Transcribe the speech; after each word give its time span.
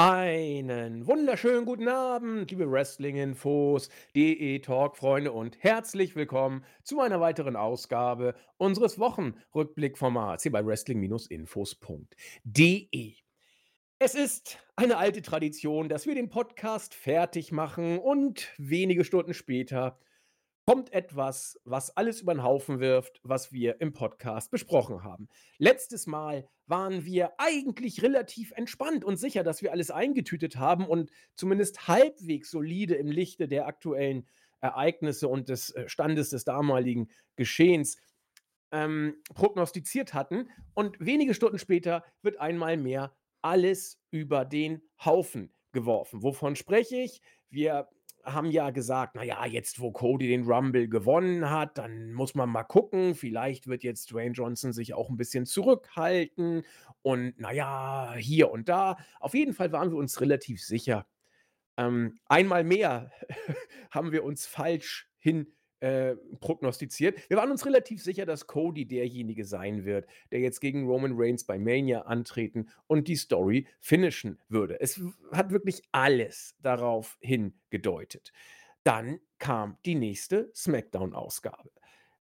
Einen 0.00 1.08
wunderschönen 1.08 1.64
guten 1.64 1.88
Abend, 1.88 2.52
liebe 2.52 2.70
Wrestling-Infos, 2.70 3.88
DE-Talk-Freunde 4.14 5.32
und 5.32 5.60
herzlich 5.60 6.14
willkommen 6.14 6.64
zu 6.84 7.00
einer 7.00 7.20
weiteren 7.20 7.56
Ausgabe 7.56 8.36
unseres 8.58 9.00
Wochenrückblickformats 9.00 10.44
hier 10.44 10.52
bei 10.52 10.64
Wrestling-Infos.de. 10.64 13.16
Es 13.98 14.14
ist 14.14 14.60
eine 14.76 14.98
alte 14.98 15.20
Tradition, 15.20 15.88
dass 15.88 16.06
wir 16.06 16.14
den 16.14 16.28
Podcast 16.28 16.94
fertig 16.94 17.50
machen 17.50 17.98
und 17.98 18.54
wenige 18.56 19.04
Stunden 19.04 19.34
später 19.34 19.98
kommt 20.68 20.92
etwas, 20.92 21.58
was 21.64 21.96
alles 21.96 22.20
über 22.20 22.34
den 22.34 22.42
Haufen 22.42 22.78
wirft, 22.78 23.22
was 23.22 23.54
wir 23.54 23.80
im 23.80 23.94
Podcast 23.94 24.50
besprochen 24.50 25.02
haben. 25.02 25.30
Letztes 25.56 26.06
Mal 26.06 26.46
waren 26.66 27.06
wir 27.06 27.32
eigentlich 27.38 28.02
relativ 28.02 28.52
entspannt 28.52 29.02
und 29.02 29.16
sicher, 29.16 29.42
dass 29.42 29.62
wir 29.62 29.72
alles 29.72 29.90
eingetütet 29.90 30.56
haben 30.56 30.86
und 30.86 31.10
zumindest 31.36 31.88
halbwegs 31.88 32.50
solide 32.50 32.96
im 32.96 33.10
Lichte 33.10 33.48
der 33.48 33.66
aktuellen 33.66 34.28
Ereignisse 34.60 35.28
und 35.28 35.48
des 35.48 35.70
äh, 35.70 35.88
Standes 35.88 36.28
des 36.28 36.44
damaligen 36.44 37.08
Geschehens 37.36 37.96
ähm, 38.70 39.22
prognostiziert 39.32 40.12
hatten. 40.12 40.50
Und 40.74 41.00
wenige 41.00 41.32
Stunden 41.32 41.58
später 41.58 42.04
wird 42.20 42.38
einmal 42.40 42.76
mehr 42.76 43.16
alles 43.40 44.02
über 44.10 44.44
den 44.44 44.82
Haufen 45.02 45.50
geworfen. 45.72 46.22
Wovon 46.22 46.56
spreche 46.56 46.96
ich? 46.96 47.22
Wir 47.48 47.88
haben 48.24 48.50
ja 48.50 48.70
gesagt, 48.70 49.14
naja, 49.14 49.44
jetzt 49.46 49.80
wo 49.80 49.90
Cody 49.90 50.28
den 50.28 50.44
Rumble 50.44 50.88
gewonnen 50.88 51.50
hat, 51.50 51.78
dann 51.78 52.12
muss 52.12 52.34
man 52.34 52.48
mal 52.50 52.64
gucken, 52.64 53.14
vielleicht 53.14 53.66
wird 53.66 53.82
jetzt 53.82 54.12
Dwayne 54.12 54.32
Johnson 54.32 54.72
sich 54.72 54.94
auch 54.94 55.08
ein 55.08 55.16
bisschen 55.16 55.46
zurückhalten 55.46 56.64
und 57.02 57.38
naja, 57.38 58.14
hier 58.16 58.50
und 58.50 58.68
da. 58.68 58.96
Auf 59.20 59.34
jeden 59.34 59.54
Fall 59.54 59.72
waren 59.72 59.90
wir 59.90 59.98
uns 59.98 60.20
relativ 60.20 60.62
sicher. 60.62 61.06
Ähm, 61.76 62.18
einmal 62.26 62.64
mehr 62.64 63.10
haben 63.90 64.12
wir 64.12 64.24
uns 64.24 64.46
falsch 64.46 65.08
hin 65.18 65.52
äh, 65.80 66.16
prognostiziert. 66.40 67.28
Wir 67.28 67.36
waren 67.36 67.50
uns 67.50 67.64
relativ 67.64 68.02
sicher, 68.02 68.26
dass 68.26 68.46
Cody 68.46 68.86
derjenige 68.86 69.44
sein 69.44 69.84
wird, 69.84 70.06
der 70.32 70.40
jetzt 70.40 70.60
gegen 70.60 70.86
Roman 70.86 71.12
Reigns 71.14 71.44
bei 71.44 71.58
Mania 71.58 72.02
antreten 72.02 72.68
und 72.86 73.06
die 73.06 73.16
Story 73.16 73.66
finishen 73.80 74.40
würde. 74.48 74.80
Es 74.80 75.00
hat 75.32 75.52
wirklich 75.52 75.82
alles 75.92 76.56
darauf 76.62 77.16
hingedeutet. 77.20 78.32
Dann 78.82 79.20
kam 79.38 79.76
die 79.84 79.94
nächste 79.94 80.50
SmackDown-Ausgabe. 80.54 81.70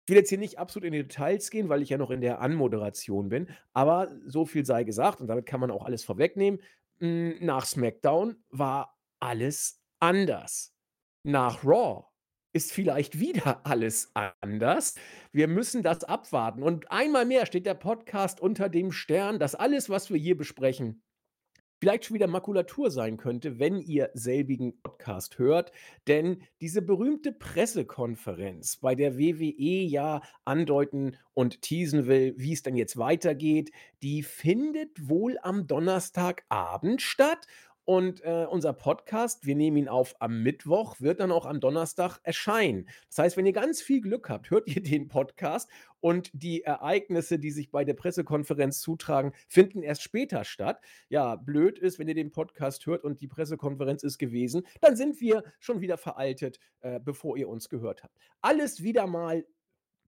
Ich 0.07 0.11
will 0.11 0.17
jetzt 0.17 0.29
hier 0.29 0.39
nicht 0.39 0.59
absolut 0.59 0.87
in 0.87 0.93
die 0.93 1.03
Details 1.03 1.51
gehen, 1.51 1.69
weil 1.69 1.83
ich 1.83 1.91
ja 1.91 1.99
noch 1.99 2.11
in 2.11 2.21
der 2.21 2.41
Anmoderation 2.41 3.29
bin, 3.29 3.49
aber 3.73 4.11
so 4.25 4.45
viel 4.45 4.65
sei 4.65 4.85
gesagt 4.85 5.21
und 5.21 5.27
damit 5.27 5.47
kann 5.47 5.61
man 5.61 5.71
auch 5.71 5.85
alles 5.85 6.05
vorwegnehmen. 6.05 6.61
Hm, 6.99 7.37
nach 7.41 7.67
SmackDown 7.67 8.37
war 8.51 8.99
alles 9.21 9.83
anders. 10.01 10.75
Nach 11.23 11.65
Raw 11.65 12.07
ist 12.57 12.73
vielleicht 12.73 13.21
wieder 13.21 13.61
alles 13.65 14.11
anders. 14.15 14.95
Wir 15.31 15.47
müssen 15.47 15.83
das 15.83 16.03
abwarten. 16.05 16.63
Und 16.63 16.91
einmal 16.91 17.27
mehr 17.27 17.45
steht 17.45 17.67
der 17.67 17.75
Podcast 17.75 18.41
unter 18.41 18.71
dem 18.71 18.93
Stern, 18.93 19.39
dass 19.39 19.55
alles, 19.55 19.91
was 19.91 20.11
wir 20.11 20.19
hier 20.19 20.39
besprechen, 20.39 21.03
vielleicht 21.79 22.07
schon 22.07 22.15
wieder 22.15 22.27
Makulatur 22.27 22.91
sein 22.91 23.19
könnte, 23.19 23.59
wenn 23.59 23.79
ihr 23.83 24.11
selbigen 24.15 24.81
Podcast 24.83 25.39
hört. 25.39 25.71
Denn 26.09 26.43
diese 26.63 26.81
berühmte 26.81 27.31
Pressekonferenz, 27.33 28.79
bei 28.79 28.95
der 28.95 29.19
WWE 29.19 29.85
ja 29.85 30.23
andeuten 30.47 31.19
und 31.35 31.61
teasen 31.61 32.07
will, 32.07 32.33
wie 32.39 32.55
es 32.55 32.63
denn 32.63 32.77
jetzt 32.77 32.97
weitergeht, 32.97 33.71
die 34.03 34.23
findet 34.23 35.09
wohl 35.11 35.37
am 35.43 35.67
Donnerstagabend 35.67 37.03
statt. 37.03 37.47
Und 37.87 38.21
äh, 38.25 38.47
unser 38.51 38.73
Podcast, 38.73 39.47
wir 39.47 39.55
nehmen 39.55 39.77
ihn 39.77 39.89
auf 39.89 40.17
am 40.21 40.43
Mittwoch, 40.43 40.97
wird 40.99 41.21
dann 41.21 41.31
auch 41.31 41.47
am 41.47 41.61
Donnerstag 41.61 42.19
erscheinen. 42.25 42.89
Das 43.07 43.19
heißt, 43.19 43.37
wenn 43.37 43.47
ihr 43.47 43.53
ganz 43.53 43.81
viel 43.81 44.01
Glück 44.01 44.29
habt, 44.29 44.51
hört 44.51 44.67
ihr 44.67 44.83
den 44.83 45.07
Podcast 45.07 45.71
und 46.01 46.31
die 46.33 46.65
Ereignisse, 46.65 47.39
die 47.39 47.53
sich 47.53 47.71
bei 47.71 47.85
der 47.85 47.95
Pressekonferenz 47.95 48.81
zutragen, 48.81 49.33
finden 49.47 49.85
erst 49.85 50.03
später 50.03 50.43
statt. 50.45 50.81
Ja, 51.09 51.37
blöd 51.37 51.79
ist, 51.79 52.01
wenn 52.01 52.09
ihr 52.09 52.17
den 52.17 52.33
Podcast 52.33 52.87
hört 52.87 53.05
und 53.05 53.21
die 53.21 53.29
Pressekonferenz 53.29 54.03
ist 54.03 54.19
gewesen, 54.19 54.67
dann 54.81 54.97
sind 54.97 55.21
wir 55.21 55.45
schon 55.61 55.81
wieder 55.81 55.97
veraltet, 55.97 56.59
äh, 56.81 56.99
bevor 56.99 57.37
ihr 57.37 57.49
uns 57.49 57.69
gehört 57.69 58.03
habt. 58.03 58.19
Alles 58.41 58.83
wieder 58.83 59.07
mal 59.07 59.45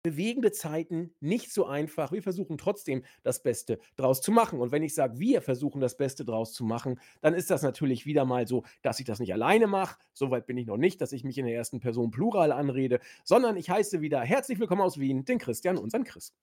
bewegende 0.03 0.51
Zeiten, 0.51 1.13
nicht 1.19 1.51
so 1.51 1.65
einfach. 1.65 2.11
Wir 2.11 2.23
versuchen 2.23 2.57
trotzdem 2.57 3.03
das 3.23 3.43
Beste 3.43 3.79
draus 3.95 4.21
zu 4.21 4.31
machen. 4.31 4.59
Und 4.59 4.71
wenn 4.71 4.83
ich 4.83 4.93
sage, 4.93 5.19
wir 5.19 5.41
versuchen 5.41 5.81
das 5.81 5.97
Beste 5.97 6.25
draus 6.25 6.53
zu 6.53 6.63
machen, 6.63 6.99
dann 7.21 7.33
ist 7.33 7.49
das 7.49 7.61
natürlich 7.61 8.05
wieder 8.05 8.25
mal 8.25 8.47
so, 8.47 8.63
dass 8.81 8.99
ich 8.99 9.05
das 9.05 9.19
nicht 9.19 9.33
alleine 9.33 9.67
mache. 9.67 9.97
Soweit 10.13 10.45
bin 10.45 10.57
ich 10.57 10.67
noch 10.67 10.77
nicht, 10.77 11.01
dass 11.01 11.11
ich 11.11 11.23
mich 11.23 11.37
in 11.37 11.45
der 11.45 11.55
ersten 11.55 11.79
Person 11.79 12.11
Plural 12.11 12.51
anrede, 12.51 12.99
sondern 13.23 13.57
ich 13.57 13.69
heiße 13.69 14.01
wieder 14.01 14.21
herzlich 14.21 14.59
willkommen 14.59 14.81
aus 14.81 14.99
Wien, 14.99 15.25
den 15.25 15.37
Christian, 15.37 15.77
unseren 15.77 16.03
Chris. 16.03 16.33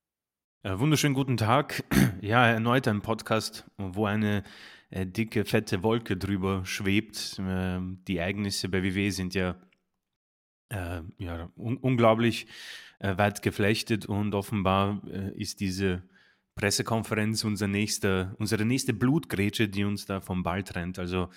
Äh, 0.63 0.81
wunderschönen 0.81 1.15
guten 1.15 1.37
Tag. 1.37 1.85
Ja, 2.23 2.49
erneut 2.49 2.89
ein 2.89 3.03
Podcast, 3.03 3.67
wo 3.77 4.07
eine 4.07 4.43
äh, 4.91 5.07
dicke, 5.07 5.45
fette 5.45 5.83
Wolke 5.83 6.17
drüber 6.17 6.65
schwebt. 6.65 7.39
Äh, 7.39 7.79
die 8.09 8.17
Ereignisse 8.17 8.69
bei 8.69 8.83
WW 8.83 9.11
sind 9.11 9.35
ja, 9.35 9.55
äh, 10.71 11.03
ja 11.19 11.51
un 11.57 11.77
unglaublich 11.77 12.47
äh, 12.99 13.17
weit 13.17 13.43
geflechtet 13.43 14.07
und 14.07 14.35
offenbar 14.35 15.03
äh, 15.11 15.31
ist 15.41 15.61
diese 15.61 16.03
Pressekonferenz 16.55 17.45
unser 17.45 17.69
nächster, 17.69 18.35
unsere 18.39 18.65
nächste 18.65 18.95
Blutgrätsche, 18.95 19.69
die 19.69 19.85
uns 19.85 20.07
da 20.07 20.21
vom 20.21 20.43
Ball 20.43 20.63
trennt. 20.63 20.99
Also 20.99 21.29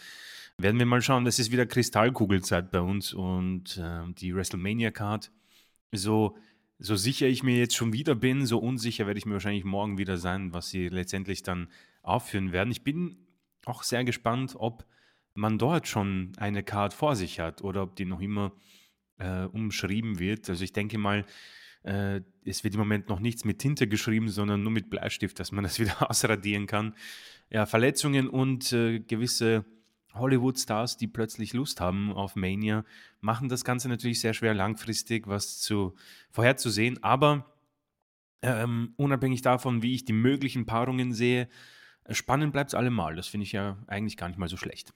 werden 0.57 0.79
wir 0.79 0.85
mal 0.85 1.01
schauen, 1.01 1.25
das 1.25 1.39
ist 1.39 1.51
wieder 1.51 1.65
Kristallkugelzeit 1.65 2.71
bei 2.71 2.79
uns 2.79 3.13
und 3.13 3.77
äh, 3.77 4.01
die 4.13 4.33
WrestleMania-Card. 4.33 5.31
So, 5.91 6.37
so 6.79 6.95
sicher 6.95 7.27
ich 7.27 7.43
mir 7.43 7.57
jetzt 7.57 7.75
schon 7.75 7.93
wieder 7.93 8.15
bin, 8.15 8.45
so 8.45 8.59
unsicher 8.59 9.05
werde 9.05 9.17
ich 9.17 9.25
mir 9.25 9.33
wahrscheinlich 9.33 9.65
morgen 9.65 9.97
wieder 9.97 10.17
sein, 10.17 10.53
was 10.53 10.69
sie 10.69 10.87
letztendlich 10.87 11.43
dann 11.43 11.67
aufführen 12.01 12.51
werden. 12.53 12.71
Ich 12.71 12.83
bin 12.83 13.17
auch 13.65 13.83
sehr 13.83 14.03
gespannt, 14.05 14.55
ob 14.57 14.85
man 15.33 15.57
dort 15.57 15.87
schon 15.87 16.31
eine 16.37 16.63
Card 16.63 16.93
vor 16.93 17.15
sich 17.15 17.39
hat 17.39 17.61
oder 17.61 17.83
ob 17.83 17.95
die 17.95 18.05
noch 18.05 18.21
immer 18.21 18.53
äh, 19.19 19.45
umschrieben 19.45 20.19
wird. 20.19 20.49
Also 20.49 20.63
ich 20.63 20.73
denke 20.73 20.97
mal, 20.97 21.25
äh, 21.83 22.21
es 22.45 22.63
wird 22.63 22.73
im 22.73 22.79
Moment 22.79 23.09
noch 23.09 23.19
nichts 23.19 23.45
mit 23.45 23.59
Tinte 23.59 23.87
geschrieben, 23.87 24.29
sondern 24.29 24.63
nur 24.63 24.71
mit 24.71 24.89
Bleistift, 24.89 25.39
dass 25.39 25.51
man 25.51 25.63
das 25.63 25.79
wieder 25.79 26.09
ausradieren 26.09 26.67
kann. 26.67 26.95
Ja, 27.49 27.65
Verletzungen 27.65 28.27
und 28.27 28.73
äh, 28.73 28.99
gewisse 28.99 29.65
Hollywood-Stars, 30.13 30.97
die 30.97 31.07
plötzlich 31.07 31.53
Lust 31.53 31.81
haben 31.81 32.11
auf 32.11 32.35
Mania, 32.35 32.83
machen 33.21 33.49
das 33.49 33.63
Ganze 33.63 33.89
natürlich 33.89 34.19
sehr 34.19 34.33
schwer 34.33 34.53
langfristig 34.53 35.27
was 35.27 35.59
zu 35.59 35.95
vorherzusehen. 36.31 37.01
Aber 37.03 37.45
ähm, 38.41 38.93
unabhängig 38.97 39.41
davon, 39.41 39.81
wie 39.81 39.93
ich 39.95 40.05
die 40.05 40.13
möglichen 40.13 40.65
Paarungen 40.65 41.13
sehe, 41.13 41.47
spannend 42.09 42.53
bleibt 42.53 42.71
es 42.71 42.75
allemal. 42.75 43.15
Das 43.15 43.27
finde 43.27 43.45
ich 43.45 43.51
ja 43.51 43.77
eigentlich 43.87 44.17
gar 44.17 44.27
nicht 44.27 44.39
mal 44.39 44.49
so 44.49 44.57
schlecht. 44.57 44.93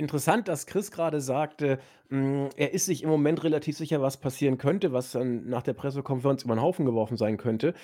Interessant, 0.00 0.48
dass 0.48 0.64
Chris 0.64 0.90
gerade 0.90 1.20
sagte, 1.20 1.78
hm, 2.08 2.48
er 2.56 2.72
ist 2.72 2.86
sich 2.86 3.02
im 3.02 3.10
Moment 3.10 3.44
relativ 3.44 3.76
sicher, 3.76 4.00
was 4.00 4.18
passieren 4.18 4.56
könnte, 4.56 4.94
was 4.94 5.12
dann 5.12 5.44
nach 5.44 5.62
der 5.62 5.74
Pressekonferenz 5.74 6.42
über 6.42 6.54
den 6.54 6.62
Haufen 6.62 6.86
geworfen 6.86 7.18
sein 7.18 7.36
könnte. 7.36 7.74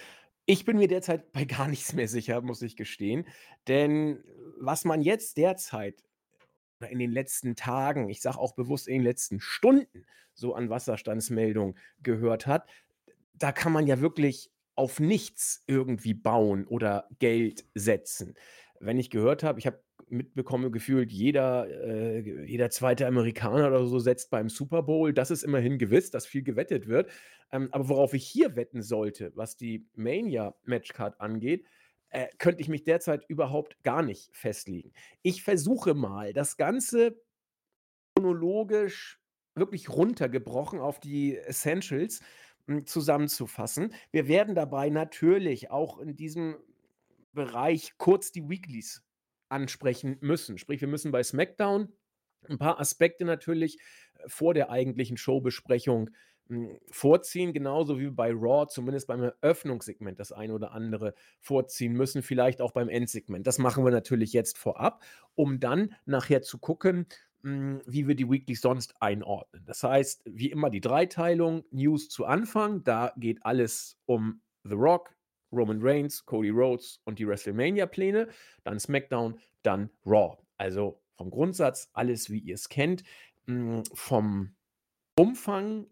Ich 0.46 0.64
bin 0.64 0.78
mir 0.78 0.88
derzeit 0.88 1.30
bei 1.32 1.44
gar 1.44 1.68
nichts 1.68 1.92
mehr 1.92 2.08
sicher, 2.08 2.40
muss 2.40 2.62
ich 2.62 2.74
gestehen. 2.74 3.26
Denn 3.68 4.24
was 4.58 4.86
man 4.86 5.02
jetzt 5.02 5.36
derzeit 5.36 6.04
in 6.88 7.00
den 7.00 7.12
letzten 7.12 7.54
Tagen, 7.54 8.08
ich 8.08 8.22
sage 8.22 8.38
auch 8.38 8.54
bewusst 8.54 8.88
in 8.88 8.94
den 8.94 9.04
letzten 9.04 9.38
Stunden, 9.38 10.06
so 10.32 10.54
an 10.54 10.70
Wasserstandsmeldungen 10.70 11.76
gehört 12.02 12.46
hat, 12.46 12.66
da 13.34 13.52
kann 13.52 13.74
man 13.74 13.86
ja 13.86 14.00
wirklich 14.00 14.50
auf 14.74 15.00
nichts 15.00 15.64
irgendwie 15.66 16.14
bauen 16.14 16.66
oder 16.66 17.10
Geld 17.18 17.66
setzen. 17.74 18.36
Wenn 18.80 18.98
ich 18.98 19.10
gehört 19.10 19.42
habe, 19.42 19.58
ich 19.58 19.66
habe 19.66 19.82
mitbekomme, 20.08 20.70
gefühlt 20.70 21.10
jeder, 21.10 21.68
äh, 21.68 22.46
jeder 22.46 22.70
zweite 22.70 23.06
Amerikaner 23.06 23.68
oder 23.68 23.86
so 23.86 23.98
setzt 23.98 24.30
beim 24.30 24.48
Super 24.48 24.82
Bowl. 24.82 25.12
Das 25.12 25.30
ist 25.30 25.42
immerhin 25.42 25.78
gewiss, 25.78 26.10
dass 26.10 26.26
viel 26.26 26.42
gewettet 26.42 26.86
wird. 26.86 27.10
Ähm, 27.52 27.68
aber 27.72 27.88
worauf 27.88 28.14
ich 28.14 28.26
hier 28.26 28.56
wetten 28.56 28.82
sollte, 28.82 29.32
was 29.34 29.56
die 29.56 29.86
Mania-Matchcard 29.94 31.20
angeht, 31.20 31.66
äh, 32.10 32.28
könnte 32.38 32.60
ich 32.62 32.68
mich 32.68 32.84
derzeit 32.84 33.24
überhaupt 33.28 33.82
gar 33.82 34.02
nicht 34.02 34.34
festlegen. 34.34 34.92
Ich 35.22 35.42
versuche 35.42 35.94
mal, 35.94 36.32
das 36.32 36.56
Ganze 36.56 37.20
chronologisch 38.14 39.20
wirklich 39.54 39.88
runtergebrochen 39.88 40.80
auf 40.80 41.00
die 41.00 41.36
Essentials 41.36 42.20
hm, 42.66 42.86
zusammenzufassen. 42.86 43.92
Wir 44.12 44.28
werden 44.28 44.54
dabei 44.54 44.90
natürlich 44.90 45.70
auch 45.70 45.98
in 45.98 46.16
diesem 46.16 46.56
Bereich 47.32 47.94
kurz 47.98 48.32
die 48.32 48.48
Weeklies 48.48 49.05
ansprechen 49.48 50.18
müssen. 50.20 50.58
Sprich, 50.58 50.80
wir 50.80 50.88
müssen 50.88 51.12
bei 51.12 51.22
SmackDown 51.22 51.92
ein 52.48 52.58
paar 52.58 52.80
Aspekte 52.80 53.24
natürlich 53.24 53.78
äh, 54.14 54.28
vor 54.28 54.54
der 54.54 54.70
eigentlichen 54.70 55.16
Showbesprechung 55.16 56.10
hm, 56.48 56.78
vorziehen, 56.90 57.52
genauso 57.52 57.98
wie 57.98 58.10
bei 58.10 58.30
Raw 58.32 58.66
zumindest 58.68 59.08
beim 59.08 59.22
Eröffnungssegment 59.22 60.20
das 60.20 60.32
eine 60.32 60.54
oder 60.54 60.72
andere 60.72 61.14
vorziehen 61.40 61.92
müssen, 61.92 62.22
vielleicht 62.22 62.60
auch 62.60 62.72
beim 62.72 62.88
Endsegment. 62.88 63.46
Das 63.46 63.58
machen 63.58 63.84
wir 63.84 63.90
natürlich 63.90 64.32
jetzt 64.32 64.58
vorab, 64.58 65.02
um 65.34 65.58
dann 65.60 65.94
nachher 66.04 66.42
zu 66.42 66.58
gucken, 66.58 67.06
hm, 67.42 67.82
wie 67.86 68.06
wir 68.06 68.14
die 68.14 68.30
Weeklies 68.30 68.60
sonst 68.60 68.94
einordnen. 69.00 69.64
Das 69.66 69.82
heißt, 69.82 70.22
wie 70.26 70.50
immer 70.50 70.70
die 70.70 70.80
Dreiteilung, 70.80 71.64
News 71.70 72.08
zu 72.08 72.24
Anfang, 72.24 72.84
da 72.84 73.12
geht 73.16 73.44
alles 73.44 73.98
um 74.06 74.40
The 74.64 74.74
Rock, 74.74 75.15
Roman 75.56 75.78
Reigns, 75.80 76.24
Cody 76.24 76.50
Rhodes 76.50 77.00
und 77.04 77.18
die 77.18 77.26
WrestleMania-Pläne, 77.26 78.28
dann 78.64 78.78
SmackDown, 78.78 79.40
dann 79.62 79.90
Raw. 80.04 80.36
Also 80.56 81.00
vom 81.16 81.30
Grundsatz 81.30 81.90
alles, 81.92 82.30
wie 82.30 82.38
ihr 82.38 82.54
es 82.54 82.68
kennt, 82.68 83.02
hm, 83.46 83.82
vom 83.92 84.54
Umfang 85.18 85.86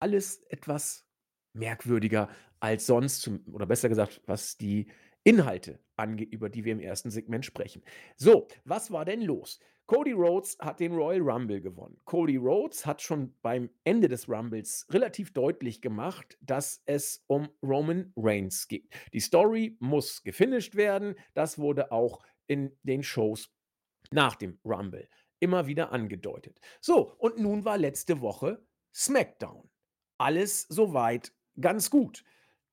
alles 0.00 0.42
etwas 0.48 1.06
merkwürdiger 1.52 2.28
als 2.60 2.86
sonst, 2.86 3.28
oder 3.52 3.66
besser 3.66 3.88
gesagt, 3.88 4.20
was 4.26 4.56
die 4.56 4.88
Inhalte 5.24 5.78
angeht, 5.96 6.32
über 6.32 6.48
die 6.48 6.64
wir 6.64 6.72
im 6.72 6.80
ersten 6.80 7.10
Segment 7.10 7.44
sprechen. 7.44 7.82
So, 8.16 8.48
was 8.64 8.90
war 8.90 9.04
denn 9.04 9.22
los? 9.22 9.60
Cody 9.86 10.12
Rhodes 10.12 10.56
hat 10.60 10.80
den 10.80 10.94
Royal 10.94 11.20
Rumble 11.20 11.60
gewonnen. 11.60 12.00
Cody 12.04 12.36
Rhodes 12.36 12.86
hat 12.86 13.02
schon 13.02 13.34
beim 13.42 13.68
Ende 13.84 14.08
des 14.08 14.28
Rumbles 14.28 14.86
relativ 14.90 15.32
deutlich 15.32 15.82
gemacht, 15.82 16.38
dass 16.40 16.82
es 16.86 17.24
um 17.26 17.48
Roman 17.62 18.12
Reigns 18.16 18.68
geht. 18.68 18.88
Die 19.12 19.20
Story 19.20 19.76
muss 19.80 20.22
gefinisht 20.22 20.76
werden. 20.76 21.14
Das 21.34 21.58
wurde 21.58 21.92
auch 21.92 22.22
in 22.46 22.76
den 22.82 23.02
Shows 23.02 23.50
nach 24.10 24.36
dem 24.36 24.58
Rumble 24.64 25.08
immer 25.40 25.66
wieder 25.66 25.92
angedeutet. 25.92 26.60
So, 26.80 27.14
und 27.18 27.38
nun 27.38 27.64
war 27.64 27.76
letzte 27.76 28.20
Woche 28.20 28.64
SmackDown. 28.94 29.68
Alles 30.18 30.62
soweit 30.68 31.32
ganz 31.60 31.90
gut. 31.90 32.22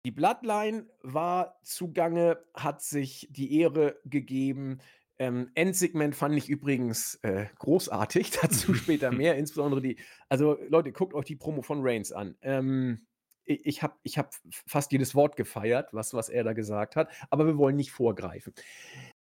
Die 0.05 0.11
Bloodline 0.11 0.87
war 1.01 1.59
zugange, 1.63 2.37
hat 2.53 2.81
sich 2.81 3.27
die 3.31 3.59
Ehre 3.59 3.99
gegeben. 4.05 4.79
Ähm, 5.19 5.51
Endsegment 5.53 6.15
fand 6.15 6.37
ich 6.37 6.49
übrigens 6.49 7.15
äh, 7.23 7.47
großartig, 7.59 8.31
dazu 8.41 8.73
später 8.75 9.11
mehr, 9.11 9.35
insbesondere 9.35 9.81
die, 9.81 9.97
also 10.29 10.57
Leute, 10.69 10.91
guckt 10.91 11.13
euch 11.13 11.25
die 11.25 11.35
Promo 11.35 11.61
von 11.61 11.79
Reigns 11.81 12.11
an. 12.11 12.35
Ähm, 12.41 13.05
ich 13.45 13.65
ich 13.65 13.83
habe 13.83 13.95
ich 14.03 14.17
hab 14.17 14.33
fast 14.49 14.91
jedes 14.91 15.15
Wort 15.15 15.35
gefeiert, 15.35 15.89
was, 15.91 16.13
was 16.13 16.29
er 16.29 16.43
da 16.43 16.53
gesagt 16.53 16.95
hat, 16.95 17.11
aber 17.29 17.45
wir 17.45 17.57
wollen 17.57 17.75
nicht 17.75 17.91
vorgreifen. 17.91 18.53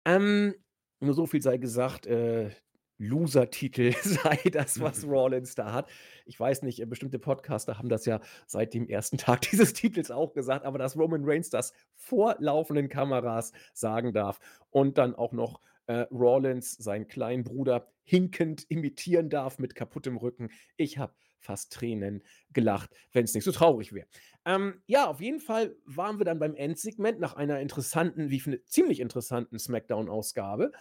Ähm, 0.04 0.54
nur 1.00 1.14
so 1.14 1.26
viel 1.26 1.42
sei 1.42 1.56
gesagt, 1.58 2.06
äh, 2.06 2.50
Loser-Titel 2.98 3.92
sei 4.02 4.38
das, 4.52 4.80
was 4.80 5.04
Rollins 5.04 5.54
da 5.54 5.72
hat. 5.72 5.88
Ich 6.26 6.38
weiß 6.38 6.62
nicht, 6.62 6.80
äh, 6.80 6.86
bestimmte 6.86 7.18
Podcaster 7.18 7.78
haben 7.78 7.88
das 7.88 8.04
ja 8.04 8.20
seit 8.46 8.74
dem 8.74 8.88
ersten 8.88 9.18
Tag 9.18 9.40
dieses 9.50 9.72
Titels 9.72 10.10
auch 10.10 10.32
gesagt, 10.32 10.64
aber 10.64 10.78
dass 10.78 10.96
Roman 10.96 11.22
Reigns 11.24 11.50
das 11.50 11.72
vor 11.94 12.36
laufenden 12.38 12.88
Kameras 12.88 13.52
sagen 13.72 14.12
darf 14.12 14.38
und 14.70 14.98
dann 14.98 15.14
auch 15.14 15.32
noch 15.32 15.60
äh, 15.88 16.06
Rollins, 16.10 16.72
seinen 16.72 17.08
kleinen 17.08 17.44
Bruder, 17.44 17.90
hinkend 18.04 18.64
imitieren 18.68 19.28
darf 19.30 19.58
mit 19.58 19.74
kaputtem 19.74 20.16
Rücken. 20.16 20.50
Ich 20.76 20.98
habe 20.98 21.14
fast 21.40 21.72
Tränen 21.72 22.22
gelacht, 22.52 22.90
wenn 23.12 23.24
es 23.24 23.34
nicht 23.34 23.44
so 23.44 23.52
traurig 23.52 23.92
wäre. 23.92 24.06
Ähm, 24.44 24.82
ja, 24.86 25.08
auf 25.08 25.20
jeden 25.20 25.40
Fall 25.40 25.76
waren 25.84 26.18
wir 26.18 26.24
dann 26.24 26.38
beim 26.38 26.54
Endsegment 26.54 27.20
nach 27.20 27.34
einer 27.34 27.60
interessanten, 27.60 28.30
wie 28.30 28.36
ich 28.36 28.42
finde, 28.42 28.64
ziemlich 28.64 29.00
interessanten 29.00 29.58
SmackDown-Ausgabe. 29.58 30.72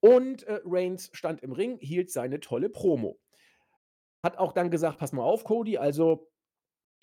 Und 0.00 0.42
äh, 0.44 0.60
Reigns 0.64 1.10
stand 1.12 1.42
im 1.42 1.52
Ring, 1.52 1.78
hielt 1.78 2.10
seine 2.10 2.40
tolle 2.40 2.68
Promo. 2.68 3.18
Hat 4.22 4.38
auch 4.38 4.52
dann 4.52 4.70
gesagt: 4.70 4.98
Pass 4.98 5.12
mal 5.12 5.22
auf, 5.22 5.44
Cody, 5.44 5.78
also 5.78 6.30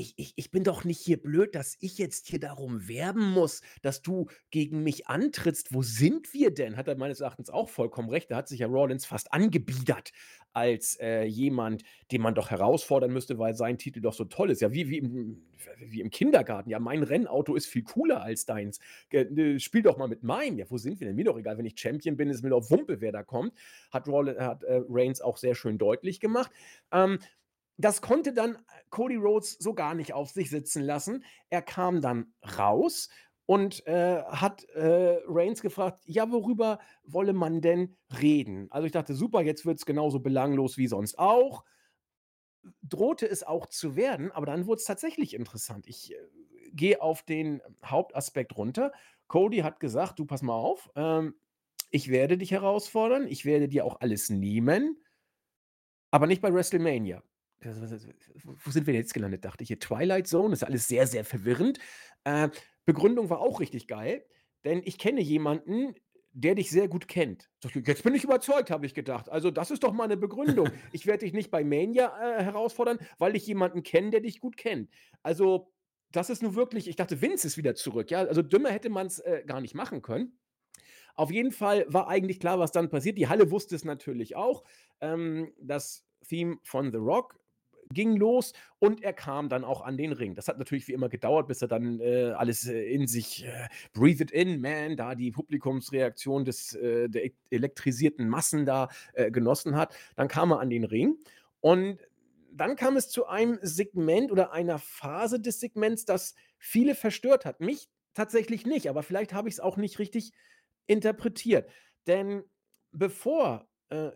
ich, 0.02 0.14
ich, 0.18 0.34
ich 0.36 0.52
bin 0.52 0.64
doch 0.64 0.84
nicht 0.84 1.00
hier 1.00 1.22
blöd, 1.22 1.56
dass 1.56 1.78
ich 1.80 1.98
jetzt 1.98 2.28
hier 2.28 2.40
darum 2.40 2.88
werben 2.88 3.32
muss, 3.32 3.62
dass 3.82 4.02
du 4.02 4.28
gegen 4.50 4.84
mich 4.84 5.08
antrittst. 5.08 5.74
Wo 5.74 5.84
sind 5.84 6.34
wir 6.34 6.52
denn? 6.52 6.76
Hat 6.76 6.88
er 6.88 6.98
meines 6.98 7.22
Erachtens 7.22 7.50
auch 7.50 7.70
vollkommen 7.70 8.10
recht. 8.10 8.32
Da 8.32 8.38
hat 8.38 8.48
sich 8.48 8.60
ja 8.60 8.68
Rollins 8.68 9.06
fast 9.06 9.32
angebiedert 9.32 10.12
als 10.54 11.00
äh, 11.00 11.24
jemand, 11.24 11.84
den 12.12 12.22
man 12.22 12.36
doch 12.36 12.50
herausfordern 12.50 13.14
müsste, 13.14 13.38
weil 13.40 13.56
sein 13.56 13.78
Titel 13.78 14.02
doch 14.02 14.14
so 14.14 14.26
toll 14.26 14.50
ist. 14.50 14.62
Ja, 14.62 14.74
wie, 14.74 14.90
wie, 14.90 14.98
im, 14.98 15.44
wie 15.80 16.02
im 16.02 16.10
Kindergarten. 16.10 16.70
Ja, 16.70 16.80
mein 16.80 17.04
Rennauto 17.04 17.56
ist 17.56 17.68
viel 17.68 17.84
cooler 17.84 18.22
als 18.22 18.46
deins. 18.46 18.80
Äh, 19.12 19.60
spiel 19.60 19.84
doch 19.84 19.98
mal 19.98 20.08
mit 20.08 20.24
meinem. 20.24 20.58
Ja, 20.58 20.66
wo 20.70 20.78
sind 20.78 21.00
wir 21.00 21.08
denn? 21.08 21.16
Mir 21.16 21.26
doch 21.26 21.38
egal. 21.38 21.58
Wenn 21.58 21.66
ich 21.66 21.80
Champion 21.80 22.18
bin, 22.18 22.30
ist 22.30 22.44
mir 22.44 22.50
doch 22.50 22.70
Wumpe, 22.70 23.00
wer 23.00 23.12
da 23.12 23.24
kommt. 23.24 23.54
Hat, 23.92 24.08
Rollins, 24.08 24.40
hat 24.40 24.64
äh, 24.64 24.82
Reigns 24.90 25.22
auch 25.22 25.38
sehr 25.38 25.56
schön 25.56 25.78
deutlich 25.78 26.20
gemacht. 26.20 26.52
Ähm, 26.92 27.20
das 27.82 28.02
konnte 28.02 28.34
dann 28.34 28.58
Cody 28.90 29.16
Rhodes 29.16 29.58
so 29.60 29.74
gar 29.74 29.96
nicht 29.96 30.14
auf 30.14 30.30
sich 30.30 30.50
sitzen 30.50 30.84
lassen. 30.84 31.24
Er 31.50 31.62
kam 31.62 32.02
dann 32.02 32.34
raus 32.58 33.10
und 33.46 33.86
äh, 33.88 34.24
hat 34.24 34.64
äh, 34.70 35.20
Reigns 35.28 35.62
gefragt, 35.62 36.02
ja, 36.06 36.32
worüber 36.32 36.80
wolle 37.04 37.34
man 37.34 37.62
denn 37.62 37.98
reden? 38.22 38.68
Also 38.72 38.86
ich 38.86 38.92
dachte, 38.92 39.14
super, 39.14 39.42
jetzt 39.42 39.66
wird 39.66 39.80
es 39.80 39.86
genauso 39.86 40.20
belanglos 40.20 40.78
wie 40.78 40.88
sonst 40.88 41.18
auch. 41.18 41.64
Drohte 42.84 43.28
es 43.28 43.44
auch 43.44 43.66
zu 43.66 43.96
werden, 43.96 44.32
aber 44.32 44.46
dann 44.46 44.68
wurde 44.68 44.80
es 44.80 44.86
tatsächlich 44.86 45.34
interessant. 45.34 45.88
Ich 45.88 46.14
äh, 46.14 46.18
gehe 46.74 47.02
auf 47.02 47.24
den 47.24 47.62
Hauptaspekt 47.84 48.56
runter. 48.56 48.92
Cody 49.28 49.60
hat 49.60 49.80
gesagt, 49.80 50.20
du 50.20 50.26
pass 50.26 50.42
mal 50.42 50.54
auf, 50.54 50.90
ähm, 50.96 51.36
ich 51.90 52.10
werde 52.10 52.38
dich 52.38 52.52
herausfordern, 52.52 53.28
ich 53.28 53.44
werde 53.46 53.68
dir 53.68 53.86
auch 53.86 54.00
alles 54.00 54.30
nehmen, 54.30 55.02
aber 56.12 56.28
nicht 56.28 56.42
bei 56.42 56.54
WrestleMania 56.54 57.24
wo 57.64 58.72
sind 58.72 58.88
wir 58.88 58.94
jetzt 58.94 59.14
gelandet, 59.14 59.46
dachte 59.46 59.64
ich 59.64 59.68
hier. 59.68 59.80
Twilight 59.80 60.28
Zone, 60.28 60.54
ist 60.54 60.64
alles 60.64 60.88
sehr, 60.88 61.08
sehr 61.08 61.24
verwirrend. 61.24 61.80
Äh, 62.24 62.50
Begründung 62.86 63.30
war 63.30 63.40
auch 63.40 63.60
richtig 63.60 63.88
geil, 63.88 64.26
denn 64.64 64.82
ich 64.84 64.98
kenne 64.98 65.22
jemanden, 65.22 65.96
der 66.34 66.56
dich 66.56 66.70
sehr 66.70 66.88
gut 66.88 67.08
kennt. 67.08 67.50
Jetzt 67.74 68.04
bin 68.04 68.16
ich 68.16 68.24
überzeugt, 68.24 68.72
habe 68.72 68.86
ich 68.86 68.94
gedacht. 68.94 69.30
Also, 69.30 69.52
das 69.52 69.70
ist 69.70 69.84
doch 69.84 69.92
mal 69.92 70.06
eine 70.06 70.18
Begründung. 70.18 70.70
Ich 70.94 71.06
werde 71.06 71.26
dich 71.26 71.34
nicht 71.34 71.52
bei 71.52 71.64
Mania 71.64 72.08
äh, 72.20 72.44
herausfordern, 72.44 73.00
weil 73.18 73.36
ich 73.36 73.46
jemanden 73.48 73.84
kenne, 73.84 74.12
der 74.12 74.22
dich 74.22 74.40
gut 74.40 74.58
kennt. 74.58 74.90
Also, 75.24 75.72
das 76.12 76.30
ist 76.30 76.42
nun 76.42 76.56
wirklich, 76.56 76.88
ich 76.88 76.96
dachte, 76.96 77.22
Vince 77.22 77.48
ist 77.48 77.58
wieder 77.58 77.76
zurück. 77.76 78.12
Ja, 78.12 78.20
also 78.20 78.42
dümmer 78.42 78.70
hätte 78.70 78.90
man 78.90 79.08
es 79.08 79.20
äh, 79.20 79.44
gar 79.46 79.62
nicht 79.62 79.76
machen 79.76 80.02
können. 80.02 80.38
Auf 81.16 81.32
jeden 81.32 81.52
Fall 81.52 81.86
war 81.88 82.08
eigentlich 82.08 82.40
klar, 82.40 82.60
was 82.60 82.72
dann 82.72 82.90
passiert. 82.90 83.18
Die 83.18 83.28
Halle 83.28 83.52
wusste 83.52 83.76
es 83.76 83.86
natürlich 83.86 84.36
auch. 84.36 84.64
Ähm, 85.00 85.54
das 85.60 86.06
Theme 86.28 86.58
von 86.64 86.92
The 86.92 86.98
Rock 86.98 87.41
ging 87.94 88.16
los 88.16 88.54
und 88.80 89.04
er 89.04 89.14
kam 89.14 89.50
dann 89.50 89.64
auch 89.64 89.82
an 89.82 89.98
den 89.98 90.12
Ring. 90.12 90.36
Das 90.36 90.48
hat 90.48 90.58
natürlich 90.58 90.88
wie 90.88 90.94
immer 90.94 91.10
gedauert, 91.10 91.48
bis 91.48 91.62
er 91.62 91.68
dann 91.68 92.00
äh, 92.00 92.32
alles 92.32 92.68
äh, 92.68 92.82
in 92.94 93.08
sich 93.08 93.46
äh, 93.46 93.68
breathe 93.94 94.24
it 94.24 94.32
in, 94.32 94.62
man, 94.62 94.98
da 94.98 95.16
die 95.16 95.32
Publikumsreaktion 95.32 96.46
des, 96.46 96.74
äh, 96.76 97.10
der 97.10 97.26
e-, 97.26 97.34
elektrisierten 97.50 98.28
Massen 98.30 98.66
da 98.66 98.90
äh, 99.14 99.32
genossen 99.32 99.76
hat. 99.76 99.96
Dann 100.16 100.28
kam 100.28 100.52
er 100.52 100.60
an 100.60 100.70
den 100.70 100.84
Ring 100.84 101.18
und 101.60 102.00
dann 102.54 102.76
kam 102.76 102.98
es 102.98 103.10
zu 103.10 103.28
einem 103.28 103.60
Segment 103.62 104.32
oder 104.32 104.52
einer 104.52 104.78
Phase 104.80 105.40
des 105.40 105.60
Segments, 105.60 106.06
das 106.06 106.36
viele 106.58 106.96
verstört 106.96 107.46
hat. 107.46 107.62
Mich 107.62 107.90
tatsächlich 108.14 108.66
nicht, 108.66 108.90
aber 108.90 109.04
vielleicht 109.04 109.34
habe 109.34 109.48
ich 109.48 109.56
es 109.56 109.60
auch 109.60 109.78
nicht 109.78 110.00
richtig 110.00 110.34
interpretiert. 110.88 111.70
Denn 112.08 112.44
bevor 112.92 113.68
äh, 113.90 114.12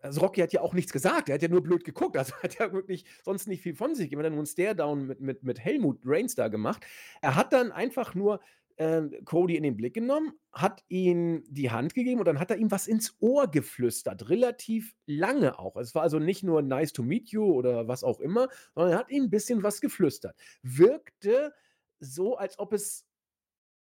also 0.00 0.20
Rocky 0.20 0.40
hat 0.40 0.52
ja 0.52 0.60
auch 0.60 0.74
nichts 0.74 0.92
gesagt, 0.92 1.28
er 1.28 1.34
hat 1.34 1.42
ja 1.42 1.48
nur 1.48 1.62
blöd 1.62 1.84
geguckt, 1.84 2.16
also 2.16 2.34
hat 2.42 2.58
ja 2.58 2.72
wirklich 2.72 3.04
sonst 3.24 3.48
nicht 3.48 3.62
viel 3.62 3.74
von 3.74 3.94
sich 3.94 4.06
gegeben. 4.06 4.22
Er 4.22 4.26
hat 4.26 4.32
nur 4.32 4.40
einen 4.40 4.46
Stare-Down 4.46 5.06
mit, 5.06 5.20
mit, 5.20 5.42
mit 5.42 5.60
Helmut 5.60 6.00
Reigns 6.04 6.34
da 6.34 6.48
gemacht. 6.48 6.84
Er 7.20 7.34
hat 7.34 7.52
dann 7.52 7.72
einfach 7.72 8.14
nur 8.14 8.40
äh, 8.76 9.02
Cody 9.24 9.56
in 9.56 9.64
den 9.64 9.76
Blick 9.76 9.94
genommen, 9.94 10.32
hat 10.52 10.84
ihm 10.88 11.42
die 11.48 11.70
Hand 11.70 11.94
gegeben 11.94 12.20
und 12.20 12.26
dann 12.26 12.38
hat 12.38 12.50
er 12.50 12.58
ihm 12.58 12.70
was 12.70 12.86
ins 12.86 13.16
Ohr 13.20 13.48
geflüstert, 13.48 14.28
relativ 14.30 14.94
lange 15.06 15.58
auch. 15.58 15.76
Es 15.76 15.94
war 15.94 16.02
also 16.02 16.18
nicht 16.18 16.42
nur 16.42 16.62
nice 16.62 16.92
to 16.92 17.02
meet 17.02 17.30
you 17.30 17.44
oder 17.44 17.88
was 17.88 18.04
auch 18.04 18.20
immer, 18.20 18.48
sondern 18.74 18.92
er 18.92 18.98
hat 18.98 19.10
ihm 19.10 19.24
ein 19.24 19.30
bisschen 19.30 19.62
was 19.62 19.80
geflüstert. 19.80 20.36
Wirkte 20.62 21.52
so, 22.00 22.36
als 22.36 22.58
ob 22.58 22.72
es 22.72 23.04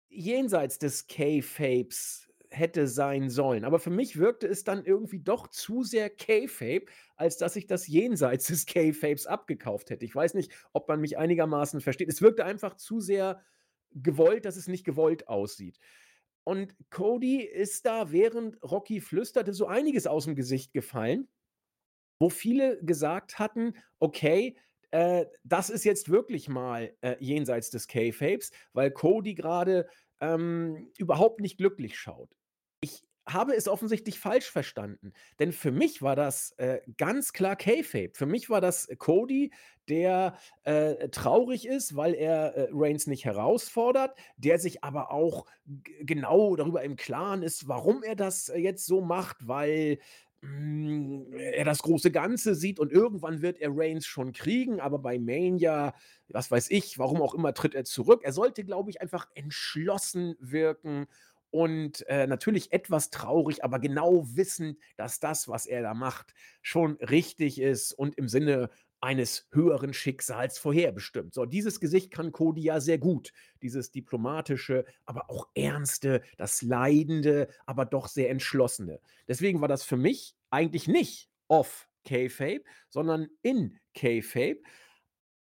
jenseits 0.08 0.78
des 0.78 1.06
K-Fapes 1.06 2.29
hätte 2.50 2.88
sein 2.88 3.30
sollen. 3.30 3.64
Aber 3.64 3.78
für 3.78 3.90
mich 3.90 4.18
wirkte 4.18 4.46
es 4.46 4.64
dann 4.64 4.84
irgendwie 4.84 5.20
doch 5.20 5.46
zu 5.48 5.82
sehr 5.82 6.10
K-Fape, 6.10 6.86
als 7.16 7.36
dass 7.36 7.56
ich 7.56 7.66
das 7.66 7.86
jenseits 7.86 8.46
des 8.48 8.66
K-Fapes 8.66 9.26
abgekauft 9.26 9.90
hätte. 9.90 10.04
Ich 10.04 10.14
weiß 10.14 10.34
nicht, 10.34 10.52
ob 10.72 10.88
man 10.88 11.00
mich 11.00 11.18
einigermaßen 11.18 11.80
versteht. 11.80 12.08
Es 12.08 12.22
wirkte 12.22 12.44
einfach 12.44 12.76
zu 12.76 13.00
sehr 13.00 13.42
gewollt, 13.92 14.44
dass 14.44 14.56
es 14.56 14.68
nicht 14.68 14.84
gewollt 14.84 15.28
aussieht. 15.28 15.78
Und 16.44 16.74
Cody 16.90 17.42
ist 17.42 17.86
da, 17.86 18.12
während 18.12 18.60
Rocky 18.62 19.00
flüsterte, 19.00 19.52
so 19.52 19.66
einiges 19.66 20.06
aus 20.06 20.24
dem 20.24 20.34
Gesicht 20.34 20.72
gefallen, 20.72 21.28
wo 22.18 22.28
viele 22.28 22.82
gesagt 22.82 23.38
hatten, 23.38 23.74
okay, 23.98 24.56
äh, 24.90 25.26
das 25.44 25.70
ist 25.70 25.84
jetzt 25.84 26.08
wirklich 26.10 26.48
mal 26.48 26.96
äh, 27.02 27.16
jenseits 27.20 27.70
des 27.70 27.86
K-Fapes, 27.86 28.50
weil 28.72 28.90
Cody 28.90 29.34
gerade 29.34 29.88
ähm, 30.20 30.90
überhaupt 30.98 31.40
nicht 31.40 31.58
glücklich 31.58 31.98
schaut 31.98 32.39
habe 33.32 33.54
es 33.54 33.68
offensichtlich 33.68 34.18
falsch 34.18 34.50
verstanden. 34.50 35.12
Denn 35.38 35.52
für 35.52 35.70
mich 35.72 36.02
war 36.02 36.16
das, 36.16 36.52
äh, 36.58 36.80
ganz 36.96 37.32
klar 37.32 37.56
Kayfabe. 37.56 38.10
Für 38.14 38.26
mich 38.26 38.50
war 38.50 38.60
das 38.60 38.88
Cody, 38.98 39.52
der, 39.88 40.36
äh, 40.64 41.08
traurig 41.08 41.66
ist, 41.66 41.96
weil 41.96 42.14
er, 42.14 42.54
äh, 42.56 42.68
Reigns 42.72 43.06
nicht 43.06 43.24
herausfordert, 43.24 44.16
der 44.36 44.58
sich 44.58 44.84
aber 44.84 45.10
auch 45.10 45.46
genau 46.02 46.56
darüber 46.56 46.82
im 46.82 46.96
Klaren 46.96 47.42
ist, 47.42 47.68
warum 47.68 48.02
er 48.02 48.16
das 48.16 48.48
äh, 48.48 48.58
jetzt 48.58 48.86
so 48.86 49.00
macht, 49.00 49.36
weil, 49.46 49.98
hm, 50.42 51.32
er 51.34 51.64
das 51.64 51.82
große 51.82 52.10
Ganze 52.10 52.54
sieht 52.54 52.78
und 52.80 52.92
irgendwann 52.92 53.42
wird 53.42 53.58
er 53.58 53.70
Reigns 53.72 54.06
schon 54.06 54.32
kriegen, 54.32 54.80
aber 54.80 54.98
bei 54.98 55.18
Mania, 55.18 55.94
was 56.28 56.50
weiß 56.50 56.70
ich, 56.70 56.98
warum 56.98 57.20
auch 57.20 57.34
immer, 57.34 57.52
tritt 57.52 57.74
er 57.74 57.84
zurück. 57.84 58.22
Er 58.24 58.32
sollte, 58.32 58.64
glaube 58.64 58.90
ich, 58.90 59.02
einfach 59.02 59.28
entschlossen 59.34 60.36
wirken 60.40 61.06
und, 61.50 62.06
äh, 62.08 62.26
natürlich 62.26 62.72
etwas 62.72 63.10
traurig, 63.10 63.64
aber 63.64 63.78
genau 63.78 64.24
wissend, 64.36 64.78
dass 64.96 65.20
das, 65.20 65.48
was 65.48 65.66
er 65.66 65.82
da 65.82 65.94
macht, 65.94 66.34
schon 66.62 66.92
richtig 66.96 67.60
ist 67.60 67.92
und 67.92 68.16
im 68.16 68.28
Sinne 68.28 68.70
eines 69.00 69.48
höheren 69.52 69.94
Schicksals 69.94 70.58
vorherbestimmt. 70.58 71.32
So, 71.34 71.46
dieses 71.46 71.80
Gesicht 71.80 72.10
kann 72.10 72.32
Cody 72.32 72.62
ja 72.62 72.80
sehr 72.80 72.98
gut. 72.98 73.32
Dieses 73.62 73.90
diplomatische, 73.90 74.84
aber 75.06 75.30
auch 75.30 75.48
ernste, 75.54 76.22
das 76.36 76.60
leidende, 76.62 77.48
aber 77.66 77.86
doch 77.86 78.08
sehr 78.08 78.30
entschlossene. 78.30 79.00
Deswegen 79.26 79.60
war 79.60 79.68
das 79.68 79.84
für 79.84 79.96
mich 79.96 80.34
eigentlich 80.50 80.86
nicht 80.86 81.30
off 81.48 81.88
Kayfabe, 82.04 82.62
sondern 82.88 83.28
in 83.42 83.78
Kayfabe. 83.94 84.60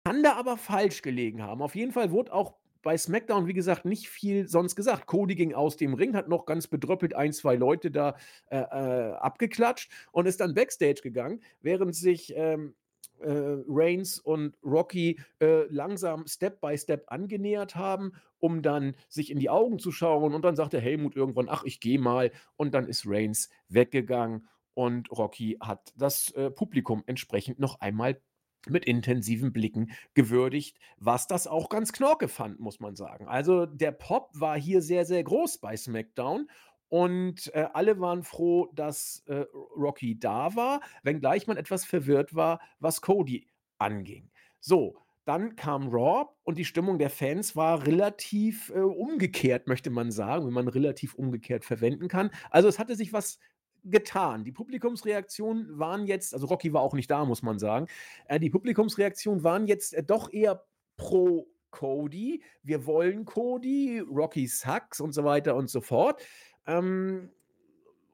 Kann 0.05 0.23
da 0.23 0.35
aber 0.37 0.57
falsch 0.57 1.03
gelegen 1.03 1.43
haben. 1.43 1.63
Auf 1.63 1.75
jeden 1.75 1.93
Fall 1.93 2.11
wurde 2.11 2.33
auch 2.33 2.58
bei 2.83 2.97
SmackDown, 2.97 3.47
wie 3.47 3.55
gesagt, 3.55 3.85
nicht 3.85 4.09
viel 4.09 4.49
sonst 4.49 4.77
gesagt. 4.77 5.07
Cody 5.07 5.35
ging 5.35 5.55
aus 5.55 5.77
dem 5.77 5.95
Ring, 5.95 6.15
hat 6.15 6.29
noch 6.29 6.47
ganz 6.47 6.67
bedröppelt 6.67 7.15
ein, 7.15 7.33
zwei 7.33 7.57
Leute 7.57 7.91
da 7.91 8.17
äh, 8.51 8.59
äh, 8.59 9.13
abgeklatscht 9.15 9.91
und 10.13 10.27
ist 10.27 10.41
dann 10.41 10.55
Backstage 10.55 11.01
gegangen, 11.03 11.41
während 11.61 11.95
sich 11.95 12.33
ähm, 12.37 12.75
äh, 13.21 13.63
Reigns 13.67 14.19
und 14.19 14.57
Rocky 14.65 15.21
äh, 15.41 15.65
langsam 15.71 16.27
Step 16.27 16.61
by 16.61 16.77
Step 16.79 17.05
angenähert 17.09 17.75
haben, 17.75 18.13
um 18.39 18.63
dann 18.63 18.95
sich 19.09 19.31
in 19.31 19.39
die 19.39 19.51
Augen 19.51 19.79
zu 19.79 19.91
schauen. 19.91 20.35
Und 20.35 20.43
dann 20.43 20.57
sagte 20.57 20.81
Helmut 20.81 21.17
irgendwann, 21.17 21.49
ach, 21.49 21.65
ich 21.65 21.81
gehe 21.81 21.99
mal. 21.99 22.31
Und 22.57 22.75
dann 22.75 22.87
ist 22.87 23.05
Reigns 23.07 23.49
weggegangen 23.69 24.49
und 24.75 25.11
Rocky 25.11 25.57
hat 25.61 25.93
das 25.97 26.31
äh, 26.33 26.51
Publikum 26.51 27.03
entsprechend 27.07 27.59
noch 27.59 27.81
einmal 27.81 28.21
mit 28.67 28.85
intensiven 28.85 29.53
Blicken 29.53 29.93
gewürdigt, 30.15 30.79
was 30.97 31.27
das 31.27 31.47
auch 31.47 31.69
ganz 31.69 31.93
knorke 31.93 32.29
fand, 32.29 32.61
muss 32.61 32.81
man 32.81 32.97
sagen. 32.97 33.29
Also 33.29 33.67
der 33.67 33.93
Pop 33.93 34.31
war 34.35 34.59
hier 34.59 34.83
sehr, 34.83 35.05
sehr 35.05 35.23
groß 35.23 35.59
bei 35.59 35.77
SmackDown 35.77 36.49
und 36.89 37.55
äh, 37.55 37.69
alle 37.73 38.01
waren 38.01 38.23
froh, 38.23 38.71
dass 38.75 39.23
äh, 39.27 39.45
Rocky 39.77 40.19
da 40.19 40.57
war, 40.57 40.81
wenngleich 41.03 41.47
man 41.47 41.57
etwas 41.57 41.85
verwirrt 41.85 42.35
war, 42.35 42.61
was 42.79 43.01
Cody 43.01 43.47
anging. 43.79 44.31
So, 44.61 44.97
dann 45.25 45.57
kam 45.57 45.89
Raw 45.89 46.31
und 46.43 46.57
die 46.57 46.65
Stimmung 46.65 46.99
der 46.99 47.11
Fans 47.11 47.55
war 47.55 47.87
relativ 47.87 48.71
äh, 48.75 48.81
umgekehrt, 48.81 49.67
möchte 49.67 49.91
man 49.91 50.11
sagen, 50.11 50.47
wenn 50.47 50.55
man 50.55 50.69
relativ 50.69 51.15
umgekehrt 51.15 51.67
verwenden 51.67 52.09
kann. 52.09 52.31
Also 52.51 52.69
es 52.69 52.79
hatte 52.79 52.97
sich 52.97 53.13
was 53.13 53.39
getan. 53.85 54.45
Die 54.45 54.53
Publikumsreaktionen 54.53 55.79
waren 55.79 56.07
jetzt, 56.07 56.35
also 56.35 56.47
Rocky 56.47 56.73
war 56.73 56.83
auch 56.83 56.95
nicht 56.95 57.11
da, 57.11 57.25
muss 57.25 57.43
man 57.43 57.59
sagen. 57.59 57.87
Äh, 58.27 58.41
die 58.41 58.51
Publikumsreaktionen 58.51 59.45
waren 59.45 59.67
jetzt 59.67 59.95
äh, 59.95 60.03
doch 60.03 60.33
eher 60.33 60.65
pro 60.97 61.49
Cody. 61.71 62.43
Wir 62.63 62.87
wollen 62.87 63.25
Cody, 63.25 64.01
Rocky 64.01 64.47
sucks 64.47 65.01
und 65.01 65.13
so 65.13 65.25
weiter 65.25 65.55
und 65.57 65.71
so 65.71 65.81
fort. 65.81 66.23
Ähm, 66.67 67.31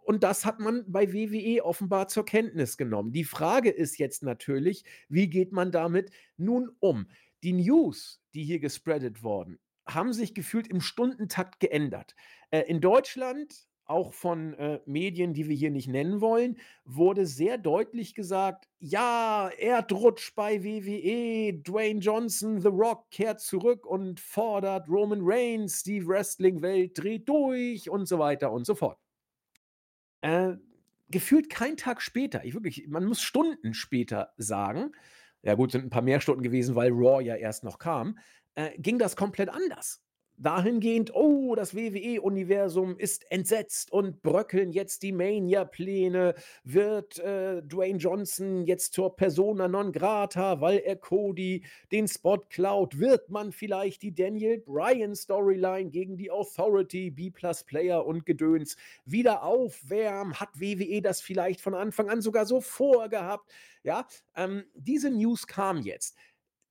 und 0.05 0.23
das 0.23 0.45
hat 0.45 0.61
man 0.61 0.85
bei 0.87 1.13
WWE 1.13 1.65
offenbar 1.65 2.09
zur 2.09 2.27
Kenntnis 2.27 2.77
genommen. 2.77 3.13
Die 3.13 3.25
Frage 3.25 3.71
ist 3.71 3.99
jetzt 3.99 4.23
natürlich, 4.23 4.85
wie 5.09 5.29
geht 5.29 5.53
man 5.53 5.73
damit 5.73 6.11
nun 6.37 6.71
um? 6.81 7.07
Die 7.43 7.55
News, 7.55 8.23
die 8.35 8.45
hier 8.45 8.59
gespreadet 8.59 9.23
wurden, 9.23 9.59
haben 9.87 10.13
sich 10.13 10.35
gefühlt 10.35 10.69
im 10.69 10.81
Stundentakt 10.81 11.61
geändert. 11.61 12.15
Äh, 12.51 12.63
in 12.63 12.81
Deutschland 12.81 13.67
auch 13.87 14.13
von 14.13 14.55
äh, 14.55 14.81
Medien, 14.87 15.35
die 15.35 15.49
wir 15.49 15.57
hier 15.57 15.71
nicht 15.71 15.89
nennen 15.89 16.21
wollen, 16.21 16.57
wurde 16.85 17.27
sehr 17.27 17.59
deutlich 17.59 18.15
gesagt, 18.15 18.69
ja, 18.79 19.51
Erdrutsch 19.59 20.35
bei 20.35 20.63
WWE, 20.63 21.55
Dwayne 21.55 22.01
Johnson, 22.01 22.61
The 22.61 22.69
Rock 22.69 23.11
kehrt 23.11 23.41
zurück 23.41 23.87
und 23.87 24.21
fordert 24.21 24.89
Roman 24.89 25.21
Reigns, 25.23 25.83
die 25.83 26.07
Wrestling-Welt 26.07 26.93
dreht 26.95 27.29
durch 27.29 27.91
und 27.91 28.07
so 28.07 28.19
weiter 28.19 28.53
und 28.53 28.65
so 28.65 28.75
fort. 28.75 28.99
Äh, 30.23 30.55
gefühlt 31.09 31.51
kein 31.51 31.77
Tag 31.77 32.01
später, 32.01 32.45
ich 32.45 32.55
wirklich, 32.55 32.89
man 32.89 33.05
muss 33.05 33.21
Stunden 33.21 33.75
später 33.75 34.33
sagen, 34.37 34.93
ja 35.43 35.55
gut, 35.55 35.73
sind 35.73 35.85
ein 35.85 35.91
paar 35.91 36.03
mehr 36.03 36.21
Stunden 36.21 36.43
gewesen, 36.43 36.75
weil 36.75 36.91
Raw 36.91 37.23
ja 37.23 37.37
erst 37.37 37.65
noch 37.65 37.79
kam, 37.79 38.19
äh, 38.55 38.71
ging 38.79 38.99
das 38.99 39.17
komplett 39.17 39.51
anders 39.51 40.04
dahingehend, 40.37 41.15
oh, 41.15 41.55
das 41.55 41.75
WWE-Universum 41.75 42.99
ist 42.99 43.31
entsetzt 43.31 43.93
und 43.93 44.23
bröckeln 44.23 44.73
jetzt 44.73 45.03
die 45.03 45.13
Mania-Pläne, 45.13 46.35
wird 46.65 47.19
äh, 47.19 47.63
Dwayne 47.63 47.99
Johnson 47.99 48.67
jetzt 48.67 48.95
zur 48.95 49.17
Persona 49.17 49.69
non 49.69 49.93
grata, 49.93 50.61
weil 50.61 50.79
er 50.79 50.97
Cody 50.97 51.65
den 51.93 52.09
Spot 52.09 52.39
klaut, 52.51 52.99
wird 52.99 53.31
man 53.31 53.53
vielleicht 53.53 54.03
die 54.03 54.15
Daniel 54.15 54.59
Bryan-Storyline 54.59 55.91
gegen 55.91 56.17
die 56.17 56.31
Authority, 56.31 57.11
B-Plus-Player 57.11 58.05
und 58.05 58.27
Gedöns 58.27 58.77
wieder 59.05 59.43
aufwärmen, 59.43 60.35
hat 60.35 60.61
WWE 60.61 61.01
das 61.03 61.21
vielleicht 61.21 61.61
von 61.61 61.75
Anfang 61.75 62.11
an 62.11 62.21
sogar 62.21 62.47
so 62.47 62.61
vorgehabt, 62.61 63.51
ja, 63.83 64.07
ähm, 64.35 64.65
diese 64.75 65.11
News 65.11 65.47
kam 65.47 65.83
jetzt 65.83 66.17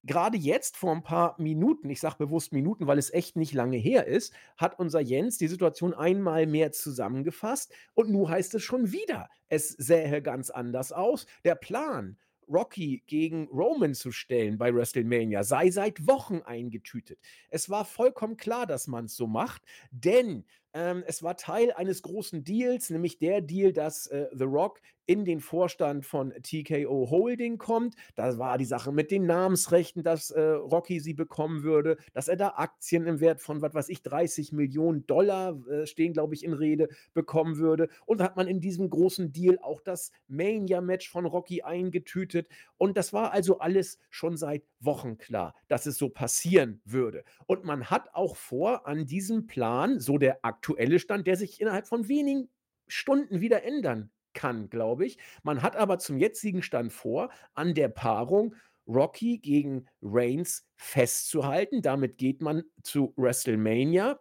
gerade 0.03 0.37
jetzt 0.37 0.77
vor 0.77 0.91
ein 0.91 1.03
paar 1.03 1.35
Minuten, 1.39 1.89
ich 1.89 1.99
sage 1.99 2.17
bewusst 2.17 2.51
Minuten, 2.51 2.87
weil 2.87 2.97
es 2.97 3.13
echt 3.13 3.35
nicht 3.35 3.53
lange 3.53 3.77
her 3.77 4.05
ist, 4.05 4.33
hat 4.57 4.77
unser 4.79 4.99
Jens 4.99 5.37
die 5.37 5.47
Situation 5.47 5.93
einmal 5.93 6.45
mehr 6.45 6.71
zusammengefasst 6.71 7.73
und 7.93 8.09
nun 8.09 8.29
heißt 8.29 8.53
es 8.55 8.63
schon 8.63 8.91
wieder, 8.91 9.29
es 9.49 9.69
sähe 9.69 10.21
ganz 10.21 10.49
anders 10.49 10.91
aus. 10.91 11.25
Der 11.43 11.55
Plan, 11.55 12.17
Rocky 12.47 13.03
gegen 13.07 13.47
Roman 13.47 13.93
zu 13.93 14.11
stellen 14.11 14.57
bei 14.57 14.73
WrestleMania, 14.73 15.43
sei 15.43 15.71
seit 15.71 16.07
Wochen 16.07 16.41
eingetütet. 16.41 17.19
Es 17.49 17.69
war 17.69 17.85
vollkommen 17.85 18.37
klar, 18.37 18.65
dass 18.67 18.87
man 18.87 19.05
es 19.05 19.15
so 19.15 19.27
macht, 19.27 19.63
denn 19.91 20.45
ähm, 20.73 21.03
es 21.05 21.23
war 21.23 21.37
Teil 21.37 21.71
eines 21.73 22.01
großen 22.01 22.43
Deals, 22.43 22.89
nämlich 22.89 23.19
der 23.19 23.41
Deal, 23.41 23.73
dass 23.73 24.07
äh, 24.07 24.27
The 24.33 24.45
Rock 24.45 24.81
in 25.05 25.25
den 25.25 25.41
Vorstand 25.41 26.05
von 26.05 26.33
TKO 26.41 27.09
Holding 27.09 27.57
kommt. 27.57 27.95
Da 28.15 28.37
war 28.37 28.57
die 28.57 28.65
Sache 28.65 28.91
mit 28.91 29.11
den 29.11 29.25
Namensrechten, 29.25 30.03
dass 30.03 30.31
äh, 30.31 30.41
Rocky 30.41 30.99
sie 30.99 31.13
bekommen 31.13 31.63
würde, 31.63 31.97
dass 32.13 32.27
er 32.27 32.37
da 32.37 32.53
Aktien 32.55 33.05
im 33.05 33.19
Wert 33.19 33.41
von, 33.41 33.61
was 33.61 33.73
weiß 33.73 33.89
ich, 33.89 34.01
30 34.01 34.53
Millionen 34.53 35.05
Dollar 35.05 35.59
äh, 35.67 35.85
stehen, 35.85 36.13
glaube 36.13 36.35
ich, 36.35 36.43
in 36.43 36.53
Rede, 36.53 36.87
bekommen 37.13 37.57
würde. 37.57 37.89
Und 38.05 38.21
hat 38.21 38.37
man 38.37 38.47
in 38.47 38.61
diesem 38.61 38.89
großen 38.89 39.33
Deal 39.33 39.59
auch 39.61 39.81
das 39.81 40.11
Mania-Match 40.27 41.09
von 41.09 41.25
Rocky 41.25 41.63
eingetütet. 41.63 42.47
Und 42.77 42.95
das 42.95 43.11
war 43.11 43.31
also 43.31 43.59
alles 43.59 43.99
schon 44.09 44.37
seit 44.37 44.63
Wochen 44.79 45.17
klar, 45.17 45.53
dass 45.67 45.85
es 45.85 45.97
so 45.97 46.09
passieren 46.09 46.81
würde. 46.85 47.23
Und 47.45 47.63
man 47.65 47.89
hat 47.89 48.13
auch 48.13 48.35
vor, 48.35 48.87
an 48.87 49.05
diesem 49.05 49.47
Plan, 49.47 49.99
so 49.99 50.17
der 50.17 50.43
aktuelle 50.63 50.99
Stand, 50.99 51.27
der 51.27 51.35
sich 51.35 51.59
innerhalb 51.59 51.87
von 51.87 52.07
wenigen 52.07 52.49
Stunden 52.87 53.41
wieder 53.41 53.63
ändern 53.63 54.11
kann, 54.33 54.69
glaube 54.69 55.05
ich. 55.05 55.17
Man 55.43 55.61
hat 55.61 55.75
aber 55.75 55.99
zum 55.99 56.17
jetzigen 56.17 56.63
Stand 56.63 56.93
vor, 56.93 57.29
an 57.53 57.73
der 57.73 57.89
Paarung 57.89 58.55
Rocky 58.87 59.39
gegen 59.39 59.87
Reigns 60.01 60.65
festzuhalten. 60.77 61.81
Damit 61.81 62.17
geht 62.17 62.41
man 62.41 62.63
zu 62.81 63.13
WrestleMania 63.17 64.19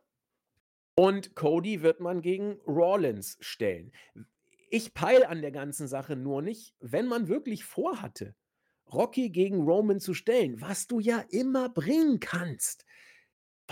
und 0.97 1.37
Cody 1.37 1.83
wird 1.83 2.01
man 2.01 2.23
gegen 2.23 2.59
Rollins 2.67 3.39
stellen. 3.41 3.93
Ich 4.69 4.95
peile 4.95 5.29
an 5.29 5.43
der 5.43 5.53
ganzen 5.53 5.87
Sache 5.87 6.17
nur 6.17 6.43
nicht, 6.43 6.75
wenn 6.81 7.07
man 7.07 7.29
wirklich 7.29 7.65
vorhatte, 7.65 8.35
Rocky 8.93 9.31
gegen 9.31 9.63
Roman 9.63 10.01
zu 10.01 10.13
stellen, 10.13 10.61
was 10.61 10.87
du 10.87 10.99
ja 10.99 11.25
immer 11.31 11.69
bringen 11.69 12.21
kannst. 12.21 12.85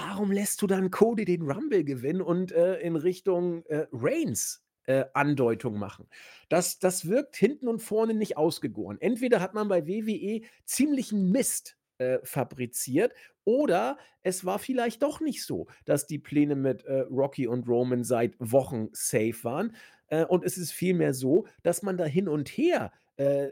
Warum 0.03 0.33
lässt 0.33 0.63
du 0.63 0.67
dann 0.67 0.91
Cody 0.91 1.25
den 1.25 1.43
Rumble 1.43 1.85
gewinnen 1.85 2.23
und 2.23 2.53
äh, 2.53 2.81
in 2.81 2.97
Richtung 2.97 3.65
äh, 3.67 3.87
Reigns 3.93 4.63
äh, 4.87 5.05
Andeutung 5.13 5.79
machen. 5.79 6.09
Das, 6.49 6.79
das 6.79 7.07
wirkt 7.07 7.37
hinten 7.37 7.69
und 7.69 7.81
vorne 7.81 8.15
nicht 8.15 8.37
ausgegoren. 8.37 8.97
Entweder 9.01 9.41
hat 9.41 9.55
man 9.55 9.69
bei 9.69 9.87
WWE 9.87 10.41
ziemlichen 10.65 11.31
Mist 11.31 11.77
äh, 11.99 12.19
fabriziert 12.25 13.13
oder 13.45 13.99
es 14.23 14.45
war 14.45 14.59
vielleicht 14.59 15.03
doch 15.03 15.21
nicht 15.21 15.45
so, 15.45 15.67
dass 15.85 16.07
die 16.07 16.19
Pläne 16.19 16.57
mit 16.57 16.85
äh, 16.85 17.01
Rocky 17.03 17.47
und 17.47 17.69
Roman 17.69 18.05
seit 18.05 18.35
Wochen 18.39 18.89
safe 18.93 19.45
waren. 19.45 19.77
Äh, 20.09 20.25
und 20.25 20.45
es 20.45 20.57
ist 20.57 20.73
vielmehr 20.73 21.15
so, 21.15 21.47
dass 21.63 21.83
man 21.83 21.97
da 21.97 22.05
hin 22.05 22.29
und 22.29 22.49
her 22.49 22.93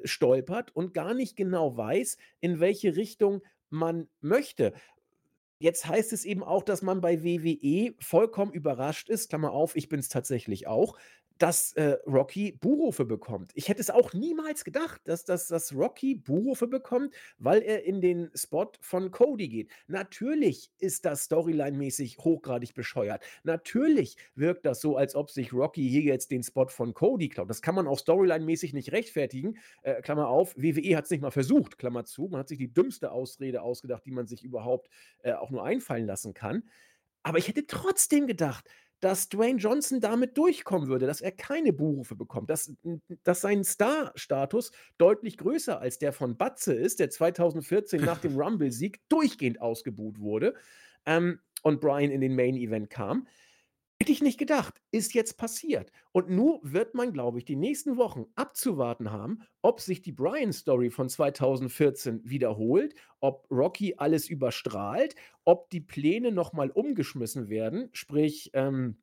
stolpert 0.04 0.74
und 0.74 0.94
gar 0.94 1.12
nicht 1.12 1.36
genau 1.36 1.76
weiß, 1.76 2.16
in 2.40 2.58
welche 2.58 2.96
Richtung 2.96 3.42
man 3.68 4.08
möchte. 4.22 4.72
Jetzt 5.60 5.86
heißt 5.86 6.12
es 6.12 6.24
eben 6.24 6.44
auch, 6.44 6.62
dass 6.62 6.82
man 6.82 7.00
bei 7.00 7.24
WWE 7.24 7.94
vollkommen 7.98 8.52
überrascht 8.52 9.08
ist, 9.08 9.28
Klammer 9.30 9.50
auf, 9.50 9.74
ich 9.74 9.88
bin 9.88 9.98
es 9.98 10.08
tatsächlich 10.08 10.68
auch, 10.68 10.96
dass 11.38 11.72
äh, 11.74 11.96
Rocky 12.06 12.52
Buhrufe 12.52 13.04
bekommt. 13.04 13.52
Ich 13.54 13.68
hätte 13.68 13.80
es 13.80 13.90
auch 13.90 14.12
niemals 14.12 14.64
gedacht, 14.64 15.00
dass, 15.04 15.24
dass, 15.24 15.48
dass 15.48 15.74
Rocky 15.74 16.16
Buhrufe 16.16 16.66
bekommt, 16.66 17.14
weil 17.38 17.62
er 17.62 17.84
in 17.84 18.00
den 18.00 18.30
Spot 18.34 18.70
von 18.80 19.10
Cody 19.10 19.48
geht. 19.48 19.70
Natürlich 19.86 20.70
ist 20.78 21.04
das 21.04 21.30
storyline-mäßig 21.30 22.18
hochgradig 22.18 22.74
bescheuert. 22.74 23.22
Natürlich 23.44 24.16
wirkt 24.34 24.66
das 24.66 24.80
so, 24.80 24.96
als 24.96 25.14
ob 25.14 25.30
sich 25.30 25.52
Rocky 25.52 25.88
hier 25.88 26.02
jetzt 26.02 26.30
den 26.30 26.42
Spot 26.42 26.66
von 26.66 26.92
Cody 26.92 27.28
klaut. 27.28 27.48
Das 27.48 27.62
kann 27.62 27.74
man 27.74 27.86
auch 27.86 27.98
storyline-mäßig 27.98 28.72
nicht 28.74 28.92
rechtfertigen. 28.92 29.58
Äh, 29.82 30.02
Klammer 30.02 30.28
auf, 30.28 30.56
WWE 30.56 30.96
hat 30.96 31.04
es 31.04 31.10
nicht 31.10 31.22
mal 31.22 31.30
versucht, 31.30 31.78
Klammer 31.78 32.04
zu. 32.04 32.28
Man 32.28 32.40
hat 32.40 32.48
sich 32.48 32.58
die 32.58 32.72
dümmste 32.72 33.12
Ausrede 33.12 33.62
ausgedacht, 33.62 34.04
die 34.04 34.10
man 34.10 34.26
sich 34.26 34.42
überhaupt 34.42 34.88
äh, 35.22 35.32
auch 35.32 35.50
nur 35.50 35.64
einfallen 35.64 36.06
lassen 36.06 36.34
kann. 36.34 36.64
Aber 37.22 37.38
ich 37.38 37.48
hätte 37.48 37.66
trotzdem 37.66 38.26
gedacht, 38.26 38.68
dass 39.00 39.28
Dwayne 39.28 39.58
Johnson 39.58 40.00
damit 40.00 40.36
durchkommen 40.36 40.88
würde, 40.88 41.06
dass 41.06 41.20
er 41.20 41.32
keine 41.32 41.72
Buhrufe 41.72 42.16
bekommt, 42.16 42.50
dass, 42.50 42.72
dass 43.22 43.40
sein 43.40 43.64
Star-Status 43.64 44.72
deutlich 44.98 45.36
größer 45.36 45.80
als 45.80 45.98
der 45.98 46.12
von 46.12 46.36
Batze 46.36 46.74
ist, 46.74 47.00
der 47.00 47.10
2014 47.10 48.00
nach 48.02 48.18
dem 48.18 48.36
Rumble-Sieg 48.40 49.00
durchgehend 49.08 49.60
ausgebuht 49.60 50.18
wurde 50.20 50.54
ähm, 51.06 51.40
und 51.62 51.80
Brian 51.80 52.10
in 52.10 52.20
den 52.20 52.34
Main-Event 52.34 52.90
kam. 52.90 53.26
Hätte 54.00 54.12
ich 54.12 54.22
nicht 54.22 54.38
gedacht, 54.38 54.80
ist 54.92 55.12
jetzt 55.14 55.36
passiert. 55.38 55.90
Und 56.12 56.30
nun 56.30 56.60
wird 56.62 56.94
man, 56.94 57.12
glaube 57.12 57.38
ich, 57.38 57.44
die 57.44 57.56
nächsten 57.56 57.96
Wochen 57.96 58.26
abzuwarten 58.36 59.10
haben, 59.10 59.40
ob 59.60 59.80
sich 59.80 60.02
die 60.02 60.12
Brian-Story 60.12 60.90
von 60.90 61.08
2014 61.08 62.20
wiederholt, 62.22 62.94
ob 63.18 63.50
Rocky 63.50 63.94
alles 63.96 64.28
überstrahlt, 64.28 65.16
ob 65.44 65.68
die 65.70 65.80
Pläne 65.80 66.30
nochmal 66.30 66.70
umgeschmissen 66.70 67.48
werden, 67.48 67.88
sprich 67.92 68.50
ähm, 68.54 68.98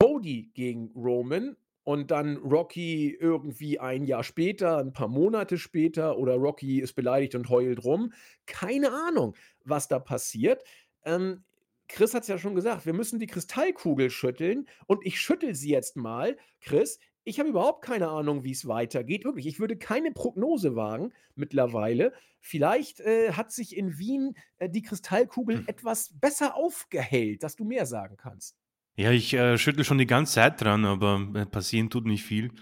Cody 0.00 0.50
gegen 0.52 0.90
Roman 0.96 1.56
und 1.84 2.10
dann 2.10 2.38
Rocky 2.38 3.16
irgendwie 3.20 3.78
ein 3.78 4.04
Jahr 4.04 4.24
später, 4.24 4.78
ein 4.78 4.92
paar 4.92 5.06
Monate 5.06 5.58
später 5.58 6.18
oder 6.18 6.34
Rocky 6.34 6.80
ist 6.80 6.94
beleidigt 6.94 7.36
und 7.36 7.48
heult 7.48 7.84
rum. 7.84 8.12
Keine 8.46 8.90
Ahnung, 8.92 9.36
was 9.64 9.86
da 9.86 10.00
passiert. 10.00 10.64
Ähm, 11.04 11.44
Chris 11.92 12.14
hat 12.14 12.22
es 12.22 12.28
ja 12.28 12.38
schon 12.38 12.54
gesagt, 12.54 12.86
wir 12.86 12.94
müssen 12.94 13.20
die 13.20 13.26
Kristallkugel 13.26 14.08
schütteln 14.10 14.66
und 14.86 15.04
ich 15.04 15.20
schüttel 15.20 15.54
sie 15.54 15.70
jetzt 15.70 15.94
mal. 15.96 16.38
Chris, 16.62 16.98
ich 17.24 17.38
habe 17.38 17.50
überhaupt 17.50 17.84
keine 17.84 18.08
Ahnung, 18.08 18.44
wie 18.44 18.50
es 18.50 18.66
weitergeht. 18.66 19.24
Wirklich, 19.24 19.46
ich 19.46 19.60
würde 19.60 19.76
keine 19.76 20.10
Prognose 20.10 20.74
wagen 20.74 21.12
mittlerweile. 21.34 22.14
Vielleicht 22.40 23.00
äh, 23.00 23.32
hat 23.32 23.52
sich 23.52 23.76
in 23.76 23.98
Wien 23.98 24.34
äh, 24.58 24.70
die 24.70 24.82
Kristallkugel 24.82 25.58
hm. 25.58 25.64
etwas 25.68 26.18
besser 26.18 26.56
aufgehellt, 26.56 27.42
dass 27.42 27.56
du 27.56 27.64
mehr 27.64 27.84
sagen 27.84 28.16
kannst. 28.16 28.56
Ja, 28.96 29.10
ich 29.10 29.34
äh, 29.34 29.58
schüttel 29.58 29.84
schon 29.84 29.98
die 29.98 30.06
ganze 30.06 30.34
Zeit 30.34 30.60
dran, 30.62 30.86
aber 30.86 31.28
äh, 31.34 31.46
passieren 31.46 31.90
tut 31.90 32.06
nicht 32.06 32.24
viel. 32.24 32.52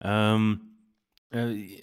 Ähm, 0.00 0.78
äh, 1.30 1.80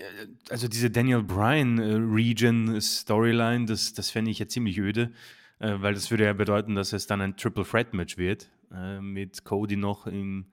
also 0.49 0.67
diese 0.67 0.89
Daniel 0.89 1.21
Bryan 1.21 1.77
äh, 1.77 1.93
Region 1.93 2.81
Storyline, 2.81 3.65
das, 3.65 3.93
das 3.93 4.09
fände 4.09 4.31
ich 4.31 4.39
ja 4.39 4.47
ziemlich 4.47 4.79
öde 4.79 5.13
äh, 5.59 5.75
weil 5.79 5.93
das 5.93 6.11
würde 6.11 6.25
ja 6.25 6.33
bedeuten, 6.33 6.75
dass 6.75 6.93
es 6.93 7.07
dann 7.07 7.21
ein 7.21 7.37
Triple 7.37 7.65
Threat 7.65 7.93
Match 7.93 8.17
wird, 8.17 8.49
äh, 8.71 8.99
mit 8.99 9.43
Cody 9.43 9.75
noch 9.75 10.07
in, 10.07 10.47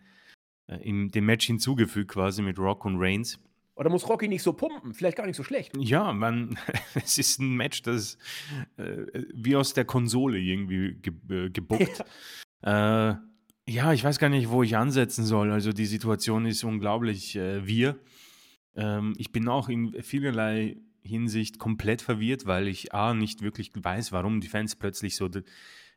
äh, 0.67 0.77
in 0.77 1.11
dem 1.11 1.27
Match 1.27 1.47
hinzugefügt, 1.47 2.13
quasi 2.13 2.43
mit 2.43 2.59
Rock 2.59 2.85
und 2.85 2.97
Reigns. 2.99 3.39
Oder 3.77 3.91
muss 3.91 4.09
Rocky 4.09 4.29
nicht 4.29 4.43
so 4.43 4.53
pumpen? 4.53 4.95
Vielleicht 4.95 5.17
gar 5.17 5.27
nicht 5.27 5.37
so 5.37 5.43
schlecht. 5.43 5.73
Ja, 5.77 6.13
man, 6.13 6.57
es 6.95 7.19
ist 7.19 7.41
ein 7.41 7.57
Match, 7.57 7.83
das 7.83 8.19
äh, 8.77 9.07
wie 9.35 9.57
aus 9.57 9.75
der 9.75 9.85
Konsole 9.85 10.39
irgendwie 10.39 10.95
ge 10.95 11.13
äh, 11.29 11.51
gebuckt. 11.51 11.99
Ja. 11.99 12.05
Äh, 12.67 13.17
ja. 13.69 13.93
ich 13.93 14.03
weiß 14.03 14.19
gar 14.19 14.31
nicht, 14.31 14.49
wo 14.49 14.63
ich 14.63 14.75
ansetzen 14.75 15.27
soll. 15.27 15.51
Also 15.51 15.71
die 15.71 15.85
Situation 15.85 16.47
ist 16.47 16.65
unglaublich 16.65 17.37
äh, 17.37 17.67
wir. 17.67 17.99
Ähm, 18.75 19.13
ich 19.19 19.33
bin 19.33 19.49
auch 19.49 19.69
in 19.69 20.03
vielerlei 20.03 20.79
Hinsicht 21.05 21.59
komplett 21.59 22.03
verwirrt, 22.03 22.47
weil 22.47 22.69
ich 22.69 22.95
A, 22.95 23.15
nicht 23.15 23.43
wirklich 23.43 23.71
weiß, 23.75 24.13
warum 24.13 24.41
die 24.41 24.49
Fans 24.49 24.77
plötzlich 24.77 25.17
so 25.17 25.29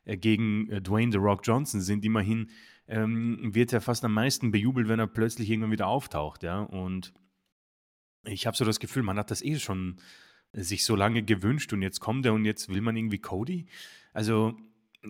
äh, 0.04 0.16
gegen 0.16 0.68
äh, 0.70 0.80
Dwayne 0.80 1.12
The 1.12 1.18
Rock 1.18 1.40
Johnson 1.44 1.80
sind. 1.80 2.04
Immerhin 2.04 2.50
ähm, 2.86 3.54
wird 3.54 3.72
er 3.72 3.80
fast 3.80 4.04
am 4.04 4.14
meisten 4.14 4.50
bejubelt, 4.50 4.88
wenn 4.88 4.98
er 4.98 5.06
plötzlich 5.06 5.50
irgendwann 5.50 5.72
wieder 5.72 5.88
auftaucht, 5.88 6.42
ja. 6.42 6.60
Und 6.60 7.12
ich 8.24 8.46
habe 8.46 8.56
so 8.56 8.64
das 8.64 8.80
Gefühl, 8.80 9.02
man 9.02 9.18
hat 9.18 9.30
das 9.30 9.42
eh 9.42 9.58
schon 9.58 10.00
sich 10.52 10.84
so 10.84 10.96
lange 10.96 11.22
gewünscht 11.22 11.72
und 11.72 11.82
jetzt 11.82 12.00
kommt 12.00 12.24
er 12.26 12.32
und 12.32 12.44
jetzt 12.44 12.68
will 12.68 12.80
man 12.80 12.96
irgendwie 12.96 13.18
Cody. 13.18 13.66
Also 14.12 14.56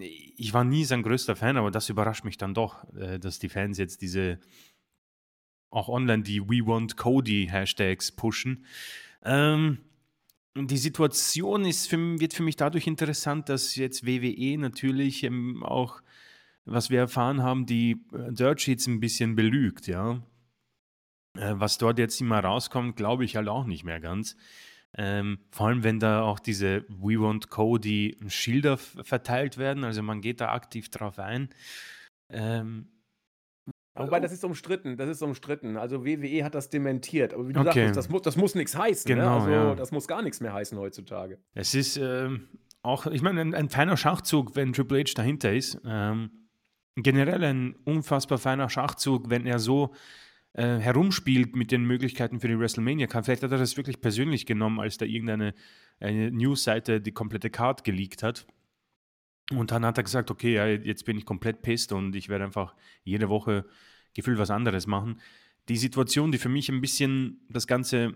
ich 0.03 0.53
war 0.53 0.65
nie 0.65 0.85
sein 0.85 1.03
größter 1.03 1.37
Fan, 1.37 1.57
aber 1.57 1.71
das 1.71 1.89
überrascht 1.89 2.25
mich 2.25 2.37
dann 2.37 2.55
doch, 2.55 2.85
äh, 2.95 3.19
dass 3.19 3.39
die 3.39 3.49
Fans 3.49 3.79
jetzt 3.79 4.03
diese 4.03 4.39
auch 5.71 5.89
online 5.89 6.23
die 6.23 6.43
We 6.43 6.67
Want 6.67 6.97
Cody 6.97 7.49
Hashtags 7.51 8.13
pushen. 8.13 8.65
Ähm, 9.23 9.79
die 10.67 10.79
Situation 10.79 11.65
ist 11.65 11.89
für, 11.89 11.99
wird 12.21 12.35
für 12.35 12.43
mich 12.43 12.57
dadurch 12.57 12.87
interessant, 12.87 13.49
dass 13.49 13.77
jetzt 13.77 14.07
WWE 14.07 14.59
natürlich 14.59 15.23
ähm, 15.25 15.63
auch, 15.63 16.01
was 16.65 16.91
wir 16.91 16.99
erfahren 16.99 17.43
haben, 17.43 17.67
die 17.67 18.05
äh, 18.13 18.33
Dirt 18.33 18.61
Sheets 18.61 18.87
ein 18.87 19.01
bisschen 19.01 19.37
belügt, 19.37 19.87
ja. 19.87 20.23
Äh, 21.37 21.55
was 21.55 21.79
dort 21.79 21.99
jetzt 21.99 22.21
immer 22.21 22.41
rauskommt, 22.41 22.97
glaube 22.97 23.25
ich 23.25 23.37
halt 23.37 23.49
auch 23.49 23.65
nicht 23.65 23.85
mehr 23.85 24.01
ganz. 24.01 24.37
Ähm, 24.97 25.39
vor 25.51 25.69
allem, 25.69 25.85
wenn 25.85 26.01
da 26.01 26.23
auch 26.23 26.39
diese 26.39 26.85
We 26.89 27.21
Want 27.21 27.51
Cody 27.51 28.17
Schilder 28.29 28.79
verteilt 28.79 29.59
werden, 29.59 29.85
also 29.85 30.03
man 30.03 30.21
geht 30.21 30.41
da 30.41 30.53
aktiv 30.53 30.89
drauf 30.89 31.19
ein. 31.19 31.51
Ähm, 32.31 32.89
Wobei, 33.99 34.21
das 34.21 34.33
ist 34.33 34.45
umstritten, 34.45 34.97
das 34.97 35.09
ist 35.09 35.23
umstritten. 35.23 35.77
Also 35.77 36.05
WWE 36.05 36.45
hat 36.45 36.55
das 36.55 36.71
dementiert. 36.71 37.35
Aber 37.35 37.49
wie 37.49 37.53
du 37.53 37.61
okay. 37.61 37.87
sagst, 37.87 37.97
das 37.97 38.09
muss, 38.09 38.23
das 38.23 38.37
muss 38.37 38.55
nichts 38.55 38.77
heißen. 38.77 39.09
Ne? 39.09 39.17
Genau, 39.17 39.39
ne? 39.39 39.45
Also 39.45 39.51
ja. 39.51 39.75
das 39.75 39.93
muss 39.93 40.07
gar 40.09 40.23
nichts 40.23 40.41
mehr 40.41 40.53
heißen 40.53 40.79
heutzutage. 40.79 41.39
Es 41.55 41.75
ist 41.75 41.97
ähm, 41.97 42.49
auch, 42.83 43.07
ich 43.07 43.23
meine, 43.23 43.41
ein, 43.41 43.55
ein, 43.55 43.69
feiner 43.69 43.97
Schachzug, 43.97 44.57
wenn 44.57 44.73
Triple 44.73 45.01
H 45.01 45.13
dahinter 45.15 45.53
ist. 45.53 45.81
Ähm, 45.85 46.31
generell 46.97 47.45
ein 47.45 47.77
unfassbar 47.85 48.39
feiner 48.39 48.69
Schachzug, 48.69 49.31
wenn 49.31 49.47
er 49.47 49.59
so 49.59 49.95
äh, 50.55 50.79
herumspielt 50.79 51.55
mit 51.55 51.71
den 51.71 51.85
Möglichkeiten 51.85 52.41
für 52.41 52.49
die 52.49 52.59
WrestleMania-Card. 52.59 53.25
Vielleicht 53.25 53.43
hat 53.43 53.53
er 53.53 53.59
das 53.59 53.77
wirklich 53.77 54.01
persönlich 54.01 54.47
genommen, 54.47 54.81
als 54.81 54.97
da 54.97 55.05
irgendeine 55.05 55.55
Newsseite 56.01 57.01
die 57.01 57.13
komplette 57.13 57.51
Card 57.51 57.83
geleakt 57.83 58.23
hat. 58.23 58.47
Und 59.51 59.71
dann 59.71 59.85
hat 59.85 59.97
er 59.97 60.05
gesagt, 60.05 60.31
okay, 60.31 60.55
ja, 60.55 60.67
jetzt 60.67 61.05
bin 61.05 61.17
ich 61.17 61.25
komplett 61.25 61.63
pisst 61.63 61.93
und 61.93 62.15
ich 62.15 62.29
werde 62.29 62.45
einfach 62.45 62.75
jede 63.05 63.29
Woche 63.29 63.65
gefühlt 64.15 64.39
was 64.39 64.51
anderes 64.51 64.87
machen. 64.87 65.21
Die 65.69 65.77
Situation, 65.77 66.33
die 66.33 66.39
für 66.39 66.49
mich 66.49 66.69
ein 66.69 66.81
bisschen 66.81 67.41
das 67.49 67.67
Ganze 67.67 68.15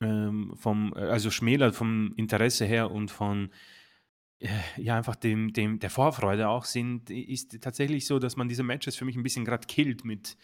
ähm, 0.00 0.52
vom, 0.56 0.94
also 0.94 1.30
schmälert 1.30 1.74
vom 1.74 2.14
Interesse 2.16 2.64
her 2.64 2.90
und 2.90 3.10
von 3.10 3.50
äh, 4.38 4.48
ja, 4.76 4.96
einfach 4.96 5.16
dem, 5.16 5.52
dem, 5.52 5.78
der 5.78 5.90
Vorfreude 5.90 6.48
auch 6.48 6.64
sind, 6.64 7.10
ist 7.10 7.60
tatsächlich 7.60 8.06
so, 8.06 8.18
dass 8.18 8.36
man 8.36 8.48
diese 8.48 8.62
Matches 8.62 8.96
für 8.96 9.04
mich 9.04 9.16
ein 9.16 9.22
bisschen 9.22 9.44
gerade 9.44 9.66
killt 9.66 10.04
mit 10.04 10.38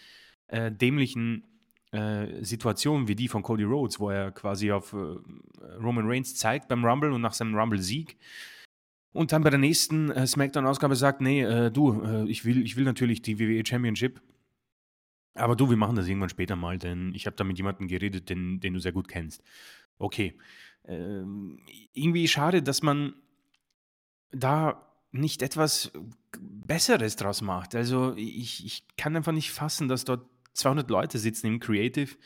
äh, 0.48 0.70
dämlichen 0.70 1.44
äh, 1.92 2.44
Situationen 2.44 3.08
wie 3.08 3.14
die 3.16 3.28
von 3.28 3.42
Cody 3.42 3.64
Rhodes, 3.64 3.98
wo 3.98 4.10
er 4.10 4.30
quasi 4.32 4.70
auf 4.70 4.92
äh, 4.92 5.76
Roman 5.82 6.06
Reigns 6.06 6.34
zeigt 6.34 6.68
beim 6.68 6.84
Rumble 6.84 7.12
und 7.12 7.22
nach 7.22 7.32
seinem 7.32 7.54
Rumble-Sieg 7.54 8.18
und 9.16 9.32
dann 9.32 9.42
bei 9.42 9.50
der 9.50 9.58
nächsten 9.58 10.10
äh, 10.10 10.26
SmackDown-Ausgabe 10.26 10.94
sagt, 10.94 11.20
nee, 11.20 11.42
äh, 11.42 11.70
du, 11.70 12.02
äh, 12.02 12.28
ich, 12.28 12.44
will, 12.44 12.62
ich 12.64 12.76
will 12.76 12.84
natürlich 12.84 13.22
die 13.22 13.38
WWE 13.38 13.64
Championship. 13.66 14.20
Aber 15.34 15.56
du, 15.56 15.68
wir 15.68 15.76
machen 15.76 15.96
das 15.96 16.06
irgendwann 16.06 16.28
später 16.28 16.56
mal, 16.56 16.78
denn 16.78 17.14
ich 17.14 17.26
habe 17.26 17.36
da 17.36 17.44
mit 17.44 17.58
jemandem 17.58 17.88
geredet, 17.88 18.30
den, 18.30 18.60
den 18.60 18.74
du 18.74 18.80
sehr 18.80 18.92
gut 18.92 19.08
kennst. 19.08 19.42
Okay. 19.98 20.38
Ähm, 20.84 21.60
irgendwie 21.92 22.28
schade, 22.28 22.62
dass 22.62 22.82
man 22.82 23.14
da 24.30 24.86
nicht 25.12 25.42
etwas 25.42 25.92
Besseres 26.38 27.16
draus 27.16 27.42
macht. 27.42 27.74
Also 27.74 28.14
ich, 28.16 28.64
ich 28.64 28.84
kann 28.96 29.16
einfach 29.16 29.32
nicht 29.32 29.50
fassen, 29.50 29.88
dass 29.88 30.04
dort 30.04 30.26
200 30.54 30.88
Leute 30.90 31.18
sitzen 31.18 31.46
im 31.46 31.60
Creative 31.60 32.16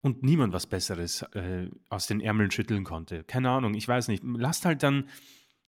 und 0.00 0.22
niemand 0.22 0.52
was 0.52 0.66
Besseres 0.66 1.22
äh, 1.32 1.68
aus 1.88 2.06
den 2.06 2.20
Ärmeln 2.20 2.50
schütteln 2.50 2.84
konnte. 2.84 3.24
Keine 3.24 3.50
Ahnung, 3.50 3.74
ich 3.74 3.88
weiß 3.88 4.08
nicht. 4.08 4.22
Lasst 4.24 4.64
halt 4.64 4.82
dann 4.82 5.08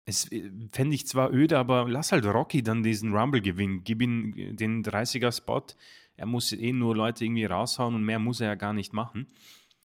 es 0.05 0.31
äh, 0.31 0.51
fände 0.71 0.95
ich 0.95 1.07
zwar 1.07 1.31
öde, 1.31 1.57
aber 1.57 1.87
lass 1.87 2.11
halt 2.11 2.25
Rocky 2.25 2.63
dann 2.63 2.83
diesen 2.83 3.13
Rumble 3.13 3.41
gewinnen. 3.41 3.81
Gib 3.83 4.01
ihm 4.01 4.33
äh, 4.35 4.53
den 4.53 4.83
30er-Spot. 4.83 5.63
Er 6.17 6.25
muss 6.25 6.51
eh 6.51 6.73
nur 6.73 6.95
Leute 6.95 7.25
irgendwie 7.25 7.45
raushauen 7.45 7.95
und 7.95 8.03
mehr 8.03 8.19
muss 8.19 8.41
er 8.41 8.47
ja 8.47 8.55
gar 8.55 8.73
nicht 8.73 8.93
machen. 8.93 9.27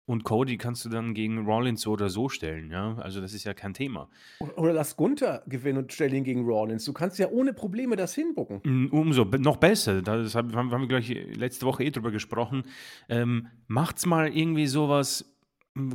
Und 0.08 0.22
Cody 0.22 0.56
kannst 0.56 0.84
du 0.84 0.88
dann 0.88 1.14
gegen 1.14 1.44
Rollins 1.46 1.80
so 1.80 1.90
oder 1.90 2.08
so 2.08 2.28
stellen, 2.28 2.70
ja. 2.70 2.96
Also 2.98 3.20
das 3.20 3.34
ist 3.34 3.42
ja 3.42 3.54
kein 3.54 3.74
Thema. 3.74 4.08
Oder 4.54 4.72
lass 4.72 4.96
Gunther 4.96 5.42
gewinnen 5.48 5.78
und 5.78 5.92
stell 5.92 6.14
ihn 6.14 6.22
gegen 6.22 6.44
Rollins. 6.44 6.84
Du 6.84 6.92
kannst 6.92 7.18
ja 7.18 7.28
ohne 7.28 7.52
Probleme 7.52 7.96
das 7.96 8.14
hinbucken. 8.14 8.88
Umso, 8.92 9.24
noch 9.24 9.56
besser. 9.56 10.02
Das 10.02 10.36
haben, 10.36 10.54
haben 10.54 10.70
wir 10.70 10.86
gleich 10.86 11.08
letzte 11.36 11.66
Woche 11.66 11.82
eh 11.82 11.90
drüber 11.90 12.12
gesprochen. 12.12 12.62
Ähm, 13.08 13.48
macht's 13.66 14.06
mal 14.06 14.28
irgendwie 14.28 14.68
sowas 14.68 15.35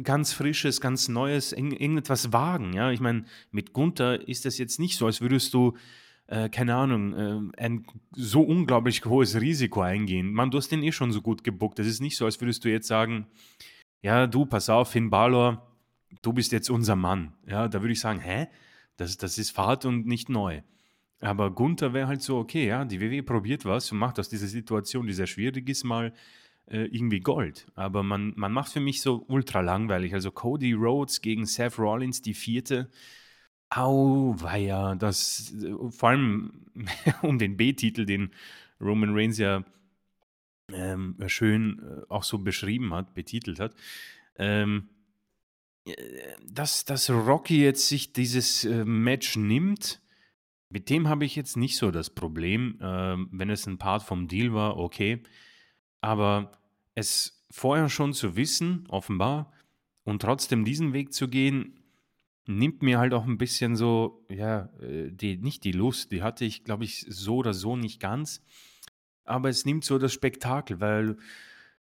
ganz 0.04 0.34
Frisches, 0.34 0.82
ganz 0.82 1.08
Neues, 1.08 1.54
irgendetwas 1.54 2.32
wagen. 2.34 2.74
Ja? 2.74 2.92
Ich 2.92 3.00
meine, 3.00 3.26
mit 3.52 3.74
Gunther 3.74 4.28
ist 4.28 4.46
das 4.46 4.58
jetzt 4.58 4.80
nicht 4.80 4.98
so, 4.98 5.06
als 5.06 5.22
würdest 5.22 5.54
du 5.54 5.76
äh, 6.32 6.48
keine 6.48 6.76
Ahnung, 6.76 7.14
äh, 7.14 7.62
ein 7.62 7.86
so 8.14 8.42
unglaublich 8.42 9.04
hohes 9.04 9.40
Risiko 9.40 9.82
eingehen. 9.82 10.32
Man, 10.32 10.50
du 10.50 10.58
hast 10.58 10.70
den 10.70 10.82
eh 10.82 10.94
schon 10.94 11.12
so 11.12 11.22
gut 11.22 11.44
gebuckt. 11.44 11.78
Das 11.78 11.88
ist 11.88 12.00
nicht 12.00 12.16
so, 12.16 12.24
als 12.24 12.40
würdest 12.40 12.64
du 12.64 12.70
jetzt 12.70 12.88
sagen, 12.88 13.28
ja, 14.02 14.28
du, 14.28 14.46
pass 14.46 14.70
auf, 14.70 14.92
Finn 14.92 15.10
Balor, 15.10 15.68
du 16.22 16.32
bist 16.32 16.54
jetzt 16.54 16.70
unser 16.70 16.96
Mann. 16.96 17.34
Ja, 17.46 17.68
da 17.68 17.82
würde 17.82 17.92
ich 17.92 18.00
sagen, 18.00 18.20
hä? 18.20 18.48
Das, 18.96 19.18
das 19.18 19.38
ist 19.38 19.52
Fahrt 19.52 19.86
und 19.86 20.08
nicht 20.08 20.30
neu. 20.30 20.62
Aber 21.20 21.52
Gunther 21.52 21.94
wäre 21.94 22.08
halt 22.08 22.22
so, 22.22 22.38
okay, 22.38 22.66
ja, 22.66 22.86
die 22.86 23.02
WWE 23.02 23.24
probiert 23.24 23.66
was 23.66 23.92
und 23.92 23.98
macht 23.98 24.18
aus 24.18 24.30
dieser 24.30 24.48
Situation, 24.48 25.08
die 25.08 25.14
sehr 25.14 25.28
schwierig 25.28 25.68
ist, 25.70 25.84
mal 25.84 26.14
äh, 26.68 26.86
irgendwie 26.86 27.20
Gold. 27.20 27.68
Aber 27.76 28.04
man, 28.04 28.34
man 28.36 28.52
macht 28.52 28.72
für 28.72 28.80
mich 28.80 29.02
so 29.02 29.26
ultra 29.28 29.62
langweilig. 29.62 30.14
Also 30.14 30.32
Cody 30.32 30.74
Rhodes 30.74 31.22
gegen 31.22 31.46
Seth 31.46 31.78
Rollins, 31.78 32.22
die 32.22 32.34
vierte. 32.34 32.90
Au, 33.70 34.36
weia, 34.38 34.96
das, 34.96 35.56
vor 35.92 36.10
allem 36.10 36.66
um 37.22 37.40
den 37.40 37.56
B-Titel, 37.56 38.06
den 38.06 38.32
Roman 38.82 39.14
Reigns 39.14 39.38
ja 39.38 39.64
ähm, 40.74 41.16
schön 41.28 41.80
äh, 41.80 42.02
auch 42.10 42.24
so 42.24 42.40
beschrieben 42.40 42.94
hat, 42.94 43.14
betitelt 43.14 43.60
hat. 43.60 43.76
Ähm, 44.38 44.90
äh, 45.86 45.94
dass, 46.46 46.86
dass 46.86 47.10
Rocky 47.10 47.64
jetzt 47.64 47.88
sich 47.88 48.14
dieses 48.14 48.66
äh, 48.66 48.86
Match 48.86 49.36
nimmt, 49.36 50.02
mit 50.70 50.90
dem 50.90 51.10
habe 51.10 51.26
ich 51.26 51.36
jetzt 51.36 51.58
nicht 51.58 51.78
so 51.78 51.92
das 51.92 52.10
Problem. 52.10 52.80
Ähm, 52.82 53.30
wenn 53.32 53.50
es 53.50 53.68
ein 53.68 53.78
Part 53.78 54.04
vom 54.04 54.28
Deal 54.28 54.54
war, 54.54 54.78
okay. 54.78 55.22
Aber 56.02 56.52
es 56.96 57.46
vorher 57.50 57.90
schon 57.90 58.14
zu 58.14 58.36
wissen, 58.36 58.86
offenbar, 58.90 59.52
und 60.04 60.22
trotzdem 60.22 60.66
diesen 60.66 60.94
Weg 60.94 61.14
zu 61.14 61.28
gehen, 61.28 61.80
nimmt 62.48 62.82
mir 62.82 63.00
halt 63.00 63.14
auch 63.14 63.26
ein 63.26 63.38
bisschen 63.38 63.76
so, 63.76 64.26
ja, 64.30 64.70
äh, 64.82 65.12
die, 65.12 65.38
nicht 65.38 65.64
die 65.64 65.72
Lust, 65.72 66.12
die 66.12 66.24
hatte 66.24 66.44
ich, 66.46 66.64
glaube 66.64 66.84
ich, 66.84 67.06
so 67.08 67.38
oder 67.38 67.54
so 67.54 67.76
nicht 67.76 68.00
ganz. 68.00 68.44
Aber 69.24 69.50
es 69.50 69.66
nimmt 69.66 69.84
so 69.84 70.00
das 70.00 70.12
Spektakel, 70.12 70.80
weil 70.80 71.18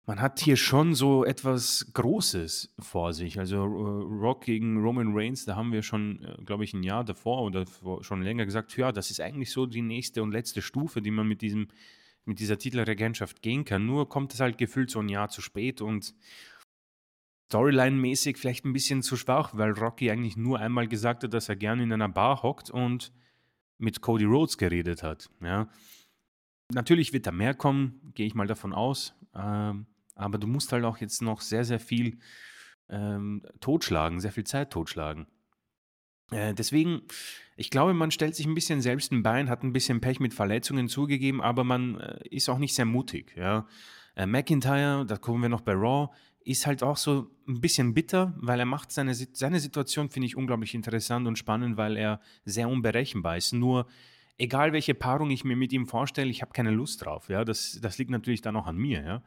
man 0.06 0.20
hat 0.20 0.38
hier 0.38 0.56
schon 0.56 0.94
so 0.94 1.24
etwas 1.24 1.90
Großes 1.94 2.74
vor 2.78 3.14
sich. 3.14 3.38
Also 3.38 3.64
Rock 3.64 4.44
gegen 4.44 4.82
Roman 4.82 5.12
Reigns, 5.14 5.46
da 5.46 5.56
haben 5.56 5.72
wir 5.72 5.82
schon, 5.82 6.22
äh, 6.22 6.42
glaube 6.44 6.64
ich, 6.64 6.74
ein 6.74 6.82
Jahr 6.82 7.04
davor 7.04 7.42
oder 7.42 7.64
schon 8.02 8.22
länger 8.22 8.44
gesagt, 8.44 8.76
ja, 8.76 8.92
das 8.92 9.10
ist 9.10 9.20
eigentlich 9.20 9.50
so 9.50 9.66
die 9.66 9.82
nächste 9.82 10.22
und 10.22 10.32
letzte 10.32 10.60
Stufe, 10.60 11.00
die 11.00 11.10
man 11.10 11.26
mit 11.26 11.40
diesem 11.40 11.68
mit 12.24 12.40
dieser 12.40 12.58
Titelregentschaft 12.58 13.42
gehen 13.42 13.64
kann. 13.64 13.86
Nur 13.86 14.08
kommt 14.08 14.34
es 14.34 14.40
halt 14.40 14.58
gefühlt 14.58 14.90
so 14.90 15.00
ein 15.00 15.08
Jahr 15.08 15.28
zu 15.28 15.40
spät 15.40 15.80
und 15.80 16.14
Storyline-mäßig 17.50 18.36
vielleicht 18.36 18.64
ein 18.64 18.72
bisschen 18.72 19.02
zu 19.02 19.16
schwach, 19.16 19.50
weil 19.54 19.72
Rocky 19.72 20.10
eigentlich 20.10 20.36
nur 20.36 20.58
einmal 20.58 20.88
gesagt 20.88 21.24
hat, 21.24 21.34
dass 21.34 21.48
er 21.48 21.56
gerne 21.56 21.82
in 21.82 21.92
einer 21.92 22.08
Bar 22.08 22.42
hockt 22.42 22.70
und 22.70 23.12
mit 23.78 24.00
Cody 24.00 24.24
Rhodes 24.24 24.58
geredet 24.58 25.02
hat. 25.02 25.30
Ja. 25.40 25.68
Natürlich 26.72 27.12
wird 27.12 27.26
da 27.26 27.32
mehr 27.32 27.54
kommen, 27.54 28.00
gehe 28.14 28.26
ich 28.26 28.34
mal 28.34 28.46
davon 28.46 28.72
aus. 28.72 29.14
Ähm, 29.34 29.86
aber 30.14 30.38
du 30.38 30.46
musst 30.46 30.72
halt 30.72 30.84
auch 30.84 30.98
jetzt 30.98 31.22
noch 31.22 31.40
sehr, 31.40 31.64
sehr 31.64 31.80
viel 31.80 32.18
ähm, 32.88 33.42
totschlagen, 33.60 34.20
sehr 34.20 34.32
viel 34.32 34.44
Zeit 34.44 34.70
totschlagen. 34.70 35.26
Äh, 36.34 36.54
deswegen, 36.54 37.02
ich 37.56 37.70
glaube, 37.70 37.94
man 37.94 38.10
stellt 38.10 38.34
sich 38.34 38.46
ein 38.46 38.54
bisschen 38.54 38.80
selbst 38.80 39.12
ein 39.12 39.22
Bein, 39.22 39.48
hat 39.48 39.62
ein 39.62 39.72
bisschen 39.72 40.00
Pech 40.00 40.20
mit 40.20 40.34
Verletzungen 40.34 40.88
zugegeben, 40.88 41.40
aber 41.40 41.64
man 41.64 42.00
äh, 42.00 42.28
ist 42.28 42.48
auch 42.48 42.58
nicht 42.58 42.74
sehr 42.74 42.84
mutig. 42.84 43.34
Ja. 43.36 43.66
Äh, 44.16 44.26
McIntyre, 44.26 45.06
da 45.06 45.16
kommen 45.16 45.42
wir 45.42 45.48
noch 45.48 45.60
bei 45.60 45.72
Raw, 45.72 46.08
ist 46.44 46.66
halt 46.66 46.82
auch 46.82 46.96
so 46.96 47.30
ein 47.48 47.60
bisschen 47.60 47.94
bitter, 47.94 48.34
weil 48.36 48.58
er 48.58 48.66
macht 48.66 48.90
seine, 48.92 49.14
seine 49.14 49.60
Situation, 49.60 50.10
finde 50.10 50.26
ich, 50.26 50.36
unglaublich 50.36 50.74
interessant 50.74 51.26
und 51.26 51.38
spannend, 51.38 51.76
weil 51.76 51.96
er 51.96 52.20
sehr 52.44 52.68
unberechenbar 52.68 53.36
ist. 53.36 53.52
Nur, 53.52 53.86
egal 54.36 54.72
welche 54.72 54.94
Paarung 54.94 55.30
ich 55.30 55.44
mir 55.44 55.56
mit 55.56 55.72
ihm 55.72 55.86
vorstelle, 55.86 56.30
ich 56.30 56.42
habe 56.42 56.52
keine 56.52 56.70
Lust 56.70 57.04
drauf. 57.04 57.28
Ja. 57.28 57.44
Das, 57.44 57.78
das 57.80 57.96
liegt 57.98 58.10
natürlich 58.10 58.42
dann 58.42 58.56
auch 58.56 58.66
an 58.66 58.76
mir. 58.76 59.02
Ja. 59.02 59.22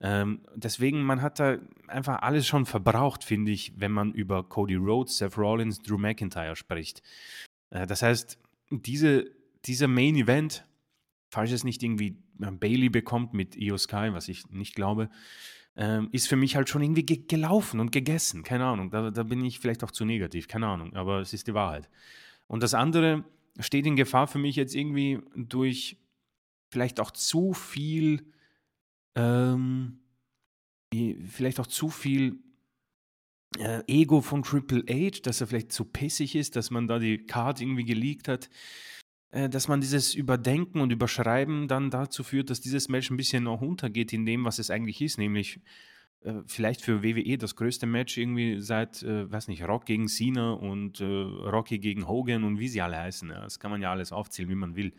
Ähm, 0.00 0.40
deswegen, 0.54 1.02
man 1.02 1.22
hat 1.22 1.40
da 1.40 1.58
einfach 1.88 2.20
alles 2.20 2.46
schon 2.46 2.66
verbraucht, 2.66 3.24
finde 3.24 3.52
ich, 3.52 3.72
wenn 3.76 3.92
man 3.92 4.12
über 4.12 4.44
Cody 4.44 4.74
Rhodes, 4.74 5.18
Seth 5.18 5.38
Rollins, 5.38 5.80
Drew 5.80 5.98
McIntyre 5.98 6.56
spricht. 6.56 7.02
Äh, 7.70 7.86
das 7.86 8.02
heißt, 8.02 8.38
diese, 8.70 9.30
dieser 9.64 9.88
Main 9.88 10.16
Event, 10.16 10.66
falls 11.30 11.50
es 11.52 11.64
nicht 11.64 11.82
irgendwie 11.82 12.18
äh, 12.40 12.50
Bailey 12.50 12.90
bekommt 12.90 13.32
mit 13.32 13.56
Io 13.56 13.78
Sky, 13.78 14.08
was 14.12 14.28
ich 14.28 14.48
nicht 14.50 14.74
glaube, 14.74 15.08
ähm, 15.76 16.08
ist 16.12 16.28
für 16.28 16.36
mich 16.36 16.56
halt 16.56 16.68
schon 16.68 16.82
irgendwie 16.82 17.04
ge 17.04 17.24
gelaufen 17.26 17.80
und 17.80 17.92
gegessen. 17.92 18.42
Keine 18.42 18.64
Ahnung, 18.64 18.90
da, 18.90 19.10
da 19.10 19.22
bin 19.22 19.44
ich 19.44 19.60
vielleicht 19.60 19.84
auch 19.84 19.90
zu 19.90 20.04
negativ, 20.04 20.48
keine 20.48 20.66
Ahnung, 20.66 20.94
aber 20.94 21.20
es 21.20 21.32
ist 21.32 21.46
die 21.46 21.54
Wahrheit. 21.54 21.88
Und 22.46 22.62
das 22.62 22.74
andere 22.74 23.24
steht 23.60 23.86
in 23.86 23.96
Gefahr 23.96 24.26
für 24.26 24.38
mich 24.38 24.56
jetzt 24.56 24.74
irgendwie 24.74 25.20
durch 25.34 25.98
vielleicht 26.70 27.00
auch 27.00 27.10
zu 27.10 27.52
viel 27.52 28.32
ähm, 29.16 29.98
vielleicht 30.92 31.58
auch 31.58 31.66
zu 31.66 31.88
viel 31.88 32.38
äh, 33.58 33.82
Ego 33.88 34.20
von 34.20 34.42
Triple 34.42 34.84
H, 34.88 35.20
dass 35.22 35.40
er 35.40 35.46
vielleicht 35.46 35.72
zu 35.72 35.84
pissig 35.84 36.36
ist, 36.36 36.56
dass 36.56 36.70
man 36.70 36.86
da 36.86 36.98
die 36.98 37.18
Card 37.18 37.60
irgendwie 37.60 37.84
geleakt 37.84 38.28
hat, 38.28 38.48
äh, 39.30 39.48
dass 39.48 39.68
man 39.68 39.80
dieses 39.80 40.14
Überdenken 40.14 40.80
und 40.80 40.92
Überschreiben 40.92 41.66
dann 41.66 41.90
dazu 41.90 42.22
führt, 42.22 42.50
dass 42.50 42.60
dieses 42.60 42.88
Match 42.88 43.10
ein 43.10 43.16
bisschen 43.16 43.44
noch 43.44 43.62
untergeht 43.62 44.12
in 44.12 44.26
dem, 44.26 44.44
was 44.44 44.58
es 44.58 44.70
eigentlich 44.70 45.00
ist, 45.00 45.18
nämlich 45.18 45.60
äh, 46.20 46.42
vielleicht 46.46 46.82
für 46.82 47.02
WWE 47.02 47.38
das 47.38 47.56
größte 47.56 47.86
Match 47.86 48.18
irgendwie 48.18 48.60
seit, 48.60 49.02
äh, 49.02 49.30
weiß 49.30 49.48
nicht, 49.48 49.62
Rock 49.62 49.86
gegen 49.86 50.08
Cena 50.08 50.52
und 50.52 51.00
äh, 51.00 51.04
Rocky 51.04 51.78
gegen 51.78 52.06
Hogan 52.06 52.44
und 52.44 52.58
wie 52.58 52.68
sie 52.68 52.82
alle 52.82 52.98
heißen. 52.98 53.30
Ja. 53.30 53.40
Das 53.42 53.58
kann 53.58 53.70
man 53.70 53.80
ja 53.80 53.90
alles 53.90 54.12
aufzählen, 54.12 54.50
wie 54.50 54.54
man 54.54 54.76
will. 54.76 54.92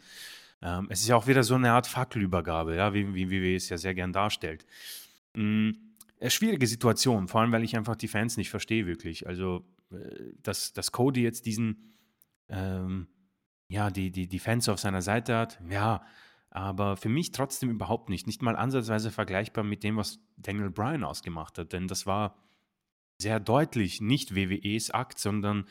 Ähm, 0.61 0.87
es 0.89 1.01
ist 1.01 1.07
ja 1.07 1.15
auch 1.15 1.27
wieder 1.27 1.43
so 1.43 1.55
eine 1.55 1.71
Art 1.71 1.87
Fackelübergabe, 1.87 2.75
ja, 2.75 2.93
wie, 2.93 3.13
wie, 3.13 3.29
wie 3.29 3.55
es 3.55 3.69
ja 3.69 3.77
sehr 3.77 3.93
gern 3.93 4.13
darstellt. 4.13 4.65
Mhm. 5.33 5.77
Schwierige 6.27 6.65
Situation, 6.65 7.27
vor 7.27 7.41
allem, 7.41 7.51
weil 7.51 7.63
ich 7.63 7.77
einfach 7.77 7.95
die 7.95 8.07
Fans 8.07 8.37
nicht 8.37 8.49
verstehe, 8.49 8.87
wirklich. 8.87 9.27
Also, 9.27 9.65
äh, 9.91 10.33
dass, 10.41 10.73
dass 10.73 10.91
Cody 10.91 11.21
jetzt 11.21 11.45
diesen, 11.45 11.93
ähm, 12.49 13.07
ja, 13.67 13.91
die, 13.91 14.11
die, 14.11 14.27
die 14.27 14.39
Fans 14.39 14.67
auf 14.69 14.79
seiner 14.79 15.01
Seite 15.01 15.37
hat, 15.37 15.61
ja, 15.69 16.01
aber 16.49 16.97
für 16.97 17.09
mich 17.09 17.31
trotzdem 17.33 17.69
überhaupt 17.69 18.09
nicht. 18.09 18.25
Nicht 18.25 18.41
mal 18.41 18.55
ansatzweise 18.55 19.11
vergleichbar 19.11 19.63
mit 19.63 19.83
dem, 19.83 19.97
was 19.97 20.19
Daniel 20.37 20.71
Bryan 20.71 21.03
ausgemacht 21.03 21.59
hat, 21.59 21.71
denn 21.73 21.87
das 21.87 22.07
war 22.07 22.35
sehr 23.19 23.39
deutlich 23.39 24.01
nicht 24.01 24.35
WWEs 24.35 24.91
Akt, 24.91 25.19
sondern 25.19 25.65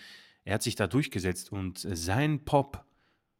er 0.45 0.55
hat 0.55 0.63
sich 0.63 0.77
da 0.77 0.87
durchgesetzt 0.87 1.51
und 1.51 1.79
sein 1.79 2.45
Pop 2.45 2.86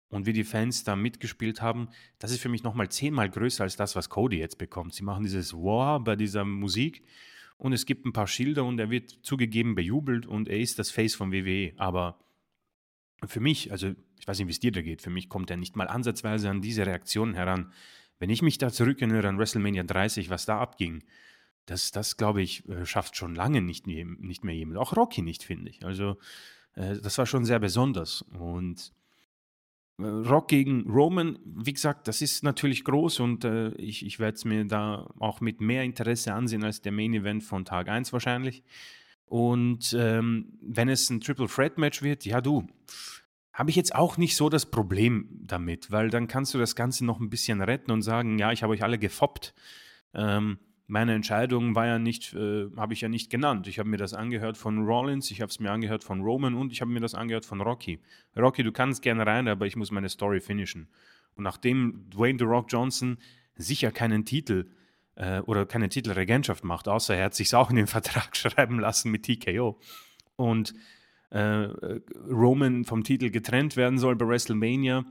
und 0.09 0.27
wie 0.27 0.33
die 0.33 0.45
Fans 0.45 0.85
da 0.85 0.97
mitgespielt 0.97 1.61
haben, 1.63 1.89
das 2.19 2.31
ist 2.31 2.41
für 2.41 2.49
mich 2.49 2.63
nochmal 2.63 2.89
zehnmal 2.89 3.29
größer 3.29 3.65
als 3.65 3.77
das, 3.77 3.97
was 3.97 4.09
Cody 4.09 4.39
jetzt 4.39 4.59
bekommt. 4.59 4.95
Sie 4.95 5.05
machen 5.05 5.25
dieses 5.25 5.53
War 5.53 6.01
bei 6.01 6.17
dieser 6.17 6.45
Musik 6.45 7.03
und 7.59 7.73
es 7.73 7.87
gibt 7.87 8.07
ein 8.07 8.13
paar 8.13 8.27
Schilder 8.27 8.65
und 8.65 8.79
er 8.79 8.91
wird 8.91 9.11
zugegeben 9.23 9.75
bejubelt 9.75 10.27
und 10.27 10.49
er 10.49 10.59
ist 10.59 10.79
das 10.79 10.91
Face 10.91 11.15
von 11.15 11.33
WWE. 11.33 11.73
Aber 11.77 12.19
für 13.27 13.41
mich, 13.41 13.73
also 13.73 13.95
ich 14.19 14.29
weiß 14.29 14.39
nicht, 14.39 14.47
wie 14.47 14.53
es 14.53 14.61
dir 14.61 14.73
da 14.73 14.83
geht, 14.83 15.03
für 15.03 15.11
mich 15.11 15.29
kommt 15.29 15.51
er 15.51 15.57
nicht 15.57 15.77
mal 15.77 15.89
ansatzweise 15.89 16.51
an 16.51 16.61
diese 16.61 16.87
Reaktionen 16.87 17.35
heran. 17.35 17.73
Wenn 18.19 18.31
ich 18.31 18.43
mich 18.43 18.59
da 18.59 18.71
zurückerinnere 18.71 19.29
an 19.29 19.39
WrestleMania 19.39 19.83
30, 19.83 20.31
was 20.31 20.47
da 20.47 20.59
abging, 20.59 21.03
das, 21.67 21.91
das 21.91 22.17
glaube 22.17 22.43
ich, 22.43 22.69
äh, 22.69 22.87
schafft 22.87 23.17
schon 23.17 23.35
lange 23.35 23.61
nicht, 23.61 23.87
nicht 23.87 24.45
mehr 24.45 24.55
jemand. 24.55 24.79
Auch 24.79 24.97
Rocky 24.97 25.23
nicht, 25.23 25.43
finde 25.43 25.71
ich. 25.71 25.85
Also 25.85 26.17
äh, 26.75 26.97
das 26.97 27.19
war 27.19 27.27
schon 27.27 27.45
sehr 27.45 27.59
besonders 27.59 28.23
und 28.23 28.93
Rock 29.99 30.49
gegen 30.49 30.91
Roman, 30.91 31.39
wie 31.45 31.73
gesagt, 31.73 32.07
das 32.07 32.21
ist 32.21 32.45
natürlich 32.45 32.85
groß 32.85 33.21
und 33.21 33.45
äh, 33.45 33.71
ich, 33.77 34.05
ich 34.05 34.19
werde 34.19 34.37
es 34.37 34.45
mir 34.45 34.67
da 34.67 35.09
auch 35.19 35.41
mit 35.41 35.63
mehr 35.63 35.85
Interesse 35.85 36.35
ansehen 36.35 36.65
als 36.65 36.83
der 36.83 36.93
Main 36.93 37.15
Event 37.15 37.43
von 37.43 37.65
Tag 37.65 37.89
1 37.89 38.13
wahrscheinlich. 38.13 38.63
Und 39.25 39.97
ähm, 39.99 40.59
wenn 40.61 40.89
es 40.91 41.09
ein 41.09 41.21
Triple 41.21 41.49
Threat 41.49 41.79
Match 41.79 42.03
wird, 42.03 42.27
ja 42.27 42.43
du, 42.43 42.67
habe 43.55 43.71
ich 43.71 43.77
jetzt 43.77 43.95
auch 43.95 44.19
nicht 44.19 44.37
so 44.37 44.51
das 44.51 44.67
Problem 44.67 45.29
damit, 45.31 45.91
weil 45.91 46.11
dann 46.11 46.29
kannst 46.29 46.53
du 46.53 46.59
das 46.59 46.77
Ganze 46.77 47.07
noch 47.07 47.19
ein 47.19 47.31
bisschen 47.31 47.63
retten 47.63 47.91
und 47.91 48.03
sagen, 48.03 48.39
ja, 48.39 48.53
ich 48.53 48.63
habe 48.63 48.75
euch 48.75 48.83
alle 48.83 48.99
gefoppt. 48.99 49.55
Ähm, 50.13 50.59
meine 50.87 51.15
Entscheidung 51.15 51.75
war 51.75 51.87
ja 51.87 51.99
nicht, 51.99 52.33
äh, 52.35 52.69
habe 52.77 52.93
ich 52.93 53.01
ja 53.01 53.09
nicht 53.09 53.31
genannt. 53.31 53.67
Ich 53.67 53.79
habe 53.79 53.89
mir 53.89 53.97
das 53.97 54.15
angehört 54.15 54.57
von 54.57 54.87
Rollins, 54.87 55.31
ich 55.31 55.41
habe 55.41 55.51
es 55.51 55.59
mir 55.59 55.73
angehört 55.73 56.05
von 56.05 56.21
Roman 56.21 56.55
und 56.55 56.73
ich 56.73 56.81
habe 56.81 56.91
mir 56.91 57.01
das 57.01 57.15
angehört 57.15 57.45
von 57.45 57.61
Rocky. 57.61 58.01
Rocky, 58.37 58.63
du 58.63 58.73
kannst 58.73 59.03
gerne 59.03 59.27
rein, 59.27 59.49
aber 59.49 59.67
ich 59.67 59.77
muss 59.77 59.91
meine 59.91 60.09
Story 60.09 60.41
finishen. 60.41 60.89
Und 61.35 61.45
nachdem 61.45 62.09
Dwayne 62.11 62.39
The 62.39 62.45
Rock 62.45 62.67
Johnson 62.69 63.19
sicher 63.57 63.91
keinen 63.91 64.25
Titel 64.25 64.71
äh, 65.17 65.41
oder 65.41 65.67
keine 65.67 65.89
Titelregentschaft 65.89 66.63
macht, 66.63 66.87
außer 66.87 67.17
er 67.17 67.27
hat 67.27 67.35
sich 67.35 67.53
auch 67.55 67.71
in 67.71 67.77
den 67.77 67.87
Vertrag 67.89 68.37
schreiben 68.37 68.79
lassen 68.79 69.11
mit 69.11 69.25
TKO 69.25 69.79
und 70.37 70.73
äh, 71.31 71.69
Roman 72.31 72.85
vom 72.85 73.03
Titel 73.03 73.31
getrennt 73.31 73.77
werden 73.77 73.99
soll 73.99 74.15
bei 74.15 74.29
WrestleMania, 74.29 75.05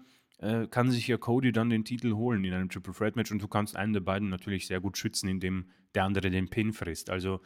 äh, 0.45 0.67
kann 0.67 0.91
sich 0.91 1.07
ja 1.07 1.17
Cody 1.17 1.51
dann 1.51 1.69
den 1.69 1.83
Titel 1.83 2.13
holen 2.13 2.43
in 2.43 2.53
einem 2.53 2.69
Triple 2.69 2.93
Threat 2.93 3.15
Match 3.15 3.31
und 3.31 3.41
du 3.41 3.47
kannst 3.47 3.75
einen 3.75 3.93
der 3.93 4.01
beiden 4.01 4.29
natürlich 4.29 4.67
sehr 4.67 4.79
gut 4.79 4.97
schützen, 4.97 5.27
indem 5.27 5.65
der 5.95 6.03
andere 6.03 6.29
den 6.29 6.49
Pin 6.49 6.71
frisst. 6.71 7.09
Also 7.09 7.41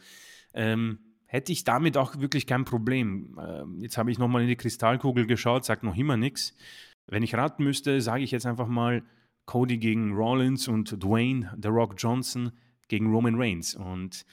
ähm, 0.52 0.98
hätte 1.24 1.52
ich 1.52 1.64
damit 1.64 1.96
auch 1.96 2.18
wirklich 2.18 2.46
kein 2.46 2.64
Problem. 2.64 3.38
Ähm, 3.40 3.80
jetzt 3.80 3.96
habe 3.96 4.10
ich 4.10 4.18
nochmal 4.18 4.42
in 4.42 4.48
die 4.48 4.56
Kristallkugel 4.56 5.26
geschaut, 5.26 5.64
sagt 5.64 5.82
noch 5.82 5.96
immer 5.96 6.16
nichts. 6.16 6.54
Wenn 7.06 7.22
ich 7.22 7.34
raten 7.34 7.64
müsste, 7.64 8.00
sage 8.00 8.22
ich 8.22 8.30
jetzt 8.30 8.46
einfach 8.46 8.68
mal 8.68 9.02
Cody 9.46 9.78
gegen 9.78 10.12
Rollins 10.12 10.68
und 10.68 11.02
Dwayne 11.02 11.56
The 11.60 11.68
Rock 11.68 11.94
Johnson 11.96 12.52
gegen 12.88 13.10
Roman 13.10 13.36
Reigns. 13.36 13.74
Und 13.74 14.24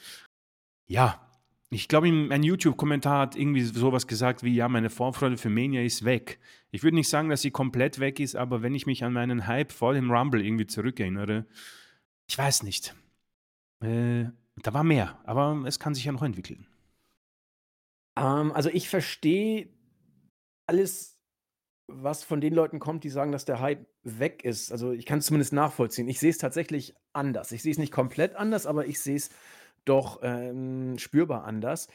ja, 0.88 1.27
ich 1.70 1.90
glaube, 1.90 2.08
ein 2.08 2.44
YouTube-Kommentar 2.44 3.20
hat 3.20 3.36
irgendwie 3.36 3.62
sowas 3.62 4.08
gesagt 4.08 4.42
wie, 4.44 4.56
ja, 4.56 4.70
meine 4.70 4.90
Vorfreude 4.90 5.38
für 5.38 5.50
Mania 5.50 5.82
ist 5.82 6.06
weg. 6.06 6.40
Ich 6.72 6.84
würde 6.84 6.96
nicht 6.96 7.10
sagen, 7.10 7.30
dass 7.30 7.42
sie 7.42 7.52
komplett 7.52 8.00
weg 8.00 8.20
ist, 8.22 8.36
aber 8.36 8.62
wenn 8.62 8.74
ich 8.74 8.86
mich 8.86 9.04
an 9.04 9.12
meinen 9.12 9.48
Hype 9.48 9.74
vor 9.74 9.94
dem 9.94 10.10
Rumble 10.10 10.46
irgendwie 10.46 10.68
zurückerinnere, 10.68 11.46
ich 12.30 12.38
weiß 12.38 12.64
nicht. 12.64 12.96
Äh, 13.82 14.26
da 14.58 14.74
war 14.74 14.84
mehr, 14.84 15.20
aber 15.26 15.64
es 15.66 15.80
kann 15.80 15.94
sich 15.94 16.06
ja 16.06 16.12
noch 16.14 16.24
entwickeln. 16.24 16.68
Ähm, 18.18 18.52
also 18.54 18.70
ich 18.70 18.88
verstehe 18.90 19.68
alles, 20.68 21.20
was 21.88 22.24
von 22.24 22.40
den 22.42 22.54
Leuten 22.54 22.80
kommt, 22.80 23.04
die 23.04 23.10
sagen, 23.10 23.32
dass 23.32 23.46
der 23.46 23.60
Hype 23.60 23.88
weg 24.04 24.44
ist. 24.44 24.72
Also 24.72 24.94
ich 24.94 25.06
kann 25.06 25.20
es 25.20 25.26
zumindest 25.26 25.54
nachvollziehen. 25.54 26.08
Ich 26.08 26.20
sehe 26.20 26.30
es 26.30 26.38
tatsächlich 26.38 26.96
anders. 27.14 27.52
Ich 27.52 27.62
sehe 27.62 27.72
es 27.72 27.78
nicht 27.78 27.94
komplett 27.94 28.36
anders, 28.36 28.66
aber 28.66 28.86
ich 28.88 29.00
sehe 29.00 29.18
es 29.18 29.30
doch 29.90 30.20
ähm, 30.24 30.98
spürbar 30.98 31.44
anders. 31.46 31.88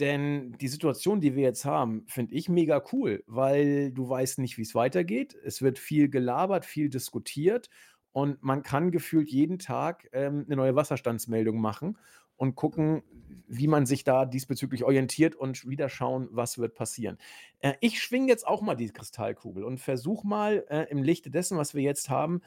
Denn 0.00 0.52
die 0.60 0.68
Situation, 0.68 1.20
die 1.20 1.36
wir 1.36 1.44
jetzt 1.44 1.64
haben, 1.64 2.04
finde 2.08 2.34
ich 2.34 2.48
mega 2.48 2.82
cool, 2.92 3.22
weil 3.26 3.92
du 3.92 4.08
weißt 4.08 4.38
nicht, 4.40 4.58
wie 4.58 4.62
es 4.62 4.74
weitergeht. 4.74 5.36
Es 5.44 5.62
wird 5.62 5.78
viel 5.78 6.08
gelabert, 6.08 6.64
viel 6.64 6.88
diskutiert 6.88 7.70
und 8.10 8.42
man 8.42 8.62
kann 8.62 8.90
gefühlt 8.90 9.28
jeden 9.28 9.58
Tag 9.58 10.08
ähm, 10.12 10.44
eine 10.46 10.56
neue 10.56 10.74
Wasserstandsmeldung 10.74 11.60
machen 11.60 11.96
und 12.36 12.56
gucken, 12.56 13.02
wie 13.46 13.68
man 13.68 13.86
sich 13.86 14.04
da 14.04 14.24
diesbezüglich 14.24 14.84
orientiert 14.84 15.36
und 15.36 15.68
wieder 15.68 15.88
schauen, 15.88 16.28
was 16.32 16.58
wird 16.58 16.74
passieren. 16.74 17.18
Äh, 17.60 17.74
ich 17.80 18.02
schwinge 18.02 18.28
jetzt 18.28 18.46
auch 18.46 18.62
mal 18.62 18.74
die 18.74 18.90
Kristallkugel 18.90 19.62
und 19.62 19.78
versuche 19.78 20.26
mal 20.26 20.64
äh, 20.68 20.86
im 20.90 21.02
Lichte 21.02 21.30
dessen, 21.30 21.56
was 21.56 21.74
wir 21.74 21.82
jetzt 21.82 22.10
haben, 22.10 22.40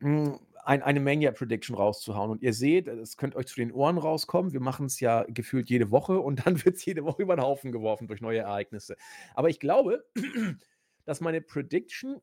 mh, 0.00 0.26
hm, 0.26 0.40
ein, 0.64 0.82
eine 0.82 1.00
Mania-Prediction 1.00 1.76
rauszuhauen. 1.76 2.30
Und 2.30 2.42
ihr 2.42 2.52
seht, 2.52 2.88
es 2.88 3.16
könnte 3.16 3.36
euch 3.36 3.46
zu 3.46 3.56
den 3.56 3.72
Ohren 3.72 3.98
rauskommen. 3.98 4.52
Wir 4.52 4.60
machen 4.60 4.86
es 4.86 5.00
ja 5.00 5.24
gefühlt 5.28 5.68
jede 5.70 5.90
Woche 5.90 6.20
und 6.20 6.46
dann 6.46 6.54
wird 6.64 6.76
es 6.76 6.84
jede 6.84 7.04
Woche 7.04 7.22
über 7.22 7.36
den 7.36 7.42
Haufen 7.42 7.72
geworfen 7.72 8.08
durch 8.08 8.20
neue 8.20 8.40
Ereignisse. 8.40 8.96
Aber 9.34 9.48
ich 9.48 9.60
glaube, 9.60 10.04
dass 11.04 11.20
meine 11.20 11.40
Prediction 11.40 12.20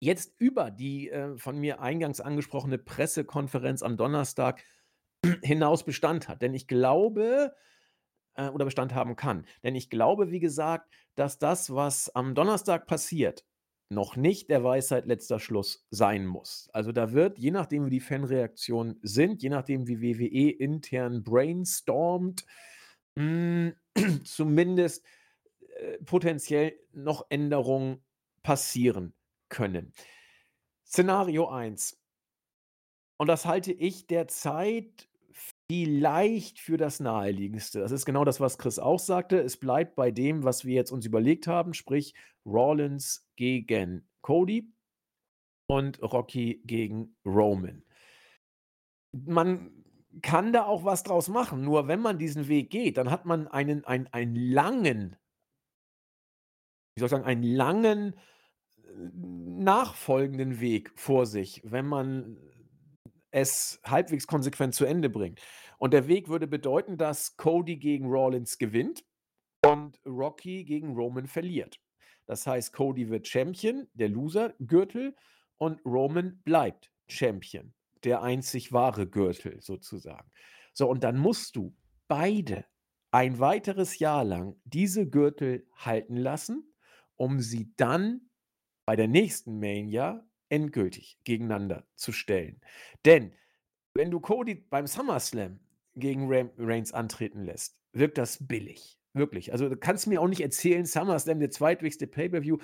jetzt 0.00 0.34
über 0.38 0.70
die 0.70 1.10
äh, 1.10 1.36
von 1.38 1.58
mir 1.58 1.80
eingangs 1.80 2.20
angesprochene 2.20 2.78
Pressekonferenz 2.78 3.82
am 3.82 3.96
Donnerstag 3.96 4.64
hinaus 5.42 5.84
Bestand 5.84 6.28
hat. 6.28 6.42
Denn 6.42 6.54
ich 6.54 6.66
glaube, 6.66 7.54
äh, 8.34 8.48
oder 8.48 8.64
Bestand 8.64 8.94
haben 8.94 9.16
kann. 9.16 9.46
Denn 9.62 9.74
ich 9.74 9.90
glaube, 9.90 10.30
wie 10.30 10.40
gesagt, 10.40 10.92
dass 11.14 11.38
das, 11.38 11.74
was 11.74 12.14
am 12.14 12.34
Donnerstag 12.34 12.86
passiert, 12.86 13.44
noch 13.90 14.16
nicht 14.16 14.50
der 14.50 14.64
Weisheit 14.64 15.06
letzter 15.06 15.38
Schluss 15.38 15.86
sein 15.90 16.26
muss. 16.26 16.68
Also 16.72 16.92
da 16.92 17.12
wird, 17.12 17.38
je 17.38 17.50
nachdem 17.50 17.86
wie 17.86 17.90
die 17.90 18.00
Fanreaktionen 18.00 18.98
sind, 19.02 19.42
je 19.42 19.50
nachdem 19.50 19.86
wie 19.86 20.00
WWE 20.00 20.50
intern 20.50 21.22
brainstormt, 21.22 22.46
mh, 23.16 23.72
hm, 23.96 24.24
zumindest 24.24 25.04
äh, 25.76 25.98
potenziell 26.04 26.78
noch 26.92 27.26
Änderungen 27.28 28.02
passieren 28.42 29.14
können. 29.48 29.92
Szenario 30.86 31.48
1. 31.48 32.00
Und 33.16 33.28
das 33.28 33.46
halte 33.46 33.72
ich 33.72 34.06
derzeit 34.06 35.08
vielleicht 35.70 36.60
für 36.60 36.76
das 36.76 37.00
Naheliegendste. 37.00 37.80
Das 37.80 37.92
ist 37.92 38.04
genau 38.04 38.24
das, 38.24 38.40
was 38.40 38.58
Chris 38.58 38.78
auch 38.78 38.98
sagte. 38.98 39.38
Es 39.40 39.56
bleibt 39.56 39.96
bei 39.96 40.10
dem, 40.10 40.44
was 40.44 40.64
wir 40.64 40.74
jetzt 40.74 40.90
uns 40.90 41.06
überlegt 41.06 41.46
haben, 41.46 41.74
sprich 41.74 42.14
Rollins 42.44 43.26
gegen 43.36 44.08
Cody 44.20 44.72
und 45.66 46.02
Rocky 46.02 46.62
gegen 46.64 47.16
Roman. 47.24 47.82
Man 49.12 49.84
kann 50.22 50.52
da 50.52 50.64
auch 50.64 50.84
was 50.84 51.02
draus 51.02 51.28
machen, 51.28 51.62
nur 51.62 51.88
wenn 51.88 52.00
man 52.00 52.18
diesen 52.18 52.48
Weg 52.48 52.70
geht, 52.70 52.98
dann 52.98 53.10
hat 53.10 53.24
man 53.24 53.48
einen, 53.48 53.84
einen, 53.84 54.06
einen 54.08 54.36
langen, 54.36 55.16
wie 56.94 57.00
soll 57.00 57.06
ich 57.06 57.10
sagen, 57.10 57.24
einen 57.24 57.42
langen 57.42 58.14
äh, 58.82 58.90
nachfolgenden 59.14 60.60
Weg 60.60 60.92
vor 60.94 61.26
sich, 61.26 61.62
wenn 61.64 61.86
man 61.86 62.36
es 63.34 63.80
halbwegs 63.84 64.28
konsequent 64.28 64.76
zu 64.76 64.84
Ende 64.84 65.10
bringt. 65.10 65.40
Und 65.78 65.92
der 65.92 66.06
Weg 66.06 66.28
würde 66.28 66.46
bedeuten, 66.46 66.96
dass 66.96 67.36
Cody 67.36 67.76
gegen 67.76 68.06
Rollins 68.06 68.58
gewinnt 68.58 69.04
und 69.66 70.00
Rocky 70.06 70.64
gegen 70.64 70.94
Roman 70.94 71.26
verliert. 71.26 71.80
Das 72.26 72.46
heißt, 72.46 72.72
Cody 72.72 73.10
wird 73.10 73.26
Champion, 73.26 73.88
der 73.92 74.08
Loser-Gürtel, 74.08 75.16
und 75.56 75.84
Roman 75.84 76.40
bleibt 76.44 76.92
Champion, 77.08 77.74
der 78.04 78.22
einzig 78.22 78.72
wahre 78.72 79.08
Gürtel 79.08 79.60
sozusagen. 79.60 80.30
So, 80.72 80.88
und 80.88 81.02
dann 81.02 81.18
musst 81.18 81.56
du 81.56 81.74
beide 82.06 82.64
ein 83.10 83.40
weiteres 83.40 83.98
Jahr 83.98 84.24
lang 84.24 84.56
diese 84.64 85.08
Gürtel 85.08 85.66
halten 85.74 86.16
lassen, 86.16 86.72
um 87.16 87.40
sie 87.40 87.72
dann 87.76 88.30
bei 88.86 88.94
der 88.96 89.08
nächsten 89.08 89.58
Mania 89.58 90.24
endgültig 90.48 91.18
gegeneinander 91.24 91.86
zu 91.94 92.12
stellen. 92.12 92.60
Denn 93.04 93.32
wenn 93.94 94.10
du 94.10 94.20
Cody 94.20 94.54
beim 94.54 94.86
SummerSlam 94.86 95.60
gegen 95.94 96.28
Reigns 96.58 96.92
antreten 96.92 97.44
lässt, 97.44 97.78
wirkt 97.92 98.18
das 98.18 98.46
billig. 98.46 98.98
Wirklich. 99.12 99.52
Also 99.52 99.68
du 99.68 99.76
kannst 99.76 100.08
mir 100.08 100.20
auch 100.20 100.26
nicht 100.26 100.40
erzählen, 100.40 100.84
SummerSlam 100.84 101.38
der 101.38 101.50
zweitwichtigste 101.50 102.08
Pay-Per-View. 102.08 102.58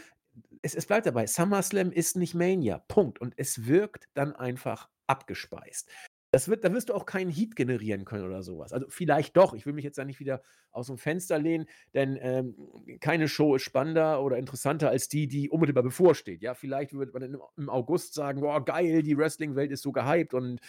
Es, 0.63 0.75
es 0.75 0.87
bleibt 0.87 1.07
dabei, 1.07 1.27
SummerSlam 1.27 1.93
ist 1.93 2.17
nicht 2.17 2.35
Mania. 2.35 2.79
Punkt. 2.89 3.21
Und 3.21 3.35
es 3.37 3.67
wirkt 3.67 4.09
dann 4.15 4.35
einfach 4.35 4.89
abgespeist. 5.07 5.89
Das 6.33 6.49
wird, 6.49 6.65
da 6.65 6.73
wirst 6.73 6.91
du 6.91 6.95
auch 6.95 7.07
keinen 7.07 7.31
Heat 7.31 7.57
generieren 7.57 8.05
können 8.05 8.25
oder 8.25 8.43
sowas. 8.45 8.73
Also 8.73 8.87
vielleicht 8.89 9.37
doch. 9.37 9.53
Ich 9.53 9.67
will 9.67 9.73
mich 9.73 9.85
jetzt 9.85 9.99
da 9.99 10.05
nicht 10.05 10.21
wieder 10.21 10.43
aus 10.71 10.87
dem 10.87 10.97
Fenster 10.97 11.39
lehnen, 11.39 11.67
denn 11.93 12.17
ähm, 12.21 12.55
keine 13.01 13.27
Show 13.27 13.57
ist 13.57 13.63
spannender 13.63 14.23
oder 14.23 14.39
interessanter 14.39 14.91
als 14.91 15.09
die, 15.09 15.27
die 15.27 15.51
unmittelbar 15.51 15.83
bevorsteht. 15.83 16.41
Ja, 16.43 16.55
vielleicht 16.55 16.93
wird 16.93 17.13
man 17.13 17.37
im 17.57 17.69
August 17.69 18.15
sagen, 18.15 18.43
boah, 18.43 18.65
geil, 18.65 19.03
die 19.03 19.19
Wrestling-Welt 19.19 19.73
ist 19.73 19.83
so 19.83 19.91
gehypt 19.91 20.33
und 20.33 20.61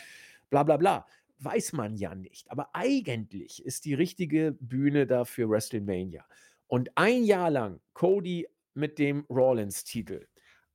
bla 0.50 0.64
bla 0.64 0.78
bla. 0.78 1.06
Weiß 1.38 1.74
man 1.74 1.96
ja 1.96 2.16
nicht. 2.16 2.50
Aber 2.50 2.70
eigentlich 2.74 3.64
ist 3.64 3.86
die 3.86 3.94
richtige 3.94 4.56
Bühne 4.60 5.06
dafür 5.06 5.50
WrestleMania. 5.50 6.26
Und 6.66 6.90
ein 6.96 7.24
Jahr 7.24 7.52
lang 7.52 7.82
Cody 7.94 8.48
mit 8.74 8.98
dem 8.98 9.26
Rollins-Titel. 9.30 10.28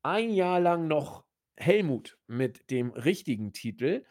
Ein 0.03 0.31
Jahr 0.31 0.61
lang 0.61 0.87
noch 0.87 1.25
Helmut 1.57 2.19
mit 2.29 2.71
dem 2.71 2.91
richtigen 2.91 3.53
Titel 3.53 4.05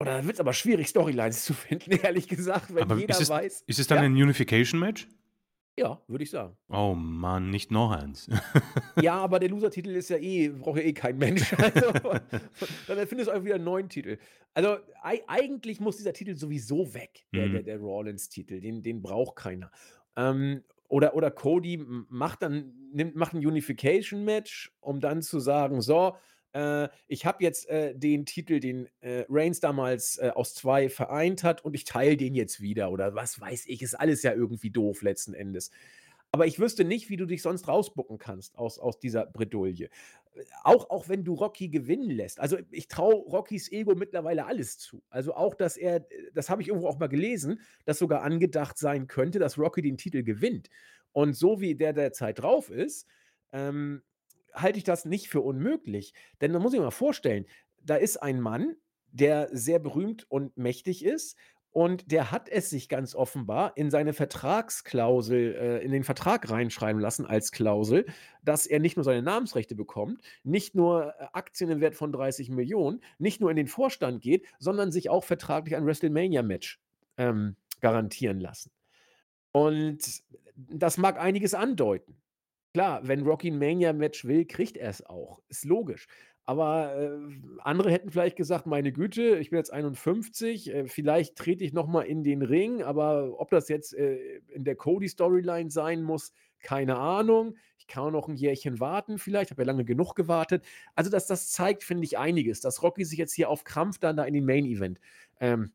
oder 0.00 0.24
wird 0.24 0.34
es 0.34 0.40
aber 0.40 0.52
schwierig, 0.52 0.88
Storylines 0.88 1.44
zu 1.44 1.54
finden, 1.54 1.90
ehrlich 2.02 2.28
gesagt, 2.28 2.74
wenn 2.74 2.82
Aber 2.82 2.96
jeder 2.96 3.14
ist 3.14 3.22
es, 3.22 3.28
weiß. 3.28 3.64
ist 3.66 3.78
es 3.78 3.86
dann 3.86 3.98
Ja, 3.98 4.04
ein 4.04 4.12
Unification-Match? 4.14 5.08
ja, 5.76 6.00
würde 6.06 6.22
ich 6.22 6.30
sagen. 6.30 6.56
Oh 6.68 6.94
Mann, 6.94 7.50
nicht 7.50 7.70
noch 7.72 7.90
eins. 7.90 8.28
Ja, 9.00 9.14
aber 9.16 9.40
der 9.40 9.48
Loser-Titel 9.48 9.90
ist 9.90 10.08
ja 10.08 10.16
eh, 10.18 10.48
braucht 10.50 10.78
ja 10.78 10.84
eh 10.84 10.92
kein 10.92 11.18
Mensch. 11.18 11.52
Also, 11.58 11.90
dann 12.86 12.98
erfindest 12.98 13.26
du 13.28 13.32
einfach 13.32 13.44
wieder 13.44 13.56
einen 13.56 13.64
neuen 13.64 13.88
Titel. 13.88 14.18
Also 14.54 14.76
ei 15.02 15.20
eigentlich 15.26 15.80
muss 15.80 15.96
dieser 15.96 16.12
Titel 16.12 16.36
sowieso 16.36 16.94
weg, 16.94 17.26
der, 17.34 17.48
der, 17.48 17.60
Mhm. 17.62 17.64
der 17.64 17.78
Rollins-Titel. 17.78 18.60
Den, 18.60 18.82
den 18.84 19.02
braucht 19.02 19.34
keiner. 19.34 19.72
Ähm, 20.16 20.62
oder, 20.86 21.16
oder 21.16 21.32
Cody 21.32 21.84
macht 22.08 22.42
dann, 22.42 22.72
nimmt, 22.92 23.16
macht 23.16 23.34
ein 23.34 23.44
Unification-Match, 23.44 24.72
um 24.80 25.00
dann 25.00 25.22
zu 25.22 25.40
sagen, 25.40 25.80
so, 25.80 26.14
äh, 26.54 26.88
ich 27.08 27.26
habe 27.26 27.42
jetzt 27.42 27.68
äh, 27.68 27.94
den 27.94 28.24
Titel, 28.24 28.60
den 28.60 28.88
äh, 29.00 29.24
Reigns 29.28 29.60
damals 29.60 30.18
äh, 30.18 30.30
aus 30.34 30.54
zwei 30.54 30.88
vereint 30.88 31.42
hat 31.42 31.64
und 31.64 31.74
ich 31.74 31.84
teile 31.84 32.16
den 32.16 32.34
jetzt 32.34 32.60
wieder 32.60 32.90
oder 32.90 33.14
was 33.14 33.40
weiß 33.40 33.66
ich, 33.66 33.82
ist 33.82 33.94
alles 33.94 34.22
ja 34.22 34.32
irgendwie 34.32 34.70
doof 34.70 35.02
letzten 35.02 35.34
Endes. 35.34 35.70
Aber 36.30 36.46
ich 36.46 36.58
wüsste 36.58 36.84
nicht, 36.84 37.10
wie 37.10 37.16
du 37.16 37.26
dich 37.26 37.42
sonst 37.42 37.68
rausbucken 37.68 38.18
kannst 38.18 38.58
aus, 38.58 38.78
aus 38.78 38.98
dieser 38.98 39.26
Bredouille. 39.26 39.88
Auch, 40.64 40.90
auch 40.90 41.08
wenn 41.08 41.22
du 41.22 41.34
Rocky 41.34 41.68
gewinnen 41.68 42.10
lässt. 42.10 42.40
Also 42.40 42.58
ich 42.72 42.88
traue 42.88 43.14
Rockys 43.14 43.70
Ego 43.70 43.94
mittlerweile 43.94 44.46
alles 44.46 44.78
zu. 44.78 45.00
Also 45.10 45.34
auch, 45.34 45.54
dass 45.54 45.76
er, 45.76 46.06
das 46.32 46.50
habe 46.50 46.60
ich 46.60 46.68
irgendwo 46.68 46.88
auch 46.88 46.98
mal 46.98 47.08
gelesen, 47.08 47.60
dass 47.84 48.00
sogar 48.00 48.22
angedacht 48.22 48.78
sein 48.78 49.06
könnte, 49.06 49.38
dass 49.38 49.58
Rocky 49.58 49.80
den 49.80 49.96
Titel 49.96 50.24
gewinnt. 50.24 50.70
Und 51.12 51.34
so 51.34 51.60
wie 51.60 51.76
der 51.76 51.92
derzeit 51.92 52.40
drauf 52.40 52.68
ist, 52.68 53.06
ähm, 53.52 54.02
halte 54.54 54.78
ich 54.78 54.84
das 54.84 55.04
nicht 55.04 55.28
für 55.28 55.40
unmöglich. 55.40 56.14
Denn 56.40 56.52
man 56.52 56.62
muss 56.62 56.72
sich 56.72 56.80
mal 56.80 56.90
vorstellen, 56.90 57.46
da 57.82 57.96
ist 57.96 58.16
ein 58.16 58.40
Mann, 58.40 58.76
der 59.10 59.48
sehr 59.52 59.78
berühmt 59.78 60.26
und 60.30 60.56
mächtig 60.56 61.04
ist. 61.04 61.36
Und 61.70 62.12
der 62.12 62.30
hat 62.30 62.48
es 62.48 62.70
sich 62.70 62.88
ganz 62.88 63.16
offenbar 63.16 63.76
in 63.76 63.90
seine 63.90 64.12
Vertragsklausel, 64.12 65.54
äh, 65.56 65.84
in 65.84 65.90
den 65.90 66.04
Vertrag 66.04 66.48
reinschreiben 66.48 67.02
lassen 67.02 67.26
als 67.26 67.50
Klausel, 67.50 68.06
dass 68.44 68.66
er 68.66 68.78
nicht 68.78 68.96
nur 68.96 69.02
seine 69.02 69.22
Namensrechte 69.22 69.74
bekommt, 69.74 70.20
nicht 70.44 70.76
nur 70.76 71.14
äh, 71.18 71.26
Aktien 71.32 71.70
im 71.70 71.80
Wert 71.80 71.96
von 71.96 72.12
30 72.12 72.50
Millionen, 72.50 73.00
nicht 73.18 73.40
nur 73.40 73.50
in 73.50 73.56
den 73.56 73.66
Vorstand 73.66 74.22
geht, 74.22 74.46
sondern 74.60 74.92
sich 74.92 75.10
auch 75.10 75.24
vertraglich 75.24 75.74
ein 75.74 75.84
WrestleMania-Match 75.84 76.80
ähm, 77.16 77.56
garantieren 77.80 78.38
lassen. 78.38 78.70
Und 79.50 80.22
das 80.56 80.96
mag 80.96 81.18
einiges 81.18 81.54
andeuten. 81.54 82.16
Klar, 82.74 83.06
wenn 83.06 83.22
Rocky 83.22 83.48
'n 83.52 83.58
Mania-Match 83.58 84.24
will, 84.24 84.44
kriegt 84.46 84.76
er's 84.76 85.00
auch. 85.06 85.40
Ist 85.48 85.64
logisch. 85.64 86.08
Aber, 86.44 86.96
äh, 86.96 87.08
andere 87.60 87.92
hätten 87.92 88.10
vielleicht 88.10 88.34
gesagt: 88.36 88.66
„Meine 88.66 88.90
Güte, 88.92 89.38
ich 89.38 89.50
bin 89.50 89.58
jetzt 89.58 89.72
51, 89.72 90.74
äh, 90.74 90.88
vielleicht 90.88 91.36
trete 91.36 91.62
ich 91.62 91.72
noch 91.72 91.86
mal 91.86 92.02
in 92.02 92.24
den 92.24 92.42
Ring, 92.42 92.82
aber 92.82 93.38
ob 93.40 93.50
das 93.50 93.68
jetzt, 93.68 93.94
äh, 93.94 94.38
in 94.52 94.64
der 94.64 94.74
Cody-Storyline 94.74 95.70
sein 95.70 96.02
muss, 96.02 96.32
keine 96.58 96.96
Ahnung. 96.98 97.54
Ich 97.78 97.86
kann 97.86 98.02
auch 98.06 98.10
noch 98.10 98.28
'n 98.28 98.34
Jährchen 98.34 98.80
warten 98.80 99.18
vielleicht, 99.18 99.52
habe 99.52 99.62
ja 99.62 99.66
lange 99.66 99.84
genug 99.84 100.16
gewartet.“ 100.16 100.64
Also, 100.96 101.10
das 101.12 101.28
das 101.28 101.52
zeigt, 101.52 101.84
finde 101.84 102.02
ich, 102.04 102.18
einiges, 102.18 102.60
dass 102.60 102.82
Rocky 102.82 103.04
sich 103.04 103.18
jetzt 103.20 103.34
hier 103.34 103.50
auf 103.50 103.62
Krampf 103.62 103.98
dann 103.98 104.16
da 104.16 104.24
in 104.24 104.34
den 104.34 104.44
Main 104.46 104.64
Event, 104.66 104.98
ähm, 105.40 105.70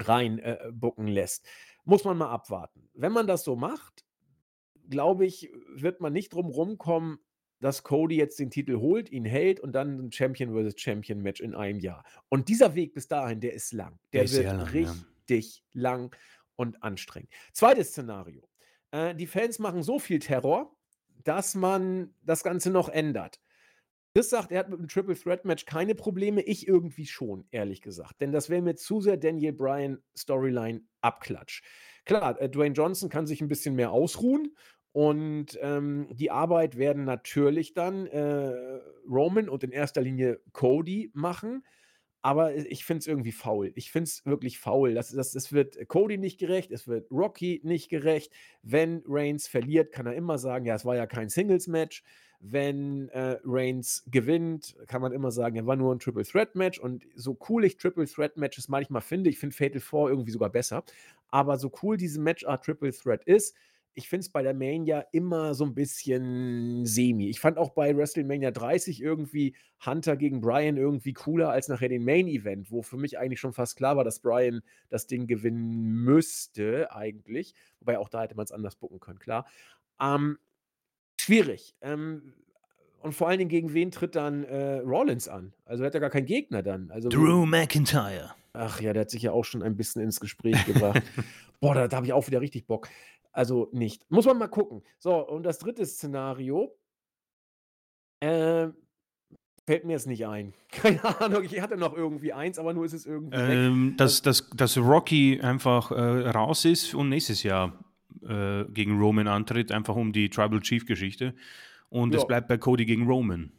rein, 0.00 0.38
äh, 0.38 0.58
lässt. 1.12 1.46
Muss 1.84 2.04
man 2.04 2.16
mal 2.18 2.30
abwarten. 2.30 2.88
Wenn 2.94 3.12
man 3.12 3.26
das 3.26 3.44
so 3.44 3.56
macht, 3.56 4.04
glaube 4.88 5.26
ich, 5.26 5.50
wird 5.74 6.00
man 6.00 6.12
nicht 6.12 6.30
drum 6.34 6.46
rumkommen, 6.46 7.18
dass 7.60 7.82
Cody 7.84 8.16
jetzt 8.16 8.38
den 8.38 8.50
Titel 8.50 8.76
holt, 8.78 9.10
ihn 9.10 9.24
hält 9.24 9.60
und 9.60 9.72
dann 9.72 9.98
'n 10.00 10.12
Champion 10.12 10.52
versus 10.52 10.74
Champion 10.80 11.20
Match 11.22 11.40
in 11.40 11.54
einem 11.54 11.80
Jahr. 11.80 12.04
Und 12.28 12.48
dieser 12.48 12.74
Weg 12.74 12.94
bis 12.94 13.08
dahin, 13.08 13.40
der 13.40 13.52
ist 13.54 13.72
lang. 13.72 13.98
Der 14.14 14.30
Der 14.30 14.30
wird 14.32 14.52
lang, 14.52 14.76
ja. 14.76 15.08
richtig 15.28 15.64
lang 15.72 16.14
und 16.56 16.82
anstrengend. 16.82 17.30
Zweites 17.52 17.88
Szenario. 17.90 18.48
Äh, 18.92 19.14
die 19.16 19.26
Fans 19.26 19.58
machen 19.58 19.82
so 19.82 19.98
viel 19.98 20.18
Terror, 20.20 20.76
dass 21.24 21.54
man 21.56 22.14
das 22.22 22.44
Ganze 22.44 22.70
noch 22.70 22.88
ändert. 22.88 23.40
Chris 24.14 24.30
sagt, 24.30 24.52
er 24.52 24.60
hat 24.60 24.70
mit 24.70 24.80
'm 24.80 24.88
Triple 24.88 25.16
Threat 25.16 25.44
Match 25.44 25.66
keine 25.66 25.94
Probleme, 25.94 26.42
ich 26.42 26.68
irgendwie 26.68 27.06
schon, 27.06 27.46
ehrlich 27.52 27.82
gesagt. 27.82 28.20
Denn 28.20 28.32
das 28.32 28.50
wäre 28.50 28.62
mir 28.62 28.76
zu 28.76 29.00
sehr 29.00 29.16
Daniel 29.18 29.52
Bryan 29.54 30.02
Storyline 30.16 30.82
Abklatsch. 31.02 31.62
Klar, 32.06 32.40
äh, 32.40 32.50
Dwayne 32.50 32.74
Johnson 32.74 33.10
kann 33.10 33.26
sich 33.28 33.42
'n 33.42 33.48
bisschen 33.48 33.74
mehr 33.76 33.92
ausruhen 33.92 34.56
und, 34.92 35.58
ähm, 35.62 36.08
die 36.12 36.30
Arbeit 36.30 36.76
werden 36.78 37.04
natürlich 37.04 37.74
dann, 37.74 38.06
äh, 38.06 38.80
Roman 39.08 39.48
und 39.48 39.64
in 39.64 39.72
erster 39.72 40.00
Linie 40.02 40.40
Cody 40.52 41.10
machen, 41.14 41.64
aber, 42.22 42.54
ich 42.56 42.84
finde 42.84 43.00
es 43.00 43.06
irgendwie 43.08 43.32
faul. 43.32 43.72
Ich 43.76 43.92
finde 43.92 44.04
es 44.08 44.26
wirklich 44.26 44.58
faul. 44.58 44.94
Das 44.94 45.10
das 45.10 45.32
das 45.32 45.52
wird 45.52 45.88
Cody 45.88 46.18
nicht 46.18 46.38
gerecht, 46.40 46.72
es 46.72 46.88
wird 46.88 47.10
Rocky 47.12 47.60
nicht 47.64 47.88
gerecht. 47.90 48.32
Wenn 48.62 49.02
Reigns 49.06 49.48
verliert, 49.48 49.92
kann 49.92 50.06
er 50.06 50.14
immer 50.14 50.38
sagen: 50.38 50.66
„Ja, 50.66 50.74
es 50.76 50.84
war 50.84 50.96
ja 50.96 51.06
kein 51.06 51.28
Singles-Match.“ 51.30 52.02
Wenn, 52.40 53.08
äh, 53.10 53.38
Reigns 53.44 54.04
gewinnt, 54.10 54.76
kann 54.88 55.02
man 55.02 55.12
immer 55.12 55.30
sagen: 55.32 55.56
„Ja, 55.56 55.66
war 55.66 55.76
nur 55.76 55.92
'n 55.94 56.00
Triple 56.00 56.24
Threat 56.24 56.56
Match.“ 56.56 56.78
Und 56.80 57.06
so 57.16 57.38
cool 57.48 57.64
ich 57.64 57.76
Triple 57.78 58.06
Threat 58.06 58.36
Matches 58.36 58.68
manchmal 58.68 59.02
finde, 59.02 59.30
ich 59.30 59.38
finde 59.38 59.56
Fatal 59.56 59.80
4 59.80 60.08
irgendwie 60.10 60.32
sogar 60.32 60.50
besser, 60.50 60.84
aber 61.30 61.58
so 61.58 61.72
cool 61.82 61.96
diese 61.98 62.20
Matchart 62.20 62.64
Triple 62.64 62.92
Threat 62.92 63.24
ist, 63.26 63.56
ich 63.98 64.08
finde 64.08 64.20
es 64.20 64.28
bei 64.30 64.42
der 64.42 64.54
Mania 64.54 65.04
immer 65.10 65.54
so 65.54 65.64
'n 65.64 65.74
bisschen 65.74 66.86
semi. 66.86 67.28
Ich 67.28 67.40
fand 67.40 67.58
auch 67.58 67.70
bei 67.70 67.96
WrestleMania 67.96 68.52
30 68.52 69.02
irgendwie 69.02 69.56
Hunter 69.84 70.16
gegen 70.16 70.40
Bryan 70.40 70.76
irgendwie 70.76 71.12
cooler 71.12 71.50
als 71.50 71.66
nachher 71.66 71.88
den 71.88 72.04
Main 72.04 72.28
Event, 72.28 72.70
wo 72.70 72.82
für 72.82 72.96
mich 72.96 73.18
eigentlich 73.18 73.40
schon 73.40 73.52
fast 73.52 73.76
klar 73.76 73.96
war, 73.96 74.04
dass 74.04 74.20
Bryan 74.20 74.62
das 74.88 75.08
Ding 75.08 75.26
gewinnen 75.26 76.04
müsste 76.04 76.92
eigentlich, 76.92 77.54
wobei 77.80 77.98
auch 77.98 78.08
da 78.08 78.22
hätte 78.22 78.36
man's 78.36 78.52
anders 78.52 78.76
booken 78.76 79.00
können, 79.00 79.18
klar. 79.18 79.46
Ähm, 80.00 80.38
schwierig. 81.20 81.74
Ähm, 81.80 82.34
und 83.00 83.14
vor 83.14 83.28
allen 83.28 83.38
Dingen, 83.38 83.50
gegen 83.50 83.74
wen 83.74 83.90
tritt 83.90 84.14
dann, 84.14 84.44
äh, 84.44 84.78
Rollins 84.78 85.28
an? 85.28 85.54
Also, 85.64 85.82
er 85.82 85.88
hat 85.88 85.94
ja 85.94 86.00
gar 86.00 86.10
keinen 86.10 86.26
Gegner 86.26 86.62
dann. 86.62 86.90
Also 86.92 87.08
Drew 87.08 87.46
McIntyre. 87.46 88.34
Ach 88.52 88.80
ja, 88.80 88.92
der 88.92 89.02
hat 89.02 89.10
sich 89.10 89.22
ja 89.22 89.32
auch 89.32 89.44
schon 89.44 89.62
ein 89.62 89.76
bisschen 89.76 90.02
ins 90.02 90.20
Gespräch 90.20 90.64
gebracht. 90.66 91.02
Boah, 91.60 91.74
da 91.74 91.88
da 91.88 91.96
habe 91.96 92.06
ich 92.06 92.12
auch 92.12 92.26
wieder 92.26 92.40
richtig 92.40 92.66
Bock. 92.66 92.88
Also, 93.38 93.68
nicht. 93.70 94.10
Muss 94.10 94.26
man 94.26 94.36
mal 94.36 94.48
gucken. 94.48 94.82
So, 94.98 95.14
und 95.24 95.44
das 95.44 95.60
3. 95.60 95.84
Szenario 95.84 96.76
ähm, 98.20 98.74
fällt 99.64 99.84
mir 99.84 99.92
jetzt 99.92 100.08
nicht 100.08 100.26
ein. 100.26 100.54
Keine 100.72 101.04
Ahnung, 101.20 101.44
ich 101.44 101.60
hatte 101.60 101.76
noch 101.76 101.96
irgendwie 101.96 102.32
eins, 102.32 102.58
aber 102.58 102.74
nur 102.74 102.84
ist 102.84 102.94
es 102.94 103.06
irgendwie. 103.06 103.36
Ähm, 103.36 103.94
dass 103.96 104.22
Das 104.22 104.50
dass 104.50 104.56
dass 104.56 104.76
Rocky 104.78 105.40
einfach, 105.40 105.92
äh, 105.92 106.28
raus 106.30 106.64
ist 106.64 106.94
und 106.96 107.10
nächstes 107.10 107.44
Jahr, 107.44 107.78
äh, 108.22 108.64
gegen 108.64 108.98
Roman 108.98 109.28
antritt, 109.28 109.70
einfach 109.70 109.94
um 109.94 110.12
die 110.12 110.30
Tribal 110.30 110.58
Chief 110.58 110.84
Geschichte 110.84 111.32
und 111.90 112.12
es 112.16 112.26
bleibt 112.26 112.48
bei 112.48 112.58
Cody 112.58 112.86
gegen 112.86 113.06
Roman. 113.06 113.52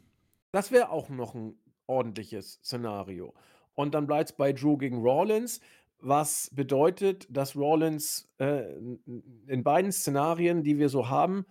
Das 0.52 0.72
wäre 0.72 0.90
auch 0.90 1.08
noch 1.08 1.34
'n 1.34 1.54
ordentliches 1.86 2.60
Szenario. 2.62 3.32
Und 3.74 3.94
dann 3.94 4.06
bleibt's 4.06 4.32
bei 4.32 4.52
Drew 4.52 4.76
gegen 4.76 4.98
Rollins, 4.98 5.62
was 6.02 6.50
bedeutet, 6.54 7.26
dass 7.30 7.56
Rollins, 7.56 8.28
äh, 8.38 8.74
in 9.46 9.62
beiden 9.64 9.92
Szenarien, 9.92 10.62
die 10.64 10.78
wir 10.78 10.88
so 10.88 11.08
haben, 11.08 11.46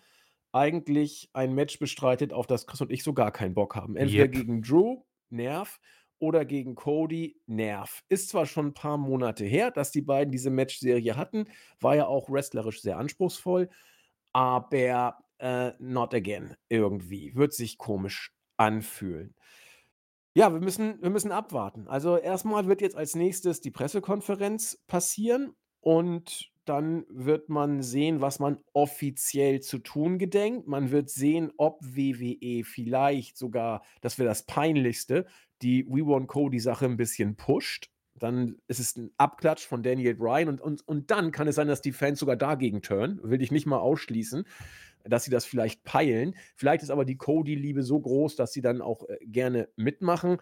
eigentlich 0.54 1.30
ein 1.34 1.54
Match 1.56 1.80
bestreitet, 1.80 2.34
auf 2.34 2.48
das 2.48 2.68
Chris 2.68 2.82
und 2.82 2.92
ich 2.92 3.04
so 3.04 3.14
gar 3.14 3.32
keinen 3.32 3.54
Bock 3.56 3.76
haben. 3.76 3.96
Entweder 3.98 4.28
Jep. 4.28 4.30
gegen 4.30 4.62
Drew, 4.64 5.04
Nerv, 5.30 5.80
oder 6.20 6.46
gegen 6.46 6.76
Cody, 6.76 7.38
Nerv. 7.48 8.02
Ist 8.10 8.30
zwar 8.30 8.46
schon 8.46 8.68
'n 8.70 8.74
paar 8.74 8.98
Monate 8.98 9.46
her, 9.46 9.72
dass 9.72 9.92
die 9.92 10.02
beiden 10.02 10.32
diese 10.32 10.50
Matchserie 10.52 11.16
hatten, 11.18 11.46
war 11.80 11.96
ja 11.96 12.08
auch 12.08 12.30
wrestlerisch 12.30 12.82
sehr 12.82 12.98
anspruchsvoll, 12.98 13.70
aber, 14.34 15.20
äh, 15.40 15.74
not 15.80 16.14
again 16.16 16.56
irgendwie. 16.70 17.36
Wird 17.36 17.54
sich 17.54 17.78
komisch 17.78 18.34
anfühlen. 18.58 19.36
Ja, 20.36 20.54
wir 20.54 20.60
müssen 20.60 21.02
wir 21.02 21.10
müssen 21.10 21.32
abwarten. 21.32 21.88
Also, 21.88 22.18
erst 22.18 22.46
mal 22.46 22.68
wird 22.68 22.82
jetzt 22.82 22.96
als 22.96 23.16
Nächstes 23.16 23.62
die 23.62 23.72
Pressekonferenz 23.72 24.78
passieren 24.88 25.54
und 25.82 26.52
dann 26.66 27.06
wird 27.10 27.50
man 27.50 27.82
sehen, 27.82 28.22
was 28.22 28.38
man 28.40 28.60
offiziell 28.74 29.60
zu 29.60 29.80
tun 29.80 30.20
gedenkt. 30.20 30.68
Man 30.68 30.92
wird 30.92 31.10
sehen, 31.10 31.52
ob 31.58 31.80
WWE 31.82 32.64
vielleicht 32.64 33.38
sogar, 33.38 33.82
das 34.02 34.20
wäre 34.20 34.30
das 34.30 34.46
Peinlichste, 34.46 35.26
die 35.64 35.84
We 35.88 36.06
Want 36.06 36.28
Cody 36.28 36.60
Sache 36.60 36.86
'n 36.86 36.96
bisschen 36.96 37.36
pusht. 37.36 37.90
Dann 38.14 38.58
ist 38.68 38.80
es 38.80 38.96
'n 38.98 39.12
Abklatsch 39.18 39.66
von 39.66 39.82
Daniel 39.82 40.14
Bryan 40.14 40.48
und 40.50 40.62
und 40.62 40.88
und 40.88 41.10
dann 41.10 41.32
kann 41.32 41.48
es 41.48 41.56
sein, 41.56 41.68
dass 41.68 41.82
die 41.82 41.92
Fans 41.92 42.20
sogar 42.20 42.36
dagegen 42.36 42.84
turnen. 42.84 43.20
Will 43.24 43.42
ich 43.42 43.52
nicht 43.52 43.66
mal 43.66 43.80
ausschließen, 43.80 44.44
dass 45.04 45.24
sie 45.24 45.32
das 45.32 45.46
vielleicht 45.46 45.84
peilen. 45.84 46.36
Vielleicht 46.56 46.84
ist 46.84 46.90
aber 46.90 47.06
die 47.06 47.18
Cody-Liebe 47.18 47.84
so 47.84 48.00
groß, 48.00 48.36
dass 48.36 48.54
sie 48.54 48.62
dann 48.62 48.82
auch, 48.82 49.08
äh, 49.08 49.18
gerne 49.26 49.70
mitmachen. 49.76 50.38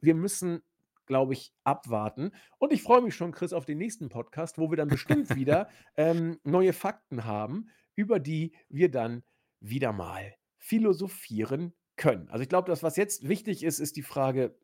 Wir 0.00 0.14
müssen, 0.14 0.62
glaube 1.06 1.32
ich, 1.32 1.52
abwarten. 1.64 2.32
Und 2.58 2.72
ich 2.72 2.82
freue 2.82 3.02
mich 3.02 3.14
schon, 3.14 3.32
Chris, 3.32 3.52
auf 3.52 3.64
den 3.64 3.78
nächsten 3.78 4.08
Podcast, 4.08 4.58
wo 4.58 4.70
wir 4.70 4.76
dann 4.76 4.88
bestimmt 4.88 5.34
wieder, 5.36 5.68
ähm, 5.96 6.38
neue 6.44 6.72
Fakten 6.72 7.24
haben, 7.24 7.68
über 7.94 8.18
die 8.18 8.52
wir 8.68 8.90
dann 8.90 9.22
wieder 9.60 9.92
mal 9.92 10.34
philosophieren 10.58 11.72
können. 11.96 12.28
Also, 12.28 12.42
ich 12.42 12.48
glaube, 12.48 12.70
das, 12.70 12.82
was 12.82 12.96
jetzt 12.96 13.28
wichtig 13.28 13.62
ist, 13.62 13.78
ist 13.78 13.96
die 13.96 14.02
Frage, 14.02 14.56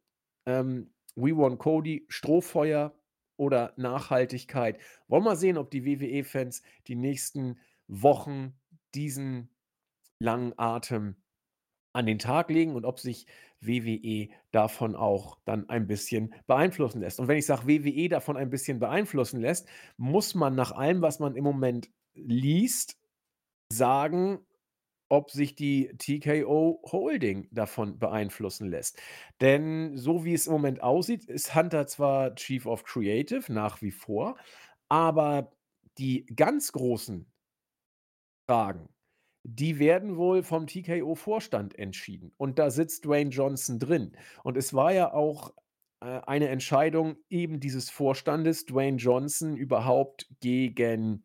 ähm, 0.47 0.93
We 1.15 1.37
Want 1.37 1.59
Cody, 1.59 2.07
Strohfeuer 2.09 2.95
oder 3.37 3.73
Nachhaltigkeit. 3.77 4.79
Wollen 5.09 5.25
wir 5.25 5.37
sehen, 5.37 5.59
ob 5.59 5.71
die 5.71 5.85
WWE-Fans 5.85 6.63
die 6.87 6.97
nächsten 6.97 7.59
Wochen 7.87 8.55
diesen 8.95 9.51
langen 10.21 10.53
Atem 10.59 11.17
an 11.93 12.07
den 12.07 12.19
Tag 12.19 12.51
legen 12.51 12.75
und 12.75 12.85
ob 12.85 12.99
sich 12.99 13.27
WWE 13.61 14.29
davon 14.53 14.95
auch 14.95 15.39
dann 15.45 15.69
ein 15.69 15.87
bisschen 15.87 16.35
beeinflussen 16.47 17.01
lässt. 17.01 17.19
Und 17.19 17.29
wenn 17.29 17.39
ich 17.39 17.47
sage, 17.47 17.67
WWE 17.67 18.09
davon 18.09 18.37
ein 18.37 18.51
bisschen 18.51 18.79
beeinflussen 18.79 19.41
lässt, 19.41 19.69
muss 19.97 20.35
man 20.35 20.55
nach 20.55 20.73
allem, 20.73 21.03
was 21.03 21.19
man 21.19 21.35
im 21.35 21.45
Moment 21.45 21.91
liest, 22.15 22.97
sagen, 23.73 24.39
ob 25.11 25.31
sich 25.31 25.55
die 25.55 25.91
TKO 25.97 26.83
Holding 26.85 27.49
davon 27.51 27.99
beeinflussen 27.99 28.69
lässt. 28.69 29.01
Denn 29.41 29.97
so 29.97 30.25
wie 30.25 30.35
es 30.35 30.47
im 30.47 30.53
Moment 30.53 30.83
aussieht, 30.83 31.25
ist 31.25 31.55
Hunter 31.55 31.87
zwar 31.87 32.35
Chief 32.35 32.67
of 32.67 32.85
Creative 32.85 33.51
nach 33.53 33.81
wie 33.81 33.91
vor, 33.91 34.37
aber 34.89 35.51
die 35.99 36.27
ganz 36.27 36.73
großen 36.73 37.27
Fragen, 38.49 38.89
die 39.45 39.79
werden 39.79 40.17
wohl 40.17 40.43
vom 40.43 40.67
TKO-Vorstand 40.67 41.79
entschieden. 41.79 42.33
Und 42.39 42.59
da 42.59 42.71
sitzt 42.71 43.05
Dwayne 43.05 43.31
Johnson 43.31 43.79
drin. 43.79 44.17
Und 44.43 44.57
es 44.57 44.73
war 44.73 44.93
ja 44.93 45.13
auch, 45.13 45.53
äh, 46.01 46.21
eine 46.27 46.49
Entscheidung 46.49 47.17
eben 47.29 47.61
dieses 47.61 47.91
Vorstandes, 47.91 48.65
Dwayne 48.65 48.97
Johnson 48.97 49.55
überhaupt 49.57 50.29
gegen, 50.41 51.25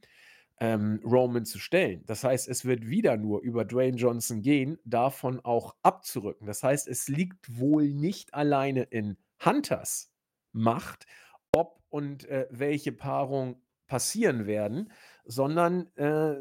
ähm, 0.59 0.99
Roman 1.05 1.45
zu 1.45 1.59
stellen. 1.59 2.03
Das 2.07 2.23
heißt, 2.25 2.47
es 2.49 2.65
wird 2.65 2.87
wieder 2.87 3.15
nur 3.17 3.41
über 3.41 3.63
Dwayne 3.65 3.97
Johnson 3.97 4.41
gehen, 4.41 4.77
davon 4.83 5.39
auch 5.39 5.75
abzurücken. 5.81 6.45
Das 6.45 6.61
heißt, 6.61 6.87
es 6.89 7.07
liegt 7.07 7.57
wohl 7.57 7.89
nicht 7.89 8.33
alleine 8.33 8.83
in 8.83 9.17
Hunters 9.43 10.11
Macht, 10.51 11.07
ob 11.53 11.81
und, 11.89 12.25
äh, 12.25 12.47
welche 12.51 12.91
Paarung 12.91 13.61
passieren 13.87 14.45
werden, 14.45 14.91
sondern, 15.25 15.87
äh, 15.95 16.35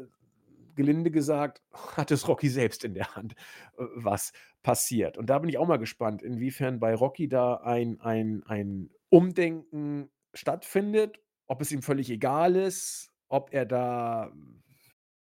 gelinde 0.75 1.11
gesagt, 1.11 1.61
hat 1.97 2.11
es 2.11 2.27
Rocky 2.27 2.49
selbst 2.49 2.83
in 2.83 2.93
der 2.93 3.15
Hand, 3.15 3.33
äh, 3.77 3.83
was 3.95 4.33
passiert. 4.63 5.17
Und 5.17 5.27
da 5.29 5.39
bin 5.39 5.49
ich 5.49 5.57
auch 5.57 5.67
mal 5.67 5.77
gespannt, 5.77 6.21
inwiefern 6.21 6.79
bei 6.79 6.95
Rocky 6.95 7.27
da 7.27 7.55
ein 7.55 7.99
ein 8.01 8.43
ein 8.45 8.89
Umdenken 9.09 10.09
stattfindet, 10.33 11.19
ob 11.47 11.61
es 11.61 11.71
ihm 11.71 11.81
völlig 11.81 12.09
egal 12.09 12.55
ist, 12.55 13.11
ob 13.29 13.53
er 13.53 13.65
da 13.65 14.31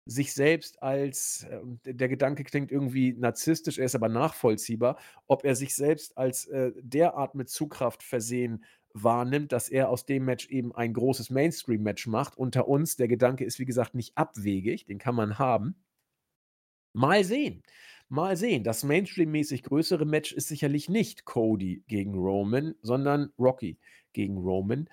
sich 0.05 0.33
selbst 0.33 0.81
als 0.81 1.45
ähm, 1.49 1.79
der 1.83 2.09
Gedanke 2.09 2.43
klingt 2.43 2.71
irgendwie 2.71 3.13
narzisstisch, 3.13 3.77
er 3.77 3.85
ist 3.85 3.95
aber 3.95 4.09
nachvollziehbar, 4.09 4.97
ob 5.27 5.45
er 5.45 5.55
sich 5.55 5.75
selbst 5.75 6.17
als, 6.17 6.47
äh, 6.47 6.71
derart 6.81 7.35
mit 7.35 7.49
Zugkraft 7.49 8.03
versehen 8.03 8.65
wahrnimmt, 8.93 9.51
dass 9.51 9.69
er 9.69 9.89
aus 9.89 10.05
dem 10.05 10.25
Match 10.25 10.49
eben 10.49 10.73
ein 10.75 10.93
großes 10.93 11.29
Mainstream-Match 11.29 12.07
macht. 12.07 12.37
Unter 12.37 12.67
uns, 12.67 12.95
der 12.95 13.07
Gedanke 13.07 13.45
ist, 13.45 13.59
wie 13.59 13.65
gesagt, 13.65 13.95
nicht 13.95 14.17
abwegig, 14.17 14.85
den 14.85 14.97
kann 14.97 15.15
man 15.15 15.39
haben. 15.39 15.75
Mal 16.93 17.23
sehen. 17.23 17.63
Mal 18.09 18.35
sehen. 18.35 18.63
Das 18.63 18.83
Mainstream-mäßig 18.83 19.63
größere 19.63 20.05
Match 20.05 20.33
ist 20.33 20.49
sicherlich 20.49 20.89
nicht 20.89 21.25
Cody 21.25 21.83
gegen 21.87 22.13
Roman, 22.15 22.75
sondern 22.81 23.31
Rocky 23.39 23.79
gegen 24.13 24.37
Roman. 24.37 24.89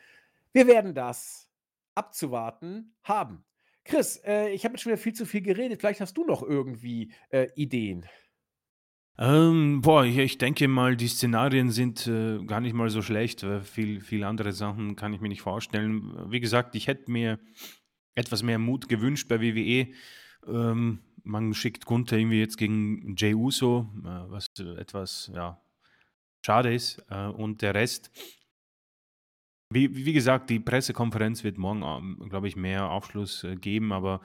Wir 0.52 0.66
werden 0.66 0.94
das 0.94 1.48
abzuwarten 1.94 2.94
haben. 3.02 3.44
Chris, 3.84 4.20
äh, 4.24 4.50
ich 4.50 4.64
habe 4.64 4.74
jetzt 4.74 4.82
schon 4.82 4.92
wieder 4.92 5.02
viel 5.02 5.14
zu 5.14 5.26
viel 5.26 5.42
geredet. 5.42 5.80
Vielleicht 5.80 6.00
hast 6.00 6.16
du 6.16 6.24
noch 6.24 6.42
irgendwie 6.42 7.12
äh, 7.30 7.48
Ideen. 7.56 8.06
Ähm, 9.20 9.80
boah, 9.80 10.04
ich, 10.04 10.38
denke 10.38 10.68
mal, 10.68 10.96
die 10.96 11.08
Szenarien 11.08 11.72
sind 11.72 12.06
äh, 12.06 12.38
gar 12.44 12.60
nicht 12.60 12.74
mal 12.74 12.88
so 12.88 13.02
schlecht. 13.02 13.42
Weil 13.42 13.62
viel, 13.62 14.00
viel 14.00 14.22
andere 14.22 14.52
Sachen 14.52 14.94
kann 14.94 15.12
ich 15.12 15.20
mir 15.20 15.28
nicht 15.28 15.42
vorstellen. 15.42 16.30
Wie 16.30 16.40
gesagt, 16.40 16.76
ich 16.76 16.86
hätte 16.86 17.10
mir 17.10 17.40
etwas 18.14 18.42
mehr 18.42 18.58
Mut 18.58 18.88
gewünscht 18.88 19.28
bei 19.28 19.40
WWE. 19.40 19.88
Ähm, 20.46 21.00
man 21.24 21.52
schickt 21.52 21.84
Gunther 21.84 22.16
irgendwie 22.16 22.38
jetzt 22.38 22.56
gegen 22.56 23.16
Jey 23.16 23.34
Uso, 23.34 23.88
äh, 24.04 24.30
was 24.30 24.50
etwas 24.58 25.30
ja, 25.34 25.60
schade 26.46 26.72
ist. 26.72 27.04
Äh, 27.10 27.26
und 27.26 27.60
der 27.62 27.74
Rest, 27.74 28.12
wie, 29.70 29.94
wie 29.94 30.12
gesagt, 30.12 30.48
die 30.48 30.60
Pressekonferenz 30.60 31.42
wird 31.42 31.58
morgen, 31.58 31.82
ähm, 31.82 32.28
glaube 32.28 32.46
ich, 32.46 32.54
mehr 32.54 32.90
Aufschluss 32.90 33.42
äh, 33.42 33.56
geben, 33.56 33.92
aber 33.92 34.20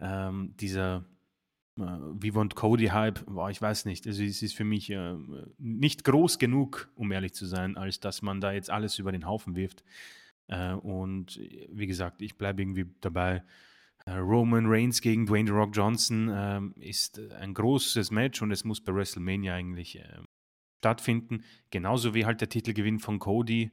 ähm, 0.00 0.54
dieser 0.58 1.04
äh, 1.78 1.82
Vivo 1.82 2.40
und 2.40 2.54
Cody-Hype, 2.54 3.26
ich 3.50 3.62
weiß 3.62 3.84
nicht, 3.84 4.06
also 4.06 4.22
es 4.22 4.42
ist 4.42 4.54
für 4.54 4.64
mich 4.64 4.90
äh, 4.90 5.16
nicht 5.58 6.04
groß 6.04 6.38
genug, 6.38 6.90
um 6.94 7.12
ehrlich 7.12 7.34
zu 7.34 7.46
sein, 7.46 7.76
als 7.76 8.00
dass 8.00 8.22
man 8.22 8.40
da 8.40 8.52
jetzt 8.52 8.70
alles 8.70 8.98
über 8.98 9.12
den 9.12 9.26
Haufen 9.26 9.56
wirft. 9.56 9.84
Äh, 10.48 10.72
und 10.72 11.40
wie 11.70 11.86
gesagt, 11.86 12.22
ich 12.22 12.36
bleibe 12.36 12.62
irgendwie 12.62 12.86
dabei, 13.00 13.42
äh, 14.06 14.12
Roman 14.12 14.66
Reigns 14.66 15.00
gegen 15.00 15.26
Dwayne 15.26 15.48
The 15.48 15.54
Rock 15.54 15.70
Johnson 15.74 16.74
ist 16.80 17.18
äh, 17.18 17.32
ein 17.34 17.54
großes 17.54 18.10
Match 18.10 18.42
und 18.42 18.50
es 18.50 18.64
muss 18.64 18.80
bei 18.80 18.94
WrestleMania 18.94 19.54
eigentlich 19.54 19.98
äh, 19.98 20.18
stattfinden. 20.78 21.42
Genauso 21.70 22.14
wie 22.14 22.26
halt 22.26 22.40
der 22.40 22.50
Titelgewinn 22.50 22.98
von 22.98 23.18
Cody 23.18 23.72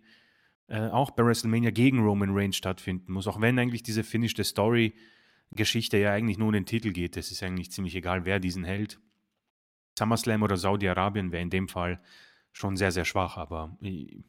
äh, 0.68 0.88
auch 0.88 1.12
bei 1.12 1.26
WrestleMania 1.26 1.72
gegen 1.72 2.00
Roman 2.00 2.32
Reigns 2.32 2.56
stattfinden 2.56 3.12
muss. 3.12 3.28
Auch 3.28 3.42
wenn 3.42 3.60
eigentlich 3.60 3.84
diese 3.84 4.04
finished 4.04 4.44
Story 4.46 4.94
Geschichte 5.52 5.98
ja 5.98 6.12
eigentlich 6.14 6.38
nur 6.38 6.48
um 6.48 6.54
den 6.54 6.66
Titel 6.66 6.92
geht. 6.92 7.18
Es 7.18 7.32
ist 7.32 7.44
eigentlich 7.44 7.72
ziemlich 7.72 7.96
egal, 7.96 8.26
wer 8.26 8.40
diesen 8.40 8.64
hält. 8.64 9.00
SummerSlam 9.98 10.44
oder 10.44 10.58
Saudi-Arabien 10.58 11.32
wäre 11.32 11.44
in 11.44 11.50
dem 11.50 11.68
Fall 11.68 12.02
schon 12.54 12.78
sehr, 12.78 12.92
sehr 12.92 13.06
schwach, 13.06 13.38
aber 13.38 13.78
ich, 13.82 14.24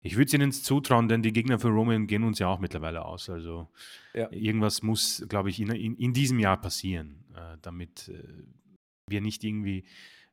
ich 0.00 0.16
würde 0.16 0.26
es 0.26 0.34
ihnen 0.34 0.52
zutrauen, 0.52 1.08
denn 1.08 1.22
die 1.22 1.32
Gegner 1.32 1.58
für 1.58 1.68
Roman 1.68 2.06
gehen 2.06 2.24
uns 2.24 2.38
ja 2.38 2.48
auch 2.48 2.58
mittlerweile 2.58 3.04
aus. 3.04 3.30
Also 3.30 3.68
ja. 4.12 4.30
irgendwas 4.30 4.82
muss, 4.82 5.24
glaube 5.28 5.50
ich, 5.50 5.60
in, 5.60 5.70
in, 5.70 5.96
in, 5.96 6.12
diesem 6.12 6.38
Jahr 6.38 6.60
passieren, 6.60 7.24
äh, 7.34 7.56
damit 7.62 8.08
äh, 8.08 8.44
wir 9.08 9.20
nicht 9.20 9.44
irgendwie 9.44 9.84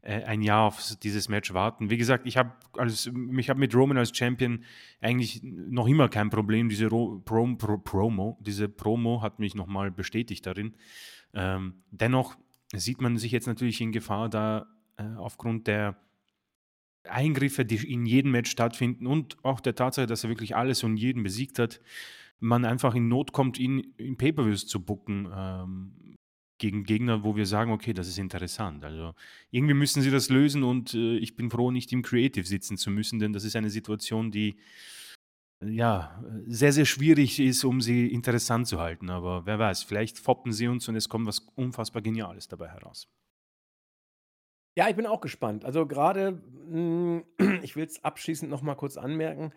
äh, 0.02 0.24
ein 0.24 0.42
Jahr 0.42 0.64
auf 0.68 0.96
dieses 1.04 1.30
Match 1.30 1.54
warten. 1.54 1.90
Wie 1.90 1.98
gesagt, 1.98 2.26
ich 2.26 2.38
habe 2.38 2.52
hab 2.78 3.58
mit 3.58 3.76
Roman 3.76 3.98
als 3.98 4.16
Champion 4.16 4.64
eigentlich 5.00 5.42
noch 5.44 5.88
immer 5.88 6.10
kein 6.10 6.30
Problem. 6.30 6.70
Diese 6.70 6.88
Ro 6.88 7.22
Pro 7.24 7.56
Pro 7.56 7.78
Promo, 7.78 8.38
diese 8.42 8.68
Promo 8.68 9.22
hat 9.22 9.40
mich 9.40 9.54
nochmal 9.54 9.92
bestätigt 9.92 10.46
darin. 10.46 10.74
Ähm, 11.34 11.84
dennoch 11.92 12.36
sieht 12.74 13.02
man 13.02 13.18
sich 13.18 13.32
jetzt 13.32 13.48
natürlich 13.48 13.80
in 13.82 13.92
Gefahr, 13.92 14.30
da 14.30 14.68
äh, 14.98 15.04
aufgrund 15.18 15.68
der 15.68 15.98
Eingriffe, 17.08 17.66
die 17.66 17.92
in 17.92 18.06
jedem 18.06 18.32
Match 18.32 18.50
stattfinden 18.50 19.08
und 19.08 19.38
auch 19.44 19.60
der 19.60 19.76
Tatsache, 19.76 20.08
dass 20.08 20.24
er 20.24 20.30
wirklich 20.30 20.56
alles 20.56 20.84
und 20.84 20.98
jeden 20.98 21.24
besiegt 21.24 21.60
hat, 21.60 21.82
man 22.40 22.66
einfach 22.66 22.96
in 22.96 23.08
Not 23.08 23.34
kommt, 23.34 23.60
ihn 23.60 23.94
in 23.98 24.18
Pay-Per-Views 24.18 24.68
zu 24.68 24.84
bucken 24.84 25.30
ähm, 25.34 26.11
gegen 26.62 26.84
Gegner, 26.84 27.24
wo 27.24 27.36
wir 27.36 27.48
sagen, 27.48 27.72
okay, 27.72 27.92
das 27.92 28.08
ist 28.08 28.20
interessant. 28.20 28.86
Also 28.86 29.14
irgendwie 29.50 29.74
müssen 29.74 30.02
sie 30.02 30.12
das 30.12 30.30
lösen 30.30 30.64
und 30.64 30.94
äh, 30.94 31.18
ich 31.18 31.36
bin 31.36 31.50
froh, 31.50 31.72
nicht 31.72 31.92
im 31.92 32.04
Creative 32.04 32.46
sitzen 32.46 32.78
zu 32.78 32.92
müssen, 32.92 33.20
denn 33.20 33.34
das 33.34 33.44
ist 33.44 33.56
eine 33.56 33.72
Situation, 33.72 34.32
die 34.32 34.56
ja, 35.64 36.24
sehr, 36.48 36.72
sehr 36.72 36.86
schwierig 36.86 37.40
ist, 37.40 37.64
um 37.64 37.82
sie 37.82 38.08
interessant 38.08 38.68
zu 38.68 38.80
halten. 38.80 39.10
Aber 39.10 39.46
wer 39.46 39.60
weiß, 39.60 39.84
vielleicht 39.84 40.20
foppen 40.20 40.54
sie 40.54 40.68
uns 40.68 40.88
und 40.88 40.96
es 40.96 41.10
kommt 41.10 41.28
was 41.28 41.40
unfassbar 41.56 42.02
Geniales 42.02 42.48
dabei 42.48 42.70
heraus. 42.70 43.08
Ja, 44.76 44.88
ich 44.88 44.96
bin 44.96 45.06
auch 45.06 45.22
gespannt. 45.22 45.66
Also 45.66 45.86
gerade, 45.88 46.42
hm, 46.70 47.24
ich 47.64 47.76
will 47.76 47.86
es 47.86 48.04
abschließend 48.04 48.50
noch 48.50 48.62
mal 48.62 48.76
kurz 48.76 48.98
anmerken, 48.98 49.52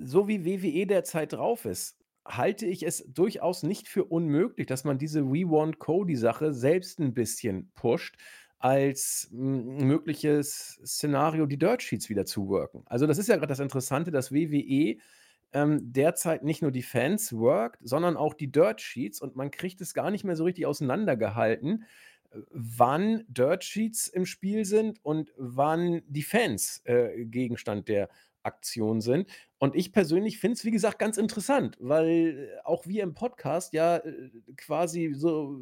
so 0.00 0.28
wie 0.28 0.44
WWE 0.44 0.86
derzeit 0.86 1.32
drauf 1.32 1.64
ist, 1.64 2.05
halte 2.28 2.66
ich 2.66 2.84
es 2.84 3.04
durchaus 3.08 3.62
nicht 3.62 3.88
für 3.88 4.04
unmöglich, 4.04 4.66
dass 4.66 4.84
man 4.84 4.98
diese 4.98 5.26
We 5.26 5.48
Want 5.48 5.78
Cody-Sache 5.78 6.52
selbst 6.52 6.98
ein 6.98 7.14
bisschen 7.14 7.70
pusht, 7.74 8.16
als 8.58 9.28
hm, 9.30 9.86
mögliches 9.86 10.80
Szenario 10.84 11.46
die 11.46 11.58
Dirt 11.58 11.82
Sheets 11.82 12.08
wieder 12.08 12.24
zu 12.24 12.48
worken. 12.48 12.82
Also, 12.86 13.06
das 13.06 13.18
ist 13.18 13.28
ja 13.28 13.36
gerade 13.36 13.48
das 13.48 13.60
Interessante, 13.60 14.10
dass 14.10 14.32
WWE, 14.32 14.96
ähm, 15.52 15.92
derzeit 15.92 16.42
nicht 16.42 16.62
nur 16.62 16.72
die 16.72 16.82
Fans 16.82 17.32
workt, 17.32 17.80
sondern 17.82 18.16
auch 18.16 18.34
die 18.34 18.50
Dirt 18.50 18.80
Sheets 18.80 19.20
und 19.20 19.36
man 19.36 19.50
kriegt 19.50 19.80
es 19.80 19.94
gar 19.94 20.10
nicht 20.10 20.24
mehr 20.24 20.36
so 20.36 20.44
richtig 20.44 20.66
auseinandergehalten 20.66 21.84
wann 22.50 23.24
Dirt 23.28 23.64
Sheets 23.64 24.08
im 24.08 24.26
Spiel 24.26 24.64
sind 24.64 25.04
und 25.04 25.32
wann 25.36 26.02
die 26.06 26.22
Fans 26.22 26.82
äh, 26.84 27.24
Gegenstand 27.24 27.88
der 27.88 28.08
Aktion 28.46 29.00
sind. 29.00 29.28
Und 29.58 29.74
ich 29.74 29.92
persönlich 29.92 30.38
finde 30.38 30.54
es, 30.54 30.64
wie 30.64 30.70
gesagt, 30.70 30.98
ganz 30.98 31.16
interessant, 31.16 31.76
weil 31.80 32.50
äh, 32.52 32.64
auch 32.64 32.86
wir 32.86 33.02
im 33.02 33.14
Podcast 33.14 33.72
ja 33.72 33.96
äh, 33.96 34.30
quasi 34.56 35.12
so 35.14 35.58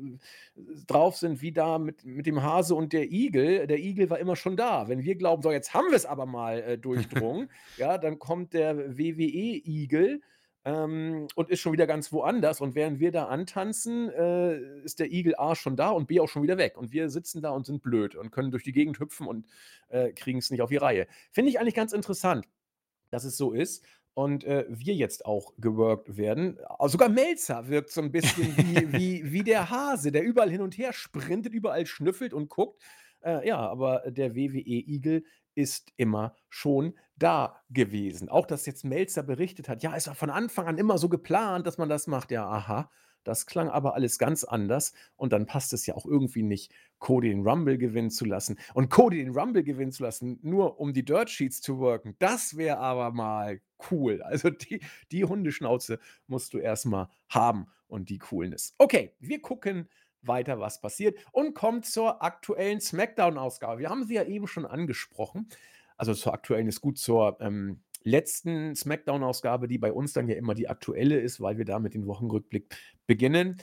äh, 0.57 0.61
drauf 0.87 1.17
sind 1.17 1.41
wie 1.43 1.53
da 1.53 1.79
mit, 1.79 2.05
mit 2.05 2.27
dem 2.27 2.43
Hase 2.43 2.75
und 2.75 2.93
der 2.93 3.11
Igel. 3.11 3.67
Der 3.67 3.79
Igel 3.79 4.11
war 4.11 4.19
immer 4.19 4.37
schon 4.37 4.57
da. 4.57 4.89
Wenn 4.89 5.05
wir 5.05 5.15
glauben, 5.15 5.43
so 5.43 5.51
jetzt 5.51 5.75
haben 5.75 5.89
wir 5.89 5.97
es 5.97 6.07
aber 6.07 6.27
mal 6.27 6.61
äh, 6.61 6.79
durchdrungen, 6.79 7.51
ja, 7.77 7.99
dann 7.99 8.19
kommt 8.19 8.53
der 8.53 8.99
WWE-Igel 8.99 10.21
ähm, 10.65 11.29
und 11.35 11.51
ist 11.51 11.61
schon 11.61 11.73
wieder 11.73 11.87
ganz 11.87 12.13
woanders. 12.13 12.61
Und 12.61 12.75
während 12.75 12.99
wir 12.99 13.13
da 13.13 13.27
antanzen, 13.27 14.11
äh, 14.11 14.59
ist 14.83 14.99
der 14.99 15.13
Igel 15.13 15.35
A 15.37 15.55
schon 15.55 15.77
da 15.77 15.91
und 15.91 16.07
B 16.09 16.21
auch 16.21 16.29
schon 16.29 16.43
wieder 16.43 16.59
weg. 16.59 16.77
Und 16.77 16.93
wir 16.93 17.11
sitzen 17.11 17.43
da 17.43 17.51
und 17.51 17.67
sind 17.67 17.83
blöd 17.83 18.17
und 18.17 18.31
können 18.33 18.51
durch 18.51 18.65
die 18.65 18.73
Gegend 18.73 18.99
hüpfen 18.99 19.27
und 19.27 19.47
äh, 19.89 20.13
kriegen 20.13 20.39
es 20.39 20.51
nicht 20.51 20.63
auf 20.63 20.71
die 20.71 20.77
Reihe. 20.77 21.07
Finde 21.31 21.51
ich 21.51 21.61
eigentlich 21.61 21.75
ganz 21.75 21.93
interessant, 21.93 22.47
dass 23.15 23.25
es 23.25 23.37
so 23.37 23.53
ist. 23.53 23.85
Und 24.13 24.45
äh, 24.45 24.65
wir 24.69 24.95
jetzt 24.95 25.27
auch 25.27 25.55
geworkt 25.59 26.17
werden. 26.17 26.59
Sogar 26.87 27.09
Melzer 27.09 27.69
wirkt 27.69 27.91
so 27.91 28.01
ein 28.01 28.13
bisschen 28.13 28.57
wie, 28.57 28.93
wie, 28.93 29.33
wie 29.33 29.43
der 29.43 29.71
Hase, 29.71 30.13
der 30.13 30.23
überall 30.23 30.51
hin 30.51 30.61
und 30.61 30.79
her 30.79 30.93
sprintet, 30.93 31.53
überall 31.53 31.87
schnüffelt 31.87 32.33
und 32.33 32.49
guckt. 32.49 32.81
Äh, 33.25 33.49
ja, 33.49 33.59
aber 33.59 34.05
der 34.07 34.37
WWE-Igel 34.37 35.25
ist 35.57 35.93
immer 35.97 36.37
schon 36.49 36.95
da 37.17 37.61
gewesen. 37.71 38.29
Auch 38.29 38.47
dass 38.47 38.67
jetzt 38.67 38.85
Melzer 38.85 39.23
berichtet 39.23 39.69
hat, 39.69 39.83
ja, 39.83 39.95
ist 39.95 40.07
ja 40.07 40.15
von 40.15 40.31
Anfang 40.31 40.67
an 40.67 40.79
immer 40.79 40.99
so 40.99 41.09
geplant, 41.09 41.67
dass 41.67 41.79
man 41.79 41.89
das 41.89 42.07
macht. 42.07 42.31
Ja, 42.31 42.47
aha. 42.47 42.91
Das 43.25 43.47
klang 43.47 43.69
aber 43.69 43.95
alles 43.95 44.19
ganz 44.19 44.45
anders 44.45 44.93
und 45.17 45.33
dann 45.33 45.47
passt 45.47 45.73
es 45.73 45.87
ja 45.87 45.95
auch 45.95 46.07
irgendwie 46.07 46.43
nicht, 46.43 46.73
Cody 46.99 47.29
den 47.29 47.47
Rumble 47.47 47.77
gewinnen 47.77 48.11
zu 48.11 48.25
lassen. 48.25 48.59
Und 48.73 48.89
Cody 48.91 49.23
den 49.23 49.37
Rumble 49.37 49.63
gewinnen 49.63 49.93
zu 49.93 50.03
lassen, 50.03 50.39
nur 50.43 50.81
um 50.81 50.93
die 50.93 51.05
Dirt 51.05 51.29
Sheets 51.29 51.61
zu 51.61 51.79
worken, 51.79 52.17
das 52.19 52.57
wäre 52.57 52.79
aber 52.79 53.11
mal 53.11 53.61
cool. 53.91 54.23
Also 54.35 54.51
die, 54.51 54.81
die 55.13 55.25
Hundeschnauze 55.25 56.01
musst 56.27 56.55
du 56.55 56.59
erstmal 56.59 57.09
haben 57.29 57.67
und 57.87 58.09
die 58.09 58.19
Coolness. 58.19 58.75
Okay, 58.79 59.15
wir 59.21 59.41
gucken 59.41 59.89
weiter, 60.23 60.59
was 60.59 60.81
passiert 60.81 61.19
und 61.31 61.55
kommt 61.55 61.87
zur 61.87 62.23
aktuellen 62.23 62.81
SmackDown-Ausgabe. 62.81 63.79
Wir 63.79 63.91
haben 63.91 64.05
sie 64.05 64.15
ja 64.15 64.25
eben 64.25 64.47
schon 64.47 64.67
angesprochen. 64.67 65.49
Also 65.97 66.15
zur 66.15 66.35
aktuellen 66.35 66.67
ist 66.67 66.81
gut 66.81 66.99
zur 66.99 67.41
ähm, 67.41 67.84
letzten 68.05 68.75
SmackDown-Ausgabe, 68.77 69.69
die 69.69 69.79
bei 69.79 69.93
uns 69.93 70.13
dann 70.13 70.29
ja 70.29 70.37
immer 70.37 70.55
die 70.55 70.69
aktuelle 70.69 71.19
ist, 71.21 71.41
weil 71.41 71.59
wir 71.59 71.65
da 71.65 71.79
mit 71.79 71.95
dem 71.95 72.07
Wochenrückblick 72.07 72.77
beginnen. 73.07 73.59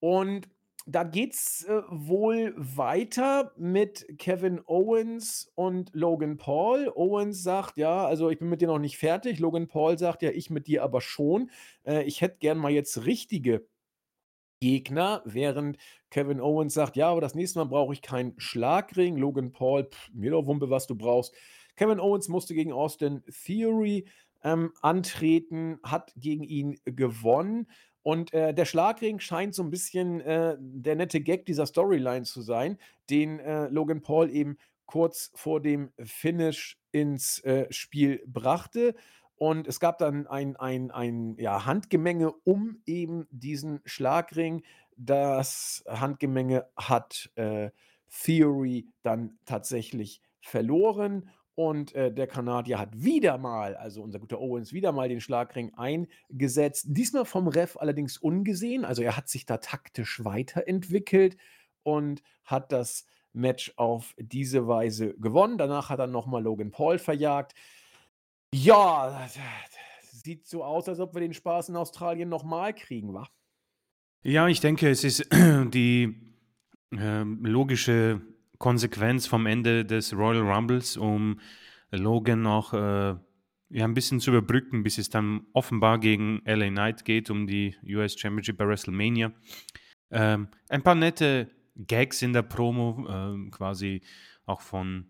Und 0.00 0.48
da 0.86 1.02
geht 1.02 1.34
es 1.34 1.64
äh, 1.68 1.82
wohl 1.88 2.54
weiter 2.56 3.52
mit 3.56 4.06
Kevin 4.18 4.60
Owens 4.66 5.50
und 5.56 5.90
Logan 5.94 6.36
Paul. 6.36 6.92
Owens 6.94 7.42
sagt, 7.42 7.76
ja, 7.76 8.06
also 8.06 8.30
ich 8.30 8.38
bin 8.38 8.48
mit 8.48 8.60
dir 8.60 8.68
noch 8.68 8.78
nicht 8.78 8.98
fertig. 8.98 9.40
Logan 9.40 9.66
Paul 9.66 9.98
sagt, 9.98 10.22
ja, 10.22 10.30
ich 10.30 10.48
mit 10.50 10.68
dir 10.68 10.84
aber 10.84 11.00
schon. 11.00 11.50
Äh, 11.84 12.04
ich 12.04 12.20
hätte 12.20 12.36
gern 12.38 12.58
mal 12.58 12.70
jetzt 12.70 13.04
richtige 13.04 13.66
Gegner, 14.60 15.22
während 15.26 15.76
Kevin 16.10 16.40
Owens 16.40 16.74
sagt: 16.74 16.96
„Ja, 16.96 17.10
aber 17.10 17.20
das 17.20 17.34
nächste 17.34 17.58
Mal 17.58 17.66
brauche 17.66 17.92
ich 17.92 18.00
keinen 18.02 18.38
Schlagring.“ 18.40 19.16
Logan 19.16 19.52
Paul: 19.52 19.84
„Pff, 19.90 20.10
mir 20.14 20.30
doch 20.30 20.46
Wumpe, 20.46 20.70
was 20.70 20.86
du 20.86 20.94
brauchst.“ 20.96 21.34
Kevin 21.76 22.00
Owens 22.00 22.28
musste 22.28 22.54
gegen 22.54 22.72
Austin 22.72 23.22
Theory, 23.44 24.06
ähm, 24.42 24.72
antreten, 24.80 25.78
hat 25.82 26.12
gegen 26.16 26.44
ihn 26.44 26.78
gewonnen 26.84 27.66
Und 28.02 28.32
äh, 28.32 28.54
der 28.54 28.64
Schlagring 28.64 29.18
scheint 29.18 29.54
so 29.54 29.64
ein 29.64 29.70
bisschen 29.70 30.20
äh, 30.20 30.56
der 30.60 30.94
nette 30.94 31.20
Gag 31.20 31.44
dieser 31.46 31.66
Storyline 31.66 32.24
zu 32.24 32.42
sein, 32.42 32.78
den 33.10 33.40
äh, 33.40 33.66
Logan 33.68 34.00
Paul 34.02 34.30
eben 34.30 34.58
kurz 34.86 35.32
vor 35.34 35.60
dem 35.60 35.90
Finish 35.98 36.78
ins 36.92 37.40
äh, 37.40 37.66
Spiel 37.70 38.22
brachte. 38.26 38.94
Und 39.34 39.66
es 39.66 39.80
gab 39.80 39.98
dann 39.98 40.26
ein, 40.28 40.56
ein, 40.56 40.90
ein 40.92 41.36
ja, 41.38 41.66
Handgemenge 41.66 42.32
um 42.44 42.80
eben 42.86 43.26
diesen 43.30 43.80
Schlagring. 43.84 44.62
Das 44.96 45.84
Handgemenge 45.88 46.66
hat 46.76 47.30
äh, 47.34 47.70
Theory 48.08 48.86
dann 49.02 49.38
tatsächlich 49.44 50.22
verloren. 50.40 51.28
Und 51.56 51.94
äh, 51.94 52.12
der 52.12 52.26
Kanadier 52.26 52.78
hat 52.78 53.02
wieder 53.02 53.38
mal, 53.38 53.76
also 53.76 54.02
unser 54.02 54.18
guter 54.18 54.38
Owens, 54.40 54.74
wieder 54.74 54.92
mal 54.92 55.08
den 55.08 55.22
Schlagring 55.22 55.72
eingesetzt. 55.74 56.84
Diesmal 56.88 57.24
vom 57.24 57.48
Ref 57.48 57.78
allerdings 57.78 58.18
ungesehen. 58.18 58.84
Also 58.84 59.02
er 59.02 59.16
hat 59.16 59.30
sich 59.30 59.46
da 59.46 59.56
taktisch 59.56 60.22
weiterentwickelt 60.22 61.38
und 61.82 62.22
hat 62.44 62.72
das 62.72 63.06
Match 63.32 63.72
auf 63.76 64.14
diese 64.18 64.68
Weise 64.68 65.14
gewonnen. 65.14 65.56
Danach 65.56 65.88
hat 65.88 65.98
er 65.98 66.06
nochmal 66.06 66.42
Logan 66.42 66.70
Paul 66.70 66.98
verjagt. 66.98 67.54
Ja, 68.52 69.26
sieht 70.02 70.46
so 70.46 70.62
aus, 70.62 70.90
als 70.90 71.00
ob 71.00 71.14
wir 71.14 71.22
den 71.22 71.32
Spaß 71.32 71.70
in 71.70 71.76
Australien 71.76 72.28
nochmal 72.28 72.74
kriegen, 72.74 73.14
wa? 73.14 73.26
Ja, 74.22 74.46
ich 74.46 74.60
denke, 74.60 74.90
es 74.90 75.04
ist 75.04 75.26
die 75.32 76.20
äh, 76.92 77.22
logische 77.22 78.20
Konsequenz 78.58 79.26
vom 79.26 79.46
Ende 79.46 79.84
des 79.84 80.14
Royal 80.14 80.42
Rumbles, 80.42 80.96
um 80.96 81.40
Logan 81.90 82.42
noch 82.42 82.72
äh, 82.72 83.14
ja, 83.68 83.84
ein 83.84 83.94
bisschen 83.94 84.20
zu 84.20 84.30
überbrücken, 84.30 84.82
bis 84.82 84.98
es 84.98 85.10
dann 85.10 85.46
offenbar 85.52 85.98
gegen 85.98 86.40
LA 86.44 86.68
Knight 86.68 87.04
geht, 87.04 87.30
um 87.30 87.46
die 87.46 87.74
US 87.84 88.18
Championship 88.18 88.56
bei 88.56 88.66
WrestleMania. 88.66 89.32
Ähm, 90.10 90.48
ein 90.68 90.82
paar 90.82 90.94
nette 90.94 91.50
Gags 91.76 92.22
in 92.22 92.32
der 92.32 92.42
Promo, 92.42 93.06
äh, 93.08 93.50
quasi 93.50 94.02
auch 94.46 94.60
von 94.60 95.06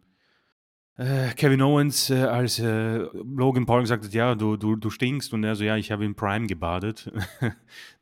äh, 0.97 1.35
Kevin 1.35 1.61
Owens, 1.61 2.09
äh, 2.09 2.23
als 2.23 2.59
äh, 2.59 2.99
Logan 3.13 3.67
Paul 3.67 3.83
gesagt 3.83 4.05
hat, 4.05 4.15
ja, 4.15 4.35
du, 4.35 4.57
du, 4.57 4.77
du 4.77 4.89
stinkst 4.89 5.33
und 5.35 5.45
er 5.45 5.55
so, 5.55 5.65
ja, 5.65 5.77
ich 5.77 5.93
habe 5.93 6.05
in 6.05 6.15
Prime 6.15 6.47
gebadet. 6.47 7.13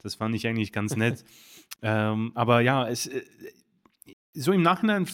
das 0.02 0.14
fand 0.14 0.34
ich 0.36 0.46
eigentlich 0.46 0.72
ganz 0.72 0.94
nett. 0.94 1.24
ähm, 1.82 2.30
aber 2.36 2.60
ja, 2.60 2.88
es, 2.88 3.08
äh, 3.08 3.22
so 4.34 4.52
im 4.52 4.62
Nachhinein 4.62 5.06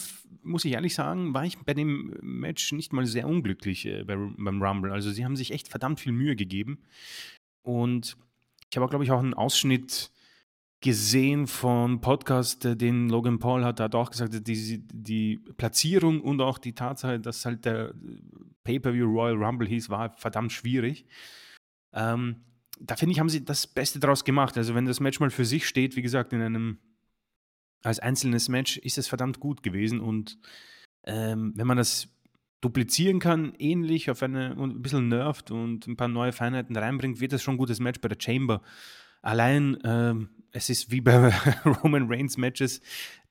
muss 0.43 0.65
ich 0.65 0.73
ehrlich 0.73 0.95
sagen, 0.95 1.35
war 1.35 1.45
ich 1.45 1.59
bei 1.59 1.75
dem 1.75 2.17
Match 2.23 2.73
nicht 2.73 2.93
mal 2.93 3.07
sehr 3.07 3.29
unglücklich 3.29 3.87
äh, 3.87 4.05
bei, 4.05 4.17
beim 4.17 4.63
Rumble. 4.63 4.93
Also 4.93 5.11
sie 5.11 5.25
haben 5.25 5.37
sich 5.37 5.53
echt 5.53 5.69
verdammt 5.69 6.01
viel 6.01 6.13
Mühe 6.13 6.37
gegeben. 6.37 6.79
Und 7.63 8.17
ich 8.71 8.77
habe, 8.77 8.89
glaube 8.89 9.05
ich, 9.05 9.11
auch 9.11 9.19
einen 9.19 9.35
Ausschnitt 9.35 10.11
gesehen 10.81 11.47
von 11.47 12.01
Podcast, 12.01 12.65
äh, 12.65 12.77
den 12.77 13.11
Logan 13.11 13.39
Paul 13.39 13.65
hat, 13.65 13.81
hat 13.81 13.95
auch 13.95 14.11
gesagt, 14.11 14.47
die, 14.47 14.83
die 14.93 15.39
Platzierung 15.57 16.21
und 16.23 16.41
auch 16.41 16.59
die 16.59 16.75
Tatsache, 16.75 17.21
dass 17.21 17.45
halt 17.45 17.65
der 17.65 17.93
Pay-Per-View 18.65 19.07
Royal 19.07 19.43
Rumble 19.43 19.69
hieß, 19.69 19.91
war 19.91 20.17
verdammt 20.17 20.53
schwierig. 20.53 21.05
Ähm, 21.93 22.37
da 22.79 22.97
finde 22.97 23.13
ich, 23.13 23.21
haben 23.21 23.29
sie 23.29 23.45
das 23.45 23.67
Beste 23.67 24.01
daraus 24.01 24.25
gemacht. 24.25 24.57
Also 24.57 24.75
wenn 24.75 24.87
das 24.87 25.01
Match 25.01 25.21
mal 25.21 25.31
für 25.31 25.45
sich 25.45 25.69
steht, 25.69 25.97
wie 25.97 26.03
gesagt, 26.03 26.33
in 26.33 26.41
einem 26.41 26.79
als 27.83 27.99
einzelnes 27.99 28.49
Match, 28.49 28.77
ist 28.79 28.99
es 28.99 29.09
verdammt 29.09 29.41
gut 29.41 29.63
gewesen. 29.63 30.01
Und 30.01 30.39
ähm, 31.05 31.53
wenn 31.57 31.67
man 31.67 31.77
das 31.77 32.09
duplizieren 32.61 33.21
kann, 33.21 33.55
ähnlich 33.59 34.11
auf 34.11 34.23
eine 34.23 34.51
ein 34.51 34.83
bisschen 34.83 35.09
nervt 35.09 35.51
und 35.51 35.87
ein 35.87 35.97
paar 35.97 36.09
neue 36.09 36.33
Feinheiten 36.33 36.77
reinbringt, 36.77 37.21
wird 37.21 37.33
das 37.33 37.43
schon 37.43 37.55
ein 37.55 37.59
gutes 37.59 37.81
Match 37.81 38.01
bei 38.01 38.09
der 38.09 38.21
Chamber. 38.21 38.61
Allein, 39.23 39.79
ähm, 39.85 40.29
es 40.53 40.69
ist 40.69 40.91
wie 40.91 41.01
bei 41.01 41.29
Roman 41.83 42.07
Reigns 42.09 42.37
Matches, 42.37 42.81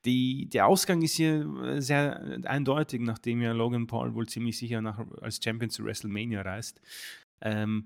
die, 0.05 0.47
der 0.47 0.65
Ausgang 0.67 1.01
ist 1.01 1.15
hier 1.15 1.45
äh, 1.63 1.81
sehr 1.81 2.39
eindeutig, 2.45 3.01
nachdem 3.01 3.41
ja 3.41 3.51
Logan 3.51 3.87
Paul 3.87 4.13
wohl 4.13 4.27
ziemlich 4.27 4.57
sicher 4.57 4.81
nach, 4.81 4.99
als 5.21 5.39
Champion 5.43 5.69
zu 5.69 5.83
WrestleMania 5.83 6.41
reist. 6.41 6.81
Ähm, 7.41 7.85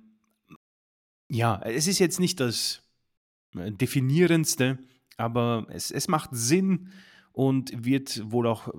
ja, 1.27 1.59
es 1.63 1.87
ist 1.87 1.99
jetzt 1.99 2.19
nicht 2.19 2.39
das 2.39 2.83
äh, 3.55 3.71
definierendste, 3.71 4.77
aber 5.17 5.67
es, 5.69 5.91
es 5.91 6.07
macht 6.07 6.29
Sinn 6.33 6.89
und 7.31 7.85
wird 7.85 8.31
wohl 8.31 8.47
auch 8.47 8.73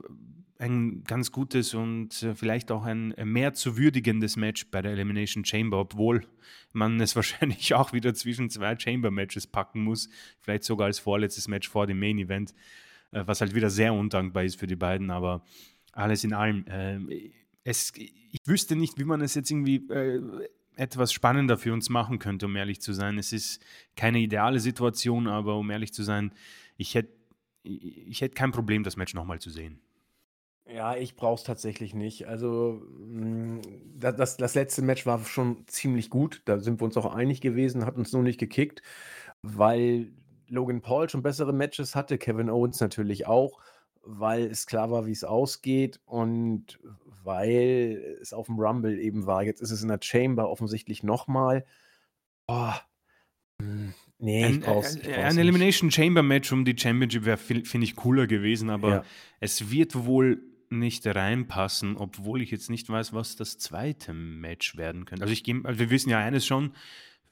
ein 0.59 1.03
ganz 1.05 1.33
gutes 1.33 1.75
und 1.75 2.23
äh, 2.23 2.35
vielleicht 2.35 2.71
auch 2.71 2.85
ein 2.85 3.15
mehr 3.25 3.55
zu 3.55 3.77
würdigendes 3.77 4.37
Match 4.37 4.71
bei 4.71 4.83
der 4.83 4.93
Elimination 4.93 5.45
Chamber, 5.45 5.79
obwohl 5.79 6.27
man 6.73 7.01
es 7.01 7.17
wahrscheinlich 7.17 7.75
auch 7.75 7.93
wieder 7.93 8.15
zwischen 8.15 8.51
zwei 8.51 8.79
Chamber-Matches 8.79 9.47
packen 9.49 9.83
muss, 9.83 10.09
vielleicht 10.41 10.65
sogar 10.65 10.87
als 10.87 10.99
vorletztes 10.99 11.49
Match 11.49 11.69
vor 11.69 11.87
dem 11.87 11.99
Main 11.99 12.19
Event, 12.19 12.55
äh, 13.11 13.23
was 13.27 13.41
halt 13.41 13.55
wieder 13.55 13.71
sehr 13.71 13.93
undankbar 13.93 14.45
ist 14.45 14.59
für 14.59 14.67
die 14.67 14.77
beiden, 14.77 15.11
aber 15.11 15.45
alles 15.93 16.25
in 16.25 16.33
allem, 16.33 16.67
äh, 16.67 17.31
es, 17.65 17.93
ich 17.97 18.41
wüsste 18.45 18.77
nicht, 18.77 18.99
wie 18.99 19.05
man 19.05 19.21
es 19.21 19.35
jetzt 19.35 19.51
irgendwie 19.51 19.77
äh, 19.91 20.21
etwas 20.77 21.13
spannender 21.13 21.57
für 21.59 21.73
uns 21.73 21.89
machen 21.89 22.19
könnte, 22.19 22.47
um 22.47 22.57
ehrlich 22.57 22.81
zu 22.81 22.93
sein. 22.93 23.19
Es 23.19 23.33
ist 23.33 23.63
keine 23.97 24.19
ideale 24.19 24.61
Situation, 24.61 25.29
aber 25.29 25.57
um 25.57 25.71
ehrlich 25.71 25.93
zu 25.93 26.03
sein, 26.03 26.33
ich 26.77 26.95
hätte 26.95 27.13
ich 27.67 28.21
hätt 28.21 28.35
kein 28.35 28.53
Problem, 28.53 28.85
das 28.85 28.97
Match 28.97 29.15
nochmal 29.15 29.41
zu 29.41 29.49
sehen. 29.49 29.81
Ja, 30.67 30.97
ich 30.97 31.17
brauche 31.17 31.37
es 31.37 31.45
tatsächlich 31.45 31.95
nicht. 31.95 32.27
Also, 32.27 32.83
hm, 32.83 33.61
das 33.97 34.37
das 34.37 34.55
letzte 34.55 34.83
Match 34.83 35.07
war 35.07 35.25
schon 35.25 35.67
ziemlich 35.67 36.11
gut. 36.11 36.43
Da 36.47 36.59
sind 36.59 36.81
wir 36.81 36.85
uns 36.85 36.97
auch 36.97 37.15
einig 37.15 37.41
gewesen, 37.41 37.85
hat 37.85 37.97
uns 37.97 38.13
nur 38.13 38.23
nicht 38.23 38.39
gekickt, 38.39 38.83
weil 39.43 40.13
Logan 40.49 40.81
Paul 40.81 41.09
schon 41.09 41.23
bessere 41.23 41.53
Matches 41.53 41.95
hatte, 41.95 42.19
Kevin 42.19 42.51
Owens 42.51 42.81
natürlich 42.81 43.27
auch, 43.27 43.61
weil 44.05 44.45
es 44.47 44.67
klar 44.67 44.91
war, 44.91 45.07
wie 45.07 45.13
es 45.13 45.25
ausgeht 45.25 46.01
und 46.05 46.79
weil 47.23 48.19
es 48.21 48.33
auf 48.33 48.47
dem 48.47 48.59
Rumble 48.59 48.99
eben 48.99 49.27
war. 49.27 49.43
Jetzt 49.43 49.61
ist 49.61 49.71
es 49.71 49.83
in 49.83 49.89
der 49.89 50.01
Chamber 50.03 50.51
offensichtlich 50.51 51.03
nochmal. 51.03 51.65
Oh, 52.47 52.73
hm, 53.61 53.95
nee, 54.19 54.41
ich 54.41 54.57
Ein, 54.57 54.61
brauch's, 54.61 54.97
ich 54.97 55.09
ein, 55.15 55.25
ein 55.25 55.39
Elimination 55.39 55.91
Chamber 55.91 56.23
Match 56.23 56.53
um 56.53 56.65
die 56.65 56.77
Championship 56.77 57.25
wäre, 57.25 57.39
finde 57.39 57.85
ich, 57.85 57.97
cooler 57.97 58.27
gewesen, 58.27 58.71
aber 58.71 58.89
Ja. 58.89 59.05
es 59.41 59.71
wird 59.71 59.95
wohl 60.05 60.43
nicht 60.71 61.07
reinpassen, 61.07 61.97
obwohl 61.97 62.43
ich 62.43 62.51
jetzt 62.51 62.69
nicht 62.69 62.89
weiß, 62.89 63.13
was 63.13 63.37
das 63.37 63.59
zweite 63.59 64.13
Match 64.13 64.77
werden 64.77 65.05
könnte. 65.05 65.23
Also 65.23 65.33
ich 65.33 65.45
gehe, 65.45 65.61
also 65.65 65.79
wir 65.79 65.91
wissen 65.91 66.11
ja 66.11 66.19
eines 66.19 66.45
schon 66.47 66.75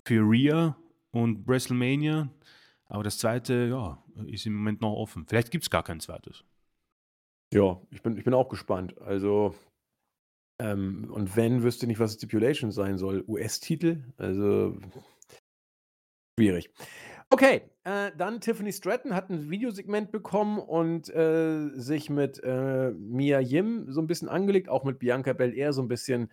für 0.05 0.21
Rhea 0.21 0.77
und 1.11 1.47
WrestleMania, 1.47 2.31
aber 2.87 3.03
das 3.03 3.19
zweite, 3.19 3.67
ja, 3.69 4.03
ist 4.27 4.47
im 4.47 4.55
Moment 4.55 4.81
noch 4.81 4.93
offen. 4.95 5.27
Vielleicht 5.27 5.51
gibt 5.51 5.65
es 5.65 5.71
gar 5.71 5.83
kein 5.83 6.01
zweites. 6.01 6.45
Ja, 7.53 7.81
ich 7.91 8.03
bin, 8.03 8.17
ich 8.17 8.25
bin 8.25 8.33
auch 8.33 8.49
gespannt. 8.49 8.99
Also, 9.03 9.55
ähm, 10.59 11.11
und 11.13 11.37
wenn, 11.37 11.63
wüsste 11.63 11.87
nicht, 11.87 12.01
was 12.01 12.15
Stipulation 12.15 12.73
sein 12.73 12.97
soll. 12.97 13.25
US-Titel? 13.29 14.03
Also, 14.17 14.79
schwierig. 16.39 16.71
Okay, 17.29 17.63
äh, 17.85 18.11
dann 18.17 18.41
Tiffany 18.41 18.73
Stratton 18.73 19.15
hat 19.15 19.29
ein 19.29 19.51
Videosegment 19.51 20.13
bekommen 20.13 20.59
und 20.59 21.11
äh, 21.11 21.69
sich 21.75 22.09
mit 22.09 22.43
äh, 22.43 22.91
Mia 22.93 23.41
Yim 23.41 23.91
so 23.91 24.01
ein 24.01 24.07
bisschen 24.07 24.31
angelegt, 24.31 24.71
auch 24.71 24.85
mit 24.85 24.99
Bianca 24.99 25.35
Belair 25.35 25.75
so 25.75 25.83
ein 25.83 25.89
bisschen 25.89 26.31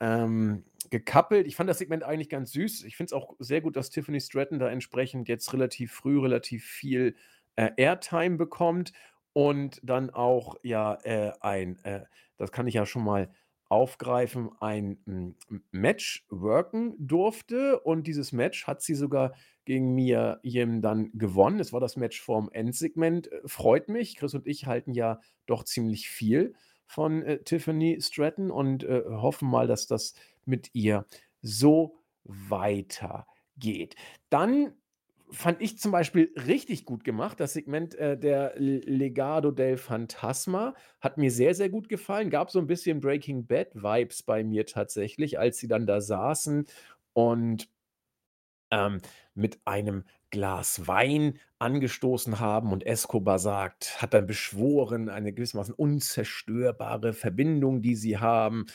ähm, 0.00 0.64
gekappelt. 0.88 1.46
Ich 1.46 1.56
fand 1.56 1.68
das 1.68 1.78
Segment 1.78 2.02
eigentlich 2.02 2.30
ganz 2.30 2.52
süß. 2.52 2.84
Ich 2.84 2.96
finde 2.96 3.08
es 3.08 3.12
auch 3.12 3.34
sehr 3.38 3.60
gut, 3.60 3.76
dass 3.76 3.90
Tiffany 3.90 4.20
Stratton 4.20 4.58
da 4.58 4.70
entsprechend 4.70 5.28
jetzt 5.28 5.52
relativ 5.52 5.92
früh 5.92 6.18
relativ 6.18 6.64
viel 6.64 7.14
äh, 7.56 7.70
Airtime 7.76 8.36
bekommt 8.36 8.92
und 9.32 9.80
dann 9.82 10.10
auch 10.10 10.56
ja 10.62 10.94
äh, 11.02 11.32
ein, 11.40 11.82
äh, 11.84 12.04
das 12.36 12.52
kann 12.52 12.66
ich 12.66 12.74
ja 12.74 12.86
schon 12.86 13.04
mal 13.04 13.30
aufgreifen, 13.68 14.50
ein 14.60 14.98
hm, 15.06 15.34
Match 15.70 16.26
worken 16.28 16.94
durfte 16.98 17.80
und 17.80 18.06
dieses 18.06 18.32
Match 18.32 18.66
hat 18.66 18.82
sie 18.82 18.94
sogar 18.94 19.32
gegen 19.64 19.94
Mia 19.94 20.40
Yim 20.42 20.82
dann 20.82 21.10
gewonnen. 21.14 21.58
Es 21.58 21.72
war 21.72 21.80
das 21.80 21.96
Match 21.96 22.20
vorm 22.20 22.50
Endsegment. 22.52 23.32
Äh, 23.32 23.40
freut 23.46 23.88
mich. 23.88 24.16
Chris 24.16 24.34
und 24.34 24.46
ich 24.46 24.66
halten 24.66 24.92
ja 24.92 25.20
doch 25.46 25.64
ziemlich 25.64 26.08
viel 26.10 26.54
von 26.86 27.22
äh, 27.22 27.42
Tiffany 27.42 27.98
Stratton 28.00 28.50
und 28.50 28.84
äh, 28.84 29.02
hoffen 29.06 29.48
mal, 29.48 29.66
dass 29.66 29.86
das 29.86 30.12
mit 30.44 30.68
ihr 30.74 31.06
so 31.40 31.96
weitergeht. 32.24 33.96
Dann 34.28 34.74
fand 35.32 35.60
ich 35.62 35.78
zum 35.78 35.92
Beispiel 35.92 36.32
richtig 36.46 36.84
gut 36.84 37.04
gemacht. 37.04 37.40
Das 37.40 37.54
Segment 37.54 37.94
äh, 37.94 38.18
der 38.18 38.54
Legado 38.56 39.50
del 39.50 39.78
Fantasma 39.78 40.74
hat 41.00 41.18
mir 41.18 41.30
sehr, 41.30 41.54
sehr 41.54 41.70
gut 41.70 41.88
gefallen. 41.88 42.30
Gab 42.30 42.50
so 42.50 42.58
ein 42.58 42.66
bisschen 42.66 43.00
Breaking 43.00 43.46
Bad 43.46 43.74
Vibes 43.74 44.22
bei 44.22 44.44
mir 44.44 44.66
tatsächlich, 44.66 45.38
als 45.38 45.58
sie 45.58 45.68
dann 45.68 45.86
da 45.86 46.00
saßen 46.00 46.66
und 47.14 47.68
ähm, 48.70 49.00
mit 49.34 49.60
einem 49.64 50.04
Glas 50.30 50.86
Wein 50.86 51.38
angestoßen 51.58 52.40
haben 52.40 52.72
und 52.72 52.84
Escobar 52.86 53.38
sagt, 53.38 54.00
hat 54.00 54.14
dann 54.14 54.26
beschworen, 54.26 55.08
eine 55.08 55.32
gewissermaßen 55.32 55.74
unzerstörbare 55.74 57.12
Verbindung, 57.12 57.82
die 57.82 57.94
sie 57.94 58.18
haben, 58.18 58.66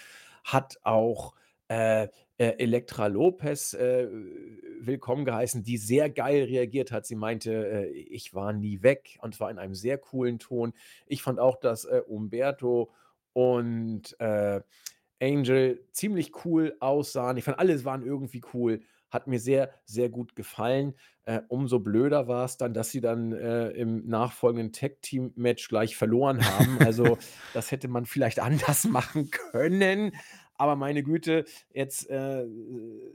hat 0.43 0.77
auch 0.83 1.33
äh, 1.67 2.07
Elektra 2.43 3.07
Lopez 3.07 3.73
äh, 3.73 4.07
willkommen 4.79 5.25
geheißen, 5.25 5.63
die 5.63 5.77
sehr 5.77 6.09
geil 6.09 6.43
reagiert 6.43 6.91
hat. 6.91 7.05
Sie 7.05 7.15
meinte, 7.15 7.51
äh, 7.51 7.88
ich 7.88 8.33
war 8.33 8.53
nie 8.53 8.83
weg 8.83 9.17
und 9.21 9.33
zwar 9.35 9.49
in 9.49 9.57
einem 9.57 9.73
sehr 9.73 9.97
coolen 9.97 10.38
Ton. 10.38 10.73
Ich 11.07 11.23
fand 11.23 11.39
auch, 11.39 11.59
dass 11.59 11.85
äh, 11.85 12.01
Umberto 12.05 12.91
und 13.33 14.19
äh, 14.19 14.61
Angel 15.21 15.83
ziemlich 15.91 16.45
cool 16.45 16.75
aussahen. 16.79 17.38
Ich 17.38 17.43
fand, 17.43 17.59
alles 17.59 17.85
waren 17.85 18.05
irgendwie 18.05 18.41
cool. 18.53 18.81
Hat 19.09 19.27
mir 19.27 19.39
sehr, 19.39 19.73
sehr 19.85 20.09
gut 20.09 20.35
gefallen. 20.35 20.93
Äh, 21.23 21.41
umso 21.47 21.79
blöder 21.79 22.27
war 22.27 22.45
es 22.45 22.57
dann, 22.57 22.73
dass 22.73 22.91
sie 22.91 23.01
dann 23.01 23.31
äh, 23.31 23.69
im 23.69 24.07
nachfolgenden 24.07 24.73
Tag-Team-Match 24.73 25.69
gleich 25.69 25.95
verloren 25.95 26.45
haben. 26.45 26.77
Also, 26.79 27.17
das 27.53 27.71
hätte 27.71 27.88
man 27.88 28.05
vielleicht 28.05 28.39
anders 28.39 28.83
machen 28.85 29.31
können. 29.31 30.11
Aber 30.57 30.75
meine 30.75 31.03
Güte, 31.03 31.45
jetzt 31.73 32.09
äh, 32.09 32.45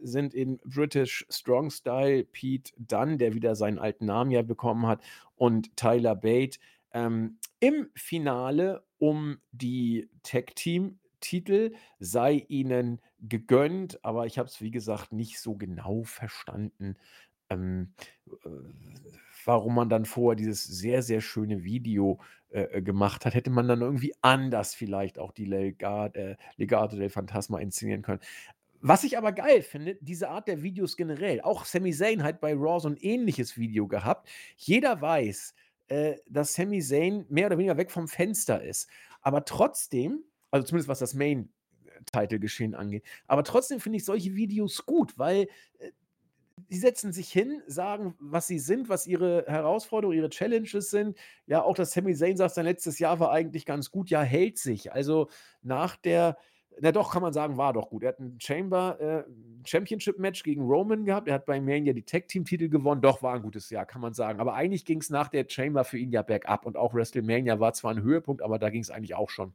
sind 0.02 0.32
in 0.32 0.58
British 0.64 1.26
Strong 1.28 1.70
Style 1.70 2.24
Pete 2.24 2.72
Dunn, 2.78 3.18
der 3.18 3.34
wieder 3.34 3.56
seinen 3.56 3.78
alten 3.78 4.06
Namen 4.06 4.30
ja 4.30 4.42
bekommen 4.42 4.86
hat, 4.86 5.02
und 5.34 5.76
Tyler 5.76 6.14
Bate 6.14 6.58
ähm, 6.92 7.38
im 7.58 7.88
Finale 7.94 8.84
um 8.98 9.38
die 9.50 10.08
Tag-Team-Titel 10.22 11.74
sei 11.98 12.44
ihnen 12.48 13.00
gegönnt, 13.18 14.04
aber 14.04 14.26
ich 14.26 14.38
habe 14.38 14.48
es, 14.48 14.60
wie 14.60 14.70
gesagt, 14.70 15.12
nicht 15.12 15.40
so 15.40 15.54
genau 15.54 16.04
verstanden, 16.04 16.96
ähm, 17.52 17.94
äh, 18.28 18.48
warum 19.44 19.74
man 19.74 19.88
dann 19.88 20.04
vorher 20.04 20.36
dieses 20.36 20.64
sehr, 20.64 21.02
sehr 21.02 21.20
schöne 21.20 21.64
Video 21.64 22.20
äh, 22.50 22.62
äh 22.62 22.82
gemacht 22.82 23.24
hat. 23.24 23.34
Hätte 23.34 23.50
man 23.50 23.68
dann 23.68 23.80
irgendwie 23.80 24.14
anders 24.20 24.74
vielleicht 24.74 25.18
auch 25.18 25.32
die 25.32 25.44
Legat, 25.44 26.16
äh, 26.16 26.36
Legato 26.56 26.96
del 26.96 27.10
Phantasma 27.10 27.58
inszenieren 27.58 28.02
können. 28.02 28.20
Was 28.84 29.04
ich 29.04 29.16
aber 29.16 29.30
geil 29.30 29.62
finde, 29.62 29.96
diese 30.00 30.28
Art 30.28 30.48
der 30.48 30.62
Videos 30.62 30.96
generell. 30.96 31.40
Auch 31.40 31.64
Sami 31.64 31.92
Zayn 31.92 32.24
hat 32.24 32.40
bei 32.40 32.52
Raw 32.52 32.80
so 32.80 32.88
ein 32.88 32.96
ähnliches 32.96 33.56
Video 33.56 33.86
gehabt. 33.86 34.28
Jeder 34.56 35.00
weiß, 35.00 35.54
äh, 35.86 36.16
dass 36.28 36.54
Sami 36.54 36.80
Zayn 36.80 37.24
mehr 37.28 37.46
oder 37.46 37.58
weniger 37.58 37.76
weg 37.76 37.92
vom 37.92 38.08
Fenster 38.08 38.60
ist. 38.60 38.88
Aber 39.20 39.44
trotzdem, 39.44 40.24
also 40.50 40.66
zumindest 40.66 40.88
was 40.88 40.98
das 40.98 41.14
Main-Title-Geschehen 41.14 42.74
angeht, 42.74 43.04
aber 43.28 43.44
trotzdem 43.44 43.78
finde 43.78 43.98
ich 43.98 44.04
solche 44.04 44.34
Videos 44.34 44.84
gut, 44.84 45.16
weil 45.16 45.46
äh, 45.78 45.92
die 46.72 46.78
setzen 46.78 47.12
sich 47.12 47.30
hin, 47.30 47.62
sagen, 47.66 48.14
was 48.18 48.46
sie 48.46 48.58
sind, 48.58 48.88
was 48.88 49.06
ihre 49.06 49.44
Herausforderungen, 49.46 50.16
ihre 50.16 50.30
Challenges 50.30 50.90
sind. 50.90 51.18
Ja, 51.46 51.62
auch 51.62 51.74
dass 51.74 51.92
Sami 51.92 52.14
Zayn 52.14 52.38
sagt, 52.38 52.54
sein 52.54 52.64
letztes 52.64 52.98
Jahr 52.98 53.20
war 53.20 53.30
eigentlich 53.30 53.66
ganz 53.66 53.90
gut, 53.90 54.08
ja, 54.08 54.22
hält 54.22 54.56
sich. 54.58 54.90
Also 54.90 55.28
nach 55.60 55.96
der 55.96 56.38
na 56.80 56.90
doch, 56.90 57.12
kann 57.12 57.22
man 57.22 57.32
sagen, 57.32 57.58
war 57.58 57.72
doch 57.72 57.90
gut. 57.90 58.02
Er 58.02 58.10
hat 58.10 58.18
ein 58.18 58.38
Chamber 58.40 58.98
äh, 59.00 59.24
Championship-Match 59.66 60.42
gegen 60.42 60.62
Roman 60.62 61.04
gehabt. 61.04 61.28
Er 61.28 61.34
hat 61.34 61.44
bei 61.44 61.60
Mania 61.60 61.92
die 61.92 62.02
Tag-Team-Titel 62.02 62.68
gewonnen. 62.68 63.02
Doch, 63.02 63.22
war 63.22 63.34
ein 63.34 63.42
gutes 63.42 63.68
Jahr, 63.70 63.84
kann 63.84 64.00
man 64.00 64.14
sagen. 64.14 64.40
Aber 64.40 64.54
eigentlich 64.54 64.84
ging 64.84 64.98
es 65.00 65.10
nach 65.10 65.28
der 65.28 65.44
Chamber 65.48 65.84
für 65.84 65.98
ihn 65.98 66.10
ja 66.12 66.22
bergab. 66.22 66.64
Und 66.64 66.76
auch 66.76 66.94
WrestleMania 66.94 67.60
war 67.60 67.74
zwar 67.74 67.92
ein 67.92 68.02
Höhepunkt, 68.02 68.42
aber 68.42 68.58
da 68.58 68.70
ging 68.70 68.82
es 68.82 68.90
eigentlich 68.90 69.14
auch 69.14 69.30
schon 69.30 69.52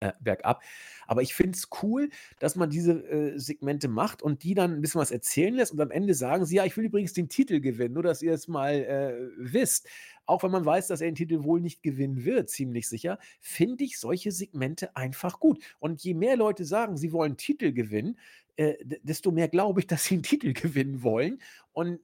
äh, 0.00 0.12
bergab. 0.20 0.62
Aber 1.06 1.22
ich 1.22 1.34
finde 1.34 1.56
es 1.56 1.68
cool, 1.82 2.10
dass 2.38 2.56
man 2.56 2.70
diese 2.70 2.92
äh, 2.92 3.38
Segmente 3.38 3.88
macht 3.88 4.22
und 4.22 4.42
die 4.42 4.54
dann 4.54 4.74
ein 4.74 4.80
bisschen 4.80 5.00
was 5.00 5.10
erzählen 5.10 5.54
lässt 5.54 5.72
und 5.72 5.80
am 5.80 5.90
Ende 5.90 6.14
sagen 6.14 6.46
sie, 6.46 6.56
ja, 6.56 6.64
ich 6.64 6.76
will 6.76 6.84
übrigens 6.84 7.12
den 7.12 7.28
Titel 7.28 7.60
gewinnen, 7.60 7.94
nur 7.94 8.02
dass 8.02 8.22
ihr 8.22 8.32
es 8.32 8.48
mal 8.48 8.74
äh, 8.74 9.28
wisst. 9.36 9.88
Auch 10.26 10.42
wenn 10.42 10.50
man 10.50 10.64
weiß, 10.64 10.86
dass 10.86 11.00
er 11.00 11.08
den 11.08 11.16
Titel 11.16 11.42
wohl 11.42 11.60
nicht 11.60 11.82
gewinnen 11.82 12.24
wird, 12.24 12.48
ziemlich 12.50 12.88
sicher, 12.88 13.18
finde 13.40 13.84
ich 13.84 13.98
solche 13.98 14.32
Segmente 14.32 14.96
einfach 14.96 15.40
gut. 15.40 15.62
Und 15.80 16.02
je 16.02 16.14
mehr 16.14 16.36
Leute 16.36 16.64
sagen, 16.64 16.96
sie 16.96 17.12
wollen 17.12 17.36
Titel 17.36 17.72
gewinnen, 17.72 18.18
äh, 18.56 18.74
desto 19.02 19.32
mehr 19.32 19.48
glaube 19.48 19.80
ich, 19.80 19.86
dass 19.88 20.04
sie 20.04 20.14
einen 20.14 20.22
Titel 20.22 20.52
gewinnen 20.52 21.02
wollen. 21.02 21.40
Und 21.72 22.00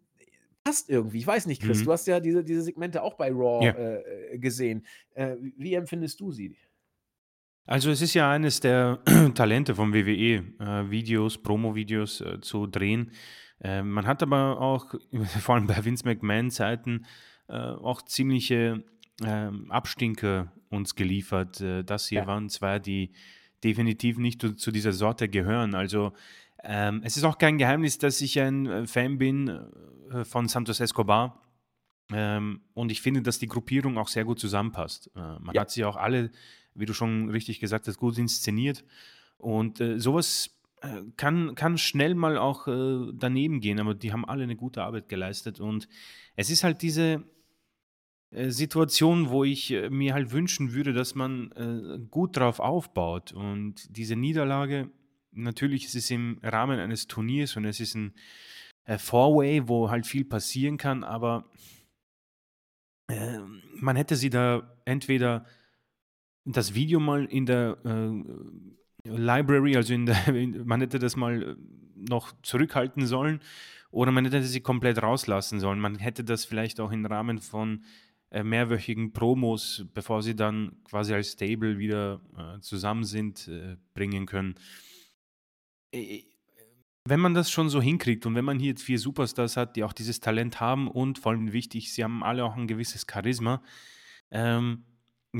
passt 0.66 0.90
irgendwie. 0.90 1.18
Ich 1.18 1.26
weiß 1.26 1.46
nicht, 1.46 1.62
Chris, 1.62 1.80
mhm. 1.80 1.84
du 1.84 1.92
hast 1.92 2.06
ja 2.08 2.18
diese, 2.18 2.42
diese 2.42 2.62
Segmente 2.62 3.02
auch 3.02 3.14
bei 3.14 3.30
Raw 3.30 3.64
ja. 3.64 3.72
äh, 3.72 4.36
gesehen. 4.38 4.84
Äh, 5.14 5.36
wie 5.56 5.74
empfindest 5.74 6.18
du 6.20 6.32
sie? 6.32 6.56
Also 7.66 7.90
es 7.90 8.00
ist 8.00 8.14
ja 8.14 8.30
eines 8.30 8.60
der 8.60 9.00
Talente 9.34 9.74
vom 9.74 9.92
WWE, 9.92 10.44
äh, 10.60 10.90
Videos, 10.90 11.38
Promo-Videos 11.38 12.20
äh, 12.20 12.40
zu 12.40 12.66
drehen. 12.66 13.10
Äh, 13.60 13.82
man 13.82 14.06
hat 14.06 14.22
aber 14.22 14.60
auch, 14.60 14.94
vor 15.40 15.56
allem 15.56 15.66
bei 15.66 15.84
Vince 15.84 16.04
McMahon-Zeiten, 16.04 17.06
äh, 17.48 17.56
auch 17.56 18.02
ziemliche 18.02 18.84
ähm, 19.24 19.70
Abstinker 19.70 20.52
uns 20.70 20.94
geliefert. 20.94 21.60
Äh, 21.60 21.82
das 21.82 22.06
hier 22.06 22.20
ja. 22.20 22.26
waren 22.26 22.48
zwei, 22.48 22.78
die 22.78 23.12
definitiv 23.64 24.18
nicht 24.18 24.40
zu, 24.40 24.54
zu 24.54 24.70
dieser 24.70 24.92
Sorte 24.92 25.28
gehören. 25.28 25.74
Also 25.74 26.12
ähm, 26.62 27.00
es 27.04 27.16
ist 27.16 27.24
auch 27.24 27.38
kein 27.38 27.58
Geheimnis, 27.58 27.98
dass 27.98 28.20
ich 28.20 28.40
ein 28.40 28.66
äh, 28.66 28.86
Fan 28.86 29.18
bin 29.18 29.60
von 30.22 30.46
Santos 30.46 30.78
Escobar. 30.78 31.42
Ähm, 32.12 32.60
und 32.74 32.92
ich 32.92 33.02
finde, 33.02 33.22
dass 33.22 33.40
die 33.40 33.48
Gruppierung 33.48 33.98
auch 33.98 34.06
sehr 34.06 34.24
gut 34.24 34.38
zusammenpasst. 34.38 35.10
man 35.14 35.52
ja. 35.52 35.62
hat 35.62 35.70
sie 35.72 35.84
auch 35.84 35.96
alle 35.96 36.30
wie 36.76 36.86
du 36.86 36.94
schon 36.94 37.30
richtig 37.30 37.60
gesagt 37.60 37.88
hast, 37.88 37.98
gut 37.98 38.18
inszeniert. 38.18 38.84
Und 39.38 39.80
äh, 39.80 39.98
sowas 39.98 40.56
äh, 40.80 41.02
kann, 41.16 41.54
kann 41.54 41.78
schnell 41.78 42.14
mal 42.14 42.38
auch 42.38 42.68
äh, 42.68 43.12
daneben 43.14 43.60
gehen, 43.60 43.80
aber 43.80 43.94
die 43.94 44.12
haben 44.12 44.24
alle 44.24 44.44
eine 44.44 44.56
gute 44.56 44.82
Arbeit 44.82 45.08
geleistet. 45.08 45.60
Und 45.60 45.88
es 46.36 46.50
ist 46.50 46.64
halt 46.64 46.82
diese 46.82 47.24
äh, 48.30 48.50
Situation, 48.50 49.30
wo 49.30 49.44
ich 49.44 49.70
äh, 49.70 49.88
mir 49.88 50.14
halt 50.14 50.32
wünschen 50.32 50.72
würde, 50.72 50.92
dass 50.92 51.14
man 51.14 51.52
äh, 51.52 51.98
gut 52.10 52.36
drauf 52.36 52.60
aufbaut. 52.60 53.32
Und 53.32 53.96
diese 53.96 54.16
Niederlage, 54.16 54.90
natürlich 55.32 55.86
ist 55.86 55.94
es 55.94 56.10
im 56.10 56.38
Rahmen 56.42 56.78
eines 56.78 57.06
Turniers 57.06 57.56
und 57.56 57.64
es 57.64 57.80
ist 57.80 57.94
ein 57.94 58.14
Four-Way, 58.98 59.66
wo 59.66 59.90
halt 59.90 60.06
viel 60.06 60.24
passieren 60.24 60.76
kann, 60.76 61.02
aber 61.02 61.50
man 63.74 63.96
hätte 63.96 64.14
sie 64.14 64.30
da 64.30 64.78
entweder 64.84 65.44
das 66.46 66.74
Video 66.74 67.00
mal 67.00 67.24
in 67.26 67.46
der 67.46 67.76
äh, 67.84 69.08
Library, 69.08 69.76
also 69.76 69.92
in 69.92 70.06
der, 70.06 70.16
man 70.64 70.80
hätte 70.80 70.98
das 70.98 71.16
mal 71.16 71.42
äh, 71.42 71.56
noch 71.94 72.32
zurückhalten 72.42 73.06
sollen 73.06 73.40
oder 73.90 74.12
man 74.12 74.24
hätte 74.24 74.42
sie 74.42 74.60
komplett 74.60 75.02
rauslassen 75.02 75.60
sollen. 75.60 75.80
Man 75.80 75.96
hätte 75.96 76.24
das 76.24 76.44
vielleicht 76.44 76.80
auch 76.80 76.92
im 76.92 77.04
Rahmen 77.06 77.38
von 77.38 77.84
äh, 78.30 78.42
mehrwöchigen 78.42 79.12
Promos, 79.12 79.86
bevor 79.94 80.22
sie 80.22 80.36
dann 80.36 80.76
quasi 80.84 81.14
als 81.14 81.32
Stable 81.32 81.78
wieder 81.78 82.20
äh, 82.36 82.60
zusammen 82.60 83.04
sind, 83.04 83.48
äh, 83.48 83.76
bringen 83.94 84.26
können. 84.26 84.54
Äh, 85.92 86.22
wenn 87.08 87.20
man 87.20 87.34
das 87.34 87.50
schon 87.50 87.68
so 87.68 87.80
hinkriegt 87.80 88.26
und 88.26 88.34
wenn 88.34 88.44
man 88.44 88.58
hier 88.58 88.76
vier 88.76 88.98
Superstars 88.98 89.56
hat, 89.56 89.76
die 89.76 89.84
auch 89.84 89.92
dieses 89.92 90.18
Talent 90.18 90.60
haben 90.60 90.88
und 90.88 91.20
vor 91.20 91.32
allem 91.32 91.52
wichtig, 91.52 91.92
sie 91.92 92.02
haben 92.02 92.24
alle 92.24 92.44
auch 92.44 92.56
ein 92.56 92.66
gewisses 92.66 93.06
Charisma, 93.08 93.62
ähm, 94.32 94.84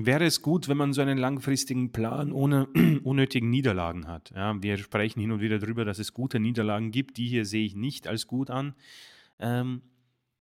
wäre 0.04 0.24
es 0.24 0.42
gut, 0.42 0.68
wenn 0.68 0.76
man 0.76 0.92
so 0.92 1.00
einen 1.00 1.16
langfristigen 1.16 1.92
Plan 1.92 2.32
ohne 2.32 2.66
unnötigen 3.04 3.48
Niederlagen 3.48 4.06
hat. 4.06 4.32
Ja, 4.34 4.60
wir 4.62 4.76
sprechen 4.76 5.20
hin 5.20 5.32
und 5.32 5.40
wieder 5.40 5.58
darüber, 5.58 5.84
dass 5.84 5.98
es 5.98 6.12
gute 6.12 6.40
Niederlagen 6.40 6.90
gibt. 6.90 7.16
Die 7.16 7.28
hier 7.28 7.46
sehe 7.46 7.64
ich 7.64 7.74
nicht 7.74 8.06
als 8.06 8.26
gut 8.26 8.50
an. 8.50 8.74
Ähm, 9.38 9.82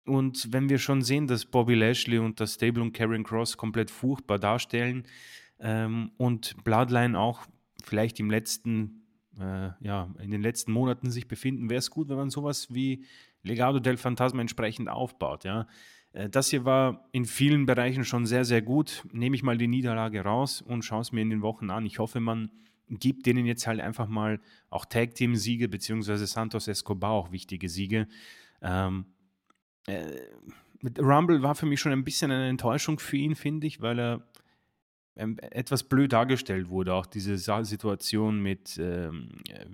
und 0.05 0.53
wenn 0.53 0.69
wir 0.69 0.79
schon 0.79 1.01
sehen, 1.01 1.27
dass 1.27 1.45
Bobby 1.45 1.75
Lashley 1.75 2.17
und 2.17 2.39
das 2.39 2.55
Stable 2.55 2.81
und 2.81 2.93
Karen 2.93 3.23
Cross 3.23 3.57
komplett 3.57 3.91
furchtbar 3.91 4.39
darstellen 4.39 5.05
ähm, 5.59 6.11
und 6.17 6.63
Bloodline 6.63 7.19
auch 7.19 7.45
vielleicht 7.83 8.19
im 8.19 8.29
letzten, 8.29 9.03
äh, 9.39 9.69
ja, 9.81 10.09
in 10.19 10.31
den 10.31 10.41
letzten 10.41 10.71
Monaten 10.71 11.11
sich 11.11 11.27
befinden, 11.27 11.69
wäre 11.69 11.79
es 11.79 11.91
gut, 11.91 12.09
wenn 12.09 12.17
man 12.17 12.29
sowas 12.29 12.73
wie 12.73 13.05
Legado 13.43 13.79
del 13.79 13.97
Phantasma 13.97 14.41
entsprechend 14.41 14.89
aufbaut. 14.89 15.43
Ja. 15.43 15.67
Äh, 16.17 16.29
das 16.29 16.49
hier 16.49 16.65
war 16.65 17.07
in 17.11 17.25
vielen 17.25 17.65
Bereichen 17.65 18.03
schon 18.03 18.25
sehr, 18.25 18.45
sehr 18.45 18.61
gut. 18.61 19.03
Nehme 19.11 19.35
ich 19.35 19.43
mal 19.43 19.57
die 19.57 19.67
Niederlage 19.67 20.21
raus 20.21 20.61
und 20.61 20.83
schaue 20.83 21.01
es 21.01 21.11
mir 21.11 21.21
in 21.21 21.29
den 21.29 21.41
Wochen 21.41 21.69
an. 21.69 21.85
Ich 21.85 21.99
hoffe, 21.99 22.19
man 22.19 22.51
gibt 22.89 23.25
denen 23.25 23.45
jetzt 23.45 23.67
halt 23.67 23.79
einfach 23.79 24.07
mal 24.07 24.39
auch 24.69 24.85
Tag-Team-Siege, 24.85 25.67
beziehungsweise 25.67 26.25
Santos 26.25 26.67
Escobar 26.67 27.11
auch 27.11 27.31
wichtige 27.31 27.69
Siege. 27.69 28.07
Ähm, 28.61 29.05
äh, 29.87 30.19
Rumble 30.99 31.41
war 31.41 31.55
für 31.55 31.65
mich 31.65 31.79
schon 31.79 31.91
ein 31.91 32.03
bisschen 32.03 32.31
eine 32.31 32.47
Enttäuschung 32.47 32.99
für 32.99 33.17
ihn, 33.17 33.35
finde 33.35 33.67
ich, 33.67 33.81
weil 33.81 33.99
er 33.99 34.27
ähm, 35.15 35.37
etwas 35.39 35.83
blöd 35.83 36.13
dargestellt 36.13 36.69
wurde. 36.69 36.93
Auch 36.93 37.07
diese 37.07 37.37
Situation 37.37 38.41
mit, 38.41 38.77
ähm, 38.79 39.29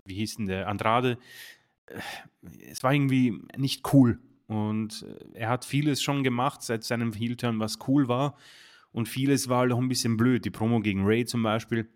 wie 0.06 0.16
hieß 0.16 0.38
denn 0.38 0.48
der, 0.48 0.68
Andrade. 0.68 1.18
Äh, 1.86 2.00
es 2.72 2.82
war 2.82 2.94
irgendwie 2.94 3.40
nicht 3.58 3.94
cool. 3.94 4.20
Und 4.54 5.04
äh, 5.04 5.40
er 5.40 5.50
hat 5.50 5.66
vieles 5.66 6.02
schon 6.02 6.24
gemacht 6.24 6.62
seit 6.62 6.84
seinem 6.84 7.14
Heel-Turn, 7.14 7.60
was 7.60 7.80
cool 7.88 8.08
war. 8.08 8.38
Und 8.92 9.10
vieles 9.10 9.50
war 9.50 9.60
halt 9.60 9.72
auch 9.72 9.80
ein 9.80 9.90
bisschen 9.90 10.18
blöd. 10.18 10.46
Die 10.46 10.52
Promo 10.52 10.80
gegen 10.80 11.04
Ray 11.06 11.26
zum 11.26 11.44
Beispiel 11.44 11.90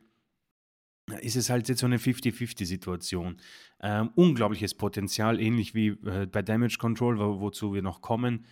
ist 1.21 1.35
es 1.35 1.49
halt 1.49 1.69
jetzt 1.69 1.79
so 1.79 1.85
eine 1.85 1.97
50-50-Situation. 1.97 3.37
Ähm, 3.81 4.09
unglaubliches 4.15 4.73
Potenzial, 4.73 5.39
ähnlich 5.39 5.73
wie 5.73 5.89
äh, 5.89 6.25
bei 6.25 6.41
Damage 6.41 6.77
Control, 6.79 7.19
wo, 7.19 7.39
wozu 7.39 7.73
wir 7.73 7.81
noch 7.81 8.01
kommen. 8.01 8.45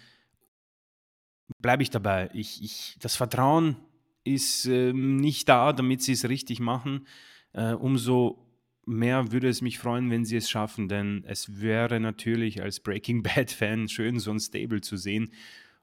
Bleibe 1.61 1.83
ich 1.83 1.89
dabei. 1.89 2.29
Ich, 2.33 2.63
ich, 2.63 2.97
das 3.01 3.15
Vertrauen 3.15 3.77
ist 4.23 4.65
äh, 4.65 4.93
nicht 4.93 5.49
da, 5.49 5.73
damit 5.73 6.01
sie 6.01 6.13
es 6.13 6.29
richtig 6.29 6.59
machen. 6.59 7.07
Äh, 7.53 7.73
umso 7.73 8.44
mehr 8.86 9.31
würde 9.31 9.49
es 9.49 9.61
mich 9.61 9.79
freuen, 9.79 10.09
wenn 10.11 10.25
sie 10.25 10.38
es 10.38 10.49
schaffen, 10.49 10.88
denn 10.88 11.23
es 11.27 11.61
wäre 11.61 11.99
natürlich 11.99 12.61
als 12.61 12.79
Breaking 12.79 13.23
Bad-Fan 13.23 13.88
schön, 13.89 14.19
so 14.19 14.31
ein 14.31 14.39
Stable 14.39 14.81
zu 14.81 14.97
sehen. 14.97 15.31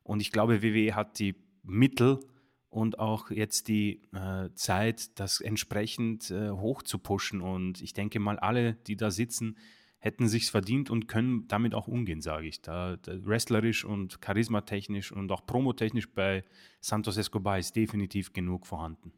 Und 0.02 0.20
ich 0.20 0.32
glaube, 0.32 0.62
WWE 0.62 0.94
hat 0.94 1.18
die 1.18 1.36
Mittel 1.62 2.20
und 2.68 2.98
auch 2.98 3.30
jetzt 3.30 3.68
die 3.68 4.02
äh, 4.12 4.48
Zeit, 4.54 5.18
das 5.20 5.40
entsprechend 5.40 6.30
äh, 6.30 6.50
hoch 6.50 6.82
zu 6.82 6.98
pushen. 6.98 7.40
Und 7.40 7.82
ich 7.82 7.92
denke 7.92 8.18
mal, 8.18 8.38
alle, 8.38 8.74
die 8.74 8.96
da 8.96 9.10
sitzen, 9.10 9.58
hätten 9.98 10.26
sich's 10.26 10.50
verdient 10.50 10.90
und 10.90 11.06
können 11.06 11.46
damit 11.48 11.74
auch 11.74 11.86
umgehen, 11.86 12.22
sage 12.22 12.48
ich. 12.48 12.62
Da, 12.62 12.96
da, 12.96 13.12
wrestlerisch 13.24 13.84
und 13.84 14.20
charismatechnisch 14.20 15.12
und 15.12 15.30
auch 15.30 15.46
promotechnisch 15.46 16.12
bei 16.12 16.44
Santos 16.80 17.16
Escobar 17.16 17.58
ist 17.58 17.76
definitiv 17.76 18.32
genug 18.32 18.66
vorhanden. 18.66 19.12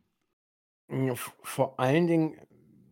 Vor 1.42 1.80
allen 1.80 2.06
Dingen 2.06 2.36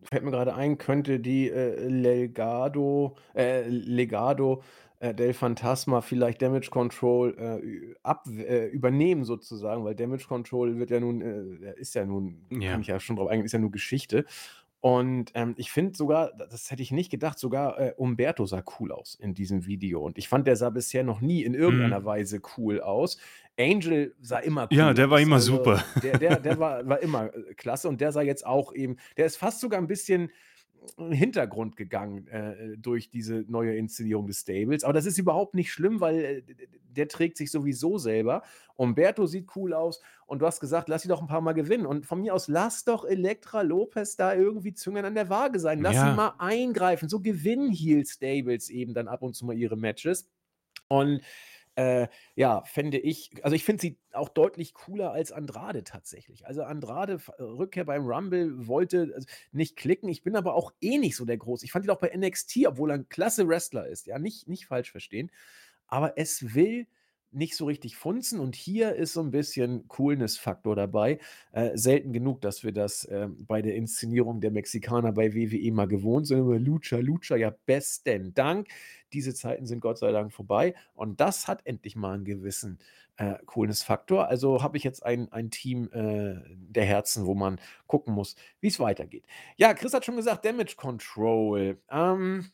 fällt 0.03 0.23
mir 0.23 0.31
gerade 0.31 0.55
ein, 0.55 0.77
könnte 0.77 1.19
die 1.19 1.49
äh, 1.49 1.87
Legado, 1.87 3.15
äh, 3.35 3.67
Legado 3.67 4.63
äh, 4.99 5.13
del 5.13 5.33
Phantasma 5.33 6.01
vielleicht 6.01 6.41
Damage 6.41 6.69
Control 6.69 7.35
äh, 7.37 7.95
ab, 8.03 8.25
äh, 8.27 8.67
übernehmen 8.67 9.25
sozusagen, 9.25 9.83
weil 9.83 9.95
Damage 9.95 10.27
Control 10.27 10.77
wird 10.79 10.91
ja 10.91 10.99
nun, 10.99 11.21
äh, 11.21 11.73
ist 11.79 11.95
ja 11.95 12.05
nun, 12.05 12.45
ja. 12.49 12.71
kann 12.71 12.81
ich 12.81 12.87
ja 12.87 12.99
schon 12.99 13.17
drauf 13.17 13.27
eingehen, 13.27 13.45
ist 13.45 13.51
ja 13.51 13.59
nur 13.59 13.71
Geschichte. 13.71 14.25
Und 14.85 15.31
ähm, 15.33 15.55
ich 15.55 15.71
finde 15.71 15.95
sogar, 15.95 16.33
das 16.35 16.69
hätte 16.69 16.83
ich 16.83 16.91
nicht 16.91 17.09
gedacht, 17.09 17.39
sogar 17.39 17.79
äh, 17.79 17.93
Umberto 17.95 18.45
sah 18.45 18.61
cool 18.79 18.91
aus 18.91 19.15
in 19.15 19.33
diesem 19.33 19.65
Video. 19.65 20.01
Und 20.01 20.17
ich 20.17 20.27
fand, 20.27 20.45
der 20.45 20.57
sah 20.57 20.71
bisher 20.71 21.05
noch 21.05 21.21
nie 21.21 21.41
in 21.43 21.53
irgendeiner 21.53 22.01
mm. 22.01 22.05
Weise 22.05 22.41
cool 22.57 22.81
aus. 22.81 23.17
Angel 23.59 24.15
sah 24.21 24.39
immer 24.39 24.67
cool 24.71 24.77
Ja, 24.77 24.93
der 24.93 25.09
war 25.09 25.19
immer 25.19 25.35
also, 25.35 25.57
super. 25.57 25.83
Der, 26.01 26.17
der, 26.17 26.39
der 26.39 26.59
war, 26.59 26.87
war 26.87 27.01
immer 27.01 27.33
äh, 27.33 27.53
klasse 27.53 27.87
und 27.87 28.01
der 28.01 28.11
sah 28.11 28.21
jetzt 28.21 28.45
auch 28.45 28.73
eben, 28.73 28.97
der 29.17 29.25
ist 29.25 29.37
fast 29.37 29.59
sogar 29.59 29.79
ein 29.79 29.87
bisschen 29.87 30.31
Hintergrund 30.97 31.75
gegangen 31.75 32.27
äh, 32.27 32.77
durch 32.77 33.09
diese 33.09 33.45
neue 33.47 33.75
Inszenierung 33.75 34.27
des 34.27 34.41
Stables. 34.41 34.83
Aber 34.83 34.93
das 34.93 35.05
ist 35.05 35.17
überhaupt 35.17 35.55
nicht 35.55 35.71
schlimm, 35.71 36.01
weil 36.01 36.19
äh, 36.19 36.43
der 36.89 37.07
trägt 37.07 37.37
sich 37.37 37.51
sowieso 37.51 37.97
selber. 37.97 38.43
Umberto 38.75 39.25
sieht 39.25 39.55
cool 39.55 39.73
aus 39.73 40.01
und 40.25 40.39
du 40.39 40.45
hast 40.45 40.59
gesagt, 40.59 40.89
lass 40.89 41.03
sie 41.03 41.07
doch 41.07 41.21
ein 41.21 41.27
paar 41.27 41.41
Mal 41.41 41.53
gewinnen. 41.53 41.85
Und 41.85 42.05
von 42.05 42.21
mir 42.21 42.33
aus, 42.33 42.47
lass 42.47 42.83
doch 42.83 43.05
Elektra 43.05 43.61
Lopez 43.61 44.15
da 44.15 44.33
irgendwie 44.33 44.73
Züngern 44.73 45.05
an 45.05 45.15
der 45.15 45.29
Waage 45.29 45.59
sein. 45.59 45.81
Lass 45.81 45.95
ja. 45.95 46.09
sie 46.09 46.15
mal 46.15 46.33
eingreifen. 46.37 47.09
So 47.09 47.19
gewinnen 47.19 47.71
Heel 47.71 48.05
Stables 48.05 48.69
eben 48.69 48.93
dann 48.93 49.07
ab 49.07 49.23
und 49.23 49.35
zu 49.35 49.45
mal 49.45 49.57
ihre 49.57 49.77
Matches. 49.77 50.27
Und 50.87 51.21
äh, 51.75 52.07
ja, 52.35 52.63
fände 52.65 52.99
ich, 52.99 53.31
also 53.43 53.55
ich 53.55 53.63
finde 53.63 53.81
sie 53.81 53.99
auch 54.11 54.29
deutlich 54.29 54.73
cooler 54.73 55.11
als 55.11 55.31
Andrade 55.31 55.83
tatsächlich. 55.83 56.45
Also 56.45 56.63
Andrade, 56.63 57.19
äh, 57.37 57.43
Rückkehr 57.43 57.85
beim 57.85 58.05
Rumble, 58.05 58.67
wollte 58.67 59.11
also 59.15 59.27
nicht 59.51 59.75
klicken. 59.75 60.09
Ich 60.09 60.23
bin 60.23 60.35
aber 60.35 60.55
auch 60.55 60.71
eh 60.81 60.97
nicht 60.97 61.15
so 61.15 61.25
der 61.25 61.37
Groß. 61.37 61.63
Ich 61.63 61.71
fand 61.71 61.85
ihn 61.85 61.91
auch 61.91 61.99
bei 61.99 62.15
NXT, 62.15 62.67
obwohl 62.67 62.91
er 62.91 62.95
ein 62.95 63.09
klasse 63.09 63.47
Wrestler 63.47 63.87
ist. 63.87 64.07
Ja, 64.07 64.19
nicht, 64.19 64.47
nicht 64.47 64.67
falsch 64.67 64.91
verstehen. 64.91 65.31
Aber 65.87 66.17
es 66.17 66.53
will 66.53 66.87
nicht 67.33 67.55
so 67.55 67.65
richtig 67.65 67.97
funzen 67.97 68.39
und 68.39 68.55
hier 68.55 68.95
ist 68.95 69.13
so 69.13 69.21
ein 69.21 69.31
bisschen 69.31 69.87
Coolness-Faktor 69.87 70.75
dabei. 70.75 71.19
Äh, 71.51 71.71
selten 71.75 72.13
genug, 72.13 72.41
dass 72.41 72.63
wir 72.63 72.71
das 72.71 73.05
äh, 73.05 73.27
bei 73.29 73.61
der 73.61 73.75
Inszenierung 73.75 74.39
der 74.39 74.51
Mexikaner 74.51 75.11
bei 75.11 75.33
WWE 75.33 75.71
mal 75.71 75.87
gewohnt 75.87 76.27
sind. 76.27 76.45
Lucha, 76.63 76.97
Lucha, 76.97 77.35
ja, 77.35 77.53
besten 77.65 78.33
Dank. 78.33 78.67
Diese 79.13 79.33
Zeiten 79.33 79.65
sind 79.65 79.79
Gott 79.79 79.97
sei 79.97 80.11
Dank 80.11 80.33
vorbei 80.33 80.73
und 80.93 81.19
das 81.19 81.47
hat 81.47 81.65
endlich 81.65 81.95
mal 81.95 82.15
einen 82.15 82.25
gewissen 82.25 82.79
äh, 83.17 83.35
Coolness-Faktor. 83.45 84.27
Also 84.27 84.63
habe 84.63 84.77
ich 84.77 84.83
jetzt 84.83 85.05
ein, 85.05 85.31
ein 85.31 85.51
Team 85.51 85.89
äh, 85.91 86.41
der 86.55 86.85
Herzen, 86.85 87.25
wo 87.25 87.35
man 87.35 87.59
gucken 87.87 88.13
muss, 88.13 88.35
wie 88.59 88.67
es 88.67 88.79
weitergeht. 88.79 89.25
Ja, 89.57 89.73
Chris 89.73 89.93
hat 89.93 90.05
schon 90.05 90.15
gesagt, 90.15 90.45
Damage 90.45 90.75
Control. 90.75 91.79
Ähm, 91.89 92.45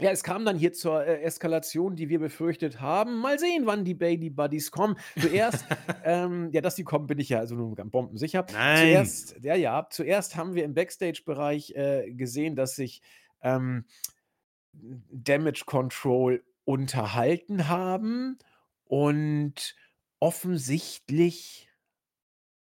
ja, 0.00 0.10
es 0.10 0.22
kam 0.22 0.46
dann 0.46 0.56
hier 0.56 0.72
zur 0.72 1.04
äh, 1.04 1.20
Eskalation, 1.20 1.94
die 1.94 2.08
wir 2.08 2.18
befürchtet 2.18 2.80
haben. 2.80 3.18
Mal 3.18 3.38
sehen, 3.38 3.66
wann 3.66 3.84
die 3.84 3.94
Baby 3.94 4.30
Buddies 4.30 4.70
kommen. 4.70 4.96
Zuerst, 5.20 5.66
ähm, 6.04 6.48
ja, 6.52 6.62
dass 6.62 6.74
die 6.74 6.84
kommen, 6.84 7.06
bin 7.06 7.18
ich 7.18 7.28
ja 7.28 7.38
also 7.38 7.54
nur 7.54 7.74
bombensicher. 7.74 8.46
Nein. 8.52 8.78
Zuerst, 8.78 9.36
ja, 9.42 9.54
ja, 9.54 9.86
zuerst 9.90 10.36
haben 10.36 10.54
wir 10.54 10.64
im 10.64 10.72
Backstage-Bereich 10.72 11.74
äh, 11.76 12.12
gesehen, 12.12 12.56
dass 12.56 12.76
sich 12.76 13.02
ähm, 13.42 13.84
Damage 14.72 15.64
Control 15.66 16.44
unterhalten 16.64 17.68
haben 17.68 18.38
und 18.84 19.76
offensichtlich 20.20 21.70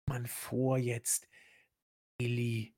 man 0.07 0.25
vor, 0.25 0.77
jetzt 0.77 1.27
Bailey 2.17 2.75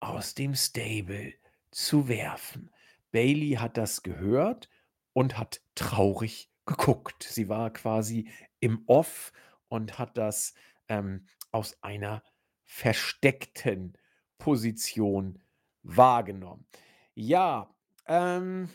aus 0.00 0.34
dem 0.34 0.54
Stable 0.54 1.34
zu 1.70 2.08
werfen. 2.08 2.70
Bailey 3.12 3.56
hat 3.60 3.76
das 3.76 4.02
gehört 4.02 4.68
und 5.12 5.36
hat 5.38 5.60
traurig 5.74 6.50
geguckt. 6.64 7.24
Sie 7.24 7.48
war 7.48 7.72
quasi 7.72 8.30
im 8.60 8.84
Off 8.86 9.32
und 9.68 9.98
hat 9.98 10.16
das 10.16 10.54
ähm, 10.88 11.26
aus 11.50 11.76
einer 11.82 12.22
versteckten 12.64 13.98
Position 14.38 15.42
wahrgenommen. 15.82 16.66
Ja, 17.14 17.74
ähm, 18.10 18.68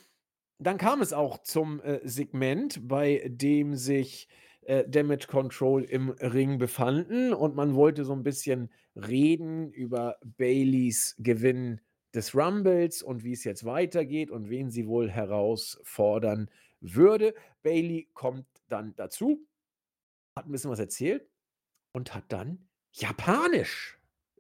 dann 0.60 0.78
kam 0.78 1.02
es 1.02 1.12
auch 1.12 1.40
zum 1.44 1.82
äh, 1.82 2.00
Segment, 2.08 2.88
bei 2.88 3.22
dem 3.28 3.76
sich 3.76 4.30
äh, 4.62 4.88
Damage 4.88 5.28
Control 5.28 5.84
im 5.84 6.12
Ring 6.12 6.58
befanden 6.58 7.34
und 7.34 7.54
man 7.54 7.76
wollte 7.76 8.06
so 8.06 8.14
ein 8.14 8.24
bisschen 8.24 8.72
reden 8.96 9.70
über 9.72 10.18
Baileys 10.24 11.16
Gewinn 11.20 11.82
des 12.14 12.34
Rumbles 12.34 13.04
und 13.04 13.26
wie 13.26 13.34
es 13.34 13.44
jetzt 13.44 13.66
weitergeht 13.66 14.32
und 14.32 14.50
wen 14.50 14.72
sie 14.72 14.88
wohl 14.88 15.12
herausfordern 15.12 16.50
würde. 16.80 17.36
Bailey 17.62 18.10
kommt 18.14 18.48
dann 18.70 18.96
dazu, 18.96 19.46
hat 20.38 20.46
ein 20.46 20.52
bisschen 20.54 20.72
was 20.72 20.80
erzählt 20.80 21.30
und 21.92 22.16
hat 22.16 22.24
dann 22.30 22.70
Japanisch 22.94 24.00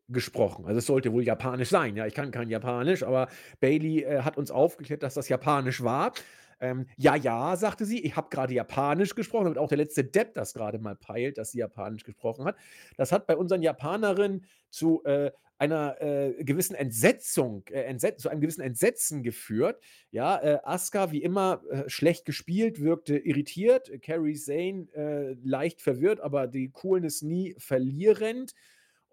gesprochen. 0.09 0.65
Also 0.65 0.79
es 0.79 0.85
sollte 0.85 1.11
wohl 1.13 1.23
Japanisch 1.23 1.69
sein. 1.69 1.95
Ja, 1.95 2.05
ich 2.05 2.13
kann 2.13 2.31
kein 2.31 2.49
Japanisch, 2.49 3.03
aber 3.03 3.27
Bailey 3.59 4.03
äh, 4.03 4.21
hat 4.21 4.37
uns 4.37 4.51
aufgeklärt, 4.51 5.03
dass 5.03 5.15
das 5.15 5.29
Japanisch 5.29 5.83
war. 5.83 6.13
Ähm, 6.59 6.87
ja, 6.97 7.15
ja, 7.15 7.55
sagte 7.57 7.85
sie, 7.85 7.99
ich 8.03 8.15
habe 8.15 8.29
gerade 8.29 8.53
Japanisch 8.53 9.15
gesprochen, 9.15 9.45
damit 9.45 9.57
auch 9.57 9.67
der 9.67 9.77
letzte 9.77 10.03
Depp 10.03 10.33
das 10.35 10.53
gerade 10.53 10.79
mal 10.79 10.95
peilt, 10.95 11.37
dass 11.37 11.51
sie 11.51 11.59
Japanisch 11.59 12.03
gesprochen 12.03 12.45
hat. 12.45 12.55
Das 12.97 13.11
hat 13.11 13.27
bei 13.27 13.35
unseren 13.35 13.61
Japanerinnen 13.61 14.45
zu 14.69 15.03
äh, 15.03 15.31
einer 15.57 16.01
äh, 16.01 16.43
gewissen 16.43 16.75
Entsetzung, 16.75 17.63
äh, 17.69 17.81
Entset 17.83 18.19
zu 18.19 18.29
einem 18.29 18.41
gewissen 18.41 18.61
Entsetzen 18.61 19.23
geführt. 19.23 19.81
Ja, 20.11 20.37
äh, 20.41 20.59
Asuka 20.63 21.11
wie 21.11 21.23
immer 21.23 21.61
äh, 21.69 21.89
schlecht 21.89 22.25
gespielt, 22.25 22.81
wirkte 22.81 23.17
irritiert. 23.17 23.91
Carrie 24.01 24.35
Zane 24.35 24.87
äh, 24.93 25.35
leicht 25.43 25.81
verwirrt, 25.81 26.19
aber 26.19 26.47
die 26.47 26.71
Coolness 26.71 27.21
nie 27.21 27.55
verlierend. 27.57 28.53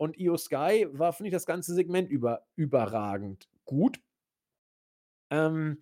Und 0.03 0.19
Io 0.19 0.37
Sky 0.37 0.89
war, 0.91 1.13
finde 1.13 1.29
ich, 1.29 1.33
das 1.33 1.47
ganze 1.47 1.75
Segment 1.75 2.11
über, 2.11 2.45
überragend 2.57 3.49
gut. 3.65 4.01
Ähm, 5.31 5.81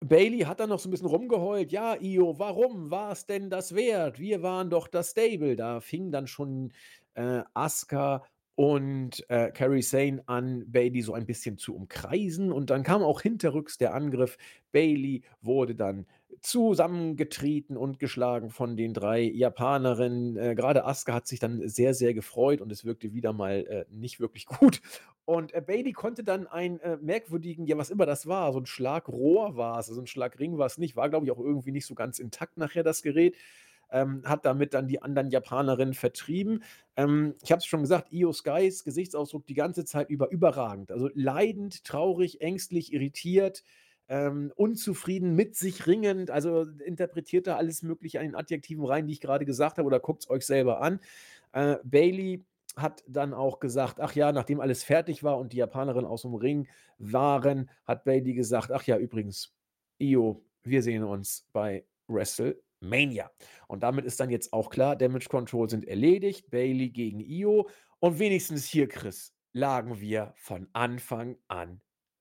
Bailey 0.00 0.40
hat 0.40 0.60
dann 0.60 0.68
noch 0.68 0.78
so 0.78 0.90
ein 0.90 0.90
bisschen 0.90 1.06
rumgeheult. 1.06 1.72
Ja, 1.72 1.96
Io, 1.98 2.38
warum 2.38 2.90
war 2.90 3.12
es 3.12 3.24
denn 3.24 3.48
das 3.48 3.74
wert? 3.74 4.18
Wir 4.18 4.42
waren 4.42 4.68
doch 4.68 4.88
das 4.88 5.12
Stable. 5.12 5.56
Da 5.56 5.80
fing 5.80 6.12
dann 6.12 6.26
schon 6.26 6.70
äh, 7.14 7.44
Asuka 7.54 8.26
und 8.56 9.28
äh, 9.28 9.50
Carrie 9.52 9.82
Sane 9.82 10.22
an, 10.26 10.64
Bailey 10.66 11.02
so 11.02 11.12
ein 11.12 11.26
bisschen 11.26 11.58
zu 11.58 11.76
umkreisen. 11.76 12.52
Und 12.52 12.70
dann 12.70 12.82
kam 12.82 13.02
auch 13.02 13.20
hinterrücks 13.20 13.76
der 13.76 13.94
Angriff. 13.94 14.38
Bailey 14.72 15.22
wurde 15.42 15.74
dann 15.74 16.06
zusammengetreten 16.40 17.76
und 17.76 17.98
geschlagen 17.98 18.48
von 18.48 18.76
den 18.76 18.94
drei 18.94 19.22
Japanerinnen. 19.22 20.38
Äh, 20.38 20.54
Gerade 20.54 20.86
Asuka 20.86 21.12
hat 21.14 21.26
sich 21.26 21.38
dann 21.38 21.68
sehr, 21.68 21.92
sehr 21.92 22.14
gefreut 22.14 22.62
und 22.62 22.72
es 22.72 22.84
wirkte 22.86 23.12
wieder 23.12 23.34
mal 23.34 23.66
äh, 23.66 23.84
nicht 23.90 24.20
wirklich 24.20 24.46
gut. 24.46 24.80
Und 25.26 25.52
äh, 25.52 25.60
Bailey 25.60 25.92
konnte 25.92 26.24
dann 26.24 26.46
einen 26.46 26.80
äh, 26.80 26.96
merkwürdigen, 26.96 27.66
ja, 27.66 27.76
was 27.76 27.90
immer 27.90 28.06
das 28.06 28.26
war, 28.26 28.54
so 28.54 28.60
ein 28.60 28.66
Schlagrohr 28.66 29.56
war 29.56 29.78
es, 29.80 29.90
also 29.90 30.00
ein 30.00 30.06
Schlagring 30.06 30.56
war 30.56 30.66
es 30.66 30.78
nicht, 30.78 30.96
war, 30.96 31.10
glaube 31.10 31.26
ich, 31.26 31.32
auch 31.32 31.40
irgendwie 31.40 31.72
nicht 31.72 31.86
so 31.86 31.94
ganz 31.94 32.18
intakt 32.18 32.56
nachher 32.56 32.84
das 32.84 33.02
Gerät. 33.02 33.36
Ähm, 33.90 34.22
hat 34.24 34.44
damit 34.44 34.74
dann 34.74 34.88
die 34.88 35.00
anderen 35.00 35.30
Japanerinnen 35.30 35.94
vertrieben. 35.94 36.64
Ähm, 36.96 37.34
ich 37.42 37.52
habe 37.52 37.60
es 37.60 37.66
schon 37.66 37.82
gesagt, 37.82 38.12
Io 38.12 38.32
Skys 38.32 38.82
Gesichtsausdruck 38.82 39.46
die 39.46 39.54
ganze 39.54 39.84
Zeit 39.84 40.10
über 40.10 40.30
überragend. 40.30 40.90
Also 40.90 41.08
leidend, 41.14 41.84
traurig, 41.84 42.40
ängstlich, 42.40 42.92
irritiert 42.92 43.62
ähm, 44.08 44.52
unzufrieden, 44.56 45.34
mit 45.34 45.56
sich 45.56 45.86
ringend. 45.86 46.30
Also 46.30 46.62
interpretiert 46.84 47.46
da 47.46 47.56
alles 47.56 47.82
Mögliche 47.82 48.20
an 48.20 48.26
den 48.26 48.34
Adjektiven 48.34 48.84
rein, 48.84 49.06
die 49.06 49.14
ich 49.14 49.20
gerade 49.20 49.44
gesagt 49.44 49.78
habe, 49.78 49.86
oder 49.86 50.00
guckt 50.00 50.22
es 50.22 50.30
euch 50.30 50.46
selber 50.46 50.80
an. 50.80 51.00
Äh, 51.52 51.76
Bailey 51.84 52.44
hat 52.76 53.02
dann 53.08 53.32
auch 53.32 53.58
gesagt, 53.58 54.00
ach 54.00 54.14
ja, 54.14 54.32
nachdem 54.32 54.60
alles 54.60 54.84
fertig 54.84 55.22
war 55.22 55.38
und 55.38 55.52
die 55.52 55.58
Japanerinnen 55.58 56.06
aus 56.06 56.22
dem 56.22 56.34
Ring 56.34 56.68
waren, 56.98 57.70
hat 57.86 58.04
Bailey 58.04 58.34
gesagt, 58.34 58.70
ach 58.70 58.84
ja, 58.84 58.98
übrigens, 58.98 59.54
Io, 59.98 60.44
wir 60.62 60.82
sehen 60.82 61.04
uns 61.04 61.48
bei 61.52 61.84
WrestleMania. 62.90 63.30
Und 63.68 63.82
damit 63.82 64.04
ist 64.04 64.20
dann 64.20 64.30
jetzt 64.30 64.52
auch 64.52 64.70
klar, 64.70 64.96
Damage 64.96 65.28
Control 65.28 65.68
sind 65.68 65.86
erledigt, 65.86 66.50
Bailey 66.50 66.90
gegen 66.90 67.20
Io 67.20 67.68
und 68.00 68.18
wenigstens 68.18 68.66
hier, 68.66 68.88
Chris, 68.88 69.34
lagen 69.52 70.00
wir 70.00 70.32
von 70.36 70.68
Anfang 70.72 71.36
an 71.48 71.80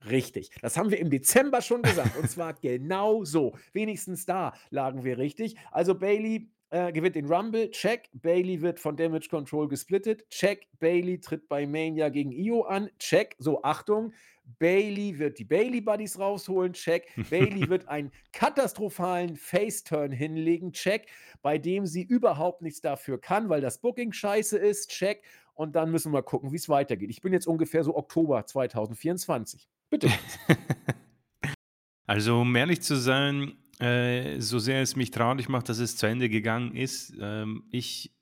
Richtig. 0.09 0.51
Das 0.61 0.78
haben 0.78 0.91
wir 0.91 0.99
im 0.99 1.09
Dezember 1.09 1.61
schon 1.61 1.82
gesagt. 1.82 2.16
und 2.18 2.30
zwar 2.30 2.53
genau 2.53 3.24
so. 3.24 3.55
Wenigstens 3.74 4.26
da 4.26 4.53
lagen 4.70 5.03
wir 5.03 5.18
richtig. 5.18 5.55
Also 5.72 5.95
Bailey 5.95 6.51
äh, 6.70 6.91
gewinnt 6.91 7.16
den 7.16 7.26
Rumble, 7.26 7.72
check. 7.72 8.09
Bailey 8.13 8.61
wird 8.61 8.80
von 8.80 8.95
Damage 8.95 9.30
Control 9.30 9.68
gesplittet, 9.68 10.30
check. 10.30 10.68
Bailey 10.80 11.20
tritt 11.20 11.47
bei 11.47 11.66
Mania 11.66 12.09
gegen 12.09 12.32
Io 12.32 12.63
an, 12.63 12.89
check. 12.99 13.36
So, 13.39 13.63
Achtung. 13.63 14.13
Bailey 14.60 15.18
wird 15.20 15.39
die 15.39 15.43
Bailey 15.43 15.82
Buddies 15.82 16.20
rausholen, 16.20 16.74
check. 16.74 17.12
Bailey 17.30 17.70
wird 17.70 17.88
einen 17.88 18.12
katastrophalen 18.32 19.36
Face-Turn 19.36 20.12
hinlegen, 20.12 20.72
check, 20.72 21.08
bei 21.41 21.58
dem 21.58 21.86
sie 21.86 22.04
überhaupt 22.04 22.62
nichts 22.62 22.82
dafür 22.82 23.20
kann, 23.20 23.50
weil 23.50 23.62
das 23.62 23.80
Booking 23.80 24.12
scheiße 24.12 24.58
ist, 24.58 24.89
check. 24.89 25.24
Und 25.54 25.76
dann 25.76 25.91
müssen 25.91 26.12
wir 26.12 26.20
mal 26.20 26.22
gucken, 26.22 26.52
wie 26.52 26.58
es 26.58 26.68
weitergeht. 26.68 27.10
Ich 27.10 27.22
bin 27.22 27.32
jetzt 27.32 27.48
ungefähr 27.48 27.84
so 27.84 27.96
Oktober 27.96 28.46
2024. 28.46 29.70
Bitte. 29.89 30.10
also, 32.08 32.41
um 32.41 32.56
ehrlich 32.56 32.82
zu 32.82 32.98
sein, 32.98 33.54
äh, 33.80 34.39
so 34.39 34.60
sehr 34.60 34.82
es 34.82 34.96
mich 34.96 35.12
traurig 35.12 35.50
macht, 35.50 35.70
dass 35.70 35.80
es 35.80 35.96
zu 35.96 36.08
Ende 36.08 36.30
gegangen 36.30 36.76
ist, 36.76 37.14
ähm, 37.20 37.64
ich 37.72 38.14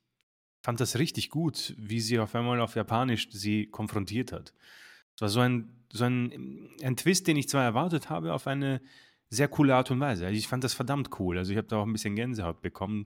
fand 0.62 0.80
das 0.80 0.98
richtig 0.98 1.30
gut, 1.30 1.76
wie 1.78 2.00
sie 2.00 2.20
auf 2.20 2.34
einmal 2.36 2.62
auf 2.62 2.76
Japanisch 2.76 3.30
sie 3.32 3.68
konfrontiert 3.68 4.32
hat. 4.32 4.54
Es 5.16 5.22
war 5.22 5.30
so 5.30 5.40
ein, 5.40 5.70
so 5.92 6.06
ein, 6.06 6.70
ein 6.82 6.96
Twist, 6.96 7.28
den 7.28 7.38
ich 7.38 7.50
zwar 7.50 7.64
erwartet 7.64 8.10
habe, 8.10 8.34
auf 8.34 8.48
eine 8.48 8.82
sehr 9.30 9.48
coole 9.48 9.76
Art 9.76 9.90
und 9.92 10.00
Weise. 10.00 10.26
Also 10.26 10.38
ich 10.38 10.48
fand 10.48 10.64
das 10.64 10.74
verdammt 10.74 11.10
cool. 11.20 11.38
Also 11.38 11.52
ich 11.52 11.58
habe 11.58 11.68
da 11.68 11.78
auch 11.78 11.86
ein 11.86 11.94
bisschen 11.94 12.16
Gänsehaut 12.16 12.62
bekommen. 12.62 13.06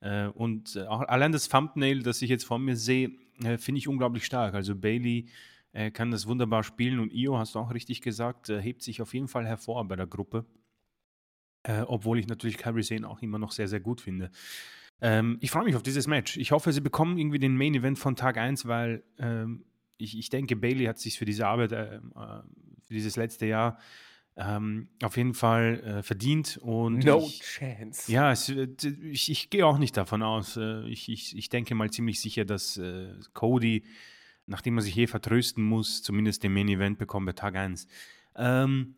Äh, 0.00 0.26
und 0.28 0.78
auch 0.88 1.00
allein 1.02 1.32
das 1.32 1.48
Thumbnail, 1.48 2.02
das 2.02 2.22
ich 2.22 2.30
jetzt 2.30 2.44
vor 2.44 2.58
mir 2.58 2.76
sehe, 2.76 3.10
äh, 3.42 3.58
finde 3.58 3.78
ich 3.78 3.88
unglaublich 3.88 4.24
stark. 4.24 4.54
Also 4.54 4.74
Bailey 4.74 5.28
äh, 5.72 5.90
kann 5.90 6.10
das 6.10 6.26
wunderbar 6.26 6.62
spielen 6.62 7.00
und 7.00 7.12
Io, 7.12 7.38
hast 7.38 7.54
du 7.54 7.58
auch 7.58 7.72
richtig 7.72 8.00
gesagt, 8.00 8.48
äh, 8.48 8.60
hebt 8.60 8.82
sich 8.82 9.02
auf 9.02 9.12
jeden 9.12 9.28
Fall 9.28 9.46
hervor 9.46 9.86
bei 9.86 9.96
der 9.96 10.06
Gruppe. 10.06 10.46
Äh, 11.64 11.82
obwohl 11.82 12.18
ich 12.18 12.28
natürlich 12.28 12.58
Kyrie 12.58 12.82
Sane 12.82 13.08
auch 13.08 13.20
immer 13.22 13.38
noch 13.38 13.52
sehr, 13.52 13.68
sehr 13.68 13.80
gut 13.80 14.00
finde. 14.00 14.30
Ähm, 15.00 15.36
ich 15.40 15.50
freue 15.50 15.64
mich 15.64 15.76
auf 15.76 15.82
dieses 15.82 16.06
Match. 16.06 16.36
Ich 16.36 16.52
hoffe, 16.52 16.72
sie 16.72 16.80
bekommen 16.80 17.18
irgendwie 17.18 17.38
den 17.38 17.56
Main 17.56 17.74
Event 17.74 17.98
von 17.98 18.16
Tag 18.16 18.38
1, 18.38 18.66
weil 18.66 19.02
ähm, 19.18 19.64
ich, 19.98 20.18
ich 20.18 20.28
denke, 20.28 20.56
Bailey 20.56 20.86
hat 20.86 20.98
sich 20.98 21.18
für 21.18 21.24
diese 21.24 21.46
Arbeit, 21.46 21.72
äh, 21.72 21.96
äh, 21.96 22.00
für 22.82 22.94
dieses 22.94 23.16
letzte 23.16 23.46
Jahr 23.46 23.78
ähm, 24.36 24.88
auf 25.02 25.16
jeden 25.16 25.34
Fall 25.34 25.80
äh, 25.80 26.02
verdient. 26.02 26.58
Und 26.58 27.04
no 27.04 27.24
ich, 27.26 27.40
chance. 27.40 28.10
Ja, 28.12 28.32
es, 28.32 28.48
äh, 28.48 28.68
ich, 29.10 29.30
ich 29.30 29.50
gehe 29.50 29.66
auch 29.66 29.78
nicht 29.78 29.96
davon 29.96 30.22
aus. 30.22 30.56
Äh, 30.56 30.86
ich, 30.88 31.08
ich, 31.08 31.36
ich 31.36 31.48
denke 31.48 31.74
mal 31.74 31.90
ziemlich 31.90 32.20
sicher, 32.20 32.44
dass 32.44 32.76
äh, 32.76 33.14
Cody, 33.32 33.84
nachdem 34.46 34.76
er 34.76 34.82
sich 34.82 34.94
hier 34.94 35.08
vertrösten 35.08 35.64
muss, 35.64 36.02
zumindest 36.02 36.42
den 36.42 36.52
Main 36.52 36.68
Event 36.68 36.98
bekommt 36.98 37.26
bei 37.26 37.32
Tag 37.32 37.56
1. 37.56 37.86
Ähm, 38.36 38.96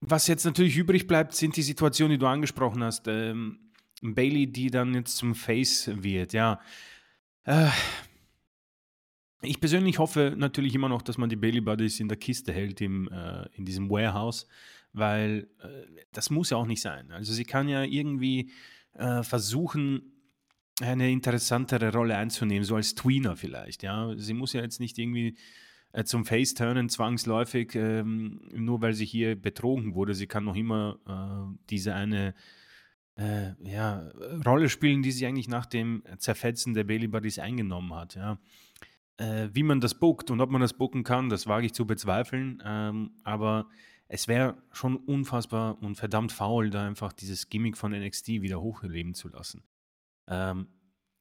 was 0.00 0.26
jetzt 0.26 0.44
natürlich 0.44 0.76
übrig 0.76 1.06
bleibt, 1.06 1.34
sind 1.34 1.56
die 1.56 1.62
Situationen, 1.62 2.12
die 2.12 2.18
du 2.18 2.26
angesprochen 2.26 2.82
hast. 2.82 3.06
Ähm, 3.08 3.72
Bailey, 4.02 4.46
die 4.46 4.70
dann 4.70 4.94
jetzt 4.94 5.16
zum 5.16 5.34
Face 5.34 5.90
wird, 5.94 6.32
ja. 6.32 6.60
Äh, 7.44 7.68
ich 9.44 9.60
persönlich 9.60 9.98
hoffe 9.98 10.34
natürlich 10.36 10.74
immer 10.74 10.88
noch, 10.88 11.02
dass 11.02 11.18
man 11.18 11.28
die 11.28 11.36
Bailey 11.36 11.60
Buddies 11.60 12.00
in 12.00 12.08
der 12.08 12.18
Kiste 12.18 12.52
hält, 12.52 12.80
im, 12.80 13.08
äh, 13.08 13.46
in 13.52 13.64
diesem 13.64 13.90
Warehouse, 13.90 14.46
weil 14.92 15.48
äh, 15.60 16.02
das 16.12 16.30
muss 16.30 16.50
ja 16.50 16.56
auch 16.56 16.66
nicht 16.66 16.80
sein. 16.80 17.10
Also 17.12 17.32
sie 17.32 17.44
kann 17.44 17.68
ja 17.68 17.82
irgendwie 17.82 18.50
äh, 18.94 19.22
versuchen, 19.22 20.12
eine 20.80 21.10
interessantere 21.10 21.92
Rolle 21.92 22.16
einzunehmen, 22.16 22.64
so 22.64 22.76
als 22.76 22.94
Tweener 22.94 23.36
vielleicht. 23.36 23.82
Ja, 23.82 24.12
sie 24.16 24.34
muss 24.34 24.52
ja 24.52 24.62
jetzt 24.62 24.80
nicht 24.80 24.98
irgendwie 24.98 25.36
äh, 25.92 26.04
zum 26.04 26.24
Face-Turnen 26.24 26.88
zwangsläufig, 26.88 27.74
ähm, 27.76 28.40
nur 28.52 28.82
weil 28.82 28.94
sie 28.94 29.04
hier 29.04 29.40
betrogen 29.40 29.94
wurde. 29.94 30.14
Sie 30.14 30.26
kann 30.26 30.44
noch 30.44 30.56
immer 30.56 30.98
äh, 31.06 31.56
diese 31.70 31.94
eine 31.94 32.34
äh, 33.16 33.52
ja, 33.62 34.10
Rolle 34.44 34.68
spielen, 34.68 35.02
die 35.02 35.12
sie 35.12 35.26
eigentlich 35.26 35.48
nach 35.48 35.66
dem 35.66 36.02
Zerfetzen 36.18 36.74
der 36.74 36.84
Bailey 36.84 37.06
Buddies 37.06 37.38
eingenommen 37.38 37.94
hat. 37.94 38.16
Ja. 38.16 38.38
Äh, 39.16 39.48
wie 39.52 39.62
man 39.62 39.80
das 39.80 39.94
bookt 39.94 40.30
und 40.30 40.40
ob 40.40 40.50
man 40.50 40.60
das 40.60 40.72
booken 40.72 41.04
kann, 41.04 41.28
das 41.28 41.46
wage 41.46 41.66
ich 41.66 41.72
zu 41.72 41.86
bezweifeln. 41.86 42.62
Ähm, 42.64 43.12
aber 43.22 43.68
es 44.08 44.28
wäre 44.28 44.56
schon 44.72 44.96
unfassbar 44.96 45.80
und 45.82 45.94
verdammt 45.96 46.32
faul, 46.32 46.70
da 46.70 46.86
einfach 46.86 47.12
dieses 47.12 47.48
Gimmick 47.48 47.76
von 47.76 47.92
NXT 47.92 48.28
wieder 48.28 48.60
hochleben 48.60 49.14
zu 49.14 49.28
lassen. 49.28 49.62
Ähm, 50.26 50.66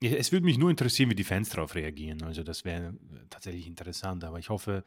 es 0.01 0.31
würde 0.31 0.45
mich 0.45 0.57
nur 0.57 0.69
interessieren, 0.69 1.09
wie 1.09 1.15
die 1.15 1.23
Fans 1.23 1.49
darauf 1.49 1.75
reagieren. 1.75 2.23
Also 2.23 2.43
das 2.43 2.65
wäre 2.65 2.89
äh, 2.89 3.27
tatsächlich 3.29 3.67
interessant. 3.67 4.23
Aber 4.23 4.39
ich 4.39 4.49
hoffe, 4.49 4.83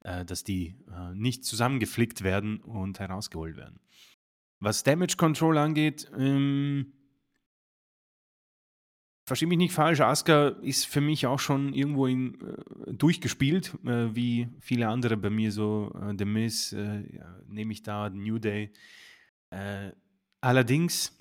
äh, 0.00 0.24
dass 0.24 0.44
die 0.44 0.76
äh, 0.90 1.14
nicht 1.14 1.44
zusammengeflickt 1.44 2.22
werden 2.22 2.60
und 2.60 3.00
herausgeholt 3.00 3.56
werden. 3.56 3.80
Was 4.60 4.84
Damage 4.84 5.16
Control 5.16 5.58
angeht, 5.58 6.10
ähm, 6.16 6.92
verstehe 9.32 9.48
mich 9.48 9.56
nicht 9.56 9.72
falsch, 9.72 10.02
Asuka 10.02 10.48
ist 10.60 10.84
für 10.84 11.00
mich 11.00 11.26
auch 11.26 11.38
schon 11.38 11.72
irgendwo 11.72 12.06
in, 12.06 12.34
äh, 12.34 12.92
durchgespielt, 12.92 13.72
äh, 13.82 14.14
wie 14.14 14.50
viele 14.60 14.88
andere 14.88 15.16
bei 15.16 15.30
mir 15.30 15.50
so. 15.50 15.90
Äh, 16.02 16.14
The 16.18 16.26
Miz 16.26 16.72
ja, 16.72 17.40
nehme 17.48 17.72
ich 17.72 17.82
da, 17.82 18.10
New 18.10 18.38
Day. 18.38 18.72
allerdings 20.42 21.18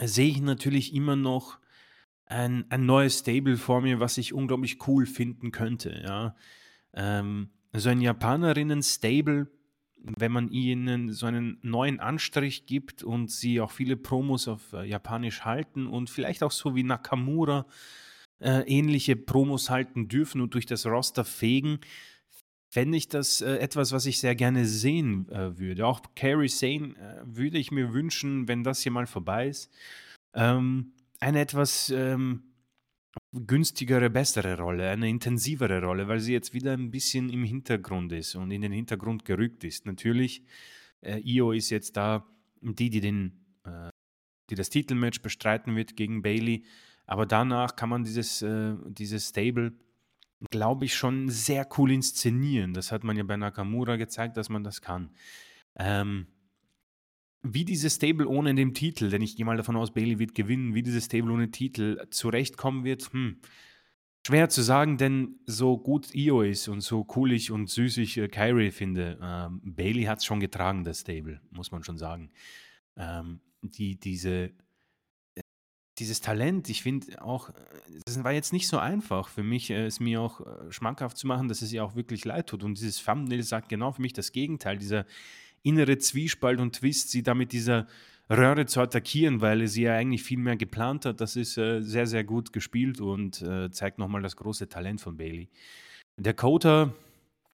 sehe 0.00 0.28
ich 0.28 0.40
natürlich 0.40 0.94
immer 0.94 1.14
noch 1.14 1.58
ein, 2.24 2.64
ein 2.70 2.86
neues 2.86 3.18
Stable 3.18 3.58
vor 3.58 3.82
mir, 3.82 4.00
was 4.00 4.16
ich 4.16 4.32
unglaublich 4.32 4.88
cool 4.88 5.04
finden 5.04 5.52
könnte. 5.52 6.02
Ja? 6.02 6.36
Ähm, 6.94 7.50
so 7.74 7.90
ein 7.90 8.00
Japanerinnen-Stable, 8.00 9.48
wenn 10.02 10.32
man 10.32 10.50
ihnen 10.50 11.12
so 11.12 11.26
einen 11.26 11.58
neuen 11.62 12.00
Anstrich 12.00 12.66
gibt 12.66 13.02
und 13.02 13.30
sie 13.30 13.60
auch 13.60 13.70
viele 13.70 13.96
Promos 13.96 14.48
auf 14.48 14.72
äh, 14.72 14.84
Japanisch 14.84 15.44
halten 15.44 15.86
und 15.86 16.10
vielleicht 16.10 16.42
auch 16.42 16.52
so 16.52 16.74
wie 16.74 16.82
Nakamura 16.82 17.66
äh, 18.40 18.60
ähnliche 18.66 19.16
Promos 19.16 19.70
halten 19.70 20.08
dürfen 20.08 20.40
und 20.40 20.54
durch 20.54 20.66
das 20.66 20.86
Roster 20.86 21.24
fegen, 21.24 21.80
fände 22.70 22.96
ich 22.96 23.08
das 23.08 23.40
äh, 23.40 23.56
etwas, 23.56 23.92
was 23.92 24.06
ich 24.06 24.20
sehr 24.20 24.34
gerne 24.34 24.64
sehen 24.66 25.28
äh, 25.30 25.58
würde. 25.58 25.86
Auch 25.86 26.00
Carrie 26.14 26.48
Sane 26.48 26.94
äh, 26.96 27.22
würde 27.24 27.58
ich 27.58 27.70
mir 27.70 27.92
wünschen, 27.92 28.46
wenn 28.46 28.62
das 28.62 28.80
hier 28.80 28.92
mal 28.92 29.06
vorbei 29.06 29.48
ist. 29.48 29.70
Ähm, 30.34 30.92
eine 31.20 31.40
etwas 31.40 31.90
ähm, 31.90 32.42
günstigere, 33.46 34.10
bessere 34.10 34.58
Rolle, 34.58 34.90
eine 34.90 35.08
intensivere 35.08 35.82
Rolle, 35.82 36.08
weil 36.08 36.20
sie 36.20 36.32
jetzt 36.32 36.54
wieder 36.54 36.72
ein 36.72 36.90
bisschen 36.90 37.30
im 37.30 37.44
Hintergrund 37.44 38.12
ist 38.12 38.34
und 38.34 38.50
in 38.50 38.62
den 38.62 38.72
Hintergrund 38.72 39.24
gerückt 39.24 39.64
ist. 39.64 39.86
Natürlich, 39.86 40.42
äh, 41.00 41.20
Io 41.20 41.52
ist 41.52 41.70
jetzt 41.70 41.96
da 41.96 42.26
die, 42.60 42.90
die, 42.90 43.00
den, 43.00 43.44
äh, 43.64 43.90
die 44.50 44.54
das 44.54 44.70
Titelmatch 44.70 45.22
bestreiten 45.22 45.76
wird 45.76 45.96
gegen 45.96 46.22
Bailey, 46.22 46.64
aber 47.06 47.26
danach 47.26 47.76
kann 47.76 47.88
man 47.88 48.04
dieses, 48.04 48.42
äh, 48.42 48.74
dieses 48.86 49.28
Stable, 49.28 49.72
glaube 50.50 50.84
ich, 50.84 50.94
schon 50.94 51.28
sehr 51.28 51.66
cool 51.78 51.90
inszenieren. 51.90 52.74
Das 52.74 52.92
hat 52.92 53.04
man 53.04 53.16
ja 53.16 53.24
bei 53.24 53.36
Nakamura 53.36 53.96
gezeigt, 53.96 54.36
dass 54.36 54.48
man 54.48 54.62
das 54.64 54.80
kann. 54.80 55.10
Ähm, 55.76 56.26
wie 57.42 57.64
dieses 57.64 57.94
Stable 57.94 58.26
ohne 58.26 58.54
den 58.54 58.74
Titel, 58.74 59.10
denn 59.10 59.22
ich 59.22 59.36
gehe 59.36 59.46
mal 59.46 59.56
davon 59.56 59.76
aus, 59.76 59.92
Bailey 59.92 60.18
wird 60.18 60.34
gewinnen, 60.34 60.74
wie 60.74 60.82
dieses 60.82 61.04
Stable 61.04 61.32
ohne 61.32 61.50
Titel 61.50 62.06
zurechtkommen 62.10 62.84
wird, 62.84 63.12
hm, 63.12 63.40
schwer 64.26 64.48
zu 64.48 64.62
sagen, 64.62 64.98
denn 64.98 65.40
so 65.46 65.78
gut 65.78 66.14
Io 66.14 66.42
ist 66.42 66.68
und 66.68 66.80
so 66.80 67.06
cool 67.16 67.32
ich 67.32 67.50
und 67.50 67.70
süß 67.70 67.98
ich 67.98 68.16
äh, 68.18 68.28
Kyrie 68.28 68.70
finde, 68.70 69.18
ähm, 69.22 69.60
Bailey 69.64 70.04
hat 70.04 70.18
es 70.18 70.24
schon 70.24 70.40
getragen, 70.40 70.84
das 70.84 71.00
Stable, 71.00 71.40
muss 71.50 71.70
man 71.70 71.84
schon 71.84 71.96
sagen. 71.96 72.30
Ähm, 72.96 73.40
die, 73.62 73.98
diese, 73.98 74.50
äh, 75.34 75.40
dieses 75.98 76.20
Talent, 76.20 76.68
ich 76.68 76.82
finde 76.82 77.22
auch, 77.22 77.50
das 78.04 78.22
war 78.22 78.32
jetzt 78.32 78.52
nicht 78.52 78.68
so 78.68 78.78
einfach 78.78 79.28
für 79.28 79.42
mich, 79.42 79.70
äh, 79.70 79.86
es 79.86 80.00
mir 80.00 80.20
auch 80.20 80.40
äh, 80.40 80.72
schmackhaft 80.72 81.16
zu 81.16 81.26
machen, 81.26 81.48
dass 81.48 81.62
es 81.62 81.72
ihr 81.72 81.84
auch 81.84 81.94
wirklich 81.94 82.24
leid 82.24 82.48
tut. 82.48 82.64
Und 82.64 82.76
dieses 82.76 83.02
Thumbnail 83.02 83.42
sagt 83.42 83.68
genau 83.68 83.92
für 83.92 84.02
mich 84.02 84.12
das 84.12 84.32
Gegenteil, 84.32 84.76
dieser 84.76 85.06
innere 85.62 85.98
Zwiespalt 85.98 86.60
und 86.60 86.76
Twist, 86.76 87.10
sie 87.10 87.22
da 87.22 87.34
mit 87.34 87.52
dieser 87.52 87.86
Röhre 88.30 88.66
zu 88.66 88.80
attackieren, 88.80 89.40
weil 89.40 89.66
sie 89.68 89.82
ja 89.82 89.94
eigentlich 89.94 90.22
viel 90.22 90.38
mehr 90.38 90.56
geplant 90.56 91.06
hat. 91.06 91.20
Das 91.20 91.36
ist 91.36 91.56
äh, 91.56 91.80
sehr, 91.80 92.06
sehr 92.06 92.24
gut 92.24 92.52
gespielt 92.52 93.00
und 93.00 93.40
äh, 93.42 93.70
zeigt 93.70 93.98
nochmal 93.98 94.22
das 94.22 94.36
große 94.36 94.68
Talent 94.68 95.00
von 95.00 95.16
Bailey. 95.16 95.48
Der 96.18 96.34
Coder 96.34 96.94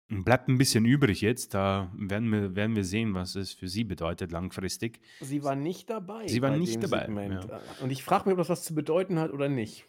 bleibt 0.08 0.48
ein 0.48 0.58
bisschen 0.58 0.84
übrig 0.84 1.20
jetzt. 1.20 1.54
Da 1.54 1.90
werden 1.96 2.30
wir, 2.30 2.56
werden 2.56 2.74
wir 2.74 2.84
sehen, 2.84 3.14
was 3.14 3.36
es 3.36 3.52
für 3.52 3.68
sie 3.68 3.84
bedeutet 3.84 4.32
langfristig. 4.32 5.00
Sie 5.20 5.42
war 5.42 5.54
nicht 5.54 5.90
dabei. 5.90 6.26
Sie 6.26 6.42
war 6.42 6.56
nicht 6.56 6.82
dabei. 6.82 7.08
Ja. 7.08 7.60
Und 7.80 7.90
ich 7.90 8.02
frage 8.02 8.28
mich, 8.28 8.32
ob 8.32 8.38
das 8.38 8.48
was 8.48 8.64
zu 8.64 8.74
bedeuten 8.74 9.18
hat 9.18 9.32
oder 9.32 9.48
nicht. 9.48 9.84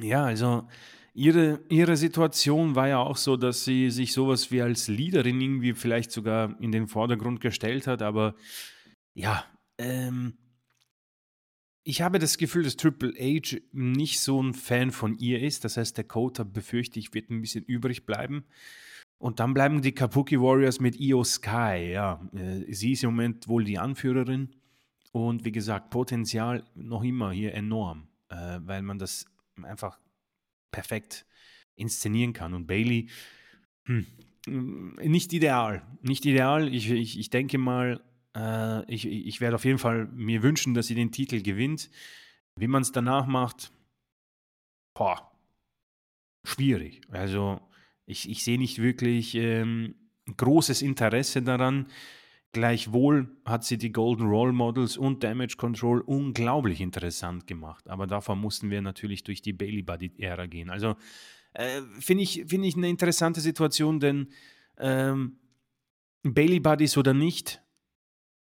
Ja, 0.00 0.24
also 0.24 0.66
Ihre, 1.14 1.60
ihre 1.68 1.96
Situation 1.96 2.74
war 2.74 2.88
ja 2.88 2.98
auch 2.98 3.18
so, 3.18 3.36
dass 3.36 3.64
sie 3.64 3.90
sich 3.90 4.14
sowas 4.14 4.50
wie 4.50 4.62
als 4.62 4.88
Leaderin 4.88 5.40
irgendwie 5.40 5.74
vielleicht 5.74 6.10
sogar 6.10 6.58
in 6.60 6.72
den 6.72 6.86
Vordergrund 6.86 7.40
gestellt 7.40 7.86
hat, 7.86 8.00
aber 8.00 8.34
ja, 9.14 9.44
ähm, 9.76 10.38
ich 11.84 12.00
habe 12.00 12.18
das 12.18 12.38
Gefühl, 12.38 12.62
dass 12.62 12.76
Triple 12.76 13.12
H 13.18 13.58
nicht 13.72 14.20
so 14.20 14.40
ein 14.40 14.54
Fan 14.54 14.92
von 14.92 15.18
ihr 15.18 15.42
ist. 15.42 15.64
Das 15.64 15.76
heißt, 15.76 15.96
der 15.96 16.04
Coder, 16.04 16.44
befürchte 16.44 16.98
ich, 16.98 17.12
wird 17.12 17.28
ein 17.30 17.40
bisschen 17.40 17.64
übrig 17.64 18.06
bleiben. 18.06 18.44
Und 19.18 19.40
dann 19.40 19.54
bleiben 19.54 19.82
die 19.82 19.92
Kabuki 19.92 20.40
Warriors 20.40 20.80
mit 20.80 20.98
Io 20.98 21.24
Sky. 21.24 21.90
Ja, 21.92 22.20
äh, 22.34 22.72
sie 22.72 22.92
ist 22.92 23.04
im 23.04 23.10
Moment 23.10 23.48
wohl 23.48 23.64
die 23.64 23.78
Anführerin. 23.78 24.54
Und 25.10 25.44
wie 25.44 25.52
gesagt, 25.52 25.90
Potenzial 25.90 26.64
noch 26.74 27.02
immer 27.02 27.32
hier 27.32 27.54
enorm, 27.54 28.08
äh, 28.28 28.60
weil 28.62 28.82
man 28.82 28.98
das 28.98 29.26
einfach 29.62 29.98
perfekt 30.72 31.24
inszenieren 31.76 32.32
kann. 32.32 32.54
Und 32.54 32.66
Bailey, 32.66 33.08
hm, 33.84 34.06
nicht 34.46 35.32
ideal. 35.32 35.86
Nicht 36.02 36.24
ideal. 36.26 36.72
Ich, 36.74 36.90
ich, 36.90 37.18
ich 37.18 37.30
denke 37.30 37.58
mal, 37.58 38.02
äh, 38.36 38.92
ich, 38.92 39.06
ich 39.06 39.40
werde 39.40 39.54
auf 39.54 39.64
jeden 39.64 39.78
Fall 39.78 40.06
mir 40.06 40.42
wünschen, 40.42 40.74
dass 40.74 40.88
sie 40.88 40.94
den 40.94 41.12
Titel 41.12 41.42
gewinnt. 41.42 41.90
Wie 42.56 42.66
man 42.66 42.82
es 42.82 42.92
danach 42.92 43.26
macht, 43.26 43.72
boah, 44.94 45.32
schwierig. 46.44 47.00
Also 47.10 47.60
ich, 48.04 48.28
ich 48.28 48.44
sehe 48.44 48.58
nicht 48.58 48.78
wirklich 48.78 49.34
ähm, 49.36 49.94
großes 50.36 50.82
Interesse 50.82 51.42
daran. 51.42 51.86
Gleichwohl 52.52 53.34
hat 53.46 53.64
sie 53.64 53.78
die 53.78 53.92
Golden 53.92 54.26
Role 54.26 54.52
Models 54.52 54.98
und 54.98 55.24
Damage 55.24 55.56
Control 55.56 56.02
unglaublich 56.02 56.82
interessant 56.82 57.46
gemacht. 57.46 57.88
Aber 57.88 58.06
davor 58.06 58.36
mussten 58.36 58.70
wir 58.70 58.82
natürlich 58.82 59.24
durch 59.24 59.40
die 59.40 59.54
Bailey 59.54 59.82
Buddy 59.82 60.12
Ära 60.18 60.46
gehen. 60.46 60.68
Also 60.68 60.96
äh, 61.54 61.80
finde 61.98 62.24
ich, 62.24 62.44
find 62.46 62.64
ich 62.64 62.76
eine 62.76 62.90
interessante 62.90 63.40
Situation, 63.40 64.00
denn 64.00 64.28
ähm, 64.78 65.38
Bailey 66.22 66.60
Buddies 66.60 66.96
oder 66.96 67.14
nicht, 67.14 67.62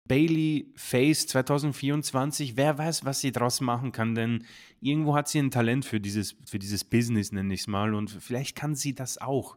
Bailey 0.06 0.70
Face 0.76 1.26
2024, 1.28 2.58
wer 2.58 2.76
weiß, 2.76 3.06
was 3.06 3.20
sie 3.20 3.32
draus 3.32 3.62
machen 3.62 3.90
kann, 3.90 4.14
denn 4.14 4.44
irgendwo 4.80 5.14
hat 5.14 5.28
sie 5.28 5.38
ein 5.38 5.50
Talent 5.50 5.86
für 5.86 5.98
dieses, 5.98 6.36
für 6.44 6.58
dieses 6.58 6.84
Business, 6.84 7.32
nenne 7.32 7.54
ich 7.54 7.60
es 7.60 7.66
mal, 7.66 7.94
und 7.94 8.10
vielleicht 8.10 8.54
kann 8.54 8.74
sie 8.74 8.94
das 8.94 9.16
auch 9.18 9.56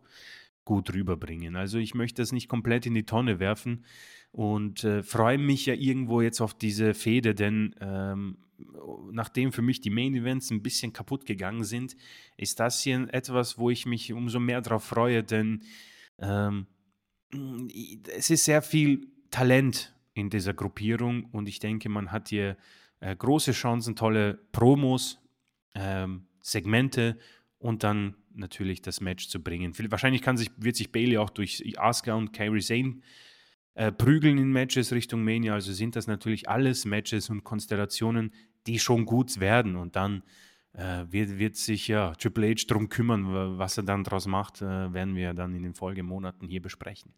gut 0.68 0.94
rüberbringen. 0.94 1.56
Also 1.56 1.78
ich 1.78 1.96
möchte 1.96 2.22
das 2.22 2.34
nicht 2.34 2.50
komplett 2.50 2.86
in 2.86 2.94
die 2.94 3.06
Tonne 3.06 3.40
werfen 3.40 3.86
und 4.34 4.84
äh, 4.84 5.02
freue 5.02 5.38
mich 5.38 5.66
ja 5.66 5.74
irgendwo 5.74 6.20
jetzt 6.20 6.42
auf 6.42 6.54
diese 6.54 6.94
Fehde, 6.94 7.34
denn 7.34 7.74
ähm, 7.80 8.38
nachdem 9.14 9.54
für 9.54 9.62
mich 9.62 9.80
die 9.80 9.90
Main 9.90 10.14
Events 10.14 10.52
ein 10.52 10.62
bisschen 10.62 10.92
kaputt 10.92 11.26
gegangen 11.26 11.64
sind, 11.64 11.96
ist 12.36 12.60
das 12.60 12.82
hier 12.82 13.08
etwas, 13.14 13.58
wo 13.58 13.70
ich 13.70 13.86
mich 13.86 14.12
umso 14.12 14.42
mehr 14.42 14.60
darauf 14.60 14.84
freue, 14.84 15.24
denn 15.24 15.64
ähm, 16.20 16.68
es 18.14 18.30
ist 18.30 18.44
sehr 18.44 18.62
viel 18.62 19.08
Talent 19.32 19.96
in 20.16 20.30
dieser 20.30 20.54
Gruppierung 20.54 21.30
und 21.32 21.48
ich 21.48 21.60
denke, 21.60 21.88
man 21.88 22.12
hat 22.12 22.28
hier 22.28 22.58
äh, 23.00 23.16
große 23.16 23.54
Chancen, 23.54 23.96
tolle 23.96 24.34
Promos, 24.52 25.22
ähm, 25.76 26.28
Segmente 26.42 27.18
und 27.58 27.84
dann 27.84 28.16
natürlich 28.38 28.82
das 28.82 29.02
Match 29.02 29.28
zu 29.28 29.42
bringen. 29.42 29.74
Wahrscheinlich 29.90 30.22
kann 30.22 30.38
sich, 30.38 30.52
wird 30.58 30.76
sich 30.76 30.92
Bailey 30.92 31.18
auch 31.18 31.30
durch 31.30 31.64
Asuka 31.78 32.14
und 32.14 32.34
Kairi 32.34 32.62
Sane 32.62 33.02
äh, 33.76 33.92
prügeln 33.92 34.38
in 34.38 34.52
Matches 34.52 34.92
Richtung 34.92 35.24
Mania. 35.24 35.54
Also 35.54 35.74
sind 35.74 35.96
das 35.96 36.08
natürlich 36.08 36.50
alles 36.50 36.86
Matches 36.86 37.30
und 37.30 37.44
Konstellationen, 37.44 38.34
die 38.66 38.80
schon 38.80 39.06
gut 39.06 39.40
werden. 39.40 39.76
Und 39.76 39.96
dann 39.96 40.24
äh, 40.74 41.06
wird, 41.10 41.38
wird 41.40 41.56
sich 41.56 41.88
ja 41.88 42.14
Triple 42.16 42.50
H 42.52 42.66
darum 42.68 42.90
kümmern, 42.90 43.58
was 43.58 43.78
er 43.78 43.84
dann 43.84 44.04
daraus 44.04 44.28
macht, 44.28 44.62
äh, 44.62 44.94
werden 44.94 45.16
wir 45.16 45.34
dann 45.34 45.56
in 45.56 45.64
den 45.64 45.74
Folgemonaten 45.74 46.48
hier 46.48 46.62
besprechen. 46.62 47.14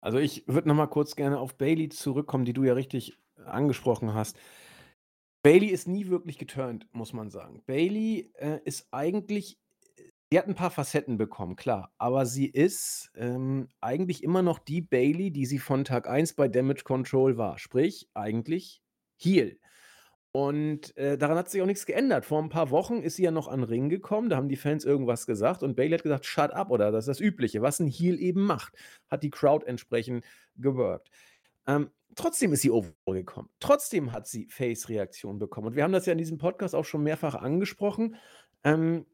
Also 0.00 0.18
ich 0.18 0.44
würde 0.46 0.68
noch 0.68 0.76
mal 0.76 0.86
kurz 0.86 1.16
gerne 1.16 1.38
auf 1.38 1.56
Bailey 1.56 1.88
zurückkommen, 1.88 2.44
die 2.44 2.52
du 2.52 2.62
ja 2.64 2.74
richtig 2.74 3.18
angesprochen 3.44 4.14
hast. 4.14 4.38
Bailey 5.42 5.68
ist 5.68 5.88
nie 5.88 6.08
wirklich 6.08 6.38
geturnt, 6.38 6.86
muss 6.92 7.12
man 7.12 7.30
sagen. 7.30 7.62
Bailey 7.66 8.30
äh, 8.34 8.60
ist 8.64 8.88
eigentlich, 8.92 9.58
sie 10.30 10.38
hat 10.38 10.46
ein 10.46 10.54
paar 10.54 10.70
Facetten 10.70 11.16
bekommen, 11.16 11.56
klar, 11.56 11.92
aber 11.98 12.26
sie 12.26 12.46
ist 12.46 13.10
ähm, 13.16 13.68
eigentlich 13.80 14.22
immer 14.22 14.42
noch 14.42 14.58
die 14.58 14.82
Bailey, 14.82 15.30
die 15.30 15.46
sie 15.46 15.58
von 15.58 15.84
Tag 15.84 16.08
1 16.08 16.34
bei 16.34 16.48
Damage 16.48 16.84
Control 16.84 17.36
war. 17.38 17.58
Sprich, 17.58 18.08
eigentlich 18.14 18.82
Heal. 19.16 19.58
Und 20.30 20.94
äh, 20.98 21.16
daran 21.16 21.38
hat 21.38 21.48
sich 21.48 21.62
auch 21.62 21.66
nichts 21.66 21.86
geändert. 21.86 22.26
Vor 22.26 22.42
ein 22.42 22.50
paar 22.50 22.70
Wochen 22.70 23.02
ist 23.02 23.16
sie 23.16 23.24
ja 23.24 23.30
noch 23.30 23.48
an 23.48 23.60
den 23.60 23.68
Ring 23.68 23.88
gekommen, 23.88 24.28
da 24.28 24.36
haben 24.36 24.48
die 24.48 24.56
Fans 24.56 24.84
irgendwas 24.84 25.26
gesagt 25.26 25.62
und 25.62 25.74
Bailey 25.74 25.92
hat 25.92 26.02
gesagt, 26.02 26.26
shut 26.26 26.50
up 26.52 26.70
oder 26.70 26.92
das 26.92 27.04
ist 27.04 27.18
das 27.18 27.20
Übliche, 27.20 27.62
was 27.62 27.80
ein 27.80 27.88
Heel 27.88 28.20
eben 28.20 28.44
macht. 28.44 28.74
Hat 29.08 29.22
die 29.22 29.30
Crowd 29.30 29.66
entsprechend 29.66 30.24
geworkt. 30.56 31.10
Ähm, 31.66 31.90
trotzdem 32.14 32.52
ist 32.52 32.62
sie 32.62 32.70
overgekommen. 32.70 33.50
Trotzdem 33.58 34.12
hat 34.12 34.26
sie 34.26 34.46
Face-Reaktionen 34.50 35.38
bekommen. 35.38 35.68
Und 35.68 35.76
wir 35.76 35.82
haben 35.82 35.92
das 35.92 36.06
ja 36.06 36.12
in 36.12 36.18
diesem 36.18 36.38
Podcast 36.38 36.74
auch 36.74 36.84
schon 36.84 37.02
mehrfach 37.02 37.34
angesprochen, 37.34 38.16
ähm, 38.64 39.06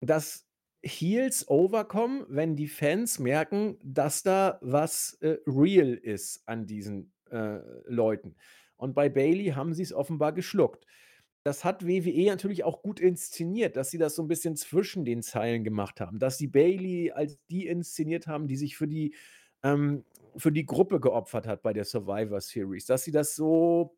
dass 0.00 0.46
Heels 0.82 1.48
overkommen, 1.48 2.24
wenn 2.28 2.56
die 2.56 2.68
Fans 2.68 3.18
merken, 3.18 3.78
dass 3.82 4.22
da 4.22 4.58
was 4.62 5.14
äh, 5.20 5.36
real 5.46 5.94
ist 5.94 6.42
an 6.46 6.66
diesen 6.66 7.12
äh, 7.30 7.58
Leuten. 7.84 8.36
Und 8.76 8.94
bei 8.94 9.10
Bailey 9.10 9.48
haben 9.48 9.74
sie 9.74 9.82
es 9.82 9.92
offenbar 9.92 10.32
geschluckt. 10.32 10.86
Das 11.42 11.64
hat 11.64 11.86
WWE 11.86 12.26
natürlich 12.26 12.64
auch 12.64 12.82
gut 12.82 13.00
inszeniert, 13.00 13.76
dass 13.76 13.90
sie 13.90 13.98
das 13.98 14.14
so 14.14 14.22
ein 14.22 14.28
bisschen 14.28 14.56
zwischen 14.56 15.04
den 15.04 15.22
Zeilen 15.22 15.64
gemacht 15.64 16.00
haben, 16.00 16.18
dass 16.18 16.38
sie 16.38 16.48
Bailey 16.48 17.12
als 17.12 17.38
die 17.50 17.66
inszeniert 17.66 18.26
haben, 18.26 18.46
die 18.46 18.56
sich 18.56 18.76
für 18.76 18.88
die 18.88 19.14
ähm, 19.62 20.04
für 20.36 20.52
die 20.52 20.66
Gruppe 20.66 21.00
geopfert 21.00 21.46
hat 21.46 21.62
bei 21.62 21.72
der 21.72 21.84
Survivor 21.84 22.40
Series, 22.40 22.86
dass 22.86 23.04
sie 23.04 23.10
das 23.10 23.34
so 23.34 23.96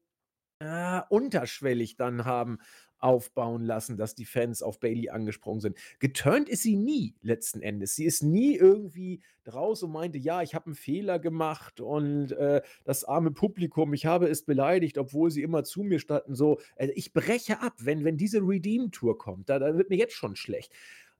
äh, 0.62 1.02
unterschwellig 1.08 1.96
dann 1.96 2.24
haben 2.24 2.58
aufbauen 2.98 3.64
lassen, 3.64 3.96
dass 3.96 4.14
die 4.14 4.24
Fans 4.24 4.62
auf 4.62 4.78
Bailey 4.78 5.10
angesprungen 5.10 5.60
sind. 5.60 5.76
Geturnt 5.98 6.48
ist 6.48 6.62
sie 6.62 6.76
nie 6.76 7.16
letzten 7.20 7.60
Endes. 7.60 7.96
Sie 7.96 8.04
ist 8.04 8.22
nie 8.22 8.54
irgendwie 8.54 9.20
draus 9.42 9.82
und 9.82 9.90
meinte, 9.90 10.18
ja, 10.18 10.40
ich 10.40 10.54
habe 10.54 10.66
einen 10.66 10.76
Fehler 10.76 11.18
gemacht 11.18 11.80
und 11.80 12.30
äh, 12.30 12.62
das 12.84 13.02
arme 13.02 13.32
Publikum, 13.32 13.92
ich 13.92 14.06
habe 14.06 14.28
es 14.28 14.44
beleidigt, 14.44 14.98
obwohl 14.98 15.32
sie 15.32 15.42
immer 15.42 15.64
zu 15.64 15.82
mir 15.82 15.98
standen. 15.98 16.36
So, 16.36 16.60
äh, 16.76 16.90
ich 16.94 17.12
breche 17.12 17.60
ab, 17.60 17.74
wenn, 17.78 18.04
wenn 18.04 18.16
diese 18.16 18.38
Redeem-Tour 18.38 19.18
kommt. 19.18 19.48
Da, 19.48 19.58
da 19.58 19.76
wird 19.76 19.90
mir 19.90 19.98
jetzt 19.98 20.14
schon 20.14 20.36
schlecht. 20.36 20.72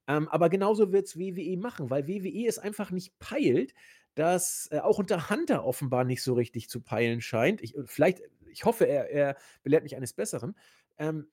Ähm, 0.07 0.29
aber 0.29 0.51
genauso 0.51 0.93
wird 0.93 1.07
es 1.07 1.19
WWE 1.19 1.57
machen, 1.57 1.91
weil 1.91 2.07
WWE 2.07 2.47
es 2.47 2.61
einfach 2.61 2.93
nicht 2.93 3.19
peilt, 3.19 3.75
dass 4.15 4.69
äh, 4.71 4.79
auch 4.79 4.99
unter 4.99 5.31
Hunter 5.31 5.65
offenbar 5.65 6.05
nicht 6.05 6.23
so 6.23 6.35
richtig 6.35 6.69
zu 6.69 6.81
peilen 6.81 7.21
scheint. 7.21 7.61
Ich, 7.61 7.75
vielleicht, 7.87 8.23
ich 8.53 8.65
hoffe, 8.65 8.87
er, 8.87 9.11
er 9.11 9.37
belehrt 9.63 9.83
mich 9.83 9.97
eines 9.97 10.13
Besseren. 10.13 10.55
Ähm, 10.99 11.27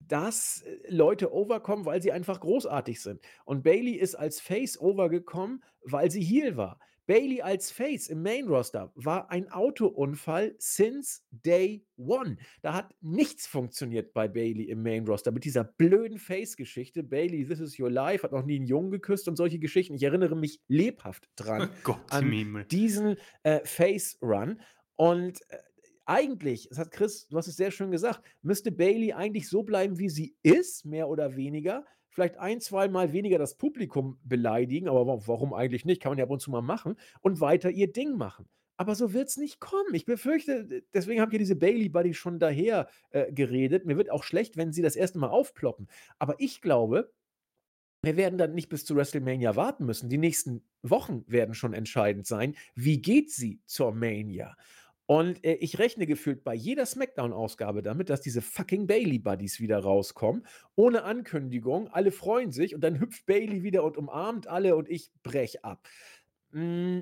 dass 0.00 0.62
äh, 0.62 0.78
Leute 0.88 1.32
overkommen, 1.32 1.84
weil 1.84 2.02
sie 2.02 2.12
einfach 2.12 2.40
großartig 2.40 3.00
sind. 3.00 3.20
Und 3.44 3.62
Bailey 3.62 3.92
ist 3.92 4.14
als 4.14 4.40
Face 4.40 4.80
overgekommen, 4.80 5.62
weil 5.82 6.10
sie 6.10 6.22
Heel 6.22 6.56
war. 6.56 6.78
Bailey 7.10 7.42
als 7.42 7.72
Face 7.72 8.06
im 8.06 8.22
Main 8.22 8.46
Roster 8.46 8.92
war 8.94 9.32
ein 9.32 9.50
Autounfall 9.50 10.54
since 10.58 11.22
day 11.32 11.84
one. 11.96 12.36
Da 12.62 12.72
hat 12.72 12.94
nichts 13.00 13.48
funktioniert 13.48 14.12
bei 14.12 14.28
Bailey 14.28 14.70
im 14.70 14.84
Main 14.84 15.04
Roster 15.08 15.32
mit 15.32 15.44
dieser 15.44 15.64
blöden 15.64 16.20
Face-Geschichte. 16.20 17.02
Bailey, 17.02 17.44
this 17.44 17.58
is 17.58 17.80
your 17.80 17.90
life, 17.90 18.22
hat 18.22 18.30
noch 18.30 18.44
nie 18.44 18.56
einen 18.56 18.66
Jungen 18.66 18.92
geküsst 18.92 19.26
und 19.26 19.34
solche 19.34 19.58
Geschichten. 19.58 19.94
Ich 19.94 20.04
erinnere 20.04 20.36
mich 20.36 20.60
lebhaft 20.68 21.28
dran 21.34 21.68
oh 21.72 21.78
Gott, 21.82 22.00
an 22.10 22.64
diesen 22.70 23.16
äh, 23.42 23.58
Face-Run. 23.64 24.60
Und 24.94 25.40
äh, 25.50 25.58
eigentlich, 26.10 26.68
das 26.68 26.78
hat 26.78 26.90
Chris, 26.90 27.28
du 27.28 27.36
hast 27.38 27.46
es 27.46 27.56
sehr 27.56 27.70
schön 27.70 27.92
gesagt, 27.92 28.22
müsste 28.42 28.72
Bailey 28.72 29.12
eigentlich 29.12 29.48
so 29.48 29.62
bleiben, 29.62 29.98
wie 29.98 30.08
sie 30.08 30.36
ist, 30.42 30.84
mehr 30.84 31.08
oder 31.08 31.36
weniger. 31.36 31.84
Vielleicht 32.08 32.36
ein, 32.38 32.60
zwei 32.60 32.88
Mal 32.88 33.12
weniger 33.12 33.38
das 33.38 33.56
Publikum 33.56 34.18
beleidigen, 34.24 34.88
aber 34.88 35.28
warum 35.28 35.54
eigentlich 35.54 35.84
nicht? 35.84 36.02
Kann 36.02 36.10
man 36.10 36.18
ja 36.18 36.24
ab 36.24 36.30
und 36.30 36.40
zu 36.40 36.50
mal 36.50 36.62
machen 36.62 36.96
und 37.20 37.40
weiter 37.40 37.70
ihr 37.70 37.92
Ding 37.92 38.16
machen. 38.16 38.48
Aber 38.76 38.96
so 38.96 39.12
wird 39.12 39.28
es 39.28 39.36
nicht 39.36 39.60
kommen. 39.60 39.94
Ich 39.94 40.04
befürchte, 40.04 40.82
deswegen 40.92 41.20
habt 41.20 41.32
ihr 41.32 41.38
diese 41.38 41.54
Bailey 41.54 41.88
Buddy 41.88 42.14
schon 42.14 42.40
daher 42.40 42.88
äh, 43.10 43.32
geredet. 43.32 43.86
Mir 43.86 43.96
wird 43.96 44.10
auch 44.10 44.24
schlecht, 44.24 44.56
wenn 44.56 44.72
sie 44.72 44.82
das 44.82 44.96
erste 44.96 45.18
Mal 45.18 45.28
aufploppen. 45.28 45.86
Aber 46.18 46.34
ich 46.38 46.60
glaube, 46.60 47.12
wir 48.02 48.16
werden 48.16 48.38
dann 48.38 48.54
nicht 48.54 48.70
bis 48.70 48.84
zu 48.84 48.96
WrestleMania 48.96 49.54
warten 49.54 49.84
müssen. 49.84 50.08
Die 50.08 50.18
nächsten 50.18 50.64
Wochen 50.82 51.22
werden 51.28 51.54
schon 51.54 51.74
entscheidend 51.74 52.26
sein. 52.26 52.56
Wie 52.74 53.00
geht 53.00 53.30
sie 53.30 53.60
zur 53.66 53.92
Mania? 53.92 54.56
Und 55.10 55.44
äh, 55.44 55.54
ich 55.54 55.80
rechne 55.80 56.06
gefühlt 56.06 56.44
bei 56.44 56.54
jeder 56.54 56.86
Smackdown-Ausgabe 56.86 57.82
damit, 57.82 58.10
dass 58.10 58.20
diese 58.20 58.40
fucking 58.40 58.86
Bailey-Buddies 58.86 59.58
wieder 59.58 59.80
rauskommen. 59.80 60.46
Ohne 60.76 61.02
Ankündigung. 61.02 61.88
Alle 61.88 62.12
freuen 62.12 62.52
sich 62.52 62.76
und 62.76 62.80
dann 62.84 63.00
hüpft 63.00 63.26
Bailey 63.26 63.64
wieder 63.64 63.82
und 63.82 63.96
umarmt 63.96 64.46
alle 64.46 64.76
und 64.76 64.88
ich 64.88 65.10
brech 65.24 65.64
ab. 65.64 65.88
Mm, 66.52 67.00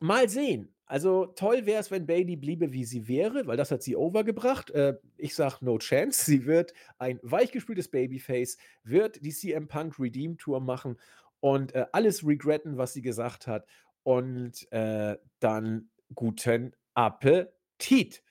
mal 0.00 0.30
sehen. 0.30 0.74
Also 0.86 1.26
toll 1.26 1.66
wäre 1.66 1.80
es, 1.80 1.90
wenn 1.90 2.06
Bailey 2.06 2.36
bliebe, 2.36 2.72
wie 2.72 2.86
sie 2.86 3.06
wäre, 3.08 3.46
weil 3.46 3.58
das 3.58 3.70
hat 3.70 3.82
sie 3.82 3.94
overgebracht. 3.94 4.70
Äh, 4.70 4.96
ich 5.18 5.34
sag 5.34 5.60
no 5.60 5.76
chance. 5.76 6.24
Sie 6.24 6.46
wird 6.46 6.72
ein 6.96 7.20
weichgespültes 7.20 7.88
Babyface, 7.88 8.56
wird 8.84 9.22
die 9.22 9.34
CM 9.34 9.68
Punk 9.68 10.00
Redeem 10.00 10.38
Tour 10.38 10.60
machen 10.60 10.96
und 11.40 11.74
äh, 11.74 11.84
alles 11.92 12.26
regretten, 12.26 12.78
was 12.78 12.94
sie 12.94 13.02
gesagt 13.02 13.46
hat. 13.46 13.66
Und 14.02 14.66
äh, 14.72 15.18
dann 15.40 15.90
guten 16.14 16.72
Appetit. 16.94 18.22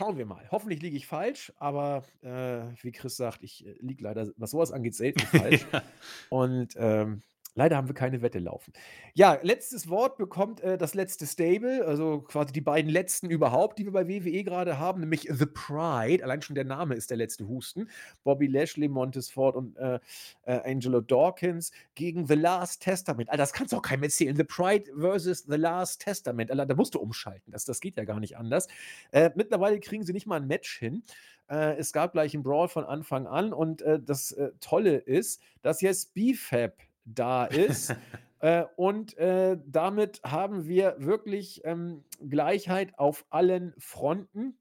Schauen 0.00 0.16
wir 0.16 0.26
mal. 0.26 0.48
Hoffentlich 0.50 0.82
liege 0.82 0.96
ich 0.96 1.06
falsch, 1.06 1.52
aber 1.56 2.02
äh, 2.22 2.62
wie 2.82 2.92
Chris 2.92 3.16
sagt, 3.16 3.42
ich 3.42 3.64
äh, 3.64 3.76
liege 3.80 4.02
leider, 4.02 4.28
was 4.36 4.50
sowas 4.50 4.72
angeht, 4.72 4.94
selten 4.94 5.20
falsch. 5.26 5.64
ja. 5.72 5.82
Und 6.28 6.74
ähm, 6.76 7.22
Leider 7.54 7.76
haben 7.76 7.86
wir 7.86 7.94
keine 7.94 8.22
Wette 8.22 8.38
laufen. 8.38 8.72
Ja, 9.12 9.38
letztes 9.42 9.90
Wort 9.90 10.16
bekommt 10.16 10.62
äh, 10.62 10.78
das 10.78 10.94
letzte 10.94 11.26
Stable, 11.26 11.84
also 11.84 12.22
quasi 12.22 12.50
die 12.52 12.62
beiden 12.62 12.90
letzten 12.90 13.28
überhaupt, 13.28 13.78
die 13.78 13.84
wir 13.84 13.92
bei 13.92 14.08
WWE 14.08 14.42
gerade 14.42 14.78
haben, 14.78 15.00
nämlich 15.00 15.28
The 15.30 15.44
Pride. 15.44 16.24
Allein 16.24 16.40
schon 16.40 16.54
der 16.54 16.64
Name 16.64 16.94
ist 16.94 17.10
der 17.10 17.18
letzte 17.18 17.46
Husten. 17.46 17.90
Bobby 18.24 18.46
Lashley, 18.46 18.88
Montes 18.88 19.30
Ford 19.30 19.54
und 19.54 19.76
äh, 19.76 20.00
äh, 20.44 20.60
Angelo 20.64 21.02
Dawkins 21.02 21.72
gegen 21.94 22.26
The 22.26 22.34
Last 22.34 22.82
Testament. 22.82 23.28
Alter, 23.28 23.42
das 23.42 23.52
kannst 23.52 23.74
du 23.74 23.76
auch 23.76 23.82
keinem 23.82 24.04
erzählen. 24.04 24.34
The 24.34 24.44
Pride 24.44 24.90
versus 24.98 25.44
The 25.46 25.56
Last 25.56 26.00
Testament. 26.00 26.50
Alter, 26.50 26.64
da 26.64 26.74
musst 26.74 26.94
du 26.94 27.00
umschalten. 27.00 27.52
Das, 27.52 27.66
das 27.66 27.80
geht 27.80 27.98
ja 27.98 28.04
gar 28.04 28.18
nicht 28.18 28.38
anders. 28.38 28.66
Äh, 29.10 29.30
mittlerweile 29.34 29.78
kriegen 29.78 30.04
sie 30.04 30.14
nicht 30.14 30.26
mal 30.26 30.40
ein 30.40 30.46
Match 30.46 30.78
hin. 30.78 31.02
Äh, 31.50 31.76
es 31.76 31.92
gab 31.92 32.12
gleich 32.12 32.32
einen 32.32 32.44
Brawl 32.44 32.68
von 32.68 32.84
Anfang 32.84 33.26
an 33.26 33.52
und 33.52 33.82
äh, 33.82 34.00
das 34.00 34.34
Tolle 34.60 34.96
ist, 34.96 35.42
dass 35.60 35.82
jetzt 35.82 36.14
BFAB 36.14 36.72
da 37.04 37.44
ist. 37.44 37.94
äh, 38.40 38.64
und 38.76 39.16
äh, 39.18 39.58
damit 39.66 40.20
haben 40.24 40.66
wir 40.66 40.96
wirklich 40.98 41.62
ähm, 41.64 42.04
Gleichheit 42.28 42.98
auf 42.98 43.24
allen 43.30 43.74
Fronten. 43.78 44.58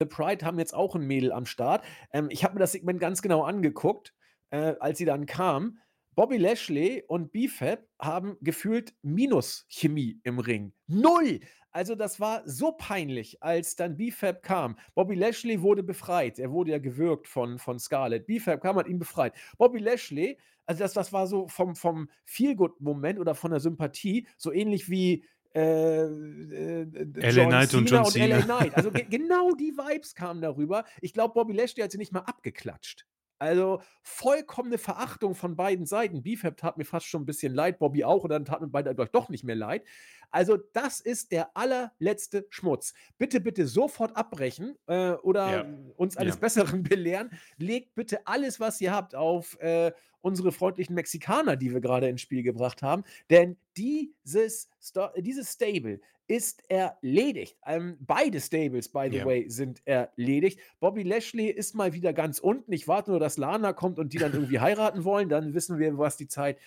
The 0.00 0.06
Pride 0.06 0.44
haben 0.44 0.58
jetzt 0.58 0.74
auch 0.74 0.94
ein 0.94 1.06
Mädel 1.06 1.32
am 1.32 1.46
Start. 1.46 1.84
Ähm, 2.12 2.28
ich 2.30 2.44
habe 2.44 2.54
mir 2.54 2.60
das 2.60 2.72
Segment 2.72 3.00
ganz 3.00 3.22
genau 3.22 3.42
angeguckt, 3.42 4.14
äh, 4.50 4.74
als 4.78 4.98
sie 4.98 5.04
dann 5.04 5.26
kam. 5.26 5.78
Bobby 6.14 6.36
Lashley 6.36 7.04
und 7.06 7.30
BFAB 7.30 7.86
haben 8.00 8.36
gefühlt 8.40 8.92
Minus-Chemie 9.02 10.20
im 10.24 10.40
Ring. 10.40 10.72
Null! 10.88 11.40
Also, 11.70 11.94
das 11.94 12.18
war 12.18 12.42
so 12.44 12.72
peinlich, 12.72 13.42
als 13.42 13.76
dann 13.76 13.96
BFAB 13.96 14.42
kam. 14.42 14.76
Bobby 14.94 15.14
Lashley 15.14 15.60
wurde 15.62 15.82
befreit. 15.82 16.38
Er 16.38 16.50
wurde 16.50 16.72
ja 16.72 16.78
gewürgt 16.78 17.26
von, 17.28 17.58
von 17.58 17.78
Scarlett. 17.78 18.26
BFAB 18.26 18.60
kam, 18.60 18.76
hat 18.76 18.88
ihn 18.88 18.98
befreit. 18.98 19.34
Bobby 19.58 19.78
Lashley, 19.78 20.38
also 20.66 20.82
das, 20.82 20.92
das 20.92 21.12
war 21.12 21.26
so 21.26 21.48
vom, 21.48 21.74
vom 21.74 22.10
Feelgood-Moment 22.24 23.18
oder 23.18 23.34
von 23.34 23.50
der 23.50 23.60
Sympathie, 23.60 24.26
so 24.36 24.52
ähnlich 24.52 24.90
wie 24.90 25.24
äh, 25.54 26.02
äh, 26.02 27.30
LA 27.30 27.46
Knight 27.46 27.74
und 27.74 27.90
John 27.90 28.04
Cena. 28.04 28.36
Und 28.36 28.46
LA 28.48 28.58
Knight. 28.58 28.76
Also 28.76 28.90
ge 28.90 29.04
genau 29.10 29.52
die 29.52 29.72
Vibes 29.72 30.14
kamen 30.14 30.42
darüber. 30.42 30.84
Ich 31.00 31.14
glaube, 31.14 31.34
Bobby 31.34 31.54
Lashley 31.54 31.82
hat 31.82 31.90
sie 31.90 31.98
nicht 31.98 32.12
mal 32.12 32.20
abgeklatscht. 32.20 33.06
Also 33.38 33.80
vollkommene 34.02 34.78
Verachtung 34.78 35.34
von 35.34 35.56
beiden 35.56 35.86
Seiten. 35.86 36.22
BFAB 36.22 36.56
tat 36.56 36.76
mir 36.76 36.84
fast 36.84 37.06
schon 37.06 37.22
ein 37.22 37.26
bisschen 37.26 37.54
leid, 37.54 37.78
Bobby 37.78 38.04
auch, 38.04 38.24
und 38.24 38.30
dann 38.30 38.44
tat 38.44 38.60
mir 38.60 38.68
beide 38.68 38.94
doch 38.94 39.28
nicht 39.28 39.44
mehr 39.44 39.56
leid. 39.56 39.84
Also, 40.30 40.56
das 40.56 41.00
ist 41.00 41.32
der 41.32 41.56
allerletzte 41.56 42.46
Schmutz. 42.50 42.94
Bitte, 43.16 43.40
bitte 43.40 43.66
sofort 43.66 44.16
abbrechen 44.16 44.76
äh, 44.86 45.12
oder 45.12 45.50
ja. 45.50 45.78
uns 45.96 46.16
eines 46.16 46.34
ja. 46.36 46.40
Besseren 46.40 46.82
belehren. 46.84 47.30
Legt 47.56 47.94
bitte 47.94 48.26
alles, 48.26 48.60
was 48.60 48.80
ihr 48.80 48.92
habt, 48.92 49.14
auf 49.14 49.58
äh, 49.60 49.92
unsere 50.20 50.52
freundlichen 50.52 50.94
Mexikaner, 50.94 51.56
die 51.56 51.72
wir 51.72 51.80
gerade 51.80 52.08
ins 52.08 52.20
Spiel 52.20 52.42
gebracht 52.42 52.82
haben. 52.82 53.04
Denn 53.30 53.56
dieses, 53.76 54.68
dieses 55.16 55.52
Stable 55.52 56.00
ist 56.28 56.62
erledigt. 56.70 57.56
Ähm, 57.66 57.96
beide 58.00 58.40
Stables, 58.40 58.90
by 58.90 59.08
the 59.10 59.16
yeah. 59.16 59.26
way, 59.26 59.48
sind 59.48 59.80
erledigt. 59.86 60.60
Bobby 60.78 61.02
Lashley 61.02 61.48
ist 61.48 61.74
mal 61.74 61.94
wieder 61.94 62.12
ganz 62.12 62.38
unten. 62.38 62.70
Ich 62.72 62.86
warte 62.86 63.10
nur, 63.10 63.18
dass 63.18 63.38
Lana 63.38 63.72
kommt 63.72 63.98
und 63.98 64.12
die 64.12 64.18
dann 64.18 64.34
irgendwie 64.34 64.60
heiraten 64.60 65.04
wollen. 65.04 65.30
Dann 65.30 65.54
wissen 65.54 65.78
wir, 65.78 65.96
was 65.96 66.18
die 66.18 66.28
Zeit 66.28 66.58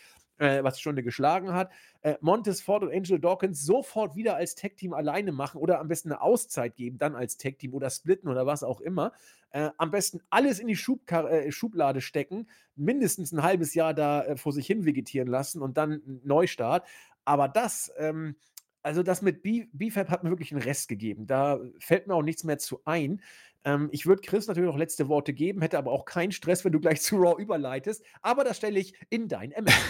äh, 0.41 0.63
was 0.63 0.75
die 0.75 0.81
Stunde 0.81 1.03
geschlagen 1.03 1.53
hat. 1.53 1.71
Äh, 2.01 2.15
Montes 2.19 2.61
Ford 2.61 2.83
und 2.83 2.91
Angel 2.91 3.19
Dawkins 3.19 3.63
sofort 3.63 4.15
wieder 4.15 4.35
als 4.35 4.55
Tech-Team 4.55 4.93
alleine 4.93 5.31
machen 5.31 5.61
oder 5.61 5.79
am 5.79 5.87
besten 5.87 6.11
eine 6.11 6.21
Auszeit 6.21 6.75
geben, 6.75 6.97
dann 6.97 7.15
als 7.15 7.37
Tech-Team 7.37 7.73
oder 7.73 7.89
splitten 7.89 8.27
oder 8.27 8.45
was 8.45 8.63
auch 8.63 8.81
immer. 8.81 9.13
Äh, 9.51 9.69
am 9.77 9.91
besten 9.91 10.19
alles 10.29 10.59
in 10.59 10.67
die 10.67 10.75
Schubkar 10.75 11.29
äh, 11.29 11.51
Schublade 11.51 12.01
stecken, 12.01 12.47
mindestens 12.75 13.31
ein 13.31 13.43
halbes 13.43 13.75
Jahr 13.75 13.93
da 13.93 14.23
äh, 14.23 14.35
vor 14.35 14.51
sich 14.51 14.65
hin 14.65 14.85
vegetieren 14.85 15.27
lassen 15.27 15.61
und 15.61 15.77
dann 15.77 15.91
einen 15.91 16.21
Neustart. 16.23 16.87
Aber 17.23 17.47
das, 17.47 17.91
ähm, 17.97 18.35
also 18.81 19.03
das 19.03 19.21
mit 19.21 19.43
BFAB 19.43 20.09
hat 20.09 20.23
mir 20.23 20.31
wirklich 20.31 20.51
einen 20.51 20.63
Rest 20.63 20.87
gegeben. 20.87 21.27
Da 21.27 21.59
fällt 21.77 22.07
mir 22.07 22.15
auch 22.15 22.23
nichts 22.23 22.43
mehr 22.43 22.57
zu 22.57 22.81
ein. 22.85 23.21
Ähm, 23.63 23.89
ich 23.91 24.05
würde 24.05 24.21
Chris 24.21 24.47
natürlich 24.47 24.69
noch 24.69 24.77
letzte 24.77 25.07
Worte 25.07 25.33
geben, 25.33 25.61
hätte 25.61 25.77
aber 25.77 25.91
auch 25.91 26.05
keinen 26.05 26.31
Stress, 26.31 26.65
wenn 26.65 26.71
du 26.71 26.79
gleich 26.79 27.01
zu 27.01 27.17
Raw 27.17 27.41
überleitest. 27.41 28.03
Aber 28.21 28.43
das 28.43 28.57
stelle 28.57 28.79
ich 28.79 28.93
in 29.09 29.27
dein 29.27 29.51
MS. 29.51 29.73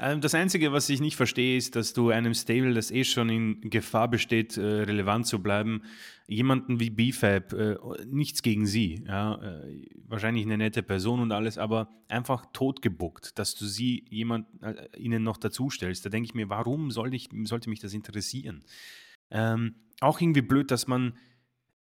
Ähm, 0.00 0.20
das 0.20 0.34
Einzige, 0.34 0.72
was 0.72 0.88
ich 0.88 1.00
nicht 1.00 1.16
verstehe, 1.16 1.56
ist, 1.56 1.74
dass 1.74 1.92
du 1.92 2.10
einem 2.10 2.32
Stable, 2.32 2.72
das 2.72 2.92
eh 2.92 3.02
schon 3.02 3.28
in 3.28 3.60
Gefahr 3.62 4.08
besteht, 4.08 4.56
äh, 4.56 4.60
relevant 4.60 5.26
zu 5.26 5.42
bleiben, 5.42 5.82
jemanden 6.28 6.78
wie 6.78 6.90
BFAB, 6.90 7.52
äh, 7.52 7.76
nichts 8.06 8.42
gegen 8.42 8.66
sie, 8.66 9.02
ja, 9.06 9.34
äh, 9.42 9.86
wahrscheinlich 10.06 10.44
eine 10.44 10.56
nette 10.56 10.84
Person 10.84 11.18
und 11.20 11.32
alles, 11.32 11.58
aber 11.58 11.88
einfach 12.06 12.46
totgebuckt, 12.52 13.38
dass 13.40 13.56
du 13.56 13.66
sie 13.66 14.04
jemand, 14.08 14.46
ihnen 14.96 15.24
noch 15.24 15.36
dazustellst. 15.36 16.04
Da 16.06 16.10
denke 16.10 16.26
ich 16.26 16.34
mir, 16.34 16.48
warum 16.48 16.92
soll 16.92 17.12
ich, 17.12 17.28
sollte 17.42 17.68
mich 17.68 17.80
das 17.80 17.94
interessieren? 17.94 18.62
Ähm, 19.30 19.74
auch 20.00 20.20
irgendwie 20.20 20.42
blöd, 20.42 20.70
dass 20.70 20.86
man 20.86 21.14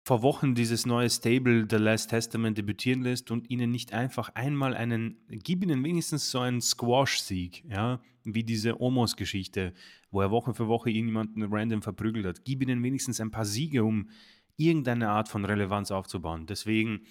vor 0.04 0.22
Wochen 0.22 0.54
dieses 0.54 0.84
neue 0.84 1.08
Stable 1.08 1.66
The 1.70 1.76
Last 1.76 2.10
Testament 2.10 2.58
debütieren 2.58 3.02
lässt 3.02 3.30
und 3.30 3.48
ihnen 3.50 3.70
nicht 3.70 3.92
einfach 3.92 4.30
einmal 4.34 4.74
einen, 4.74 5.16
gib 5.28 5.62
ihnen 5.62 5.84
wenigstens 5.84 6.30
so 6.30 6.40
einen 6.40 6.60
Squash-Sieg, 6.60 7.64
ja, 7.68 8.00
wie 8.24 8.42
diese 8.42 8.80
Omos-Geschichte, 8.80 9.72
wo 10.10 10.20
er 10.20 10.30
Woche 10.30 10.54
für 10.54 10.66
Woche 10.66 10.90
irgendjemanden 10.90 11.44
random 11.48 11.82
verprügelt 11.82 12.26
hat. 12.26 12.44
Gib 12.44 12.62
ihnen 12.62 12.82
wenigstens 12.82 13.20
ein 13.20 13.30
paar 13.30 13.44
Siege, 13.44 13.84
um 13.84 14.10
irgendeine 14.56 15.08
Art 15.08 15.28
von 15.28 15.44
Relevanz 15.44 15.90
aufzubauen. 15.92 16.46
Deswegen 16.46 17.02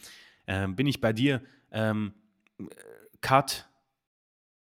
äh, 0.45 0.67
bin 0.67 0.87
ich 0.87 0.99
bei 0.99 1.13
dir. 1.13 1.41
Ähm, 1.71 2.13
Cut 3.21 3.69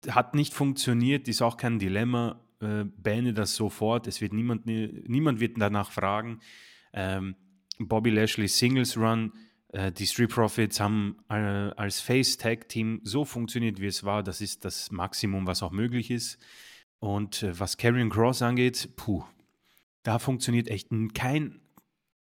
hat 0.08 0.34
nicht 0.34 0.52
funktioniert, 0.52 1.28
ist 1.28 1.42
auch 1.42 1.56
kein 1.56 1.78
Dilemma. 1.78 2.40
Äh, 2.60 2.84
beende 2.84 3.32
das 3.32 3.54
sofort. 3.54 4.06
Es 4.06 4.20
wird 4.20 4.32
niemand, 4.32 4.66
niemand 4.66 5.40
wird 5.40 5.60
danach 5.60 5.92
fragen. 5.92 6.40
Ähm, 6.92 7.36
Bobby 7.78 8.10
Lashley 8.10 8.48
Singles 8.48 8.96
Run. 8.96 9.32
Äh, 9.68 9.92
die 9.92 10.06
Street 10.06 10.30
Profits 10.30 10.80
haben 10.80 11.16
äh, 11.28 11.34
als 11.34 12.00
Face 12.00 12.36
Tag 12.36 12.68
Team 12.68 13.00
so 13.04 13.24
funktioniert, 13.24 13.80
wie 13.80 13.86
es 13.86 14.04
war. 14.04 14.22
Das 14.22 14.40
ist 14.40 14.64
das 14.64 14.90
Maximum, 14.90 15.46
was 15.46 15.62
auch 15.62 15.72
möglich 15.72 16.10
ist. 16.10 16.38
Und 16.98 17.42
äh, 17.42 17.58
was 17.58 17.76
Karrion 17.76 18.10
Cross 18.10 18.42
angeht, 18.42 18.90
puh, 18.96 19.24
da 20.02 20.18
funktioniert 20.18 20.68
echt 20.68 20.88
kein 21.14 21.60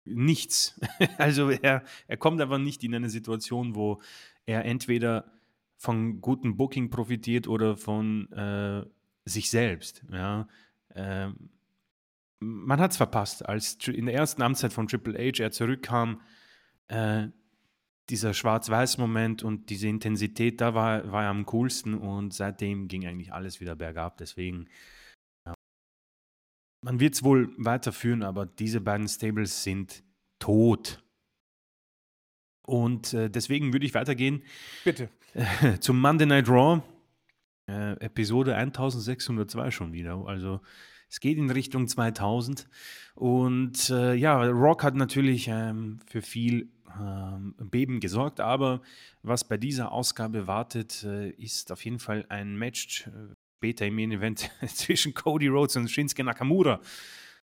nichts. 0.04 0.80
also 1.18 1.50
er, 1.50 1.82
er 2.06 2.16
kommt 2.16 2.40
einfach 2.40 2.58
nicht 2.58 2.82
in 2.84 2.94
eine 2.94 3.10
Situation, 3.10 3.74
wo 3.74 4.00
er 4.46 4.64
entweder 4.64 5.30
von 5.76 6.20
gutem 6.20 6.56
Booking 6.56 6.90
profitiert 6.90 7.48
oder 7.48 7.76
von 7.76 8.30
äh, 8.32 8.84
sich 9.24 9.50
selbst. 9.50 10.02
Ja. 10.10 10.48
Ähm, 10.94 11.50
man 12.40 12.80
hat 12.80 12.92
es 12.92 12.96
verpasst, 12.96 13.46
als 13.46 13.78
in 13.88 14.06
der 14.06 14.14
ersten 14.14 14.42
Amtszeit 14.42 14.72
von 14.72 14.88
Triple 14.88 15.14
H 15.14 15.42
er 15.42 15.50
zurückkam, 15.50 16.20
äh, 16.88 17.28
dieser 18.08 18.34
Schwarz-Weiß-Moment 18.34 19.42
und 19.42 19.70
diese 19.70 19.88
Intensität, 19.88 20.60
da 20.60 20.74
war, 20.74 21.10
war 21.10 21.24
er 21.24 21.30
am 21.30 21.44
coolsten 21.46 21.94
und 21.94 22.32
seitdem 22.32 22.86
ging 22.88 23.06
eigentlich 23.06 23.32
alles 23.32 23.60
wieder 23.60 23.74
bergab. 23.74 24.18
Deswegen, 24.18 24.68
ja. 25.44 25.54
man 26.84 27.00
wird 27.00 27.14
es 27.14 27.24
wohl 27.24 27.52
weiterführen, 27.56 28.22
aber 28.22 28.46
diese 28.46 28.80
beiden 28.80 29.08
Stables 29.08 29.64
sind 29.64 30.04
tot. 30.38 31.02
Und 32.64 33.12
äh, 33.14 33.30
deswegen 33.30 33.72
würde 33.72 33.86
ich 33.86 33.94
weitergehen. 33.94 34.42
Bitte. 34.84 35.08
Äh, 35.34 35.78
zum 35.80 36.00
Monday 36.00 36.26
Night 36.26 36.48
Raw. 36.48 36.82
Äh, 37.68 37.92
Episode 37.98 38.54
1602 38.54 39.72
schon 39.72 39.92
wieder. 39.92 40.24
Also 40.26 40.60
es 41.08 41.20
geht 41.20 41.38
in 41.38 41.50
Richtung 41.50 41.88
2000. 41.88 42.68
Und 43.14 43.90
äh, 43.90 44.14
ja, 44.14 44.42
Rock 44.42 44.82
hat 44.82 44.94
natürlich 44.94 45.48
ähm, 45.48 46.00
für 46.06 46.22
viel 46.22 46.70
ähm, 47.00 47.54
Beben 47.58 48.00
gesorgt, 48.00 48.40
aber 48.40 48.82
was 49.22 49.46
bei 49.46 49.56
dieser 49.56 49.92
Ausgabe 49.92 50.46
wartet, 50.46 51.04
äh, 51.04 51.30
ist 51.30 51.72
auf 51.72 51.84
jeden 51.84 51.98
Fall 51.98 52.26
ein 52.28 52.56
Match 52.56 53.06
äh, 53.06 53.34
später 53.56 53.86
im 53.86 53.98
Event 53.98 54.50
zwischen 54.66 55.14
Cody 55.14 55.48
Rhodes 55.48 55.76
und 55.76 55.90
Shinsuke 55.90 56.24
Nakamura. 56.24 56.80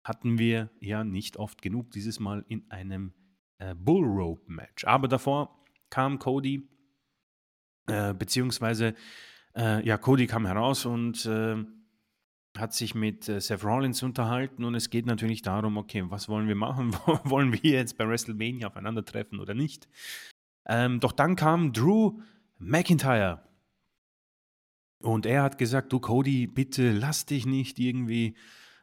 Hatten 0.04 0.40
wir 0.40 0.70
ja 0.80 1.04
nicht 1.04 1.38
oft 1.38 1.62
genug, 1.62 1.92
dieses 1.92 2.20
Mal 2.20 2.46
in 2.48 2.70
einem 2.72 3.14
äh, 3.60 3.76
Bull 3.76 4.06
Rope 4.06 4.52
Match. 4.52 4.86
Aber 4.86 5.08
davor 5.08 5.64
kam 5.90 6.20
Cody, 6.20 6.68
äh, 7.88 8.14
beziehungsweise, 8.14 8.96
äh, 9.56 9.86
ja, 9.86 9.98
Cody 9.98 10.28
kam 10.28 10.46
heraus 10.46 10.86
und 10.86 11.26
äh, 11.26 11.64
hat 12.58 12.74
sich 12.74 12.96
mit 12.96 13.30
äh, 13.30 13.40
Seth 13.40 13.64
Rollins 13.64 14.04
unterhalten 14.04 14.64
und 14.64 14.76
es 14.76 14.90
geht 14.90 15.06
natürlich 15.06 15.42
darum, 15.42 15.78
okay, 15.78 16.04
was 16.08 16.28
wollen 16.30 16.48
wir 16.48 16.56
machen? 16.56 16.94
wollen 17.24 17.54
wir 17.54 17.72
jetzt 17.72 17.98
bei 17.98 18.08
WrestleMania 18.08 18.68
aufeinandertreffen 18.68 19.40
oder 19.40 19.54
nicht? 19.54 19.88
Ähm, 20.68 21.00
doch 21.00 21.12
dann 21.12 21.36
kam 21.36 21.74
Drew 21.74 22.20
McIntyre 22.58 23.42
und 25.02 25.26
er 25.26 25.44
hat 25.44 25.58
gesagt, 25.58 25.94
du 25.94 26.00
Cody, 26.00 26.48
bitte 26.48 26.92
lass 26.92 27.26
dich 27.26 27.46
nicht 27.46 27.80
irgendwie 27.80 28.36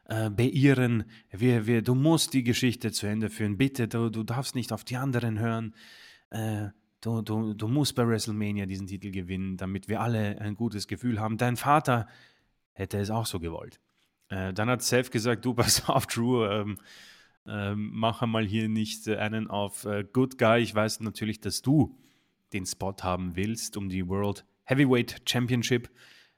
äh, 0.05 0.29
beirren. 0.29 1.05
Wir, 1.31 1.67
wir, 1.67 1.81
du 1.81 1.93
musst 1.93 2.33
die 2.33 2.43
Geschichte 2.43 2.91
zu 2.91 3.07
Ende 3.07 3.29
führen. 3.29 3.57
Bitte, 3.57 3.87
du, 3.87 4.09
du 4.09 4.23
darfst 4.23 4.55
nicht 4.55 4.73
auf 4.73 4.83
die 4.83 4.97
anderen 4.97 5.39
hören. 5.39 5.75
Äh, 6.31 6.69
du, 7.01 7.21
du, 7.21 7.53
du 7.53 7.67
musst 7.67 7.95
bei 7.95 8.07
WrestleMania 8.07 8.65
diesen 8.65 8.87
Titel 8.87 9.11
gewinnen, 9.11 9.57
damit 9.57 9.87
wir 9.87 10.01
alle 10.01 10.39
ein 10.41 10.55
gutes 10.55 10.87
Gefühl 10.87 11.19
haben. 11.19 11.37
Dein 11.37 11.55
Vater 11.55 12.07
hätte 12.77 12.99
es 12.99 13.09
auch 13.09 13.25
so 13.25 13.39
gewollt. 13.39 13.79
Äh, 14.29 14.53
dann 14.53 14.69
hat 14.69 14.81
Seth 14.81 15.11
gesagt, 15.11 15.43
du 15.45 15.53
pass 15.55 15.87
auf, 15.89 16.07
Drew, 16.07 16.45
ähm, 16.45 16.77
ähm, 17.45 17.91
mach 17.93 18.25
mal 18.25 18.45
hier 18.45 18.69
nicht 18.69 19.07
äh, 19.07 19.17
einen 19.17 19.49
auf 19.49 19.85
äh, 19.85 20.03
Good 20.03 20.37
Guy. 20.37 20.61
Ich 20.61 20.75
weiß 20.75 20.99
natürlich, 20.99 21.39
dass 21.39 21.61
du 21.61 21.97
den 22.53 22.65
Spot 22.65 22.95
haben 23.01 23.35
willst 23.35 23.77
um 23.77 23.89
die 23.89 24.07
World 24.07 24.45
Heavyweight 24.65 25.21
Championship. 25.27 25.89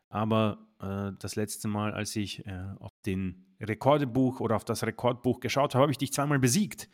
Aber 0.09 0.67
äh, 0.81 1.11
das 1.19 1.35
letzte 1.35 1.67
Mal, 1.67 1.93
als 1.93 2.15
ich 2.15 2.45
äh, 2.45 2.63
auf 2.79 2.93
den 3.05 3.45
Rekordebuch 3.59 4.39
oder 4.39 4.55
auf 4.55 4.65
das 4.65 4.83
Rekordbuch 4.83 5.39
geschaut 5.39 5.75
habe, 5.75 5.83
habe 5.83 5.91
ich 5.91 5.97
dich 5.97 6.13
zweimal 6.13 6.39
besiegt. 6.39 6.89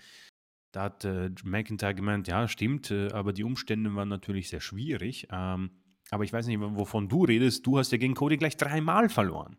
Da 0.71 0.83
hat 0.83 1.05
äh, 1.05 1.29
McIntyre 1.43 1.95
gemeint, 1.95 2.27
ja, 2.27 2.47
stimmt, 2.47 2.91
äh, 2.91 3.11
aber 3.11 3.31
die 3.31 3.43
Umstände 3.43 3.93
waren 3.95 4.09
natürlich 4.09 4.49
sehr 4.49 4.59
schwierig. 4.61 5.27
Ähm, 5.31 5.71
aber 6.15 6.23
ich 6.23 6.33
weiß 6.33 6.47
nicht, 6.47 6.59
wovon 6.59 7.09
du 7.09 7.25
redest. 7.25 7.65
Du 7.67 7.77
hast 7.77 7.91
ja 7.91 7.97
gegen 7.97 8.15
Cody 8.15 8.37
gleich 8.37 8.57
dreimal 8.57 9.09
verloren. 9.09 9.57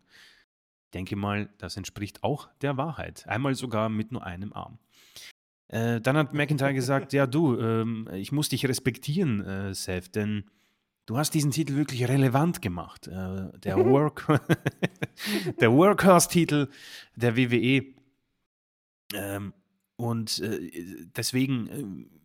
Ich 0.85 0.91
denke 0.91 1.15
mal, 1.15 1.49
das 1.59 1.77
entspricht 1.77 2.23
auch 2.23 2.49
der 2.61 2.77
Wahrheit. 2.77 3.27
Einmal 3.27 3.55
sogar 3.55 3.89
mit 3.89 4.11
nur 4.11 4.25
einem 4.25 4.53
Arm. 4.53 4.79
Äh, 5.67 6.01
dann 6.01 6.17
hat 6.17 6.33
McIntyre 6.33 6.73
gesagt, 6.73 7.13
ja 7.13 7.27
du, 7.27 7.59
ähm, 7.59 8.09
ich 8.13 8.31
muss 8.31 8.49
dich 8.49 8.67
respektieren, 8.67 9.45
äh, 9.45 9.73
Seth, 9.75 10.15
denn 10.15 10.45
du 11.05 11.17
hast 11.17 11.35
diesen 11.35 11.51
Titel 11.51 11.75
wirklich 11.75 12.07
relevant 12.07 12.61
gemacht. 12.61 13.07
Äh, 13.07 13.51
der 13.59 13.77
Work, 13.85 14.25
der 15.59 15.71
Workhorse-Titel 15.71 16.69
der 17.15 17.37
WWE. 17.37 17.93
Ähm, 19.13 19.53
und 19.95 20.39
äh, 20.39 21.05
deswegen 21.15 21.67
äh, 21.67 22.16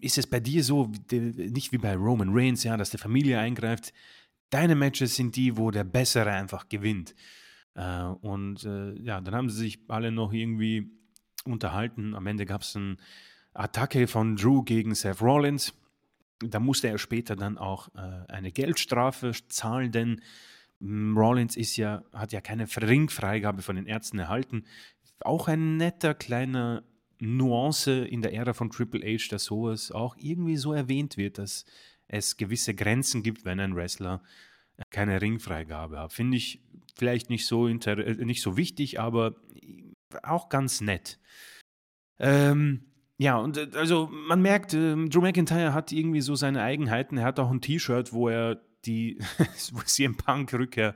ist 0.00 0.18
es 0.18 0.26
bei 0.26 0.40
dir 0.40 0.64
so, 0.64 0.90
nicht 1.10 1.72
wie 1.72 1.78
bei 1.78 1.94
Roman 1.94 2.30
Reigns, 2.32 2.64
ja, 2.64 2.76
dass 2.76 2.90
der 2.90 3.00
Familie 3.00 3.38
eingreift. 3.38 3.92
Deine 4.50 4.74
Matches 4.74 5.16
sind 5.16 5.36
die, 5.36 5.56
wo 5.56 5.70
der 5.70 5.84
Bessere 5.84 6.32
einfach 6.32 6.68
gewinnt. 6.68 7.14
Äh, 7.74 8.02
und 8.02 8.62
ja, 8.62 9.20
dann 9.20 9.34
haben 9.34 9.50
sie 9.50 9.58
sich 9.58 9.78
alle 9.88 10.10
noch 10.10 10.32
irgendwie 10.32 10.90
unterhalten. 11.44 12.14
Am 12.14 12.26
Ende 12.26 12.46
gab 12.46 12.62
es 12.62 12.76
eine 12.76 12.96
Attacke 13.54 14.06
von 14.06 14.36
Drew 14.36 14.62
gegen 14.62 14.94
Seth 14.94 15.20
Rollins. 15.20 15.74
Da 16.40 16.60
musste 16.60 16.88
er 16.88 16.98
später 16.98 17.34
dann 17.34 17.58
auch 17.58 17.88
äh, 17.94 18.32
eine 18.32 18.52
Geldstrafe 18.52 19.32
zahlen, 19.48 19.90
denn 19.90 20.20
hm, 20.80 21.16
Rollins 21.16 21.56
ist 21.56 21.76
ja, 21.76 22.04
hat 22.12 22.32
ja 22.32 22.40
keine 22.40 22.66
Ringfreigabe 22.68 23.62
von 23.62 23.76
den 23.76 23.86
Ärzten 23.86 24.18
erhalten. 24.18 24.64
Auch 25.20 25.48
ein 25.48 25.76
netter 25.76 26.14
kleiner 26.14 26.84
Nuance 27.20 28.04
in 28.04 28.22
der 28.22 28.32
Ära 28.32 28.52
von 28.52 28.70
Triple 28.70 29.00
H, 29.00 29.26
dass 29.30 29.44
sowas 29.44 29.90
auch 29.90 30.16
irgendwie 30.18 30.56
so 30.56 30.72
erwähnt 30.72 31.16
wird, 31.16 31.38
dass 31.38 31.64
es 32.06 32.36
gewisse 32.36 32.74
Grenzen 32.74 33.22
gibt, 33.22 33.44
wenn 33.44 33.60
ein 33.60 33.74
Wrestler 33.74 34.22
keine 34.90 35.20
Ringfreigabe 35.20 35.98
hat. 35.98 36.12
Finde 36.12 36.36
ich 36.36 36.62
vielleicht 36.96 37.30
nicht 37.30 37.46
so, 37.46 37.68
äh, 37.68 38.24
nicht 38.24 38.42
so 38.42 38.56
wichtig, 38.56 39.00
aber 39.00 39.36
auch 40.22 40.48
ganz 40.48 40.80
nett. 40.80 41.18
Ähm, 42.18 42.84
ja, 43.18 43.36
und 43.36 43.56
äh, 43.56 43.68
also 43.74 44.08
man 44.10 44.40
merkt, 44.40 44.74
äh, 44.74 44.94
Drew 45.08 45.20
McIntyre 45.20 45.74
hat 45.74 45.92
irgendwie 45.92 46.20
so 46.20 46.34
seine 46.34 46.62
Eigenheiten. 46.62 47.18
Er 47.18 47.24
hat 47.24 47.40
auch 47.40 47.50
ein 47.50 47.60
T-Shirt, 47.60 48.12
wo 48.12 48.28
er 48.28 48.60
die 48.84 49.18
CM 49.84 50.16
Punk 50.16 50.52
Rückkehr 50.54 50.94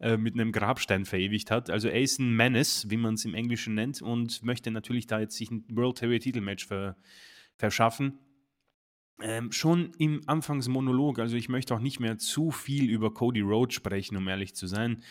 äh, 0.00 0.16
mit 0.16 0.34
einem 0.34 0.52
Grabstein 0.52 1.04
verewigt 1.04 1.50
hat. 1.50 1.70
Also 1.70 1.88
er 1.88 2.00
ist 2.00 2.18
Menace, 2.20 2.90
wie 2.90 2.96
man 2.96 3.14
es 3.14 3.24
im 3.24 3.34
Englischen 3.34 3.74
nennt, 3.74 4.02
und 4.02 4.42
möchte 4.42 4.70
natürlich 4.70 5.06
da 5.06 5.20
jetzt 5.20 5.36
sich 5.36 5.50
ein 5.50 5.64
World 5.68 6.00
Heavyweight 6.00 6.22
Titelmatch 6.22 6.66
ver 6.66 6.96
verschaffen. 7.56 8.18
Ähm, 9.22 9.52
schon 9.52 9.92
im 9.98 10.22
Anfangsmonolog, 10.26 11.18
also 11.18 11.36
ich 11.36 11.50
möchte 11.50 11.74
auch 11.74 11.80
nicht 11.80 12.00
mehr 12.00 12.16
zu 12.16 12.50
viel 12.50 12.88
über 12.88 13.12
Cody 13.12 13.42
Rhodes 13.42 13.74
sprechen, 13.74 14.16
um 14.16 14.26
ehrlich 14.28 14.54
zu 14.54 14.66
sein. 14.66 15.02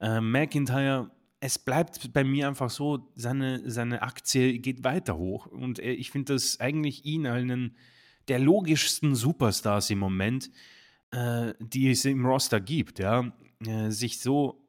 Äh, 0.00 0.20
McIntyre 0.20 1.10
es 1.40 1.58
bleibt 1.58 2.12
bei 2.12 2.24
mir 2.24 2.48
einfach 2.48 2.70
so, 2.70 3.10
seine, 3.14 3.68
seine 3.70 4.02
Aktie 4.02 4.58
geht 4.58 4.84
weiter 4.84 5.16
hoch. 5.16 5.46
Und 5.46 5.78
äh, 5.78 5.92
ich 5.92 6.10
finde 6.10 6.34
das 6.34 6.60
eigentlich 6.60 7.04
ihn 7.04 7.26
einen 7.26 7.76
der 8.28 8.38
logischsten 8.38 9.14
Superstars 9.14 9.90
im 9.90 9.98
Moment, 9.98 10.50
äh, 11.10 11.54
die 11.60 11.90
es 11.90 12.04
im 12.04 12.26
Roster 12.26 12.60
gibt. 12.60 12.98
Ja? 12.98 13.32
Äh, 13.66 13.90
sich 13.90 14.20
so 14.20 14.64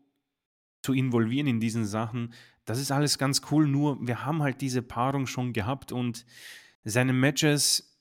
zu 0.82 0.94
involvieren 0.94 1.48
in 1.48 1.60
diesen 1.60 1.86
Sachen, 1.86 2.34
das 2.66 2.80
ist 2.80 2.92
alles 2.92 3.18
ganz 3.18 3.42
cool. 3.52 3.68
Nur 3.68 3.98
wir 4.06 4.26
haben 4.26 4.42
halt 4.42 4.62
diese 4.62 4.82
Paarung 4.82 5.28
schon 5.28 5.54
gehabt 5.54 5.92
und 5.92 6.26
seine 6.84 7.14
Matches, 7.14 8.00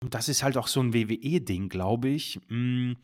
das 0.00 0.28
ist 0.28 0.42
halt 0.42 0.56
auch 0.56 0.66
so 0.66 0.80
ein 0.80 0.94
WWE-Ding, 0.94 1.68
glaube 1.68 2.08
ich. 2.08 2.40
Mm, 2.48 2.94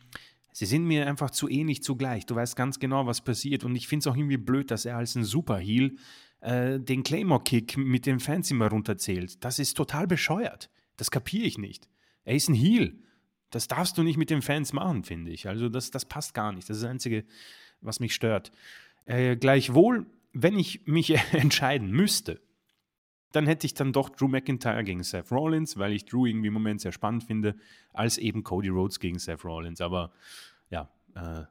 Sie 0.51 0.65
sind 0.65 0.83
mir 0.83 1.07
einfach 1.07 1.31
zu 1.31 1.47
ähnlich 1.47 1.83
zugleich. 1.83 2.25
Du 2.25 2.35
weißt 2.35 2.55
ganz 2.55 2.79
genau, 2.79 3.05
was 3.05 3.21
passiert. 3.21 3.63
Und 3.63 3.75
ich 3.75 3.87
finde 3.87 4.03
es 4.03 4.07
auch 4.07 4.17
irgendwie 4.17 4.37
blöd, 4.37 4.71
dass 4.71 4.85
er 4.85 4.97
als 4.97 5.15
ein 5.15 5.23
Superheel 5.23 5.95
äh, 6.41 6.79
den 6.79 7.03
Claymore-Kick 7.03 7.77
mit 7.77 8.05
den 8.05 8.19
Fans 8.19 8.51
immer 8.51 8.67
runterzählt. 8.67 9.43
Das 9.43 9.59
ist 9.59 9.77
total 9.77 10.07
bescheuert. 10.07 10.69
Das 10.97 11.11
kapiere 11.11 11.45
ich 11.45 11.57
nicht. 11.57 11.87
Er 12.23 12.35
ist 12.35 12.49
ein 12.49 12.55
Heel. 12.55 13.01
Das 13.49 13.67
darfst 13.67 13.97
du 13.97 14.03
nicht 14.03 14.17
mit 14.17 14.29
den 14.29 14.41
Fans 14.41 14.73
machen, 14.73 15.03
finde 15.03 15.31
ich. 15.31 15.47
Also 15.47 15.69
das, 15.69 15.91
das 15.91 16.05
passt 16.05 16.33
gar 16.33 16.51
nicht. 16.51 16.69
Das 16.69 16.77
ist 16.77 16.83
das 16.83 16.91
Einzige, 16.91 17.25
was 17.81 17.99
mich 17.99 18.13
stört. 18.13 18.51
Äh, 19.05 19.37
gleichwohl, 19.37 20.05
wenn 20.33 20.57
ich 20.57 20.85
mich 20.85 21.11
entscheiden 21.33 21.91
müsste, 21.91 22.41
dann 23.31 23.45
hätte 23.45 23.67
ich 23.67 23.73
dann 23.73 23.93
doch 23.93 24.09
Drew 24.09 24.27
McIntyre 24.27 24.83
gegen 24.83 25.03
Seth 25.03 25.31
Rollins, 25.31 25.77
weil 25.77 25.93
ich 25.93 26.05
Drew 26.05 26.25
irgendwie 26.25 26.47
im 26.47 26.53
Moment 26.53 26.81
sehr 26.81 26.91
spannend 26.91 27.23
finde, 27.23 27.55
als 27.93 28.17
eben 28.17 28.43
Cody 28.43 28.69
Rhodes 28.69 28.99
gegen 28.99 29.19
Seth 29.19 29.43
Rollins. 29.45 29.81
Aber 29.81 30.11
ja, 30.69 30.89
äh, 31.15 31.43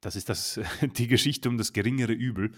das 0.00 0.16
ist 0.16 0.28
das, 0.28 0.60
die 0.96 1.06
Geschichte 1.06 1.48
um 1.48 1.56
das 1.56 1.72
geringere 1.72 2.12
Übel, 2.12 2.52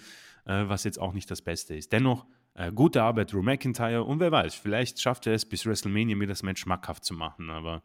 äh, 0.44 0.68
was 0.68 0.84
jetzt 0.84 0.98
auch 0.98 1.12
nicht 1.12 1.30
das 1.30 1.42
Beste 1.42 1.76
ist. 1.76 1.92
Dennoch, 1.92 2.26
äh, 2.54 2.72
gute 2.72 3.02
Arbeit 3.02 3.32
Drew 3.32 3.42
McIntyre 3.42 4.04
und 4.04 4.20
wer 4.20 4.32
weiß, 4.32 4.54
vielleicht 4.54 5.00
schafft 5.00 5.26
er 5.26 5.34
es 5.34 5.44
bis 5.44 5.66
WrestleMania 5.66 6.16
mir 6.16 6.26
das 6.26 6.42
Match 6.42 6.62
schmackhaft 6.62 7.04
zu 7.04 7.14
machen, 7.14 7.50
aber 7.50 7.82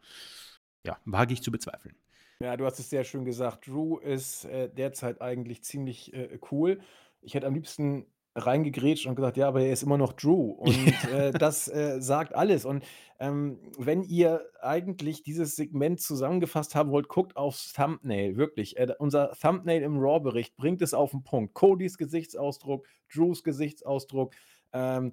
ja, 0.86 0.98
wage 1.04 1.34
ich 1.34 1.42
zu 1.42 1.50
bezweifeln. 1.50 1.96
Ja, 2.42 2.56
du 2.56 2.64
hast 2.64 2.78
es 2.78 2.88
sehr 2.88 3.04
schön 3.04 3.24
gesagt. 3.24 3.66
Drew 3.66 3.98
ist 3.98 4.46
äh, 4.46 4.68
derzeit 4.72 5.20
eigentlich 5.20 5.62
ziemlich 5.62 6.12
äh, 6.14 6.38
cool. 6.50 6.80
Ich 7.20 7.34
hätte 7.34 7.46
am 7.46 7.54
liebsten 7.54 8.06
reingegrätscht 8.34 9.06
und 9.06 9.14
gesagt: 9.14 9.36
„Ja, 9.36 9.48
aber 9.48 9.60
er 9.60 9.72
ist 9.72 9.82
immer 9.82 9.98
noch 9.98 10.14
Drew.“ 10.14 10.52
Und, 10.52 11.04
äh, 11.12 11.32
das, 11.32 11.68
äh, 11.68 12.00
sagt 12.00 12.34
alles. 12.34 12.64
Und, 12.64 12.82
ähm, 13.18 13.58
wenn 13.76 14.02
ihr 14.04 14.46
eigentlich 14.62 15.22
dieses 15.22 15.54
Segment 15.54 16.00
zusammengefasst 16.00 16.74
haben 16.74 16.90
wollt, 16.92 17.08
guckt 17.08 17.36
aufs 17.36 17.74
Thumbnail, 17.74 18.36
wirklich. 18.38 18.78
Äh, 18.78 18.94
unser 18.98 19.32
Thumbnail 19.32 19.82
im 19.82 19.98
Raw-Bericht 19.98 20.56
bringt 20.56 20.80
es 20.80 20.94
auf 20.94 21.10
den 21.10 21.22
Punkt. 21.24 21.52
Codys 21.52 21.98
Gesichtsausdruck, 21.98 22.86
Drews 23.12 23.44
Gesichtsausdruck. 23.44 24.32
Ähm, 24.72 25.12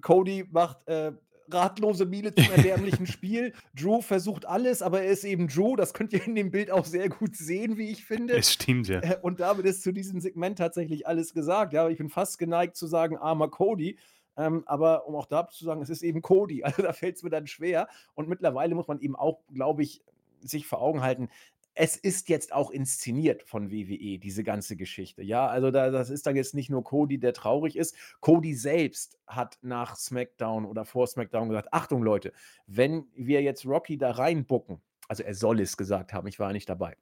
Cody 0.00 0.44
macht, 0.50 0.86
äh 0.88 1.12
ratlose 1.52 2.06
Miene 2.06 2.34
zum 2.34 2.50
erbärmlichen 2.50 3.06
Spiel. 3.06 3.52
Drew 3.74 4.00
versucht 4.00 4.46
alles, 4.46 4.82
aber 4.82 5.02
er 5.02 5.10
ist 5.10 5.24
eben 5.24 5.48
Drew. 5.48 5.76
Das 5.76 5.94
könnt 5.94 6.12
ihr 6.12 6.24
in 6.26 6.34
dem 6.34 6.50
Bild 6.50 6.70
auch 6.70 6.84
sehr 6.84 7.08
gut 7.08 7.36
sehen, 7.36 7.76
wie 7.76 7.90
ich 7.90 8.04
finde. 8.04 8.36
Es 8.36 8.52
stimmt, 8.52 8.88
ja. 8.88 9.00
Äh, 9.00 9.18
und 9.22 9.40
damit 9.40 9.66
ist 9.66 9.82
zu 9.82 9.92
diesem 9.92 10.20
Segment 10.20 10.58
tatsächlich 10.58 11.06
alles 11.06 11.34
gesagt. 11.34 11.72
Ja, 11.72 11.88
ich 11.88 11.98
bin 11.98 12.08
fast 12.08 12.38
geneigt 12.38 12.76
zu 12.76 12.86
sagen, 12.86 13.16
armer 13.16 13.48
Cody. 13.48 13.98
Ähm, 14.36 14.62
aber 14.66 15.06
um 15.06 15.16
auch 15.16 15.26
da 15.26 15.48
zu 15.48 15.64
sagen, 15.64 15.82
es 15.82 15.90
ist 15.90 16.02
eben 16.02 16.22
Cody. 16.22 16.62
Also 16.64 16.82
da 16.82 16.92
fällt 16.92 17.16
es 17.16 17.22
mir 17.22 17.30
dann 17.30 17.46
schwer. 17.46 17.88
Und 18.14 18.28
mittlerweile 18.28 18.74
muss 18.74 18.88
man 18.88 19.00
eben 19.00 19.16
auch, 19.16 19.40
glaube 19.52 19.82
ich, 19.82 20.02
sich 20.42 20.66
vor 20.66 20.80
Augen 20.80 21.02
halten, 21.02 21.28
es 21.74 21.96
ist 21.96 22.28
jetzt 22.28 22.52
auch 22.52 22.70
inszeniert 22.70 23.42
von 23.42 23.70
WWE, 23.70 24.18
diese 24.18 24.44
ganze 24.44 24.76
Geschichte. 24.76 25.22
Ja, 25.22 25.46
also 25.46 25.70
da, 25.70 25.90
das 25.90 26.10
ist 26.10 26.26
dann 26.26 26.36
jetzt 26.36 26.54
nicht 26.54 26.70
nur 26.70 26.84
Cody, 26.84 27.18
der 27.18 27.32
traurig 27.32 27.76
ist. 27.76 27.96
Cody 28.20 28.54
selbst 28.54 29.18
hat 29.26 29.58
nach 29.62 29.96
SmackDown 29.96 30.64
oder 30.64 30.84
vor 30.84 31.06
SmackDown 31.06 31.48
gesagt: 31.48 31.72
Achtung, 31.72 32.02
Leute, 32.02 32.32
wenn 32.66 33.06
wir 33.14 33.42
jetzt 33.42 33.64
Rocky 33.66 33.98
da 33.98 34.10
reinbucken, 34.10 34.80
also 35.08 35.22
er 35.22 35.34
soll 35.34 35.60
es 35.60 35.76
gesagt 35.76 36.12
haben, 36.12 36.26
ich 36.28 36.38
war 36.38 36.52
nicht 36.52 36.68
dabei. 36.68 36.96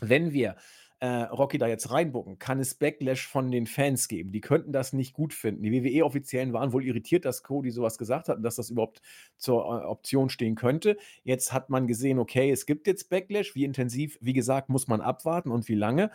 Wenn 0.00 0.32
wir 0.32 0.56
äh, 1.02 1.24
Rocky 1.24 1.58
da 1.58 1.66
jetzt 1.66 1.90
reinbucken, 1.90 2.38
kann 2.38 2.60
es 2.60 2.76
Backlash 2.76 3.26
von 3.26 3.50
den 3.50 3.66
Fans 3.66 4.06
geben. 4.06 4.30
Die 4.30 4.40
könnten 4.40 4.70
das 4.70 4.92
nicht 4.92 5.14
gut 5.14 5.34
finden. 5.34 5.64
Die 5.64 5.72
WWE-Offiziellen 5.72 6.52
waren 6.52 6.72
wohl 6.72 6.84
irritiert, 6.84 7.24
dass 7.24 7.42
Cody 7.42 7.72
sowas 7.72 7.98
gesagt 7.98 8.28
hat 8.28 8.36
und 8.36 8.44
dass 8.44 8.54
das 8.54 8.70
überhaupt 8.70 9.02
zur 9.36 9.64
äh, 9.64 9.84
Option 9.84 10.30
stehen 10.30 10.54
könnte. 10.54 10.96
Jetzt 11.24 11.52
hat 11.52 11.70
man 11.70 11.88
gesehen, 11.88 12.20
okay, 12.20 12.52
es 12.52 12.66
gibt 12.66 12.86
jetzt 12.86 13.10
Backlash. 13.10 13.56
Wie 13.56 13.64
intensiv, 13.64 14.16
wie 14.20 14.32
gesagt, 14.32 14.68
muss 14.68 14.86
man 14.86 15.00
abwarten 15.00 15.50
und 15.50 15.66
wie 15.66 15.74
lange. 15.74 16.12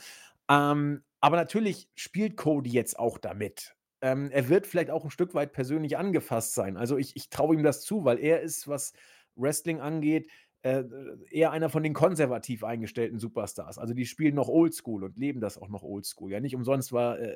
Ähm, 0.49 1.03
aber 1.19 1.35
natürlich 1.35 1.89
spielt 1.95 2.37
Cody 2.37 2.69
jetzt 2.69 2.97
auch 2.97 3.17
damit. 3.17 3.75
Ähm, 3.99 4.31
er 4.31 4.47
wird 4.47 4.67
vielleicht 4.67 4.89
auch 4.89 5.03
ein 5.03 5.11
Stück 5.11 5.33
weit 5.33 5.51
persönlich 5.51 5.97
angefasst 5.97 6.53
sein. 6.53 6.77
Also 6.77 6.97
ich, 6.97 7.13
ich 7.17 7.29
traue 7.29 7.55
ihm 7.55 7.63
das 7.63 7.81
zu, 7.81 8.05
weil 8.05 8.19
er 8.19 8.39
ist, 8.39 8.69
was 8.69 8.93
Wrestling 9.35 9.81
angeht, 9.81 10.29
äh, 10.63 10.83
eher 11.29 11.51
einer 11.51 11.69
von 11.69 11.83
den 11.83 11.93
konservativ 11.93 12.63
eingestellten 12.63 13.19
Superstars. 13.19 13.77
Also 13.77 13.93
die 13.93 14.05
spielen 14.05 14.35
noch 14.35 14.47
Oldschool 14.47 15.03
und 15.03 15.17
leben 15.17 15.39
das 15.39 15.57
auch 15.57 15.69
noch 15.69 15.83
Oldschool. 15.83 16.31
Ja, 16.31 16.39
nicht 16.39 16.55
umsonst 16.55 16.91
war, 16.91 17.19
äh, 17.19 17.35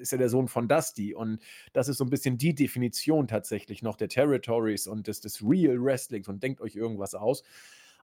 ist 0.00 0.12
er 0.12 0.18
der 0.18 0.28
Sohn 0.28 0.48
von 0.48 0.68
Dusty 0.68 1.14
und 1.14 1.40
das 1.72 1.88
ist 1.88 1.98
so 1.98 2.04
ein 2.04 2.10
bisschen 2.10 2.38
die 2.38 2.54
Definition 2.54 3.28
tatsächlich 3.28 3.82
noch 3.82 3.96
der 3.96 4.08
Territories 4.08 4.86
und 4.86 5.06
des, 5.06 5.20
des 5.20 5.42
Real 5.42 5.82
Wrestlings 5.82 6.28
und 6.28 6.42
denkt 6.42 6.60
euch 6.60 6.74
irgendwas 6.74 7.14
aus. 7.14 7.42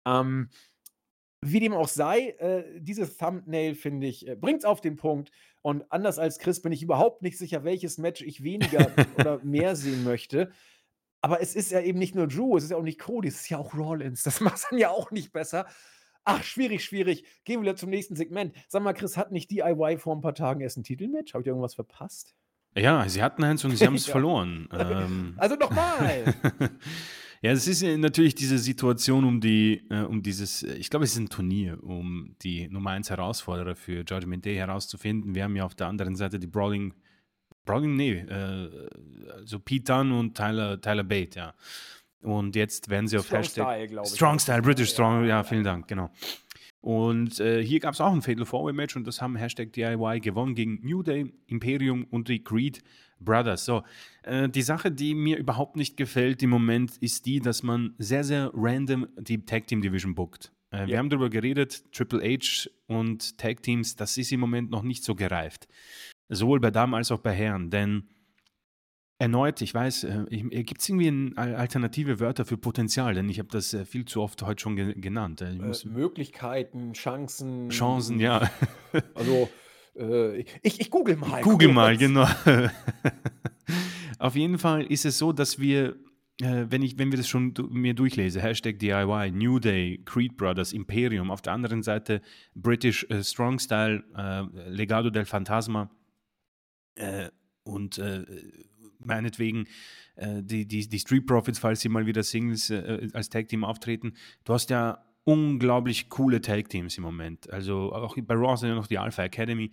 Ähm, 0.05 0.49
Wie 1.41 1.59
dem 1.59 1.73
auch 1.73 1.89
sei, 1.89 2.29
äh, 2.39 2.79
dieses 2.79 3.17
Thumbnail, 3.17 3.75
finde 3.75 4.07
ich, 4.07 4.27
äh, 4.27 4.35
bringt's 4.35 4.65
auf 4.65 4.79
den 4.79 4.95
Punkt. 4.95 5.31
Und 5.61 5.89
anders 5.91 6.19
als 6.19 6.39
Chris 6.39 6.61
bin 6.61 6.71
ich 6.71 6.83
überhaupt 6.83 7.21
nicht 7.21 7.37
sicher, 7.37 7.63
welches 7.63 7.97
Match 7.97 8.21
ich 8.21 8.43
weniger 8.43 8.91
oder 9.17 9.43
mehr 9.43 9.75
sehen 9.75 10.03
möchte. 10.03 10.51
Aber 11.23 11.41
es 11.41 11.55
ist 11.55 11.71
ja 11.71 11.79
eben 11.79 11.99
nicht 11.99 12.15
nur 12.15 12.27
Drew, 12.27 12.57
es 12.57 12.65
ist 12.65 12.71
ja 12.71 12.77
auch 12.77 12.83
nicht 12.83 12.99
Cody, 12.99 13.29
es 13.29 13.35
ist 13.41 13.49
ja 13.49 13.57
auch 13.57 13.73
Rollins. 13.73 14.23
Das 14.23 14.41
macht's 14.41 14.67
dann 14.69 14.77
ja 14.77 14.89
auch 14.89 15.09
nicht 15.09 15.31
besser. 15.31 15.65
Ach, 16.25 16.43
schwierig, 16.43 16.83
schwierig. 16.83 17.23
Gehen 17.45 17.59
wir 17.59 17.61
wieder 17.63 17.75
zum 17.77 17.89
nächsten 17.89 18.15
Segment. 18.17 18.53
Sag 18.67 18.83
mal, 18.83 18.93
Chris, 18.93 19.15
hat 19.15 19.31
nicht 19.31 19.49
DIY 19.49 19.97
vor 19.99 20.15
ein 20.15 20.21
paar 20.21 20.35
Tagen 20.35 20.59
erst 20.59 20.77
ein 20.77 20.83
Titelmatch? 20.83 21.33
Habe 21.33 21.41
ich 21.41 21.47
irgendwas 21.47 21.75
verpasst? 21.75 22.35
Ja, 22.75 23.07
sie 23.07 23.23
hatten 23.23 23.41
eins 23.43 23.63
und 23.63 23.75
sie 23.77 23.85
haben 23.87 23.95
es 23.95 24.05
verloren. 24.05 24.67
Ähm, 24.73 25.35
Also 25.37 25.55
nochmal. 25.55 26.33
ja, 27.41 27.51
es 27.51 27.67
ist 27.67 27.81
ja 27.81 27.95
natürlich 27.97 28.35
diese 28.35 28.57
Situation 28.57 29.23
um 29.23 29.39
die, 29.39 29.85
äh, 29.89 30.01
um 30.01 30.23
dieses, 30.23 30.63
äh, 30.63 30.73
ich 30.73 30.89
glaube, 30.89 31.05
es 31.05 31.13
ist 31.13 31.19
ein 31.19 31.29
Turnier, 31.29 31.81
um 31.83 32.35
die 32.41 32.67
Nummer 32.67 32.89
1 32.91 33.09
Herausforderer 33.09 33.75
für 33.77 34.03
Judgment 34.05 34.43
Day 34.43 34.55
herauszufinden. 34.55 35.35
Wir 35.35 35.45
haben 35.45 35.55
ja 35.55 35.63
auf 35.63 35.75
der 35.75 35.87
anderen 35.87 36.17
Seite 36.17 36.37
die 36.37 36.47
Brawling, 36.47 36.93
Brawling, 37.65 37.95
nee, 37.95 38.11
äh, 38.13 38.69
also 39.33 39.59
Pete 39.59 39.93
Dunne 39.93 40.17
und 40.17 40.35
Tyler, 40.35 40.79
Tyler 40.79 41.03
Bate, 41.03 41.39
ja. 41.39 41.53
Und 42.21 42.55
jetzt 42.55 42.89
werden 42.89 43.07
sie 43.07 43.17
auf 43.17 43.25
Strong 43.25 43.39
Hashtag 43.41 43.65
Style, 43.65 43.87
glaube 43.87 44.07
ich. 44.07 44.15
Strong 44.15 44.39
Style, 44.39 44.61
British 44.61 44.89
Ja, 44.89 44.93
Strong, 44.93 45.25
ja, 45.25 45.43
vielen 45.43 45.63
Dank, 45.63 45.87
genau. 45.87 46.09
Und 46.81 47.39
äh, 47.39 47.63
hier 47.63 47.79
gab 47.79 47.93
es 47.93 48.01
auch 48.01 48.11
ein 48.11 48.21
Fatal 48.21 48.45
Four 48.45 48.65
Way 48.65 48.73
Match 48.73 48.95
und 48.97 49.07
das 49.07 49.21
haben 49.21 49.35
Hashtag 49.37 49.71
DIY 49.71 50.19
gewonnen 50.19 50.53
gegen 50.53 50.79
New 50.83 51.01
Day, 51.01 51.33
Imperium 51.47 52.05
und 52.11 52.27
die 52.27 52.43
Creed 52.43 52.83
Brothers. 53.21 53.63
So, 53.63 53.83
äh, 54.23 54.49
die 54.49 54.61
Sache, 54.61 54.91
die 54.91 55.15
mir 55.15 55.37
überhaupt 55.37 55.77
nicht 55.77 55.95
gefällt 55.95 56.43
im 56.43 56.49
Moment, 56.49 56.97
ist 56.97 57.25
die, 57.25 57.39
dass 57.39 57.63
man 57.63 57.93
sehr, 57.99 58.25
sehr 58.25 58.51
random 58.53 59.07
die 59.17 59.45
Tag 59.45 59.67
Team 59.67 59.81
Division 59.81 60.13
bookt. 60.13 60.51
Äh, 60.71 60.87
Wir 60.87 60.93
Ja. 60.95 60.97
haben 60.99 61.09
darüber 61.09 61.29
geredet, 61.29 61.85
Triple 61.93 62.21
H 62.21 62.69
und 62.87 63.37
Tag 63.37 63.63
Teams, 63.63 63.95
das 63.95 64.17
ist 64.17 64.33
im 64.33 64.41
Moment 64.41 64.69
noch 64.69 64.83
nicht 64.83 65.05
so 65.05 65.15
gereift. 65.15 65.67
Sowohl 66.29 66.59
bei 66.59 66.71
Damen 66.71 66.93
als 66.93 67.11
auch 67.11 67.19
bei 67.19 67.33
Herren, 67.33 67.69
denn 67.69 68.07
erneut, 69.19 69.61
ich 69.61 69.73
weiß, 69.73 70.07
gibt 70.29 70.81
es 70.81 70.89
irgendwie 70.89 71.37
alternative 71.37 72.19
Wörter 72.19 72.45
für 72.45 72.57
Potenzial, 72.57 73.13
denn 73.13 73.29
ich 73.29 73.39
habe 73.39 73.49
das 73.49 73.73
äh, 73.73 73.85
viel 73.85 74.05
zu 74.05 74.21
oft 74.21 74.41
heute 74.43 74.61
schon 74.61 74.75
ge 74.75 74.99
genannt. 74.99 75.41
Äh, 75.41 75.55
Ich 75.71 75.85
Äh, 75.85 75.89
Möglichkeiten, 75.89 76.93
Chancen. 76.93 77.69
Chancen, 77.69 78.19
ja. 78.19 78.49
Also, 79.15 79.49
äh, 79.95 80.39
ich, 80.61 80.79
ich 80.81 80.89
google 80.89 81.15
mal. 81.15 81.41
Google 81.41 81.71
mal, 81.71 81.97
genau. 81.97 82.27
Auf 84.19 84.35
jeden 84.35 84.57
Fall 84.57 84.83
ist 84.83 85.05
es 85.05 85.17
so, 85.17 85.31
dass 85.31 85.59
wir, 85.59 85.95
äh, 86.41 86.65
wenn, 86.69 86.81
ich, 86.81 86.97
wenn 86.97 87.11
wir 87.11 87.17
das 87.17 87.27
schon 87.27 87.53
mir 87.71 87.93
durchlese, 87.93 88.41
Hashtag 88.41 88.79
DIY, 88.79 89.31
New 89.31 89.59
Day, 89.59 90.01
Creed 90.05 90.37
Brothers, 90.37 90.73
Imperium, 90.73 91.31
auf 91.31 91.41
der 91.41 91.53
anderen 91.53 91.81
Seite 91.81 92.21
British 92.55 93.05
äh, 93.09 93.23
Strong 93.23 93.59
Style, 93.59 94.03
äh, 94.15 94.69
Legado 94.69 95.09
del 95.09 95.25
Fantasma 95.25 95.89
äh, 96.95 97.29
und 97.63 97.97
äh, 97.97 98.25
meinetwegen 98.99 99.65
äh, 100.15 100.41
die, 100.43 100.65
die, 100.67 100.87
die 100.87 100.99
Street 100.99 101.25
Profits, 101.25 101.59
falls 101.59 101.81
sie 101.81 101.89
mal 101.89 102.05
wieder 102.05 102.23
Singles 102.23 102.69
äh, 102.69 103.09
als 103.13 103.29
Tag 103.29 103.47
Team 103.47 103.63
auftreten. 103.63 104.13
Du 104.43 104.53
hast 104.53 104.69
ja 104.69 105.03
unglaublich 105.23 106.09
coole 106.09 106.41
Tag 106.41 106.69
Teams 106.69 106.97
im 106.97 107.03
Moment. 107.03 107.49
Also 107.51 107.93
auch 107.93 108.17
bei 108.21 108.35
Raw 108.35 108.57
sind 108.57 108.69
ja 108.69 108.75
noch 108.75 108.87
die 108.87 108.97
Alpha 108.97 109.23
Academy. 109.23 109.71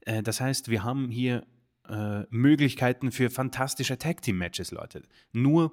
Äh, 0.00 0.22
das 0.22 0.40
heißt, 0.40 0.68
wir 0.68 0.84
haben 0.84 1.10
hier 1.10 1.46
äh, 1.88 2.24
Möglichkeiten 2.30 3.12
für 3.12 3.30
fantastische 3.30 3.98
Tag 3.98 4.22
Team 4.22 4.38
Matches, 4.38 4.70
Leute. 4.70 5.02
Nur, 5.32 5.72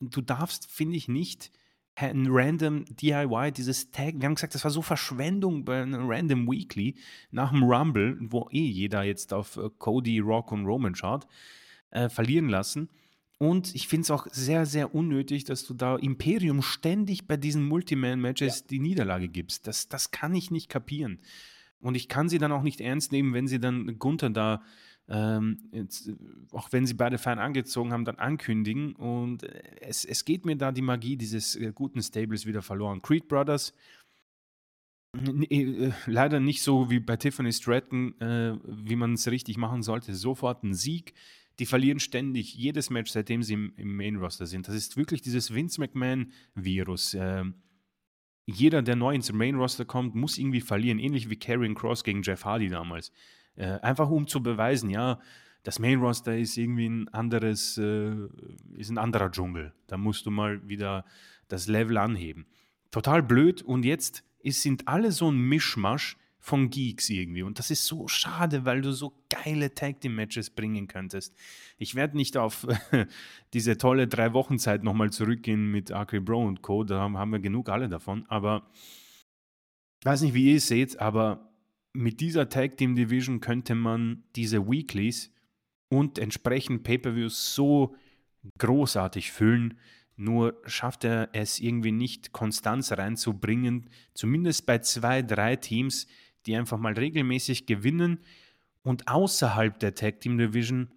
du 0.00 0.20
darfst, 0.20 0.70
finde 0.70 0.96
ich, 0.96 1.08
nicht 1.08 1.50
ein 2.06 2.26
random 2.28 2.84
DIY, 2.86 3.52
dieses 3.52 3.90
Tag, 3.90 4.14
wir 4.18 4.26
haben 4.26 4.34
gesagt, 4.34 4.54
das 4.54 4.64
war 4.64 4.70
so 4.70 4.82
Verschwendung 4.82 5.64
bei 5.64 5.82
einem 5.82 6.08
Random 6.08 6.46
Weekly 6.50 6.94
nach 7.30 7.50
dem 7.50 7.64
Rumble, 7.64 8.16
wo 8.20 8.48
eh 8.50 8.66
jeder 8.66 9.02
jetzt 9.02 9.32
auf 9.32 9.56
äh, 9.56 9.68
Cody, 9.78 10.20
Rock 10.20 10.52
und 10.52 10.66
Roman 10.66 10.94
schaut, 10.94 11.26
äh, 11.90 12.08
verlieren 12.08 12.48
lassen. 12.48 12.88
Und 13.38 13.74
ich 13.74 13.86
finde 13.86 14.02
es 14.02 14.10
auch 14.10 14.26
sehr, 14.30 14.66
sehr 14.66 14.94
unnötig, 14.94 15.44
dass 15.44 15.64
du 15.64 15.74
da 15.74 15.96
Imperium 15.96 16.60
ständig 16.60 17.28
bei 17.28 17.36
diesen 17.36 17.64
Multiman-Matches 17.66 18.66
die 18.66 18.80
Niederlage 18.80 19.28
gibst. 19.28 19.66
Das, 19.68 19.88
das 19.88 20.10
kann 20.10 20.34
ich 20.34 20.50
nicht 20.50 20.68
kapieren. 20.68 21.20
Und 21.80 21.94
ich 21.94 22.08
kann 22.08 22.28
sie 22.28 22.38
dann 22.38 22.50
auch 22.50 22.62
nicht 22.62 22.80
ernst 22.80 23.12
nehmen, 23.12 23.34
wenn 23.34 23.46
sie 23.46 23.60
dann 23.60 23.98
Gunther 24.00 24.30
da, 24.30 24.62
ähm, 25.08 25.68
jetzt, 25.72 26.08
äh, 26.08 26.14
auch 26.52 26.70
wenn 26.72 26.86
sie 26.86 26.94
beide 26.94 27.18
fein 27.18 27.38
angezogen 27.38 27.92
haben, 27.92 28.04
dann 28.04 28.16
ankündigen. 28.16 28.94
Und 28.94 29.42
äh, 29.42 29.62
es, 29.80 30.04
es 30.04 30.24
geht 30.24 30.44
mir 30.44 30.56
da 30.56 30.70
die 30.72 30.82
Magie 30.82 31.16
dieses 31.16 31.56
äh, 31.56 31.72
guten 31.74 32.02
Stables 32.02 32.46
wieder 32.46 32.62
verloren. 32.62 33.00
Creed 33.02 33.26
Brothers, 33.28 33.72
n- 35.16 35.42
äh, 35.44 35.92
leider 36.06 36.40
nicht 36.40 36.62
so 36.62 36.90
wie 36.90 37.00
bei 37.00 37.16
Tiffany 37.16 37.52
Stratton, 37.52 38.20
äh, 38.20 38.58
wie 38.64 38.96
man 38.96 39.14
es 39.14 39.30
richtig 39.30 39.56
machen 39.56 39.82
sollte. 39.82 40.14
Sofort 40.14 40.62
ein 40.62 40.74
Sieg. 40.74 41.14
Die 41.58 41.66
verlieren 41.66 41.98
ständig 41.98 42.54
jedes 42.54 42.88
Match, 42.88 43.10
seitdem 43.10 43.42
sie 43.42 43.54
im, 43.54 43.72
im 43.76 43.96
Main 43.96 44.16
Roster 44.16 44.46
sind. 44.46 44.68
Das 44.68 44.76
ist 44.76 44.96
wirklich 44.96 45.22
dieses 45.22 45.52
Vince 45.52 45.80
McMahon-Virus. 45.80 47.14
Ähm, 47.14 47.54
jeder, 48.46 48.80
der 48.80 48.94
neu 48.94 49.14
ins 49.14 49.32
Main 49.32 49.56
Roster 49.56 49.84
kommt, 49.84 50.14
muss 50.14 50.38
irgendwie 50.38 50.60
verlieren, 50.60 50.98
ähnlich 50.98 51.28
wie 51.28 51.36
Karrion 51.36 51.74
Cross 51.74 52.04
gegen 52.04 52.22
Jeff 52.22 52.44
Hardy 52.44 52.68
damals. 52.68 53.10
Äh, 53.58 53.80
einfach 53.80 54.08
um 54.08 54.28
zu 54.28 54.40
beweisen, 54.40 54.88
ja, 54.88 55.18
das 55.64 55.80
Main 55.80 55.98
Roster 55.98 56.38
ist 56.38 56.56
irgendwie 56.56 56.88
ein 56.88 57.08
anderes, 57.08 57.76
äh, 57.76 58.14
ist 58.76 58.90
ein 58.90 58.98
anderer 58.98 59.32
Dschungel. 59.32 59.74
Da 59.88 59.96
musst 59.96 60.26
du 60.26 60.30
mal 60.30 60.66
wieder 60.68 61.04
das 61.48 61.66
Level 61.66 61.96
anheben. 61.98 62.46
Total 62.92 63.20
blöd 63.20 63.62
und 63.62 63.84
jetzt 63.84 64.22
ist, 64.38 64.62
sind 64.62 64.86
alle 64.86 65.10
so 65.10 65.30
ein 65.30 65.36
Mischmasch 65.36 66.16
von 66.38 66.70
Geeks 66.70 67.10
irgendwie. 67.10 67.42
Und 67.42 67.58
das 67.58 67.72
ist 67.72 67.84
so 67.84 68.06
schade, 68.06 68.64
weil 68.64 68.80
du 68.80 68.92
so 68.92 69.12
geile 69.28 69.74
Tag 69.74 70.00
Team 70.00 70.14
Matches 70.14 70.50
bringen 70.50 70.86
könntest. 70.86 71.34
Ich 71.78 71.96
werde 71.96 72.16
nicht 72.16 72.36
auf 72.36 72.64
diese 73.52 73.76
tolle 73.76 74.06
drei 74.06 74.32
Wochen 74.34 74.60
Zeit 74.60 74.84
nochmal 74.84 75.10
zurückgehen 75.10 75.72
mit 75.72 75.90
Arcade 75.90 76.22
Bro 76.22 76.46
und 76.46 76.62
Co. 76.62 76.84
Da 76.84 77.00
haben 77.00 77.30
wir 77.30 77.40
genug 77.40 77.68
alle 77.68 77.88
davon. 77.88 78.24
Aber 78.28 78.70
ich 79.98 80.06
weiß 80.06 80.22
nicht, 80.22 80.34
wie 80.34 80.52
ihr 80.52 80.58
es 80.58 80.68
seht, 80.68 81.00
aber 81.00 81.47
mit 81.98 82.20
dieser 82.20 82.48
Tag 82.48 82.76
Team 82.76 82.94
Division 82.94 83.40
könnte 83.40 83.74
man 83.74 84.22
diese 84.36 84.68
Weeklies 84.68 85.32
und 85.88 86.20
entsprechend 86.20 86.84
Pay-per-Views 86.84 87.56
so 87.56 87.96
großartig 88.58 89.32
füllen. 89.32 89.80
Nur 90.14 90.62
schafft 90.64 91.02
er 91.02 91.30
es 91.32 91.58
irgendwie 91.58 91.90
nicht, 91.90 92.30
Konstanz 92.30 92.92
reinzubringen, 92.92 93.90
zumindest 94.14 94.64
bei 94.64 94.78
zwei, 94.78 95.22
drei 95.22 95.56
Teams, 95.56 96.06
die 96.46 96.54
einfach 96.54 96.78
mal 96.78 96.92
regelmäßig 96.92 97.66
gewinnen 97.66 98.20
und 98.82 99.08
außerhalb 99.08 99.76
der 99.80 99.96
Tag 99.96 100.20
Team 100.20 100.38
Division 100.38 100.92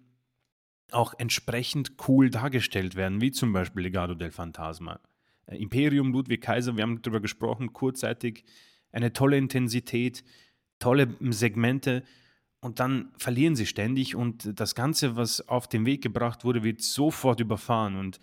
auch 0.92 1.14
entsprechend 1.18 1.94
cool 2.06 2.30
dargestellt 2.30 2.94
werden, 2.94 3.20
wie 3.20 3.32
zum 3.32 3.52
Beispiel 3.52 3.82
Legado 3.82 4.14
del 4.14 4.30
Fantasma. 4.30 5.00
Äh, 5.46 5.56
Imperium, 5.56 6.12
Ludwig 6.12 6.42
Kaiser, 6.42 6.76
wir 6.76 6.84
haben 6.84 7.02
darüber 7.02 7.20
gesprochen, 7.20 7.72
kurzzeitig 7.72 8.44
eine 8.92 9.12
tolle 9.12 9.36
Intensität, 9.36 10.22
tolle 10.82 11.14
Segmente 11.30 12.02
und 12.60 12.80
dann 12.80 13.12
verlieren 13.16 13.54
sie 13.54 13.66
ständig 13.66 14.16
und 14.16 14.58
das 14.58 14.74
Ganze, 14.74 15.16
was 15.16 15.48
auf 15.48 15.68
den 15.68 15.86
Weg 15.86 16.02
gebracht 16.02 16.44
wurde, 16.44 16.64
wird 16.64 16.82
sofort 16.82 17.40
überfahren 17.40 17.96
und 17.96 18.18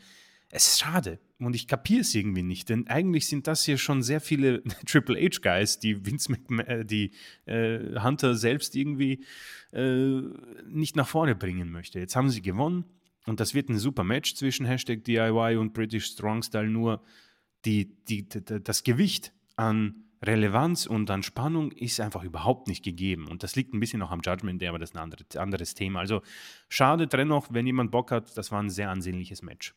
es 0.52 0.68
ist 0.68 0.80
schade 0.80 1.20
und 1.40 1.56
ich 1.56 1.68
kapiere 1.68 2.02
es 2.02 2.14
irgendwie 2.14 2.44
nicht, 2.44 2.68
denn 2.70 2.88
eigentlich 2.88 3.28
sind 3.28 3.48
das 3.48 3.64
hier 3.64 3.78
schon 3.78 4.04
sehr 4.04 4.20
viele 4.20 4.62
Triple 4.86 5.18
H-Guys, 5.18 5.80
die 5.80 6.06
Vince 6.06 6.32
McMahon, 6.32 6.66
äh, 6.68 6.86
die 6.86 7.12
äh, 7.46 7.98
Hunter 8.02 8.36
selbst 8.36 8.76
irgendwie 8.76 9.24
äh, 9.72 10.22
nicht 10.68 10.98
nach 10.98 11.08
vorne 11.08 11.36
bringen 11.36 11.72
möchte. 11.72 12.00
Jetzt 12.00 12.16
haben 12.16 12.30
sie 12.30 12.42
gewonnen 12.42 12.84
und 13.26 13.40
das 13.40 13.54
wird 13.54 13.70
ein 13.70 13.78
super 13.78 14.04
Match 14.04 14.36
zwischen 14.36 14.66
Hashtag 14.66 15.06
DIY 15.06 15.58
und 15.58 15.74
British 15.74 16.08
Strong 16.08 16.44
Style, 16.44 16.70
nur 16.70 17.04
die, 17.66 17.96
die, 18.06 18.28
das 18.28 18.84
Gewicht 18.84 19.32
an 19.56 20.09
Relevanz 20.22 20.86
und 20.86 21.10
an 21.12 21.24
Spannung 21.24 21.72
ist 21.72 22.00
einfach 22.00 22.24
überhaupt 22.24 22.68
nicht 22.68 22.84
gegeben. 22.84 23.28
Und 23.28 23.44
das 23.44 23.56
liegt 23.56 23.74
ein 23.74 23.80
bisschen 23.80 24.02
auch 24.02 24.12
am 24.12 24.22
Judgment 24.22 24.62
Day, 24.62 24.68
aber 24.68 24.80
das 24.80 24.92
ist 24.92 24.96
ein 24.96 25.02
andere, 25.02 25.24
anderes 25.36 25.76
Thema. 25.76 26.00
Also 26.00 26.22
schade 26.68 27.08
dennoch, 27.08 27.48
wenn 27.52 27.66
jemand 27.66 27.92
Bock 27.92 28.12
hat, 28.12 28.38
das 28.38 28.52
war 28.52 28.62
ein 28.62 28.70
sehr 28.70 28.90
ansehnliches 28.90 29.42
Match. 29.42 29.76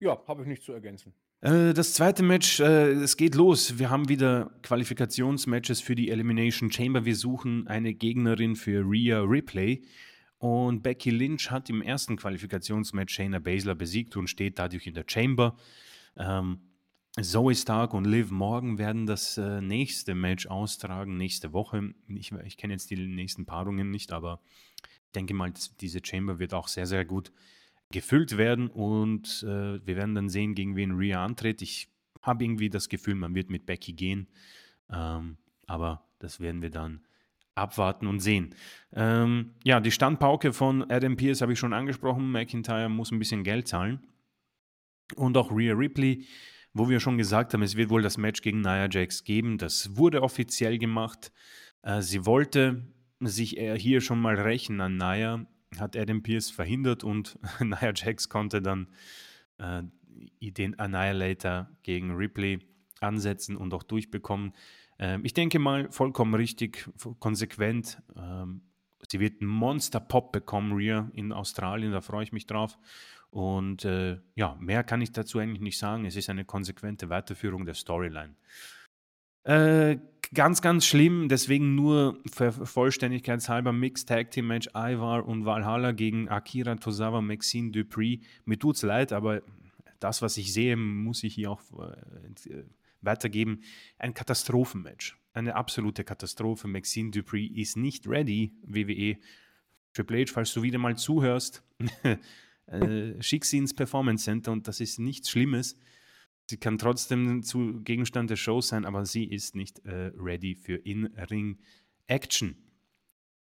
Ja, 0.00 0.20
habe 0.26 0.42
ich 0.42 0.48
nichts 0.48 0.64
zu 0.64 0.72
ergänzen. 0.72 1.12
Äh, 1.40 1.72
das 1.74 1.94
zweite 1.94 2.22
Match, 2.22 2.60
äh, 2.60 2.92
es 2.92 3.16
geht 3.16 3.34
los. 3.34 3.78
Wir 3.78 3.90
haben 3.90 4.08
wieder 4.08 4.50
Qualifikationsmatches 4.62 5.80
für 5.80 5.94
die 5.94 6.10
Elimination 6.10 6.70
Chamber. 6.70 7.04
Wir 7.04 7.16
suchen 7.16 7.66
eine 7.68 7.94
Gegnerin 7.94 8.56
für 8.56 8.84
Rhea 8.84 9.20
Ripley. 9.20 9.84
Und 10.38 10.82
Becky 10.82 11.10
Lynch 11.10 11.50
hat 11.50 11.68
im 11.68 11.82
ersten 11.82 12.16
Qualifikationsmatch 12.16 13.12
Shayna 13.12 13.40
Baszler 13.40 13.74
besiegt 13.74 14.16
und 14.16 14.28
steht 14.28 14.58
dadurch 14.58 14.86
in 14.86 14.94
der 14.94 15.04
Chamber. 15.06 15.56
Ähm, 16.16 16.60
Zoe 17.22 17.54
Stark 17.54 17.94
und 17.94 18.04
Liv 18.04 18.30
Morgan 18.30 18.78
werden 18.78 19.06
das 19.06 19.38
äh, 19.38 19.60
nächste 19.60 20.14
Match 20.14 20.46
austragen, 20.46 21.16
nächste 21.16 21.52
Woche. 21.52 21.94
Ich, 22.08 22.32
ich 22.32 22.56
kenne 22.56 22.74
jetzt 22.74 22.90
die 22.90 22.96
nächsten 22.96 23.44
Paarungen 23.44 23.90
nicht, 23.90 24.12
aber 24.12 24.40
ich 24.82 25.12
denke 25.14 25.34
mal, 25.34 25.52
diese 25.80 26.00
Chamber 26.04 26.38
wird 26.38 26.54
auch 26.54 26.68
sehr, 26.68 26.86
sehr 26.86 27.04
gut 27.04 27.32
gefüllt 27.90 28.36
werden 28.36 28.68
und 28.68 29.42
äh, 29.42 29.84
wir 29.86 29.96
werden 29.96 30.14
dann 30.14 30.28
sehen, 30.28 30.54
gegen 30.54 30.76
wen 30.76 30.92
Rhea 30.92 31.24
antritt. 31.24 31.62
Ich 31.62 31.88
habe 32.22 32.44
irgendwie 32.44 32.68
das 32.68 32.88
Gefühl, 32.88 33.14
man 33.14 33.34
wird 33.34 33.50
mit 33.50 33.66
Becky 33.66 33.94
gehen. 33.94 34.28
Ähm, 34.90 35.38
aber 35.66 36.04
das 36.18 36.40
werden 36.40 36.62
wir 36.62 36.70
dann 36.70 37.00
abwarten 37.54 38.06
und 38.06 38.20
sehen. 38.20 38.54
Ähm, 38.92 39.54
ja, 39.64 39.80
die 39.80 39.90
Standpauke 39.90 40.52
von 40.52 40.88
Adam 40.90 41.16
Pierce 41.16 41.40
habe 41.40 41.52
ich 41.52 41.58
schon 41.58 41.72
angesprochen. 41.72 42.30
McIntyre 42.30 42.88
muss 42.88 43.10
ein 43.10 43.18
bisschen 43.18 43.42
Geld 43.42 43.68
zahlen. 43.68 44.00
Und 45.16 45.36
auch 45.36 45.50
Rhea 45.50 45.74
Ripley, 45.74 46.26
wo 46.78 46.88
wir 46.88 47.00
schon 47.00 47.18
gesagt 47.18 47.52
haben, 47.52 47.62
es 47.62 47.76
wird 47.76 47.90
wohl 47.90 48.02
das 48.02 48.16
Match 48.16 48.40
gegen 48.40 48.60
Nia 48.60 48.88
Jax 48.90 49.24
geben. 49.24 49.58
Das 49.58 49.96
wurde 49.96 50.22
offiziell 50.22 50.78
gemacht. 50.78 51.32
Äh, 51.82 52.02
sie 52.02 52.24
wollte 52.24 52.86
sich 53.20 53.58
hier 53.76 54.00
schon 54.00 54.20
mal 54.20 54.38
rächen 54.38 54.80
an 54.80 54.96
Nia, 54.96 55.46
hat 55.78 55.96
Adam 55.96 56.22
Pierce 56.22 56.50
verhindert 56.50 57.04
und 57.04 57.38
Nia 57.60 57.92
Jax 57.94 58.28
konnte 58.28 58.62
dann 58.62 58.88
äh, 59.58 59.82
den 60.40 60.78
Annihilator 60.78 61.68
gegen 61.82 62.12
Ripley 62.12 62.60
ansetzen 63.00 63.56
und 63.56 63.74
auch 63.74 63.82
durchbekommen. 63.82 64.52
Ähm, 64.98 65.24
ich 65.24 65.34
denke 65.34 65.58
mal, 65.58 65.90
vollkommen 65.90 66.34
richtig, 66.34 66.88
konsequent. 67.18 68.02
Ähm, 68.16 68.62
sie 69.10 69.20
wird 69.20 69.40
einen 69.40 69.50
Monster-Pop 69.50 70.32
bekommen, 70.32 70.72
Rhea, 70.72 71.10
in 71.12 71.32
Australien, 71.32 71.92
da 71.92 72.00
freue 72.00 72.24
ich 72.24 72.32
mich 72.32 72.46
drauf. 72.46 72.78
Und 73.30 73.84
äh, 73.84 74.18
ja, 74.34 74.56
mehr 74.58 74.84
kann 74.84 75.00
ich 75.02 75.12
dazu 75.12 75.38
eigentlich 75.38 75.60
nicht 75.60 75.78
sagen. 75.78 76.04
Es 76.06 76.16
ist 76.16 76.30
eine 76.30 76.44
konsequente 76.44 77.08
Weiterführung 77.10 77.66
der 77.66 77.74
Storyline. 77.74 78.34
Äh, 79.44 79.98
ganz, 80.34 80.62
ganz 80.62 80.86
schlimm, 80.86 81.28
deswegen 81.28 81.74
nur 81.74 82.18
Vollständigkeitshalber 82.32 83.72
Mixed 83.72 84.08
Tag 84.08 84.30
Team 84.30 84.48
Match 84.48 84.68
Ivar 84.74 85.26
und 85.26 85.44
Valhalla 85.44 85.92
gegen 85.92 86.28
Akira 86.28 86.74
Tozawa, 86.76 87.20
Maxine 87.20 87.70
Dupree. 87.70 88.20
Mir 88.44 88.58
tut's 88.58 88.82
leid, 88.82 89.12
aber 89.12 89.42
das, 90.00 90.22
was 90.22 90.36
ich 90.36 90.52
sehe, 90.52 90.76
muss 90.76 91.22
ich 91.22 91.34
hier 91.34 91.50
auch 91.50 91.62
äh, 91.72 92.64
weitergeben. 93.00 93.62
Ein 93.98 94.14
Katastrophenmatch. 94.14 95.16
Eine 95.32 95.54
absolute 95.54 96.04
Katastrophe. 96.04 96.68
Maxine 96.68 97.10
Dupree 97.10 97.46
ist 97.46 97.76
nicht 97.76 98.06
ready, 98.08 98.52
WWE. 98.62 99.18
Triple 99.94 100.22
H, 100.22 100.32
falls 100.32 100.52
du 100.52 100.62
wieder 100.62 100.78
mal 100.78 100.96
zuhörst, 100.96 101.62
äh, 102.70 103.22
schick 103.22 103.44
sie 103.44 103.58
ins 103.58 103.74
Performance 103.74 104.24
Center 104.24 104.52
und 104.52 104.68
das 104.68 104.80
ist 104.80 104.98
nichts 104.98 105.30
Schlimmes. 105.30 105.76
Sie 106.50 106.56
kann 106.56 106.78
trotzdem 106.78 107.42
zu 107.42 107.80
Gegenstand 107.82 108.30
der 108.30 108.36
Show 108.36 108.60
sein, 108.60 108.84
aber 108.84 109.04
sie 109.04 109.24
ist 109.24 109.54
nicht 109.54 109.84
äh, 109.84 110.12
ready 110.16 110.54
für 110.54 110.76
In-Ring-Action. 110.76 112.56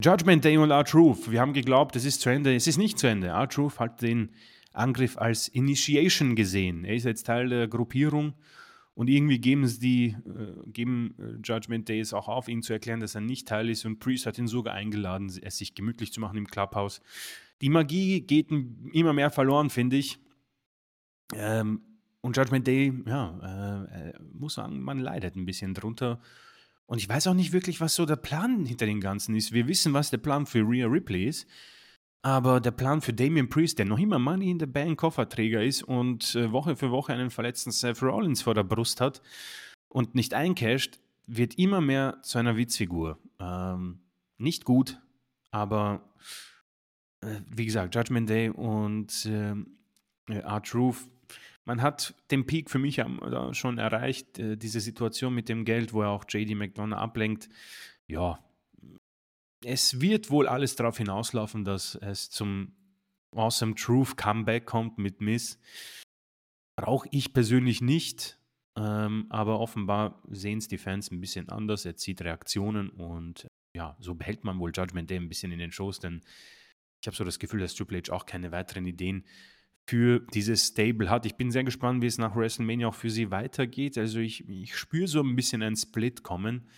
Judgment 0.02 0.44
Day 0.44 0.58
und 0.58 0.70
R-Truth. 0.70 1.30
Wir 1.30 1.40
haben 1.40 1.52
geglaubt, 1.52 1.96
es 1.96 2.04
ist 2.04 2.20
zu 2.20 2.28
Ende. 2.28 2.54
Es 2.54 2.66
ist 2.66 2.76
nicht 2.76 2.98
zu 2.98 3.06
Ende. 3.06 3.28
R-Truth 3.28 3.78
hat 3.78 4.02
den 4.02 4.30
Angriff 4.72 5.16
als 5.16 5.48
Initiation 5.48 6.34
gesehen. 6.34 6.84
Er 6.84 6.96
ist 6.96 7.04
jetzt 7.04 7.24
Teil 7.24 7.48
der 7.48 7.68
Gruppierung 7.68 8.34
und 8.94 9.08
irgendwie 9.08 9.38
geben 9.38 9.62
es 9.62 9.78
die, 9.78 10.16
äh, 10.26 10.70
geben 10.70 11.14
äh, 11.18 11.38
Judgment 11.44 11.88
Days 11.88 12.12
auch 12.12 12.28
auf, 12.28 12.48
ihn 12.48 12.62
zu 12.62 12.72
erklären, 12.72 13.00
dass 13.00 13.14
er 13.14 13.20
nicht 13.20 13.46
Teil 13.46 13.68
ist. 13.68 13.84
Und 13.84 13.98
Priest 14.00 14.26
hat 14.26 14.38
ihn 14.38 14.48
sogar 14.48 14.74
eingeladen, 14.74 15.30
es 15.42 15.58
sich 15.58 15.74
gemütlich 15.74 16.12
zu 16.12 16.20
machen 16.20 16.38
im 16.38 16.46
Clubhouse. 16.46 17.00
Die 17.60 17.70
Magie 17.70 18.20
geht 18.20 18.50
immer 18.50 19.12
mehr 19.12 19.30
verloren, 19.30 19.70
finde 19.70 19.96
ich. 19.96 20.18
Ähm, 21.34 21.80
und 22.20 22.36
Judgment 22.36 22.66
Day, 22.66 22.92
ja, 23.06 23.86
äh, 23.88 24.08
äh, 24.08 24.12
muss 24.32 24.54
sagen, 24.54 24.80
man 24.80 24.98
leidet 24.98 25.36
ein 25.36 25.46
bisschen 25.46 25.74
drunter. 25.74 26.20
Und 26.86 26.98
ich 26.98 27.08
weiß 27.08 27.26
auch 27.28 27.34
nicht 27.34 27.52
wirklich, 27.52 27.80
was 27.80 27.94
so 27.94 28.06
der 28.06 28.16
Plan 28.16 28.64
hinter 28.64 28.86
dem 28.86 29.00
Ganzen 29.00 29.34
ist. 29.34 29.52
Wir 29.52 29.66
wissen, 29.66 29.92
was 29.92 30.10
der 30.10 30.18
Plan 30.18 30.46
für 30.46 30.60
Rhea 30.60 30.86
Ripley 30.86 31.26
ist. 31.26 31.48
Aber 32.22 32.60
der 32.60 32.72
Plan 32.72 33.00
für 33.00 33.12
Damien 33.12 33.48
Priest, 33.48 33.78
der 33.78 33.86
noch 33.86 34.00
immer 34.00 34.18
Money 34.18 34.50
in 34.50 34.58
the 34.58 34.66
Bank 34.66 34.98
Kofferträger 34.98 35.62
ist 35.62 35.84
und 35.84 36.34
äh, 36.34 36.50
Woche 36.50 36.74
für 36.74 36.90
Woche 36.90 37.12
einen 37.12 37.30
verletzten 37.30 37.70
Seth 37.70 38.02
Rollins 38.02 38.42
vor 38.42 38.54
der 38.54 38.64
Brust 38.64 39.00
hat 39.00 39.22
und 39.88 40.16
nicht 40.16 40.34
eincasht, 40.34 40.98
wird 41.26 41.56
immer 41.56 41.80
mehr 41.80 42.18
zu 42.22 42.38
einer 42.38 42.56
Witzfigur. 42.56 43.18
Ähm, 43.38 44.00
nicht 44.38 44.64
gut, 44.64 45.00
aber 45.52 46.02
wie 47.50 47.66
gesagt, 47.66 47.94
Judgment 47.94 48.28
Day 48.28 48.50
und 48.50 49.26
äh, 49.26 49.54
R-Truth, 50.32 51.08
man 51.64 51.82
hat 51.82 52.14
den 52.30 52.46
Peak 52.46 52.70
für 52.70 52.78
mich 52.78 53.02
schon 53.52 53.78
erreicht, 53.78 54.38
äh, 54.38 54.56
diese 54.56 54.80
Situation 54.80 55.34
mit 55.34 55.48
dem 55.48 55.64
Geld, 55.64 55.92
wo 55.92 56.02
er 56.02 56.10
auch 56.10 56.24
JD 56.28 56.54
McDonough 56.54 56.98
ablenkt. 56.98 57.48
Ja, 58.06 58.38
es 59.64 60.00
wird 60.00 60.30
wohl 60.30 60.46
alles 60.46 60.76
darauf 60.76 60.98
hinauslaufen, 60.98 61.64
dass 61.64 61.96
es 61.96 62.30
zum 62.30 62.72
Awesome 63.34 63.74
Truth 63.74 64.16
Comeback 64.16 64.64
kommt 64.64 64.98
mit 64.98 65.20
Miss. 65.20 65.58
Brauche 66.76 67.08
ich 67.10 67.32
persönlich 67.32 67.80
nicht, 67.80 68.38
ähm, 68.78 69.26
aber 69.28 69.58
offenbar 69.58 70.22
sehen 70.30 70.58
es 70.58 70.68
die 70.68 70.78
Fans 70.78 71.10
ein 71.10 71.20
bisschen 71.20 71.48
anders. 71.48 71.84
Er 71.84 71.96
zieht 71.96 72.22
Reaktionen 72.22 72.90
und 72.90 73.46
ja, 73.74 73.96
so 73.98 74.14
behält 74.14 74.44
man 74.44 74.58
wohl 74.58 74.72
Judgment 74.74 75.10
Day 75.10 75.18
ein 75.18 75.28
bisschen 75.28 75.52
in 75.52 75.58
den 75.58 75.72
Shows, 75.72 75.98
denn 75.98 76.22
ich 77.06 77.08
habe 77.08 77.16
so 77.16 77.22
das 77.22 77.38
Gefühl, 77.38 77.60
dass 77.60 77.76
Triple 77.76 78.02
H 78.02 78.12
auch 78.12 78.26
keine 78.26 78.50
weiteren 78.50 78.84
Ideen 78.84 79.24
für 79.86 80.18
dieses 80.34 80.66
Stable 80.66 81.08
hat. 81.08 81.24
Ich 81.24 81.36
bin 81.36 81.52
sehr 81.52 81.62
gespannt, 81.62 82.02
wie 82.02 82.06
es 82.06 82.18
nach 82.18 82.34
WrestleMania 82.34 82.88
auch 82.88 82.96
für 82.96 83.10
sie 83.10 83.30
weitergeht. 83.30 83.96
Also 83.96 84.18
ich, 84.18 84.48
ich 84.48 84.76
spüre 84.76 85.06
so 85.06 85.20
ein 85.20 85.36
bisschen 85.36 85.62
einen 85.62 85.76
Split 85.76 86.24
kommen. 86.24 86.68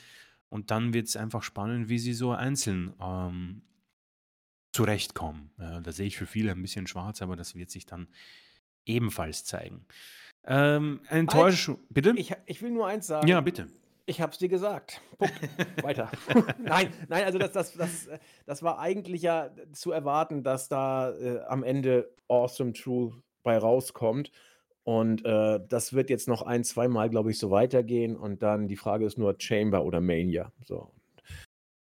Und 0.50 0.70
dann 0.70 0.92
wird 0.92 1.08
es 1.08 1.16
einfach 1.16 1.42
spannend, 1.42 1.88
wie 1.88 1.98
sie 1.98 2.12
so 2.12 2.32
einzeln 2.32 2.92
ähm, 3.00 3.62
zurechtkommen. 4.72 5.50
Äh, 5.58 5.80
da 5.80 5.92
sehe 5.92 6.06
ich 6.06 6.18
für 6.18 6.26
viele 6.26 6.52
ein 6.52 6.60
bisschen 6.60 6.86
schwarz, 6.86 7.22
aber 7.22 7.34
das 7.34 7.54
wird 7.54 7.70
sich 7.70 7.86
dann 7.86 8.08
ebenfalls 8.84 9.44
zeigen. 9.44 9.86
Ähm, 10.44 11.00
Enttäuschung. 11.08 11.78
Bitte? 11.88 12.12
Ich, 12.16 12.34
ich, 12.44 12.60
will 12.60 12.70
nur 12.70 12.86
eins 12.86 13.06
sagen. 13.06 13.26
Ja, 13.28 13.40
bitte. 13.40 13.68
Ich 14.08 14.22
habe 14.22 14.32
es 14.32 14.38
dir 14.38 14.48
gesagt. 14.48 15.02
Punkt. 15.18 15.34
Weiter. 15.82 16.10
nein, 16.58 16.90
nein, 17.08 17.24
also 17.24 17.38
das, 17.38 17.52
das, 17.52 17.74
das, 17.74 18.08
das 18.46 18.62
war 18.62 18.78
eigentlich 18.78 19.20
ja 19.20 19.50
zu 19.72 19.92
erwarten, 19.92 20.42
dass 20.42 20.70
da 20.70 21.10
äh, 21.10 21.40
am 21.46 21.62
Ende 21.62 22.10
Awesome 22.26 22.72
Truth 22.72 23.12
bei 23.42 23.58
rauskommt. 23.58 24.32
Und 24.82 25.26
äh, 25.26 25.60
das 25.68 25.92
wird 25.92 26.08
jetzt 26.08 26.26
noch 26.26 26.40
ein, 26.40 26.64
zweimal, 26.64 27.10
glaube 27.10 27.30
ich, 27.30 27.38
so 27.38 27.50
weitergehen. 27.50 28.16
Und 28.16 28.42
dann 28.42 28.66
die 28.66 28.76
Frage 28.76 29.04
ist 29.04 29.18
nur 29.18 29.36
Chamber 29.38 29.84
oder 29.84 30.00
Mania. 30.00 30.52
So. 30.64 30.90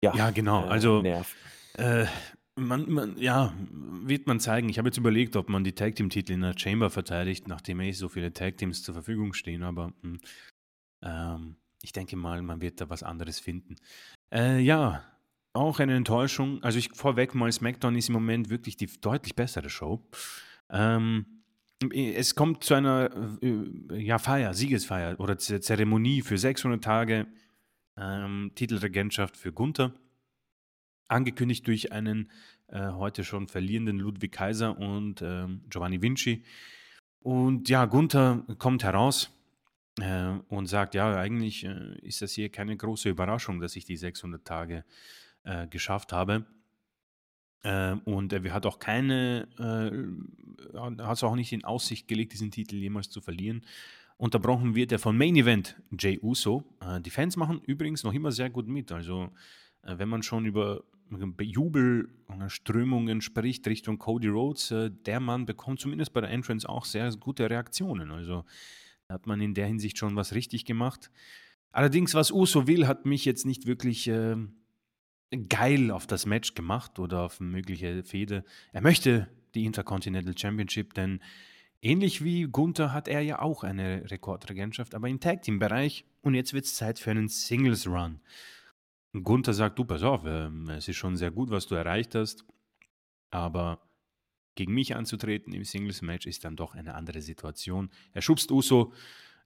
Ja, 0.02 0.12
ja 0.16 0.30
genau. 0.30 0.64
Äh, 0.64 0.68
also 0.68 1.04
äh, 1.04 2.06
man, 2.56 2.90
man, 2.90 3.16
ja, 3.18 3.54
wird 3.70 4.26
man 4.26 4.40
zeigen. 4.40 4.68
Ich 4.68 4.78
habe 4.78 4.88
jetzt 4.88 4.98
überlegt, 4.98 5.36
ob 5.36 5.48
man 5.48 5.62
die 5.62 5.76
Tag 5.76 5.94
Team 5.94 6.10
Titel 6.10 6.32
in 6.32 6.40
der 6.40 6.58
Chamber 6.58 6.90
verteidigt, 6.90 7.46
nachdem 7.46 7.78
eh 7.78 7.92
so 7.92 8.08
viele 8.08 8.32
Tag 8.32 8.56
Teams 8.56 8.82
zur 8.82 8.94
Verfügung 8.94 9.34
stehen. 9.34 9.62
Aber 9.62 9.92
hm, 10.02 10.18
ähm, 11.02 11.56
ich 11.82 11.92
denke 11.92 12.16
mal, 12.16 12.42
man 12.42 12.60
wird 12.60 12.80
da 12.80 12.88
was 12.88 13.02
anderes 13.02 13.38
finden. 13.38 13.76
Äh, 14.32 14.60
ja, 14.60 15.04
auch 15.52 15.78
eine 15.80 15.96
Enttäuschung. 15.96 16.62
Also 16.62 16.78
ich 16.78 16.90
vorweg 16.92 17.34
mal, 17.34 17.50
SmackDown 17.50 17.96
ist 17.96 18.08
im 18.08 18.14
Moment 18.14 18.50
wirklich 18.50 18.76
die 18.76 18.86
deutlich 19.00 19.34
bessere 19.34 19.70
Show. 19.70 20.06
Ähm, 20.70 21.26
es 21.92 22.34
kommt 22.34 22.64
zu 22.64 22.74
einer 22.74 23.10
äh, 23.42 24.02
ja, 24.02 24.18
Feier, 24.18 24.54
Siegesfeier 24.54 25.18
oder 25.20 25.38
Zeremonie 25.38 26.22
für 26.22 26.36
600 26.36 26.82
Tage 26.82 27.26
ähm, 27.96 28.52
Titelregentschaft 28.54 29.36
für 29.36 29.52
Gunther. 29.52 29.92
Angekündigt 31.08 31.66
durch 31.66 31.92
einen 31.92 32.30
äh, 32.66 32.90
heute 32.90 33.24
schon 33.24 33.48
verlierenden 33.48 33.98
Ludwig 33.98 34.32
Kaiser 34.32 34.76
und 34.78 35.22
äh, 35.22 35.46
Giovanni 35.70 36.02
Vinci. 36.02 36.44
Und 37.20 37.68
ja, 37.68 37.86
Gunther 37.86 38.44
kommt 38.58 38.84
heraus 38.84 39.30
äh, 40.00 40.38
und 40.48 40.66
sagt, 40.66 40.94
ja, 40.94 41.16
eigentlich 41.16 41.64
äh, 41.64 41.98
ist 42.02 42.22
das 42.22 42.32
hier 42.32 42.50
keine 42.50 42.76
große 42.76 43.08
Überraschung, 43.08 43.60
dass 43.60 43.76
ich 43.76 43.84
die 43.84 43.96
600 43.96 44.44
Tage 44.44 44.84
äh, 45.44 45.66
geschafft 45.66 46.12
habe. 46.12 46.46
Äh, 47.62 47.94
und 48.04 48.32
er 48.32 48.52
hat 48.52 48.66
auch 48.66 48.78
keine, 48.78 49.48
äh, 49.58 50.78
hat 50.78 51.16
es 51.16 51.24
auch 51.24 51.34
nicht 51.34 51.52
in 51.52 51.64
Aussicht 51.64 52.06
gelegt, 52.08 52.32
diesen 52.32 52.50
Titel 52.50 52.76
jemals 52.76 53.10
zu 53.10 53.20
verlieren. 53.20 53.64
Unterbrochen 54.16 54.74
wird 54.74 54.90
er 54.92 54.98
von 54.98 55.16
Main 55.16 55.36
Event 55.36 55.76
Jay 55.96 56.18
Uso. 56.20 56.64
Äh, 56.80 57.00
die 57.00 57.10
Fans 57.10 57.36
machen 57.36 57.60
übrigens 57.66 58.04
noch 58.04 58.14
immer 58.14 58.32
sehr 58.32 58.50
gut 58.50 58.66
mit. 58.68 58.92
Also, 58.92 59.30
wenn 59.82 60.08
man 60.08 60.22
schon 60.22 60.44
über 60.44 60.82
Jubelströmungen 61.40 63.22
spricht 63.22 63.66
Richtung 63.66 63.96
Cody 63.96 64.28
Rhodes, 64.28 64.74
der 65.06 65.20
Mann 65.20 65.46
bekommt 65.46 65.80
zumindest 65.80 66.12
bei 66.12 66.20
der 66.20 66.30
Entrance 66.30 66.68
auch 66.68 66.84
sehr 66.84 67.10
gute 67.16 67.48
Reaktionen. 67.48 68.10
Also, 68.10 68.44
hat 69.08 69.26
man 69.26 69.40
in 69.40 69.54
der 69.54 69.66
Hinsicht 69.66 69.98
schon 69.98 70.16
was 70.16 70.34
richtig 70.34 70.64
gemacht. 70.64 71.10
Allerdings, 71.70 72.14
was 72.14 72.30
Uso 72.30 72.66
will, 72.66 72.86
hat 72.86 73.06
mich 73.06 73.24
jetzt 73.24 73.46
nicht 73.46 73.66
wirklich 73.66 74.08
äh, 74.08 74.36
geil 75.48 75.90
auf 75.90 76.06
das 76.06 76.26
Match 76.26 76.54
gemacht 76.54 76.98
oder 76.98 77.22
auf 77.22 77.40
mögliche 77.40 78.04
Fehde. 78.04 78.44
Er 78.72 78.82
möchte 78.82 79.28
die 79.54 79.64
Intercontinental 79.64 80.36
Championship, 80.36 80.94
denn 80.94 81.20
ähnlich 81.80 82.22
wie 82.22 82.42
Gunther 82.44 82.92
hat 82.92 83.08
er 83.08 83.20
ja 83.22 83.40
auch 83.40 83.64
eine 83.64 84.10
Rekordregentschaft, 84.10 84.94
aber 84.94 85.08
im 85.08 85.20
Tag 85.20 85.42
Team 85.42 85.58
Bereich 85.58 86.04
und 86.22 86.34
jetzt 86.34 86.52
wird 86.52 86.66
es 86.66 86.74
Zeit 86.74 86.98
für 86.98 87.10
einen 87.10 87.28
Singles 87.28 87.86
Run. 87.86 88.20
Gunther 89.22 89.54
sagt, 89.54 89.78
du 89.78 89.84
pass 89.84 90.02
auf, 90.02 90.24
äh, 90.26 90.50
es 90.76 90.86
ist 90.88 90.96
schon 90.96 91.16
sehr 91.16 91.30
gut, 91.30 91.50
was 91.50 91.66
du 91.66 91.74
erreicht 91.74 92.14
hast, 92.14 92.44
aber 93.30 93.87
gegen 94.58 94.74
mich 94.74 94.94
anzutreten 94.94 95.52
im 95.52 95.64
Singles 95.64 96.02
Match 96.02 96.26
ist 96.26 96.44
dann 96.44 96.56
doch 96.56 96.74
eine 96.74 96.94
andere 96.94 97.22
Situation. 97.22 97.90
Er 98.12 98.22
schubst 98.22 98.50
Uso 98.50 98.92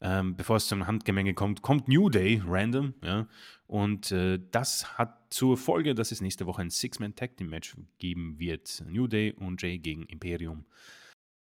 ähm, 0.05 0.35
bevor 0.35 0.57
es 0.57 0.67
zum 0.67 0.89
Handgemenge 0.89 1.33
kommt, 1.33 1.63
kommt 1.63 1.87
New 1.87 2.11
Day 2.11 2.43
random, 2.45 2.93
ja. 3.05 3.29
Und 3.69 4.11
äh, 4.11 4.41
das 4.51 4.99
hat 4.99 5.33
zur 5.33 5.57
Folge, 5.57 5.95
dass 5.95 6.11
es 6.11 6.21
nächste 6.21 6.45
Woche 6.47 6.61
ein 6.61 6.71
Six-Man 6.71 7.15
Tag 7.15 7.37
Team 7.37 7.51
Match 7.51 7.77
geben 7.99 8.37
wird. 8.41 8.83
New 8.89 9.07
Day 9.07 9.33
und 9.33 9.63
Jay 9.63 9.79
gegen 9.79 10.03
Imperium. 10.07 10.67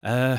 Äh, 0.00 0.38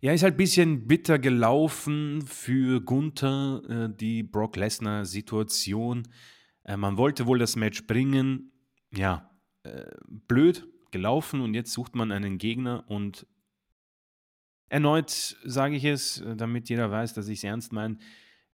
ja, 0.00 0.12
ist 0.12 0.22
halt 0.22 0.34
ein 0.34 0.36
bisschen 0.36 0.86
bitter 0.86 1.18
gelaufen 1.18 2.20
für 2.26 2.82
Gunther, 2.82 3.62
äh, 3.66 3.96
die 3.96 4.22
Brock 4.22 4.56
Lesnar-Situation. 4.56 6.06
Äh, 6.64 6.76
man 6.76 6.98
wollte 6.98 7.24
wohl 7.26 7.38
das 7.38 7.56
Match 7.56 7.86
bringen. 7.86 8.52
Ja, 8.92 9.30
äh, 9.62 9.86
blöd 10.28 10.68
gelaufen 10.94 11.40
und 11.40 11.54
jetzt 11.54 11.72
sucht 11.72 11.96
man 11.96 12.12
einen 12.12 12.38
Gegner 12.38 12.84
und 12.86 13.26
erneut 14.68 15.10
sage 15.44 15.74
ich 15.74 15.84
es, 15.84 16.20
äh, 16.20 16.36
damit 16.36 16.68
jeder 16.68 16.88
weiß, 16.90 17.14
dass 17.14 17.26
ich 17.26 17.38
es 17.38 17.44
ernst 17.44 17.72
meine. 17.72 17.98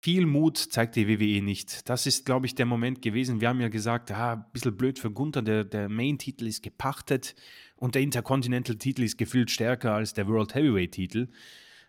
Viel 0.03 0.27
Mut 0.27 0.59
zeigt 0.59 0.97
die 0.97 1.09
WWE 1.09 1.43
nicht. 1.43 1.89
Das 1.89 2.07
ist, 2.07 2.27
glaube 2.27 2.45
ich, 2.45 2.55
der 2.55 2.67
Moment 2.67 3.01
gewesen. 3.01 3.41
Wir 3.41 3.49
haben 3.49 3.63
ja 3.63 3.69
gesagt, 3.69 4.11
ah, 4.13 4.35
ein 4.35 4.45
bisschen 4.53 4.77
blöd 4.77 4.99
für 4.99 5.11
Gunther, 5.11 5.41
der, 5.41 5.65
der 5.65 5.89
Main-Titel 5.89 6.47
ist 6.47 6.63
gepachtet 6.63 7.35
und 7.75 7.95
der 7.95 8.03
Intercontinental-Titel 8.03 9.03
ist 9.03 9.17
gefühlt 9.17 9.51
stärker 9.51 9.95
als 9.95 10.13
der 10.13 10.29
World 10.29 10.55
Heavyweight-Titel. 10.55 11.29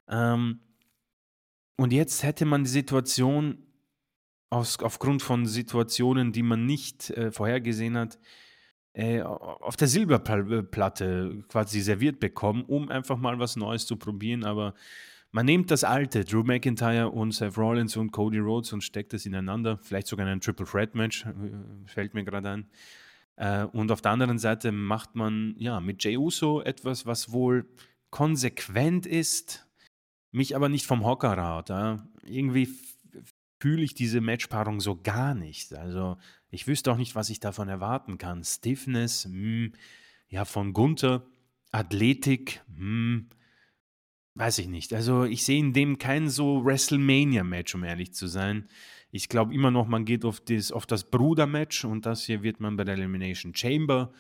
Ähm, 0.08 0.62
und 1.76 1.92
jetzt 1.92 2.24
hätte 2.24 2.46
man 2.46 2.64
die 2.64 2.70
Situation 2.70 3.68
aus, 4.50 4.80
aufgrund 4.80 5.22
von 5.22 5.46
Situationen, 5.46 6.32
die 6.32 6.44
man 6.44 6.66
nicht 6.66 7.10
äh, 7.10 7.32
vorhergesehen 7.32 7.98
hat, 7.98 8.18
äh, 8.98 9.22
auf 9.22 9.76
der 9.76 9.88
Silberplatte 9.88 11.44
quasi 11.50 11.82
serviert 11.82 12.20
bekommen, 12.20 12.64
um 12.64 12.90
einfach 12.90 13.18
mal 13.18 13.38
was 13.38 13.56
Neues 13.56 13.86
zu 13.86 13.96
probieren. 13.96 14.44
Aber 14.44 14.74
man 15.32 15.46
nimmt 15.46 15.70
das 15.70 15.84
alte, 15.84 16.26
Drew 16.26 16.42
McIntyre 16.42 17.10
und 17.12 17.32
Seth 17.32 17.60
Rollins 17.60 17.96
und 17.96 18.12
Cody 18.12 18.40
Rhodes 18.40 18.74
und 18.74 18.82
steckt 18.82 19.14
es 19.14 19.28
ineinander. 19.28 19.78
Vielleicht 19.84 20.08
sogar 20.08 20.26
in 20.26 20.32
ein 20.32 20.42
Triple 20.42 20.66
Threat 20.66 20.96
Match, 20.96 21.28
äh, 21.28 21.32
fällt 21.86 22.16
mir 22.16 22.24
gerade 22.24 22.50
ein. 22.50 22.70
Äh, 23.36 23.66
und 23.66 23.92
auf 23.92 24.02
der 24.02 24.14
anderen 24.14 24.40
Seite 24.40 24.72
macht 24.72 25.14
man 25.14 25.54
ja 25.60 25.80
mit 25.80 26.04
Jey 26.04 26.18
Uso 26.18 26.62
etwas, 26.62 27.06
was 27.06 27.32
wohl 27.32 27.68
konsequent 28.10 29.06
ist, 29.06 29.68
mich 30.32 30.56
aber 30.56 30.70
nicht 30.70 30.88
vom 30.88 31.06
Hocker 31.06 31.38
haut. 31.38 31.70
Ja. 31.70 31.98
Irgendwie 32.24 32.68
fühle 33.60 33.84
ich 33.84 33.94
diese 33.94 34.22
Matchpaarung 34.22 34.80
so 34.80 34.96
gar 35.02 35.34
nicht. 35.34 35.74
Also 35.74 36.18
ich 36.50 36.68
wüsste 36.68 36.92
auch 36.92 36.98
nicht, 36.98 37.16
was 37.16 37.30
ich 37.30 37.40
davon 37.40 37.70
erwarten 37.70 38.18
kann. 38.18 38.44
Stiffness, 38.44 39.26
mh, 39.26 39.34
hm, 39.34 39.74
ja, 40.30 40.46
von 40.46 40.74
Gunther, 40.74 41.26
Athletik, 41.72 42.62
mh, 42.68 42.78
hm, 42.78 43.30
weiß 44.36 44.60
ich 44.60 44.68
nicht. 44.68 44.94
Also 44.94 45.24
ich 45.24 45.44
sehe 45.44 45.60
in 45.60 45.74
dem 45.74 45.98
kein 45.98 46.30
so 46.30 46.64
WrestleMania-Match, 46.64 47.74
um 47.76 47.84
ehrlich 47.84 48.14
zu 48.14 48.28
sein. 48.28 48.68
Ich 49.12 49.30
glaube 49.30 49.54
immer 49.54 49.72
noch, 49.72 49.88
man 49.88 50.06
geht 50.06 50.26
auf 50.26 50.40
das, 50.42 50.72
auf 50.72 50.86
das 50.86 51.10
Bruder-Match 51.10 51.86
und 51.86 52.06
das 52.06 52.24
hier 52.24 52.44
wird 52.44 52.60
man 52.60 52.78
bei 52.78 52.84
der 52.84 52.96
Elimination 52.96 53.56
Chamber 53.56 54.12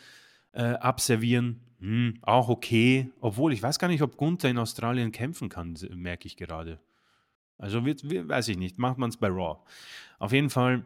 äh, 0.53 0.63
abservieren. 0.63 1.61
Hm, 1.79 2.17
auch 2.23 2.49
okay. 2.49 3.11
Obwohl, 3.19 3.53
ich 3.53 3.61
weiß 3.61 3.77
gar 3.77 3.89
nicht, 3.89 4.01
ob 4.01 4.17
Gunther 4.17 4.49
in 4.49 4.57
Australien 4.57 5.11
kämpfen 5.11 5.49
kann, 5.49 5.77
merke 5.93 6.25
ich 6.25 6.37
gerade. 6.37 6.79
Also 7.57 7.85
wird, 7.85 8.03
weiß 8.03 8.49
ich 8.49 8.57
nicht, 8.57 8.77
macht 8.77 8.97
man 8.97 9.09
es 9.09 9.17
bei 9.17 9.27
Raw. 9.27 9.59
Auf 10.19 10.31
jeden 10.31 10.49
Fall, 10.49 10.85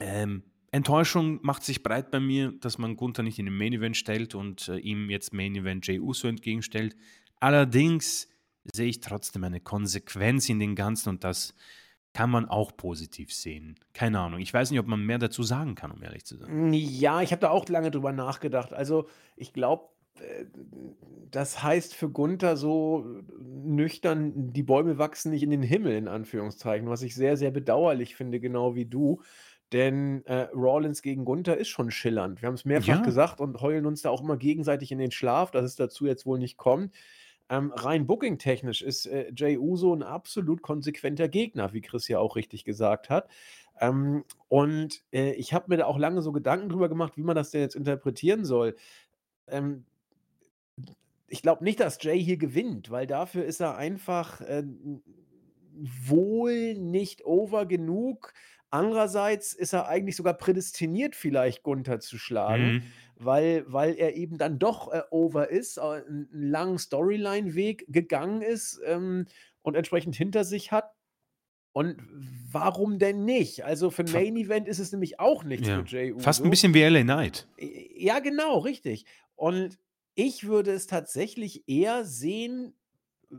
ähm, 0.00 0.42
Enttäuschung 0.70 1.40
macht 1.42 1.64
sich 1.64 1.82
breit 1.82 2.10
bei 2.10 2.20
mir, 2.20 2.52
dass 2.52 2.78
man 2.78 2.96
Gunther 2.96 3.22
nicht 3.22 3.38
in 3.38 3.46
den 3.46 3.56
Main 3.56 3.72
Event 3.72 3.96
stellt 3.96 4.34
und 4.34 4.68
äh, 4.68 4.78
ihm 4.78 5.08
jetzt 5.08 5.32
Main 5.32 5.56
Event 5.56 5.86
Jey 5.86 5.98
Uso 5.98 6.28
entgegenstellt. 6.28 6.94
Allerdings 7.40 8.28
sehe 8.72 8.88
ich 8.88 9.00
trotzdem 9.00 9.44
eine 9.44 9.60
Konsequenz 9.60 10.48
in 10.48 10.58
den 10.58 10.74
Ganzen 10.74 11.08
und 11.10 11.24
das 11.24 11.54
kann 12.12 12.30
man 12.30 12.48
auch 12.48 12.76
positiv 12.76 13.32
sehen. 13.32 13.78
Keine 13.92 14.18
Ahnung. 14.20 14.40
Ich 14.40 14.52
weiß 14.52 14.70
nicht, 14.70 14.80
ob 14.80 14.86
man 14.86 15.04
mehr 15.04 15.18
dazu 15.18 15.42
sagen 15.42 15.74
kann, 15.74 15.90
um 15.90 16.02
ehrlich 16.02 16.24
zu 16.24 16.36
sein. 16.36 16.72
Ja, 16.72 17.22
ich 17.22 17.32
habe 17.32 17.40
da 17.40 17.50
auch 17.50 17.68
lange 17.68 17.90
drüber 17.90 18.12
nachgedacht. 18.12 18.72
Also 18.72 19.08
ich 19.36 19.52
glaube, 19.52 19.88
das 21.30 21.62
heißt 21.62 21.94
für 21.94 22.10
Gunther 22.10 22.56
so 22.56 23.04
nüchtern, 23.38 24.52
die 24.52 24.62
Bäume 24.62 24.98
wachsen 24.98 25.30
nicht 25.30 25.42
in 25.42 25.50
den 25.50 25.62
Himmel, 25.62 25.96
in 25.96 26.08
Anführungszeichen, 26.08 26.88
was 26.88 27.02
ich 27.02 27.14
sehr, 27.14 27.36
sehr 27.36 27.50
bedauerlich 27.50 28.16
finde, 28.16 28.40
genau 28.40 28.74
wie 28.74 28.86
du. 28.86 29.20
Denn 29.72 30.24
äh, 30.24 30.48
Rawlins 30.54 31.02
gegen 31.02 31.26
Gunther 31.26 31.58
ist 31.58 31.68
schon 31.68 31.90
schillernd. 31.90 32.40
Wir 32.40 32.46
haben 32.46 32.54
es 32.54 32.64
mehrfach 32.64 32.88
ja. 32.88 33.02
gesagt 33.02 33.40
und 33.40 33.60
heulen 33.60 33.84
uns 33.84 34.00
da 34.00 34.10
auch 34.10 34.22
immer 34.22 34.38
gegenseitig 34.38 34.92
in 34.92 34.98
den 34.98 35.10
Schlaf, 35.10 35.50
dass 35.50 35.64
es 35.64 35.76
dazu 35.76 36.06
jetzt 36.06 36.24
wohl 36.24 36.38
nicht 36.38 36.56
kommt. 36.56 36.94
Ähm, 37.50 37.72
rein 37.74 38.06
booking-technisch 38.06 38.82
ist 38.82 39.06
äh, 39.06 39.30
Jay 39.34 39.58
Uso 39.58 39.94
ein 39.94 40.02
absolut 40.02 40.62
konsequenter 40.62 41.28
Gegner, 41.28 41.72
wie 41.72 41.80
Chris 41.82 42.08
ja 42.08 42.18
auch 42.18 42.36
richtig 42.36 42.64
gesagt 42.64 43.10
hat. 43.10 43.28
Ähm, 43.80 44.24
und 44.48 45.02
äh, 45.12 45.32
ich 45.32 45.52
habe 45.52 45.66
mir 45.68 45.76
da 45.76 45.84
auch 45.84 45.98
lange 45.98 46.22
so 46.22 46.32
Gedanken 46.32 46.68
drüber 46.70 46.88
gemacht, 46.88 47.16
wie 47.16 47.22
man 47.22 47.36
das 47.36 47.50
denn 47.50 47.60
jetzt 47.60 47.76
interpretieren 47.76 48.44
soll. 48.44 48.74
Ähm, 49.46 49.84
ich 51.28 51.42
glaube 51.42 51.64
nicht, 51.64 51.80
dass 51.80 52.02
Jay 52.02 52.22
hier 52.22 52.38
gewinnt, 52.38 52.90
weil 52.90 53.06
dafür 53.06 53.44
ist 53.44 53.60
er 53.60 53.76
einfach 53.76 54.40
äh, 54.40 54.64
wohl 56.06 56.74
nicht 56.74 57.24
over 57.24 57.66
genug. 57.66 58.32
Andererseits 58.70 59.52
ist 59.52 59.72
er 59.72 59.88
eigentlich 59.88 60.16
sogar 60.16 60.34
prädestiniert, 60.34 61.14
vielleicht 61.14 61.62
Gunther 61.62 62.00
zu 62.00 62.18
schlagen, 62.18 62.72
mhm. 62.72 62.82
weil, 63.16 63.64
weil 63.66 63.94
er 63.94 64.16
eben 64.16 64.38
dann 64.38 64.58
doch 64.58 64.92
äh, 64.92 65.02
over 65.10 65.50
ist, 65.50 65.78
äh, 65.78 65.80
einen 65.80 66.28
langen 66.32 66.78
Storyline-Weg 66.78 67.86
gegangen 67.88 68.42
ist 68.42 68.80
ähm, 68.84 69.26
und 69.62 69.74
entsprechend 69.74 70.16
hinter 70.16 70.44
sich 70.44 70.72
hat. 70.72 70.92
Und 71.72 71.96
warum 72.50 72.98
denn 72.98 73.24
nicht? 73.24 73.64
Also 73.64 73.90
für 73.90 74.02
ein 74.02 74.12
Main 74.12 74.36
Event 74.36 74.66
ist 74.66 74.80
es 74.80 74.90
nämlich 74.90 75.20
auch 75.20 75.44
nichts 75.44 75.68
ja. 75.68 75.78
für 75.78 75.86
Jay 75.86 76.12
Uso. 76.12 76.24
Fast 76.24 76.42
ein 76.42 76.50
bisschen 76.50 76.74
wie 76.74 76.82
LA 76.82 77.02
Knight. 77.02 77.46
Ja, 77.96 78.18
genau, 78.18 78.58
richtig. 78.58 79.04
Und 79.36 79.78
ich 80.18 80.48
würde 80.48 80.72
es 80.72 80.88
tatsächlich 80.88 81.68
eher 81.68 82.04
sehen, 82.04 82.74
äh, 83.30 83.36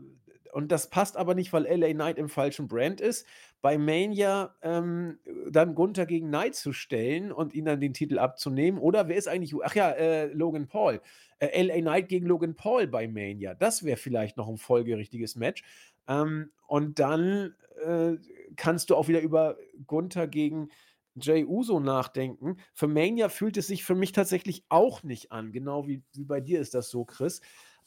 und 0.52 0.72
das 0.72 0.88
passt 0.88 1.18
aber 1.18 1.34
nicht, 1.34 1.52
weil 1.52 1.64
LA 1.64 1.92
Knight 1.92 2.16
im 2.18 2.30
falschen 2.30 2.68
Brand 2.68 3.02
ist, 3.02 3.26
bei 3.60 3.76
Mania 3.76 4.56
ähm, 4.62 5.18
dann 5.48 5.74
Gunther 5.74 6.06
gegen 6.06 6.28
Knight 6.28 6.54
zu 6.54 6.72
stellen 6.72 7.32
und 7.32 7.52
ihn 7.52 7.66
dann 7.66 7.80
den 7.80 7.92
Titel 7.92 8.18
abzunehmen. 8.18 8.80
Oder 8.80 9.08
wer 9.08 9.16
ist 9.16 9.28
eigentlich, 9.28 9.54
ach 9.62 9.74
ja, 9.74 9.90
äh, 9.90 10.32
Logan 10.32 10.66
Paul. 10.68 11.02
Äh, 11.38 11.62
LA 11.62 11.82
Knight 11.82 12.08
gegen 12.08 12.26
Logan 12.26 12.56
Paul 12.56 12.86
bei 12.86 13.06
Mania. 13.06 13.54
Das 13.54 13.84
wäre 13.84 13.98
vielleicht 13.98 14.38
noch 14.38 14.48
ein 14.48 14.56
folgerichtiges 14.56 15.36
Match. 15.36 15.62
Ähm, 16.08 16.50
und 16.66 16.98
dann 16.98 17.54
äh, 17.84 18.14
kannst 18.56 18.88
du 18.88 18.96
auch 18.96 19.06
wieder 19.06 19.20
über 19.20 19.58
Gunther 19.86 20.26
gegen 20.26 20.70
Jay 21.16 21.44
Uso 21.44 21.80
nachdenken. 21.80 22.56
Für 22.74 22.88
Mania 22.88 23.28
fühlt 23.28 23.56
es 23.56 23.66
sich 23.66 23.84
für 23.84 23.94
mich 23.94 24.12
tatsächlich 24.12 24.64
auch 24.68 25.02
nicht 25.02 25.32
an. 25.32 25.52
Genau 25.52 25.86
wie, 25.86 26.02
wie 26.12 26.24
bei 26.24 26.40
dir 26.40 26.60
ist 26.60 26.74
das 26.74 26.90
so, 26.90 27.04
Chris. 27.04 27.40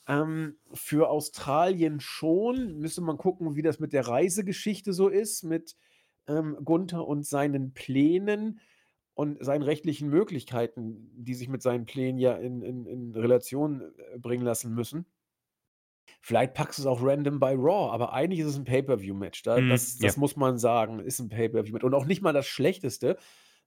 Ähm, 0.07 0.57
für 0.73 1.09
Australien 1.09 1.99
schon. 1.99 2.77
Müsste 2.79 3.01
man 3.01 3.17
gucken, 3.17 3.55
wie 3.55 3.61
das 3.61 3.79
mit 3.79 3.93
der 3.93 4.07
Reisegeschichte 4.07 4.93
so 4.93 5.07
ist, 5.07 5.43
mit 5.43 5.75
ähm, 6.27 6.57
Gunther 6.63 7.07
und 7.07 7.25
seinen 7.25 7.73
Plänen 7.73 8.59
und 9.13 9.43
seinen 9.43 9.61
rechtlichen 9.61 10.09
Möglichkeiten, 10.09 11.11
die 11.15 11.35
sich 11.35 11.47
mit 11.47 11.61
seinen 11.61 11.85
Plänen 11.85 12.17
ja 12.17 12.33
in, 12.33 12.61
in, 12.61 12.85
in 12.85 13.15
Relation 13.15 13.81
äh, 13.81 14.17
bringen 14.17 14.43
lassen 14.43 14.73
müssen. 14.73 15.05
Vielleicht 16.21 16.53
packst 16.53 16.80
du 16.80 16.84
es 16.84 16.88
auch 16.88 17.01
random 17.01 17.39
bei 17.39 17.53
Raw, 17.53 17.91
aber 17.91 18.13
eigentlich 18.13 18.39
ist 18.39 18.47
es 18.47 18.57
ein 18.57 18.63
Pay-per-view-Match. 18.63 19.43
Da, 19.43 19.59
Mhm, 19.59 19.69
das 19.69 19.97
das 19.97 20.15
ja. 20.15 20.19
muss 20.19 20.35
man 20.35 20.57
sagen, 20.57 20.99
ist 20.99 21.19
ein 21.19 21.30
Pay-per-view-Match. 21.30 21.84
Und 21.84 21.93
auch 21.93 22.05
nicht 22.05 22.21
mal 22.21 22.34
das 22.34 22.47
Schlechteste. 22.47 23.17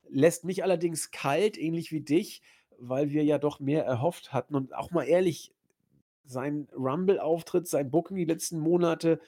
Lässt 0.09 0.45
mich 0.45 0.63
allerdings 0.63 1.11
kalt, 1.11 1.59
ähnlich 1.59 1.93
wie 1.93 2.01
dich, 2.01 2.43
weil 2.79 3.11
wir 3.11 3.25
ja 3.25 3.39
doch 3.39 3.61
mehr 3.61 3.85
erhofft 3.85 4.33
hatten. 4.33 4.55
Und 4.55 4.75
auch 4.75 4.91
mal 4.91 5.05
ehrlich, 5.05 5.53
sein 6.25 6.69
Rumble-Auftritt, 6.75 7.69
sein 7.69 7.91
Booking 7.91 8.17
die 8.17 8.25
letzten 8.25 8.59
Monate 8.59 9.21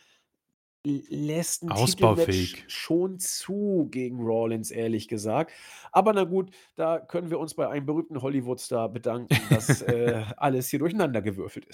lässt 0.84 1.64
ein 1.64 1.74
Titelmatch 1.74 2.64
schon 2.68 3.18
zu 3.18 3.88
gegen 3.90 4.20
Rollins, 4.20 4.70
ehrlich 4.70 5.08
gesagt. 5.08 5.52
Aber 5.92 6.12
na 6.12 6.24
gut, 6.24 6.50
da 6.76 6.98
können 6.98 7.30
wir 7.30 7.38
uns 7.38 7.54
bei 7.54 7.68
einem 7.68 7.84
berühmten 7.84 8.22
Hollywood-Star 8.22 8.88
bedanken, 8.88 9.36
dass 9.50 9.82
äh, 9.82 10.22
alles 10.36 10.68
hier 10.68 10.78
durcheinander 10.78 11.20
gewürfelt 11.20 11.66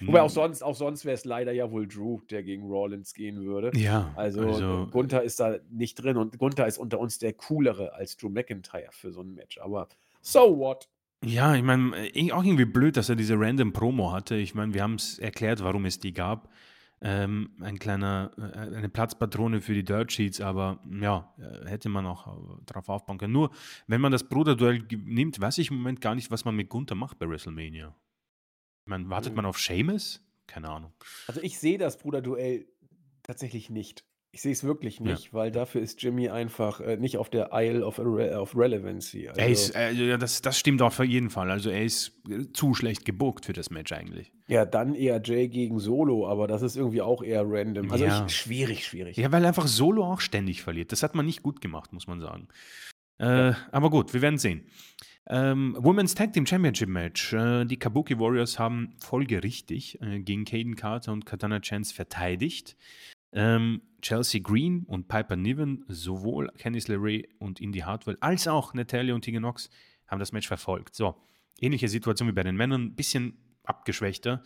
Wobei 0.00 0.20
auch 0.20 0.28
hm. 0.28 0.34
sonst, 0.34 0.62
auch 0.62 0.74
sonst 0.74 1.04
wäre 1.04 1.14
es 1.14 1.24
leider 1.24 1.52
ja 1.52 1.70
wohl 1.70 1.86
Drew, 1.86 2.20
der 2.30 2.42
gegen 2.42 2.64
Rollins 2.64 3.14
gehen 3.14 3.44
würde. 3.44 3.70
Ja, 3.78 4.12
Also, 4.16 4.42
also 4.42 4.88
Gunther 4.90 5.22
ist 5.22 5.40
da 5.40 5.56
nicht 5.70 5.94
drin 5.94 6.16
und 6.16 6.38
Gunther 6.38 6.66
ist 6.66 6.78
unter 6.78 6.98
uns 6.98 7.18
der 7.18 7.32
coolere 7.32 7.94
als 7.94 8.16
Drew 8.16 8.28
McIntyre 8.28 8.90
für 8.90 9.12
so 9.12 9.22
ein 9.22 9.34
Match. 9.34 9.58
Aber 9.58 9.88
so 10.20 10.58
what? 10.58 10.88
Ja, 11.24 11.54
ich 11.54 11.62
meine, 11.62 11.96
äh, 12.14 12.32
auch 12.32 12.44
irgendwie 12.44 12.64
blöd, 12.64 12.96
dass 12.96 13.08
er 13.08 13.16
diese 13.16 13.34
random 13.38 13.72
Promo 13.72 14.12
hatte. 14.12 14.36
Ich 14.36 14.54
meine, 14.54 14.72
wir 14.74 14.82
haben 14.82 14.94
es 14.94 15.18
erklärt, 15.18 15.62
warum 15.62 15.84
es 15.84 15.98
die 15.98 16.12
gab. 16.12 16.48
Ähm, 17.00 17.50
ein 17.60 17.78
kleiner, 17.78 18.32
äh, 18.36 18.76
eine 18.76 18.88
Platzpatrone 18.88 19.60
für 19.60 19.74
die 19.74 19.84
Dirt 19.84 20.12
Sheets, 20.12 20.40
aber 20.40 20.80
ja, 21.00 21.32
äh, 21.38 21.68
hätte 21.68 21.88
man 21.88 22.06
auch 22.06 22.58
drauf 22.66 22.88
aufbauen 22.88 23.18
können. 23.18 23.32
Nur, 23.32 23.50
wenn 23.86 24.00
man 24.00 24.10
das 24.10 24.28
Bruderduell 24.28 24.84
nimmt, 25.04 25.40
weiß 25.40 25.58
ich 25.58 25.70
im 25.70 25.76
Moment 25.78 26.00
gar 26.00 26.14
nicht, 26.14 26.30
was 26.30 26.44
man 26.44 26.56
mit 26.56 26.68
Gunther 26.68 26.96
macht 26.96 27.18
bei 27.18 27.28
WrestleMania. 27.28 27.94
Meine, 28.88 29.08
wartet 29.10 29.34
man 29.36 29.44
auf 29.46 29.58
Seamus? 29.58 30.20
Keine 30.46 30.68
Ahnung. 30.70 30.92
Also 31.26 31.40
ich 31.42 31.58
sehe 31.58 31.78
das 31.78 31.98
Bruderduell 31.98 32.66
Tatsächlich 33.22 33.68
nicht. 33.68 34.04
Ich 34.30 34.40
sehe 34.40 34.52
es 34.52 34.64
wirklich 34.64 34.98
Ja. 35.00 35.04
nicht, 35.06 35.34
weil 35.34 35.50
dafür 35.50 35.82
ist 35.82 36.02
Jimmy 36.02 36.28
einfach, 36.30 36.80
äh, 36.80 36.96
nicht 36.96 37.18
auf 37.18 37.28
der 37.28 37.50
Isle 37.52 37.84
of 37.84 37.98
Irre 37.98 38.38
of 38.40 38.56
Relevancy. 38.56 39.24
Er 39.24 39.48
ist, 39.48 39.76
Also 39.76 40.02
äh, 40.02 40.08
ja, 40.08 40.16
das, 40.16 40.40
das 40.40 40.58
stimmt 40.58 40.80
auf 40.80 40.98
jeden 41.00 41.28
Fall. 41.28 41.50
Also 41.50 41.68
er 41.68 41.84
ist 41.84 42.12
äh, 42.30 42.50
zu 42.54 42.72
schlecht 42.74 43.04
gebuckt 43.04 43.44
für 43.44 43.52
das 43.52 43.68
Match 43.70 43.92
eigentlich. 43.92 44.32
ja, 44.46 44.64
dann 44.64 44.94
eher 44.94 45.20
Jay 45.22 45.48
gegen 45.48 45.78
Solo, 45.78 46.26
aber 46.26 46.46
das 46.46 46.62
ist 46.62 46.76
irgendwie 46.76 47.02
auch 47.02 47.22
eher 47.22 47.42
random. 47.46 47.90
Also 47.90 48.04
Ja. 48.06 48.24
ich 48.26 48.34
schwierig, 48.34 48.86
schwierig. 48.86 49.16
Ja, 49.18 49.30
weil 49.32 49.44
einfach 49.44 49.66
Solo 49.66 50.04
auch 50.04 50.20
ständig 50.22 50.62
verliert. 50.62 50.92
Das 50.92 51.02
hat 51.02 51.14
man 51.14 51.26
nicht 51.26 51.42
gut 51.42 51.60
gemacht, 51.60 51.92
muss 51.92 52.06
man 52.06 52.20
sagen. 52.20 52.48
Äh, 53.18 53.52
Aber 53.72 53.90
gut, 53.90 54.14
wir 54.14 54.22
werden 54.22 54.38
sehen. 54.38 54.66
Ähm, 55.30 55.76
Women's 55.78 56.14
Tag 56.14 56.32
Team 56.32 56.46
Championship 56.46 56.88
Match. 56.88 57.34
Äh, 57.34 57.66
die 57.66 57.78
Kabuki 57.78 58.18
Warriors 58.18 58.58
haben 58.58 58.94
folgerichtig 58.98 60.00
äh, 60.00 60.20
gegen 60.20 60.46
Caden 60.46 60.74
Carter 60.74 61.12
und 61.12 61.26
Katana 61.26 61.60
Chance 61.60 61.94
verteidigt. 61.94 62.76
Ähm, 63.32 63.82
Chelsea 64.00 64.40
Green 64.40 64.84
und 64.84 65.08
Piper 65.08 65.36
Niven, 65.36 65.84
sowohl 65.88 66.50
Candice 66.56 66.88
LeRae 66.88 67.24
und 67.38 67.60
Indy 67.60 67.80
Hartwell, 67.80 68.16
als 68.20 68.48
auch 68.48 68.72
Natalia 68.72 69.14
und 69.14 69.20
Tegan 69.20 69.42
Knox 69.42 69.68
haben 70.06 70.18
das 70.18 70.32
Match 70.32 70.48
verfolgt. 70.48 70.94
So, 70.94 71.14
ähnliche 71.60 71.88
Situation 71.88 72.26
wie 72.28 72.32
bei 72.32 72.42
den 72.42 72.56
Männern, 72.56 72.84
ein 72.84 72.94
bisschen 72.94 73.36
abgeschwächter, 73.64 74.42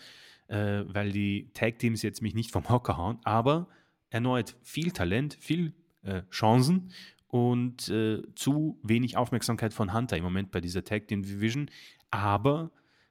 äh, 0.48 0.82
weil 0.86 1.12
die 1.12 1.52
Tag 1.54 1.78
Teams 1.78 2.02
jetzt 2.02 2.22
mich 2.22 2.34
nicht 2.34 2.50
vom 2.50 2.68
Hocker 2.68 2.96
hauen, 2.96 3.20
aber 3.22 3.68
erneut 4.10 4.56
viel 4.62 4.90
Talent, 4.90 5.34
viel 5.38 5.74
äh, 6.02 6.22
Chancen 6.30 6.90
und 7.32 7.88
äh, 7.88 8.22
zu 8.34 8.78
wenig 8.82 9.16
Aufmerksamkeit 9.16 9.72
von 9.72 9.94
Hunter 9.94 10.18
im 10.18 10.22
Moment 10.22 10.50
bei 10.50 10.60
dieser 10.60 10.84
Tag 10.84 11.08
Team 11.08 11.22
Division. 11.22 11.70
Aber 12.10 12.70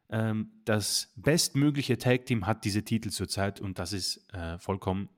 ähm, 0.10 0.52
das 0.64 1.12
bestmögliche 1.16 1.98
Tag 1.98 2.28
Team 2.28 2.46
hat 2.46 2.64
diese 2.64 2.84
Titel 2.84 3.10
zurzeit 3.10 3.60
und 3.60 3.80
das 3.80 3.94
ist 3.94 4.32
äh, 4.32 4.60
vollkommen 4.60 5.10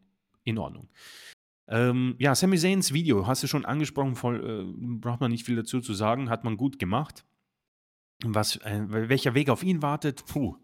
in 0.45 0.57
Ordnung. 0.57 0.87
Ähm, 1.67 2.15
ja, 2.17 2.33
Sami 2.33 2.57
Zayns 2.57 2.93
Video 2.93 3.27
hast 3.27 3.43
du 3.43 3.47
schon 3.47 3.65
angesprochen, 3.65 4.15
voll, 4.15 4.39
äh, 4.39 4.97
braucht 4.99 5.19
man 5.19 5.31
nicht 5.31 5.45
viel 5.45 5.57
dazu 5.57 5.81
zu 5.81 5.93
sagen, 5.93 6.29
hat 6.29 6.45
man 6.45 6.55
gut 6.55 6.79
gemacht. 6.79 7.25
Was, 8.23 8.55
äh, 8.61 8.85
welcher 8.87 9.33
Weg 9.33 9.49
auf 9.49 9.63
ihn 9.63 9.81
wartet, 9.81 10.25
puh, 10.27 10.55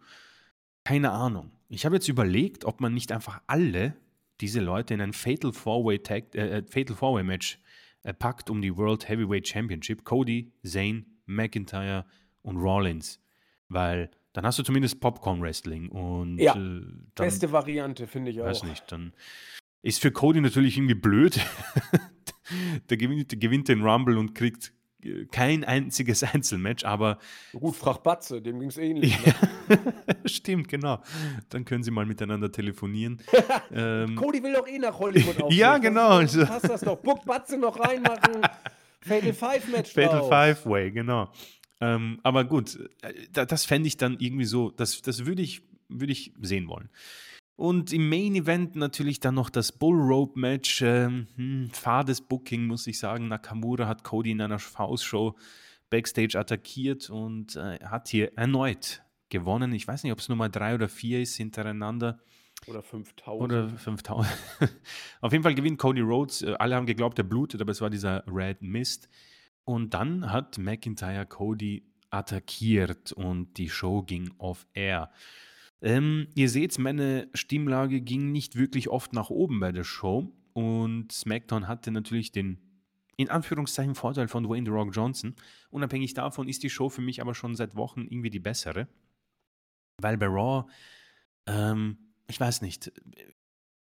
keine 0.85 1.11
Ahnung. 1.11 1.51
Ich 1.67 1.85
habe 1.85 1.95
jetzt 1.95 2.07
überlegt, 2.07 2.63
ob 2.63 2.79
man 2.79 2.93
nicht 2.93 3.11
einfach 3.11 3.41
alle 3.47 3.97
diese 4.39 4.61
Leute 4.61 4.93
in 4.93 5.01
ein 5.01 5.11
Fatal 5.11 5.51
Four-Way 5.51 5.99
Tag- 5.99 6.35
äh, 6.35 6.63
Fatal 6.63 6.95
Four-Way 6.95 7.23
Match 7.23 7.59
äh, 8.03 8.13
packt 8.13 8.49
um 8.49 8.61
die 8.61 8.75
World 8.75 9.07
Heavyweight 9.07 9.47
Championship. 9.47 10.03
Cody, 10.03 10.51
Zayn, 10.63 11.05
McIntyre 11.25 12.05
und 12.41 12.57
Rollins. 12.57 13.19
Weil 13.67 14.09
dann 14.33 14.45
hast 14.45 14.59
du 14.59 14.63
zumindest 14.63 14.99
Popcorn 14.99 15.41
Wrestling 15.41 15.89
und 15.89 16.37
Ja, 16.37 16.53
äh, 16.53 16.55
dann, 16.55 17.09
Beste 17.15 17.51
Variante, 17.51 18.07
finde 18.07 18.31
ich 18.31 18.41
auch. 18.41 18.45
weiß 18.45 18.63
nicht, 18.63 18.91
dann 18.91 19.13
ist 19.81 20.01
für 20.01 20.11
Cody 20.11 20.41
natürlich 20.41 20.77
irgendwie 20.77 20.95
blöd. 20.95 21.39
der, 22.89 22.97
gewinnt, 22.97 23.31
der 23.31 23.39
gewinnt 23.39 23.67
den 23.67 23.83
Rumble 23.83 24.17
und 24.17 24.35
kriegt 24.35 24.73
kein 25.31 25.63
einziges 25.63 26.23
Einzelmatch, 26.33 26.85
aber 26.85 27.19
Gut, 27.53 27.75
frag 27.75 28.03
Batze, 28.03 28.41
dem 28.41 28.59
ging 28.59 28.69
es 28.69 28.77
ähnlich. 28.77 29.17
Ne? 29.25 29.33
stimmt, 30.25 30.67
genau. 30.67 31.01
Dann 31.49 31.65
können 31.65 31.83
sie 31.83 31.91
mal 31.91 32.05
miteinander 32.05 32.51
telefonieren. 32.51 33.21
ähm, 33.71 34.15
Cody 34.15 34.43
will 34.43 34.53
doch 34.53 34.67
eh 34.67 34.77
nach 34.79 34.97
Hollywood 34.99 35.41
auf. 35.41 35.53
Ja, 35.53 35.77
genau, 35.77 36.09
also- 36.17 36.45
Passt 36.45 36.69
das 36.69 36.81
doch. 36.81 36.97
Buck 36.97 37.25
Batze 37.25 37.57
noch 37.57 37.79
reinmachen. 37.79 38.41
Fatal 39.01 39.33
Five 39.33 39.67
Match 39.69 39.93
Fatal 39.93 40.19
drauf. 40.19 40.29
Five 40.29 40.65
Way, 40.65 40.91
genau. 40.91 41.31
Ähm, 41.81 42.19
aber 42.23 42.43
gut, 42.43 42.77
äh, 43.01 43.13
da, 43.31 43.45
das 43.45 43.65
fände 43.65 43.87
ich 43.87 43.97
dann 43.97 44.17
irgendwie 44.19 44.45
so, 44.45 44.69
das, 44.71 45.01
das 45.01 45.25
würde 45.25 45.41
ich, 45.41 45.61
würd 45.87 46.11
ich 46.11 46.33
sehen 46.41 46.67
wollen. 46.67 46.89
Und 47.59 47.91
im 47.91 48.07
Main 48.07 48.35
Event 48.35 48.77
natürlich 48.77 49.19
dann 49.19 49.35
noch 49.35 49.49
das 49.49 49.73
Bull 49.73 49.99
Rope 49.99 50.39
Match. 50.39 50.81
Ähm, 50.81 51.27
hm, 51.35 51.69
fades 51.73 52.21
Booking, 52.21 52.65
muss 52.65 52.87
ich 52.87 52.97
sagen. 52.97 53.27
Nakamura 53.27 53.85
hat 53.85 54.05
Cody 54.05 54.31
in 54.31 54.39
einer 54.39 54.59
Faustshow 54.59 55.35
Backstage 55.89 56.39
attackiert 56.39 57.09
und 57.09 57.57
äh, 57.57 57.79
hat 57.83 58.07
hier 58.07 58.31
erneut 58.37 59.03
gewonnen. 59.27 59.73
Ich 59.73 59.85
weiß 59.85 60.03
nicht, 60.03 60.13
ob 60.13 60.19
es 60.19 60.29
Nummer 60.29 60.47
drei 60.47 60.73
oder 60.73 60.87
vier 60.87 61.21
ist 61.21 61.35
hintereinander. 61.35 62.21
Oder 62.65 62.81
5000. 62.81 63.43
Oder 63.43 63.67
5000. 63.67 64.33
Auf 65.19 65.33
jeden 65.33 65.43
Fall 65.43 65.53
gewinnt 65.53 65.79
Cody 65.79 65.99
Rhodes. 65.99 66.43
Äh, 66.43 66.55
Alle 66.59 66.77
haben 66.77 66.85
geglaubt, 66.85 67.17
er 67.17 67.25
blutet, 67.25 67.59
aber 67.59 67.73
es 67.73 67.81
war 67.81 67.89
dieser 67.89 68.23
Red 68.25 68.61
Mist. 68.61 69.09
Und 69.65 69.93
dann 69.93 70.31
hat 70.31 70.57
McIntyre 70.57 71.25
Cody 71.25 71.83
attackiert 72.09 73.11
und 73.11 73.57
die 73.57 73.69
Show 73.69 74.03
ging 74.03 74.33
off 74.37 74.65
air. 74.73 75.11
Ähm, 75.81 76.27
ihr 76.35 76.49
seht, 76.49 76.77
meine 76.77 77.29
Stimmlage 77.33 78.01
ging 78.01 78.31
nicht 78.31 78.55
wirklich 78.55 78.89
oft 78.89 79.13
nach 79.13 79.29
oben 79.29 79.59
bei 79.59 79.71
der 79.71 79.83
Show 79.83 80.31
und 80.53 81.11
SmackDown 81.11 81.67
hatte 81.67 81.91
natürlich 81.91 82.31
den 82.31 82.59
in 83.15 83.29
Anführungszeichen 83.29 83.95
Vorteil 83.95 84.29
von 84.29 84.45
Dwayne 84.45 84.65
The 84.65 84.71
Rock 84.71 84.95
Johnson. 84.95 85.35
Unabhängig 85.71 86.13
davon 86.13 86.47
ist 86.47 86.63
die 86.63 86.69
Show 86.69 86.87
für 86.87 87.01
mich 87.01 87.21
aber 87.21 87.35
schon 87.35 87.53
seit 87.53 87.75
Wochen 87.75 88.07
irgendwie 88.09 88.29
die 88.29 88.39
bessere. 88.39 88.87
Weil 90.01 90.17
bei 90.17 90.27
Raw, 90.27 90.69
ähm, 91.45 91.97
ich 92.29 92.39
weiß 92.39 92.61
nicht, 92.61 92.93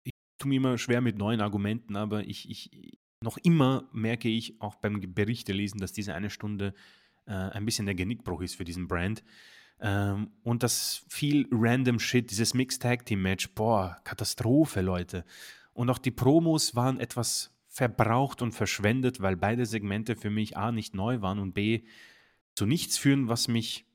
ich 0.05 0.13
tue 0.39 0.49
mir 0.49 0.57
immer 0.57 0.79
schwer 0.79 1.03
mit 1.03 1.19
neuen 1.19 1.43
Argumenten, 1.43 1.95
aber 1.97 2.25
ich, 2.27 2.49
ich 2.49 2.99
noch 3.23 3.37
immer 3.37 3.89
merke 3.93 4.29
ich 4.29 4.61
auch 4.63 4.77
beim 4.77 4.99
Berichte 5.15 5.53
lesen, 5.53 5.79
dass 5.79 5.93
diese 5.93 6.15
eine 6.15 6.31
Stunde 6.31 6.73
äh, 7.27 7.33
ein 7.33 7.67
bisschen 7.67 7.85
der 7.85 7.95
Genickbruch 7.95 8.41
ist 8.41 8.55
für 8.55 8.65
diesen 8.65 8.89
Brand. 8.89 9.23
Ähm, 9.81 10.31
und 10.43 10.63
das 10.63 11.05
viel 11.09 11.47
random 11.51 11.99
Shit, 11.99 12.31
dieses 12.31 12.55
Mixed 12.55 12.83
Tag 12.83 13.07
Team 13.07 13.23
Match, 13.23 13.49
boah, 13.55 13.99
Katastrophe, 14.05 14.81
Leute. 14.81 15.25
Und 15.73 15.91
auch 15.91 15.99
die 15.99 16.11
Promos 16.11 16.75
waren 16.75 16.99
etwas 16.99 17.55
verbraucht 17.69 18.43
und 18.43 18.53
verschwendet, 18.53 19.21
weil 19.21 19.37
beide 19.37 19.65
Segmente 19.67 20.17
für 20.17 20.31
mich 20.31 20.57
A 20.57 20.73
nicht 20.73 20.95
neu 20.95 21.21
waren 21.21 21.39
und 21.39 21.53
B 21.55 21.85
zu 22.55 22.67
nichts 22.67 22.99
führen, 22.99 23.29
was 23.29 23.47
mich, 23.47 23.87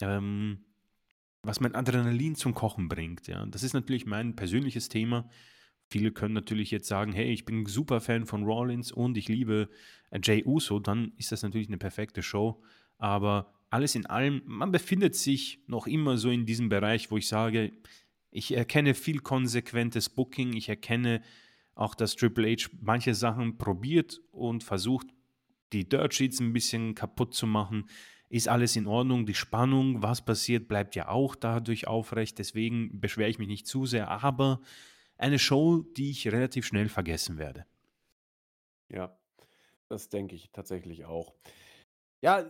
ähm, 0.00 0.64
was 1.42 1.58
mein 1.58 1.74
Adrenalin 1.74 2.36
zum 2.36 2.54
Kochen 2.54 2.88
bringt. 2.88 3.26
Ja. 3.26 3.44
Das 3.46 3.64
ist 3.64 3.72
natürlich 3.72 4.06
mein 4.06 4.36
persönliches 4.36 4.88
Thema. 4.88 5.28
Viele 5.88 6.12
können 6.12 6.34
natürlich 6.34 6.70
jetzt 6.70 6.86
sagen, 6.86 7.12
hey, 7.12 7.32
ich 7.32 7.44
bin 7.44 7.66
super 7.66 8.00
Fan 8.00 8.26
von 8.26 8.44
Rollins 8.44 8.92
und 8.92 9.16
ich 9.16 9.28
liebe 9.28 9.68
Jay 10.22 10.44
Uso, 10.44 10.78
dann 10.78 11.12
ist 11.16 11.32
das 11.32 11.42
natürlich 11.42 11.68
eine 11.68 11.78
perfekte 11.78 12.22
Show. 12.22 12.62
Aber 12.98 13.52
alles 13.76 13.94
in 13.94 14.06
allem, 14.06 14.40
man 14.46 14.72
befindet 14.72 15.14
sich 15.14 15.60
noch 15.66 15.86
immer 15.86 16.16
so 16.16 16.30
in 16.30 16.46
diesem 16.46 16.70
Bereich, 16.70 17.10
wo 17.10 17.18
ich 17.18 17.28
sage, 17.28 17.72
ich 18.30 18.56
erkenne 18.56 18.94
viel 18.94 19.20
konsequentes 19.20 20.08
Booking, 20.08 20.54
ich 20.54 20.70
erkenne 20.70 21.20
auch, 21.74 21.94
dass 21.94 22.16
Triple 22.16 22.50
H 22.50 22.70
manche 22.80 23.14
Sachen 23.14 23.58
probiert 23.58 24.22
und 24.32 24.64
versucht, 24.64 25.08
die 25.74 25.86
Dirt 25.86 26.14
Sheets 26.14 26.40
ein 26.40 26.54
bisschen 26.54 26.94
kaputt 26.94 27.34
zu 27.34 27.46
machen. 27.46 27.90
Ist 28.30 28.48
alles 28.48 28.76
in 28.76 28.86
Ordnung? 28.86 29.26
Die 29.26 29.34
Spannung, 29.34 30.02
was 30.02 30.24
passiert, 30.24 30.68
bleibt 30.68 30.96
ja 30.96 31.08
auch 31.08 31.34
dadurch 31.34 31.86
aufrecht. 31.86 32.38
Deswegen 32.38 32.98
beschwere 32.98 33.28
ich 33.28 33.38
mich 33.38 33.48
nicht 33.48 33.66
zu 33.66 33.84
sehr. 33.84 34.08
Aber 34.08 34.62
eine 35.18 35.38
Show, 35.38 35.82
die 35.82 36.12
ich 36.12 36.26
relativ 36.28 36.64
schnell 36.64 36.88
vergessen 36.88 37.36
werde. 37.36 37.66
Ja, 38.88 39.14
das 39.90 40.08
denke 40.08 40.34
ich 40.34 40.50
tatsächlich 40.50 41.04
auch. 41.04 41.34
Ja, 42.22 42.46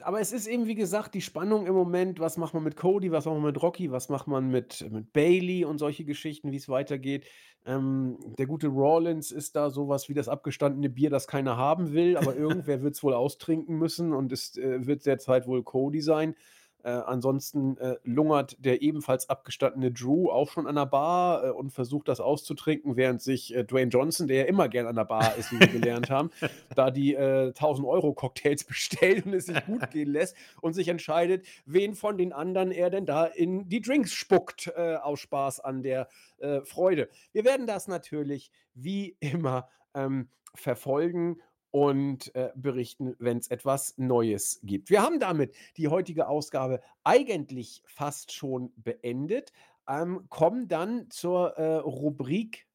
aber 0.00 0.20
es 0.20 0.32
ist 0.32 0.46
eben, 0.46 0.66
wie 0.66 0.74
gesagt, 0.74 1.14
die 1.14 1.20
Spannung 1.20 1.66
im 1.66 1.74
Moment. 1.74 2.20
Was 2.20 2.38
macht 2.38 2.54
man 2.54 2.64
mit 2.64 2.76
Cody? 2.76 3.12
Was 3.12 3.26
macht 3.26 3.36
man 3.36 3.44
mit 3.44 3.62
Rocky? 3.62 3.90
Was 3.90 4.08
macht 4.08 4.26
man 4.26 4.50
mit, 4.50 4.90
mit 4.90 5.12
Bailey 5.12 5.64
und 5.64 5.78
solche 5.78 6.04
Geschichten, 6.04 6.52
wie 6.52 6.56
es 6.56 6.68
weitergeht? 6.68 7.26
Ähm, 7.66 8.16
der 8.38 8.46
gute 8.46 8.68
Rollins 8.68 9.30
ist 9.30 9.56
da 9.56 9.68
sowas 9.68 10.08
wie 10.08 10.14
das 10.14 10.28
abgestandene 10.28 10.88
Bier, 10.88 11.10
das 11.10 11.26
keiner 11.26 11.58
haben 11.58 11.92
will, 11.92 12.16
aber 12.16 12.34
irgendwer 12.34 12.80
wird 12.82 12.94
es 12.94 13.02
wohl 13.02 13.12
austrinken 13.12 13.76
müssen 13.76 14.14
und 14.14 14.32
es 14.32 14.56
äh, 14.56 14.86
wird 14.86 15.04
derzeit 15.04 15.46
wohl 15.46 15.62
Cody 15.62 16.00
sein. 16.00 16.34
Äh, 16.82 16.90
ansonsten 16.90 17.76
äh, 17.78 17.96
lungert 18.04 18.56
der 18.64 18.82
ebenfalls 18.82 19.28
abgestandene 19.28 19.92
Drew 19.92 20.30
auch 20.30 20.50
schon 20.50 20.66
an 20.66 20.76
der 20.76 20.86
Bar 20.86 21.44
äh, 21.44 21.50
und 21.50 21.70
versucht 21.70 22.08
das 22.08 22.20
auszutrinken, 22.20 22.96
während 22.96 23.20
sich 23.20 23.54
äh, 23.54 23.64
Dwayne 23.64 23.90
Johnson, 23.90 24.28
der 24.28 24.38
ja 24.38 24.44
immer 24.44 24.68
gern 24.68 24.86
an 24.86 24.96
der 24.96 25.04
Bar 25.04 25.36
ist, 25.36 25.52
wie 25.52 25.60
wir 25.60 25.68
gelernt 25.68 26.10
haben, 26.10 26.30
da 26.74 26.90
die 26.90 27.14
äh, 27.14 27.52
1000-Euro-Cocktails 27.52 28.64
bestellt 28.68 29.26
und 29.26 29.34
es 29.34 29.46
sich 29.46 29.64
gut 29.66 29.90
gehen 29.90 30.08
lässt 30.08 30.36
und 30.60 30.72
sich 30.72 30.88
entscheidet, 30.88 31.46
wen 31.66 31.94
von 31.94 32.16
den 32.16 32.32
anderen 32.32 32.70
er 32.72 32.90
denn 32.90 33.06
da 33.06 33.26
in 33.26 33.68
die 33.68 33.80
Drinks 33.80 34.12
spuckt, 34.12 34.72
äh, 34.76 34.96
aus 34.96 35.20
Spaß 35.20 35.60
an 35.60 35.82
der 35.82 36.08
äh, 36.38 36.62
Freude. 36.62 37.08
Wir 37.32 37.44
werden 37.44 37.66
das 37.66 37.88
natürlich 37.88 38.50
wie 38.74 39.16
immer 39.20 39.68
ähm, 39.94 40.28
verfolgen 40.54 41.40
und 41.70 42.34
äh, 42.34 42.50
berichten, 42.54 43.14
wenn 43.18 43.38
es 43.38 43.48
etwas 43.48 43.96
Neues 43.96 44.60
gibt. 44.62 44.90
Wir 44.90 45.02
haben 45.02 45.20
damit 45.20 45.54
die 45.76 45.88
heutige 45.88 46.28
Ausgabe 46.28 46.80
eigentlich 47.04 47.82
fast 47.86 48.32
schon 48.32 48.72
beendet, 48.76 49.52
ähm, 49.88 50.26
kommen 50.28 50.68
dann 50.68 51.10
zur 51.10 51.56
äh, 51.56 51.76
Rubrik 51.76 52.66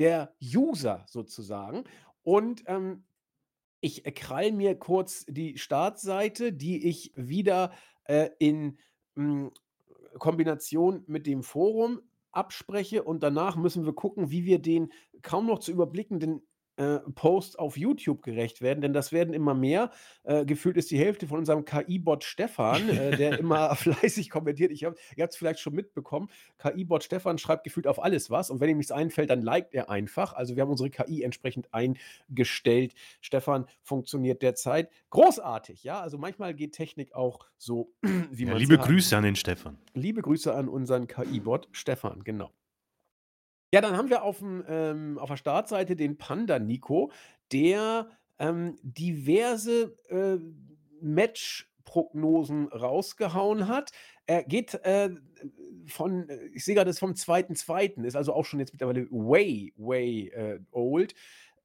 der 0.00 0.34
User 0.42 1.04
sozusagen. 1.06 1.84
Und 2.22 2.64
ähm, 2.66 3.04
ich 3.80 4.06
äh, 4.06 4.12
krall 4.12 4.52
mir 4.52 4.78
kurz 4.78 5.24
die 5.26 5.58
Startseite, 5.58 6.52
die 6.52 6.88
ich 6.88 7.12
wieder 7.16 7.72
äh, 8.04 8.30
in 8.38 8.78
mh, 9.14 9.50
Kombination 10.18 11.04
mit 11.06 11.26
dem 11.26 11.42
Forum 11.42 12.00
abspreche 12.32 13.02
und 13.02 13.22
danach 13.22 13.56
müssen 13.56 13.84
wir 13.84 13.92
gucken, 13.92 14.30
wie 14.30 14.44
wir 14.44 14.60
den 14.60 14.92
kaum 15.22 15.46
noch 15.46 15.58
zu 15.58 15.72
überblickenden 15.72 16.42
äh, 16.80 17.00
Posts 17.14 17.56
auf 17.56 17.76
YouTube 17.76 18.22
gerecht 18.22 18.62
werden, 18.62 18.80
denn 18.80 18.94
das 18.94 19.12
werden 19.12 19.34
immer 19.34 19.54
mehr. 19.54 19.90
Äh, 20.24 20.46
gefühlt 20.46 20.78
ist 20.78 20.90
die 20.90 20.98
Hälfte 20.98 21.26
von 21.26 21.38
unserem 21.38 21.66
KI-Bot 21.66 22.24
Stefan, 22.24 22.88
äh, 22.88 23.16
der 23.16 23.38
immer 23.38 23.74
fleißig 23.76 24.30
kommentiert. 24.30 24.72
Ich 24.72 24.84
hab, 24.84 24.94
ihr 25.14 25.22
habt 25.22 25.34
es 25.34 25.38
vielleicht 25.38 25.60
schon 25.60 25.74
mitbekommen. 25.74 26.30
KI-Bot 26.58 27.04
Stefan 27.04 27.36
schreibt 27.36 27.64
gefühlt 27.64 27.86
auf 27.86 28.02
alles 28.02 28.30
was 28.30 28.50
und 28.50 28.60
wenn 28.60 28.70
ihm 28.70 28.78
nichts 28.78 28.92
einfällt, 28.92 29.28
dann 29.28 29.42
liked 29.42 29.74
er 29.74 29.90
einfach. 29.90 30.32
Also 30.32 30.56
wir 30.56 30.62
haben 30.62 30.70
unsere 30.70 30.88
KI 30.88 31.22
entsprechend 31.22 31.68
eingestellt. 31.74 32.94
Stefan 33.20 33.66
funktioniert 33.82 34.40
derzeit 34.40 34.90
großartig, 35.10 35.84
ja. 35.84 36.00
Also 36.00 36.16
manchmal 36.16 36.54
geht 36.54 36.72
Technik 36.72 37.14
auch 37.14 37.46
so, 37.58 37.92
wie 38.02 38.44
Ja, 38.44 38.52
man 38.52 38.58
liebe 38.58 38.76
sagt. 38.76 38.88
Grüße 38.88 39.16
an 39.16 39.24
den 39.24 39.36
Stefan. 39.36 39.76
Liebe 39.92 40.22
Grüße 40.22 40.54
an 40.54 40.68
unseren 40.68 41.06
KI-Bot 41.06 41.68
Stefan, 41.72 42.24
genau. 42.24 42.50
Ja, 43.72 43.80
dann 43.80 43.96
haben 43.96 44.10
wir 44.10 44.24
auf'm 44.24 44.64
ähm, 44.68 45.18
auf 45.18 45.28
der 45.28 45.36
Startseite 45.36 45.94
den 45.94 46.18
Panda 46.18 46.58
Nico, 46.58 47.12
der, 47.52 48.08
ähm, 48.40 48.76
diverse, 48.82 49.96
äh, 50.08 50.38
Matchprognosen 51.00 52.66
rausgehauen 52.68 53.68
hat. 53.68 53.92
Er 54.26 54.42
geht, 54.42 54.74
äh, 54.84 55.10
von 55.86 56.28
äh, 56.28 56.46
ich 56.52 56.64
sehe 56.64 56.74
grad, 56.74 56.88
ist 56.88 56.98
vom 56.98 57.14
2.2., 57.14 58.04
ist 58.04 58.16
also 58.16 58.32
auch 58.34 58.44
schon 58.44 58.58
jetzt 58.58 58.72
mittlerweile 58.72 59.06
way, 59.10 59.72
way, 59.76 60.28
äh, 60.30 60.58
old. 60.72 61.14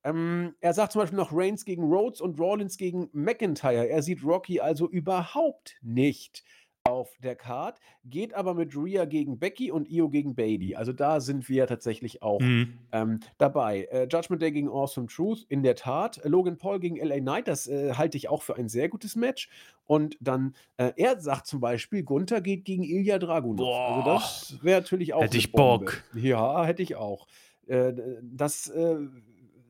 Ähm, 0.03 0.56
er 0.61 0.73
sagt 0.73 0.91
zum 0.91 1.02
Beispiel 1.02 1.18
noch 1.18 1.32
Reigns 1.34 1.65
gegen 1.65 1.84
Rhodes 1.86 2.22
und 2.22 2.40
Rollins 2.40 2.77
gegen 2.77 3.10
McIntyre. 3.14 3.90
Er 3.90 4.03
sieht 4.03 4.23
Rocky 4.23 4.60
also 4.60 4.88
überhaupt 4.88 5.77
nicht 5.82 6.44
auf 6.88 7.18
der 7.24 7.36
Card, 7.36 7.80
geht 8.06 8.34
aber 8.36 8.53
mit 8.53 8.76
Rhea 8.76 9.06
gegen 9.06 9.40
Becky 9.40 9.72
und 9.72 9.90
Io 9.90 10.07
gegen 10.10 10.36
Bayley. 10.36 10.76
Also 10.76 10.94
da 10.94 11.20
sind 11.20 11.49
wir 11.49 11.66
tatsächlich 11.66 12.22
auch, 12.22 12.40
Mhm. 12.40 12.78
ähm, 12.91 13.20
dabei. 13.40 13.86
Äh, 13.91 14.07
Judgment 14.10 14.41
Day 14.41 14.52
gegen 14.52 14.70
Awesome 14.70 15.07
Truth, 15.07 15.45
in 15.49 15.64
der 15.64 15.76
Tat. 15.76 16.22
Logan 16.24 16.57
Paul 16.57 16.80
gegen 16.80 16.98
LA 16.98 17.20
Knight, 17.20 17.48
das, 17.48 17.68
äh, 17.68 17.94
halte 17.94 18.18
ich 18.18 18.30
auch 18.30 18.44
für 18.44 18.56
ein 18.56 18.70
sehr 18.70 18.88
gutes 18.88 19.16
Match. 19.16 19.49
Und 19.88 20.16
dann, 20.20 20.56
äh, 20.78 20.91
er 20.95 21.20
sagt 21.20 21.48
zum 21.48 21.60
Beispiel, 21.60 22.03
Gunther 22.03 22.40
geht 22.41 22.66
gegen 22.66 22.84
Ilja 22.84 23.18
Dragunov. 23.18 23.68
Also 23.68 24.02
Boah. 24.03 24.14
das 24.14 24.57
wäre 24.62 24.82
natürlich 24.82 25.14
auch 25.14 25.24
Hätte 25.24 25.38
ich 25.38 25.52
Bombe. 25.52 25.86
Bock. 25.86 26.03
Ja, 26.14 26.66
hätte 26.66 26.84
ich 26.84 26.95
auch. 26.95 27.28
Äh, 27.68 27.94
das, 28.22 28.72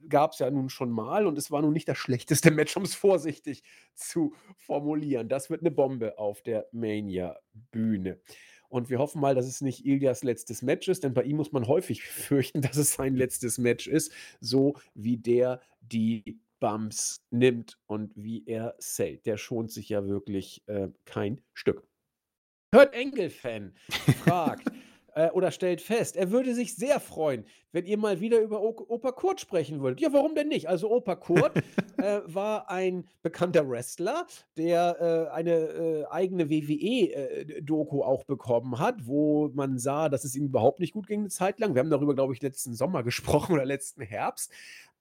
äh, 0.06 0.08
gab's 0.10 0.40
ja 0.40 0.50
nun 0.52 0.70
schon 0.70 0.92
mal 0.92 1.28
und 1.28 1.38
es 1.38 1.52
war 1.52 1.62
nun 1.62 1.74
nicht 1.74 1.88
das 1.88 1.98
schlechteste 1.98 2.52
Match, 2.52 2.76
um's 2.78 2.96
vorsichtig 2.96 3.64
zu 3.94 4.34
formulieren. 4.58 5.30
Das 5.30 5.50
wird 5.50 5.62
'ne 5.62 5.72
Bombe 5.72 6.18
auf 6.18 6.42
der 6.42 6.68
Mania-Bühne. 6.72 8.20
Und 8.70 8.90
wir 8.90 9.00
hoffen 9.00 9.22
mal, 9.22 9.36
dass 9.36 9.46
es 9.48 9.62
nicht 9.62 9.86
Iljas 9.86 10.24
letztes 10.24 10.62
Match 10.62 10.88
ist, 10.88 11.04
denn 11.04 11.14
bei 11.14 11.24
ihm 11.24 11.38
muss 11.38 11.52
man 11.52 11.68
häufig 11.68 12.04
fürchten, 12.04 12.62
dass 12.62 12.78
es 12.78 12.94
sein 12.94 13.16
letztes 13.16 13.58
Match 13.58 13.88
ist, 13.88 14.12
so 14.40 14.76
wie 14.94 15.18
der 15.18 15.62
die 15.82 16.40
Bumps 16.60 17.26
nimmt 17.30 17.78
und 17.86 18.12
wie 18.16 18.44
er 18.48 18.76
sellt. 18.80 19.26
Der 19.26 19.38
schont 19.38 19.72
sich 19.72 19.90
ja 19.90 20.08
wirklich, 20.08 20.64
äh, 20.68 20.90
kein 21.06 21.42
Stück. 21.54 21.88
Kurt 22.72 22.96
Angle-Fan 22.96 23.74
fragt, 24.24 24.68
äh, 25.16 25.30
oder 25.32 25.50
stellt 25.52 25.82
fest, 25.82 26.16
er 26.18 26.30
würde 26.30 26.54
sich 26.54 26.76
sehr 26.76 27.00
freuen, 27.00 27.46
wenn 27.72 27.86
ihr 27.86 27.98
mal 27.98 28.20
wieder 28.20 28.40
über 28.42 28.62
Ok 28.62 28.90
Opa 28.90 29.12
Kurt 29.12 29.40
sprechen 29.40 29.82
würdet. 29.82 30.02
Ja, 30.02 30.14
warum 30.14 30.36
denn 30.36 30.50
nicht? 30.50 30.68
Also 30.68 30.92
Opa 30.92 31.16
Kurt, 31.16 31.54
äh, 31.98 32.20
war 32.26 32.70
ein 32.70 33.08
bekannter 33.24 33.68
Wrestler, 33.68 34.28
der, 34.58 35.30
äh, 35.32 35.34
eine, 35.34 35.52
äh, 35.52 36.06
eigene 36.10 36.50
WWE, 36.50 37.12
äh, 37.14 37.62
auch 38.04 38.26
bekommen 38.26 38.78
hat, 38.80 39.08
wo 39.08 39.50
man 39.54 39.80
sah, 39.80 40.10
dass 40.10 40.26
es 40.26 40.36
ihm 40.36 40.46
überhaupt 40.46 40.80
nicht 40.80 40.94
gut 40.94 41.08
ging 41.08 41.24
'ne 41.24 41.30
Zeit 41.30 41.60
lang. 41.60 41.74
Wir 41.76 41.80
haben 41.80 41.90
darüber, 41.90 42.14
glaube 42.14 42.34
ich, 42.34 42.42
letzten 42.42 42.76
Sommer 42.76 43.04
gesprochen 43.04 43.54
oder 43.54 43.66
letzten 43.66 44.02
Herbst. 44.02 44.52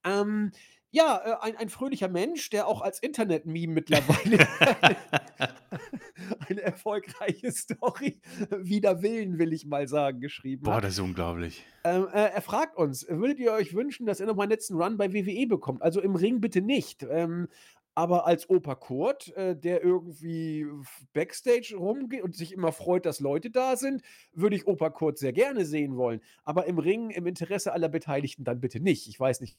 Ähm, 0.04 0.52
ja, 0.90 1.40
ein 1.40 1.56
ein 1.56 1.68
fröhlicher 1.70 2.06
Mensch, 2.08 2.50
der 2.50 2.68
auch 2.68 2.80
als 2.80 3.00
Internet-Meme 3.00 3.72
mittlerweile 3.74 4.38
eine 6.48 6.62
erfolgreiche 6.62 7.50
Story 7.52 8.20
wider 8.50 9.02
Willen, 9.02 9.38
will 9.38 9.52
ich 9.52 9.66
mal 9.66 9.88
sagen, 9.88 10.20
geschrieben 10.20 10.68
Boah, 10.68 10.80
hat. 10.80 10.82
das 10.82 10.94
ist 10.94 10.98
unglaublich. 10.98 11.64
Ähm, 11.84 12.08
äh, 12.12 12.30
er 12.30 12.40
fragt 12.42 12.76
uns: 12.76 13.06
„Würdet 13.08 13.38
ihr 13.38 13.52
euch 13.52 13.74
wünschen, 13.74 14.06
dass 14.06 14.20
er 14.20 14.26
noch 14.26 14.36
mal 14.36 14.44
'n 14.44 14.50
letzten 14.50 14.74
Run 14.80 14.96
bei 14.96 15.12
WWE 15.12 15.46
bekommt? 15.46 15.82
Also, 15.82 16.00
im 16.00 16.14
Ring 16.16 16.40
bitte 16.40 16.62
nicht, 16.62 17.02
ähm, 17.08 17.48
aber 17.94 18.26
als 18.26 18.48
Opa 18.50 18.74
Kurt, 18.74 19.28
äh, 19.36 19.54
der 19.56 19.82
irgendwie 19.84 20.66
Backstage 21.12 21.76
rumgeht 21.76 22.22
und 22.22 22.34
sich 22.34 22.52
immer 22.52 22.72
freut, 22.72 23.06
dass 23.06 23.20
Leute 23.20 23.50
da 23.50 23.76
sind, 23.76 24.02
würde 24.32 24.56
ich 24.56 24.66
Opa 24.66 24.90
Kurt 24.90 25.18
sehr 25.18 25.32
gerne 25.32 25.64
sehen 25.66 25.96
wollen. 25.96 26.20
Aber 26.42 26.66
im 26.66 26.78
Ring 26.78 27.10
im 27.10 27.26
Interesse 27.26 27.72
aller 27.72 27.88
Beteiligten 27.90 28.44
dann 28.44 28.60
bitte 28.60 28.80
nicht.“ 28.80 29.06
Ich 29.08 29.20
weiß 29.20 29.40
nicht 29.42 29.58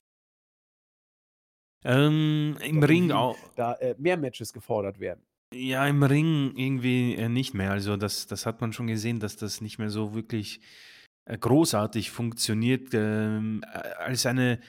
Ähm, 1.85 2.57
im 2.61 2.83
Ring 2.83 3.11
Wien 3.11 3.11
au 3.11 3.35
da, 3.55 3.73
äh, 3.75 3.95
mehr 3.97 4.17
Matches 4.17 4.51
gefordert 4.53 4.99
werden. 4.99 5.25
Ja, 5.53 5.85
im 5.87 6.01
Ring 6.03 6.53
irgendwie, 6.55 7.15
äh, 7.15 7.29
nicht 7.29 7.53
mehr. 7.53 7.71
Also, 7.71 7.97
das 7.97 8.27
das 8.27 8.45
hat 8.45 8.61
man 8.61 8.73
schon 8.73 8.87
gesehen, 8.87 9.19
dass 9.19 9.37
das 9.37 9.61
nicht 9.61 9.77
mehr 9.77 9.89
so 9.89 10.13
wirklich, 10.15 10.59
äh, 11.25 11.37
großartig 11.37 12.11
funktioniert, 12.11 12.89
ähm, 12.93 13.61
a 13.71 13.79
als 14.05 14.25
eine, 14.25 14.59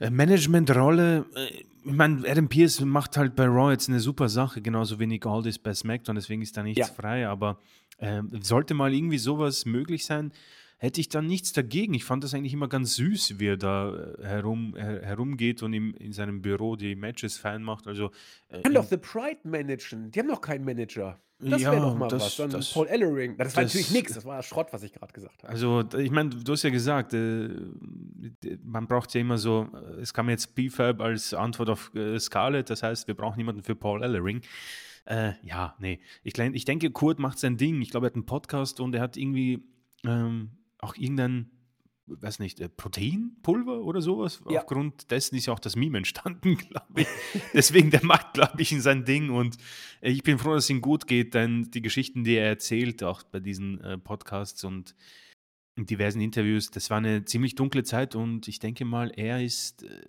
äh, 0.00 0.10
Managementrolle. 0.10 1.26
Äh, 1.34 1.46
ich 1.84 1.92
meine, 1.92 2.28
Adam 2.28 2.48
Pearce 2.48 2.80
macht 2.80 3.16
halt 3.16 3.36
bei 3.36 3.46
Raw 3.46 3.72
jetzt 3.72 3.88
'ne 3.88 4.00
super 4.00 4.28
Sache, 4.28 4.60
genauso 4.62 4.98
wie 5.00 5.06
Nick 5.06 5.26
Aldis 5.26 5.58
bei 5.58 5.74
SmackDown, 5.74 6.16
deswegen 6.16 6.42
ist 6.42 6.56
da 6.56 6.62
nichts 6.62 6.88
Ja. 6.88 6.94
frei. 6.94 7.28
Aber, 7.28 7.60
ähm, 8.00 8.30
sollte 8.42 8.74
mal 8.74 8.92
irgendwie 8.94 9.18
so 9.18 9.38
was 9.38 9.64
möglich 9.66 10.04
sein, 10.06 10.32
hätte 10.80 11.00
ich 11.00 11.08
da 11.10 11.20
nichts 11.22 11.52
dagegen. 11.52 11.92
Ich 11.94 12.04
fand 12.04 12.24
das 12.24 12.32
eigentlich 12.34 12.54
immer 12.54 12.68
ganz 12.68 12.94
süß, 12.96 13.38
wie 13.38 13.48
er 13.48 13.56
da, 13.58 13.94
äh, 14.18 14.24
herum 14.24 14.74
her 14.76 15.02
herumgeht 15.02 15.62
und 15.62 15.72
im 15.74 15.94
in 15.94 16.12
seinem 16.12 16.40
Büro 16.42 16.74
die 16.74 16.96
Matches 16.96 17.36
fein 17.36 17.62
macht. 17.62 17.86
Also, 17.86 18.10
äh, 18.48 18.62
Kann 18.62 18.74
doch 18.74 18.84
The 18.84 18.96
Pride 18.96 19.40
managen. 19.44 20.10
Die 20.10 20.18
haben 20.18 20.28
doch 20.28 20.40
keinen 20.40 20.64
Manager. 20.64 21.20
Das 21.42 21.62
wäre 21.62 21.76
doch 21.76 21.92
Ja, 21.92 21.98
mal 21.98 22.10
was. 22.10 22.22
das 22.22 22.36
Dann 22.36 22.50
das 22.50 22.72
Paul 22.72 22.86
Ellering. 22.86 23.36
Das 23.38 23.56
war 23.56 23.62
natürlich 23.62 23.90
nix. 23.92 24.14
Das 24.14 24.24
war 24.24 24.36
ja 24.36 24.42
Schrott, 24.42 24.68
was 24.72 24.82
ich 24.82 24.92
grad 24.92 25.14
gesagt 25.14 25.42
habe. 25.42 25.52
Also, 25.52 25.82
ich 25.98 26.10
meine, 26.10 26.30
du 26.30 26.52
hast 26.52 26.62
ja 26.62 26.70
gesagt, 26.70 27.14
äh, 27.14 27.48
man 28.62 28.86
braucht 28.86 29.14
ja 29.14 29.20
immer 29.20 29.38
so 29.38 29.68
äh, 29.74 30.00
es 30.00 30.12
kam 30.12 30.28
jetzt 30.28 30.54
B-Fab 30.54 31.00
als 31.00 31.32
Antwort 31.34 31.70
auf, 31.70 31.94
äh, 31.94 32.18
Scarlett, 32.18 32.68
das 32.70 32.82
heißt, 32.82 33.06
wir 33.06 33.14
brauchen 33.14 33.38
jemanden 33.38 33.62
für 33.62 33.74
Paul 33.74 34.02
Ellering. 34.02 34.42
Äh, 35.06 35.32
ja, 35.42 35.74
ne. 35.78 35.98
Ich 36.22 36.38
ich 36.38 36.64
denke, 36.64 36.90
Kurt 36.90 37.18
macht 37.18 37.38
sein 37.38 37.56
Ding. 37.56 37.80
Ich 37.80 37.90
glaube, 37.90 38.06
er 38.06 38.10
hat 38.10 38.16
'n 38.16 38.26
Podcast 38.26 38.80
und 38.80 38.94
er 38.94 39.00
hat 39.00 39.16
irgendwie, 39.16 39.64
ähm, 40.04 40.50
auch 40.82 40.96
irgendein, 40.96 41.50
weiß 42.06 42.38
nicht, 42.40 42.60
äh, 42.60 42.68
Proteinpulver 42.68 43.82
oder 43.82 44.00
so 44.02 44.18
was. 44.18 44.42
Ja. 44.48 44.60
Aufgrund 44.60 45.10
dessen 45.10 45.36
ist 45.36 45.46
ja 45.46 45.52
auch 45.52 45.58
das 45.60 45.76
Meme 45.76 45.98
entstanden, 45.98 46.56
glaube 46.68 47.02
ich. 47.02 47.06
Deswegen, 47.54 47.90
der 47.90 48.04
macht, 48.04 48.34
glaube 48.34 48.60
ich, 48.60 48.70
sein 48.82 49.04
Ding 49.04 49.30
und 49.30 49.56
ich 50.00 50.22
bin 50.22 50.38
froh, 50.38 50.54
dass 50.54 50.64
es 50.64 50.70
ihm 50.70 50.80
gut 50.80 51.06
geht, 51.06 51.34
denn 51.34 51.70
die 51.70 51.82
Geschichten, 51.82 52.24
die 52.24 52.34
er 52.34 52.46
erzählt, 52.48 53.02
auch 53.02 53.22
bei 53.22 53.40
diesen, 53.40 53.80
äh, 53.80 53.98
Podcasts 53.98 54.64
und 54.64 54.94
in 55.76 55.86
diversen 55.86 56.20
Interviews, 56.20 56.70
das 56.70 56.90
war 56.90 57.00
'ne 57.00 57.24
ziemlich 57.24 57.54
dunkle 57.54 57.84
Zeit 57.84 58.14
und 58.16 58.48
ich 58.48 58.58
denke 58.58 58.84
mal, 58.84 59.10
er 59.16 59.42
ist, 59.42 59.82
äh, 59.84 60.00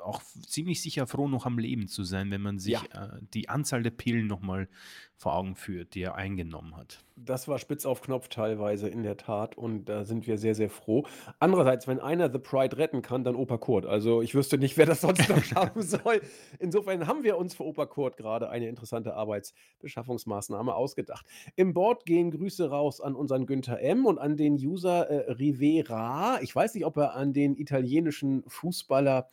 auch 0.00 0.22
ziemlich 0.46 0.82
sicher 0.82 1.06
froh, 1.06 1.28
noch 1.28 1.46
am 1.46 1.58
Leben 1.58 1.88
zu 1.88 2.04
sein, 2.04 2.30
wenn 2.30 2.42
man 2.42 2.58
sich, 2.58 2.72
Ja. 2.72 2.80
äh, 3.14 3.18
die 3.34 3.48
Anzahl 3.48 3.82
der 3.82 3.90
Pillen 3.90 4.26
noch 4.26 4.40
mal 4.40 4.68
vor 5.16 5.34
Augen 5.36 5.54
führt, 5.54 5.94
die 5.94 6.00
er 6.02 6.14
eingenommen 6.14 6.76
hat. 6.76 7.04
Das 7.16 7.46
war 7.46 7.58
spitz 7.58 7.84
auf 7.84 8.00
Knopf 8.00 8.28
teilweise 8.28 8.88
in 8.88 9.02
der 9.02 9.18
Tat 9.18 9.58
und 9.58 9.84
da 9.84 10.06
sind 10.06 10.26
wir 10.26 10.38
sehr, 10.38 10.54
sehr 10.54 10.70
froh. 10.70 11.04
Andererseits, 11.38 11.86
wenn 11.86 12.00
einer 12.00 12.32
The 12.32 12.38
Pride 12.38 12.78
retten 12.78 13.02
kann, 13.02 13.22
dann 13.22 13.34
Opa 13.36 13.58
Kurt. 13.58 13.84
Also, 13.84 14.22
ich 14.22 14.34
wüsste 14.34 14.56
nicht, 14.56 14.78
wer 14.78 14.86
das 14.86 15.02
sonst 15.02 15.28
noch 15.28 15.44
schaffen 15.44 15.82
soll. 15.82 16.22
Insofern 16.58 17.06
haben 17.06 17.22
wir 17.22 17.36
uns 17.36 17.54
für 17.54 17.64
Opa 17.66 17.84
Kurt 17.84 18.16
grade 18.16 18.48
eine 18.48 18.66
interessante 18.68 19.14
Arbeitsbeschaffungsmaßnahme 19.14 20.74
ausgedacht. 20.74 21.26
Im 21.56 21.74
Board 21.74 22.06
gehen 22.06 22.30
Grüße 22.30 22.70
raus 22.70 23.02
an 23.02 23.14
unseren 23.14 23.44
Günther 23.44 23.80
M. 23.82 24.06
und 24.06 24.18
an 24.18 24.38
den 24.38 24.54
User, 24.54 25.08
äh, 25.10 25.32
Rivera. 25.32 26.40
Ich 26.42 26.54
weiß 26.56 26.74
nicht, 26.74 26.86
ob 26.86 26.96
er 26.96 27.14
an 27.14 27.32
den 27.34 27.56
italienischen 27.56 28.42
Fußballer 28.46 29.28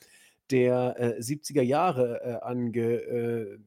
der, 0.51 0.95
äh, 0.97 1.21
70er 1.21 1.61
Jahre, 1.61 2.21
äh, 2.23 2.45
ange 2.45 2.81
äh, 2.81 3.59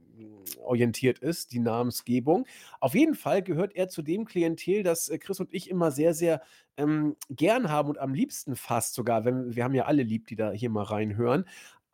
orientiert 0.58 1.18
ist, 1.18 1.52
die 1.52 1.58
Namensgebung. 1.58 2.46
Auf 2.80 2.94
jeden 2.94 3.14
Fall 3.14 3.42
gehört 3.42 3.74
er 3.74 3.88
zu 3.88 4.02
dem 4.02 4.24
Klientel, 4.24 4.82
das, 4.82 5.08
äh, 5.08 5.18
Chris 5.18 5.40
und 5.40 5.52
ich 5.52 5.70
immer 5.70 5.90
sehr, 5.90 6.14
sehr, 6.14 6.42
ähm, 6.76 7.16
gern 7.28 7.70
haben 7.70 7.88
und 7.90 7.98
am 7.98 8.14
liebsten 8.14 8.56
fast 8.56 8.94
sogar, 8.94 9.24
wenn 9.24 9.54
wir 9.54 9.64
haben 9.64 9.74
ja 9.74 9.84
alle 9.84 10.02
lieb, 10.02 10.26
die 10.26 10.36
da 10.36 10.50
hier 10.52 10.70
mal 10.70 10.84
reinhören. 10.84 11.44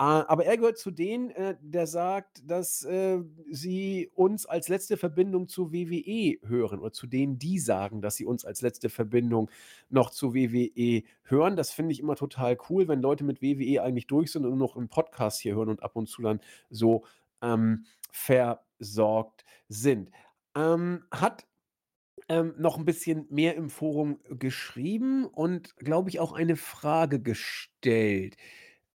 Ah, 0.00 0.26
aber 0.28 0.44
er 0.44 0.58
gehört 0.58 0.76
zu 0.76 0.90
denen, 0.90 1.30
äh, 1.30 1.56
der 1.62 1.86
sagt, 1.86 2.42
dass, 2.50 2.82
äh, 2.84 3.18
sie 3.50 4.10
uns 4.14 4.44
als 4.44 4.68
letzte 4.68 4.98
Verbindung 4.98 5.48
zu 5.48 5.72
WWE 5.72 6.38
hören 6.46 6.80
oder 6.80 6.92
zu 6.92 7.06
denen, 7.06 7.38
die 7.38 7.58
sagen, 7.58 8.02
dass 8.02 8.16
sie 8.16 8.26
uns 8.26 8.44
als 8.44 8.60
letzte 8.60 8.90
Verbindung 8.90 9.50
noch 9.88 10.10
zu 10.10 10.34
WWE 10.34 11.02
hören. 11.22 11.56
Das 11.56 11.70
finde 11.72 11.92
ich 11.92 12.00
immer 12.00 12.14
total 12.16 12.58
cool, 12.68 12.88
wenn 12.88 13.00
Leute 13.00 13.24
mit 13.24 13.40
WWE 13.40 13.82
eigentlich 13.82 14.06
durch 14.06 14.32
sind 14.32 14.44
und 14.44 14.50
nur 14.50 14.58
noch 14.68 14.76
'n 14.76 14.88
Podcast 14.90 15.40
hier 15.40 15.54
hören 15.54 15.70
und 15.70 15.82
ab 15.82 15.96
und 15.96 16.08
zu 16.10 16.20
dann 16.20 16.40
so, 16.68 17.04
ähm, 17.40 17.86
versorgt 18.10 19.44
sind. 19.68 20.10
Ähm, 20.54 21.04
hat 21.10 21.46
ähm, 22.28 22.54
noch 22.58 22.78
ein 22.78 22.84
bisschen 22.84 23.26
mehr 23.30 23.54
im 23.56 23.70
Forum 23.70 24.18
geschrieben 24.28 25.24
und, 25.26 25.76
glaube 25.76 26.08
ich, 26.10 26.18
auch 26.20 26.32
eine 26.32 26.56
Frage 26.56 27.20
gestellt. 27.20 28.36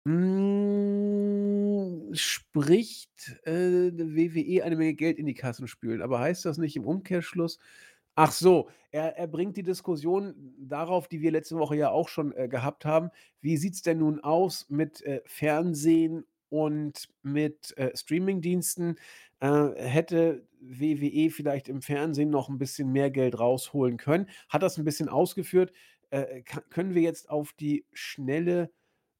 Hm, 0.09 2.09
spricht, 2.13 3.39
äh, 3.45 3.91
WWE 3.93 4.63
eine 4.63 4.75
Menge 4.75 4.95
Geld 4.95 5.19
in 5.19 5.27
die 5.27 5.35
Kassen 5.35 5.67
spülen, 5.67 6.01
aber 6.01 6.19
heißt 6.19 6.45
das 6.45 6.57
nicht 6.57 6.75
im 6.75 6.85
Umkehrschluss 6.85 7.59
ach 8.19 8.33
so, 8.33 8.69
er 8.91 9.17
er 9.17 9.27
bringt 9.27 9.55
die 9.55 9.63
Diskussion 9.63 10.35
darauf, 10.59 11.07
die 11.07 11.21
wir 11.21 11.31
letzte 11.31 11.57
Woche 11.57 11.77
ja 11.77 11.89
auch 11.89 12.09
schon, 12.09 12.33
äh, 12.35 12.49
gehabt 12.49 12.85
haben. 12.85 13.11
Wie 13.41 13.55
sieht's 13.57 13.81
denn 13.81 13.99
nun 13.99 14.19
aus 14.19 14.65
mit, 14.69 15.01
äh, 15.03 15.21
Fernsehen 15.25 16.25
und 16.49 17.07
mit, 17.23 17.77
äh, 17.77 17.95
Streamingdiensten? 17.95 18.97
Äh, 19.39 19.69
hätte 19.75 20.45
WWE 20.59 21.29
vielleicht 21.31 21.69
im 21.69 21.81
Fernsehen 21.81 22.29
noch 22.29 22.49
ein 22.49 22.57
bisschen 22.57 22.91
mehr 22.91 23.09
Geld 23.09 23.39
rausholen 23.39 23.97
können? 23.97 24.27
Hat 24.49 24.63
das 24.63 24.77
ein 24.77 24.83
bisschen 24.85 25.07
ausgeführt. 25.09 25.71
Äh, 26.09 26.41
ka 26.41 26.61
können 26.69 26.95
wir 26.95 27.03
jetzt 27.03 27.29
auf 27.29 27.53
die 27.53 27.85
Schnelle 27.93 28.69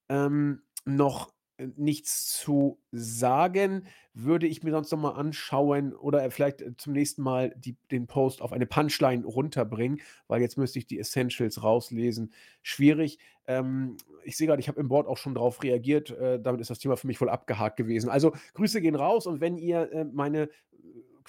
ähm, 0.09 0.63
noch, 0.85 1.31
äh, 1.57 1.67
nichts 1.75 2.37
zu 2.37 2.79
sagen. 2.91 3.85
Würde 4.13 4.47
ich 4.47 4.63
mir 4.63 4.71
sonst 4.71 4.91
noch 4.91 4.99
mal 4.99 5.11
anschauen 5.11 5.93
oder, 5.93 6.23
äh, 6.23 6.31
vielleicht, 6.31 6.61
äh, 6.61 6.75
zum 6.77 6.93
nächsten 6.93 7.21
Mal 7.21 7.53
die 7.57 7.77
den 7.91 8.07
Post 8.07 8.41
auf 8.41 8.51
eine 8.53 8.65
Punchline 8.65 9.25
runterbringen, 9.25 10.01
weil 10.27 10.41
jetzt 10.41 10.57
müsste 10.57 10.79
ich 10.79 10.87
die 10.87 10.99
Essentials 10.99 11.63
rauslesen. 11.63 12.33
Schwierig. 12.61 13.19
Ähm, 13.47 13.97
ich 14.23 14.37
sehe 14.37 14.47
grade, 14.47 14.59
ich 14.59 14.67
habe 14.67 14.79
im 14.79 14.89
Board 14.89 15.07
auch 15.07 15.17
schon 15.17 15.35
drauf 15.35 15.63
reagiert. 15.63 16.11
Äh, 16.11 16.39
damit 16.41 16.61
ist 16.61 16.69
das 16.69 16.79
Thema 16.79 16.97
für 16.97 17.07
mich 17.07 17.19
wohl 17.21 17.29
abgehakt 17.29 17.77
gewesen. 17.77 18.09
Also, 18.09 18.33
Grüße 18.53 18.81
gehen 18.81 18.95
raus 18.95 19.25
und 19.27 19.41
wenn 19.41 19.57
ihr, 19.57 19.91
äh, 19.91 20.05
meine 20.05 20.49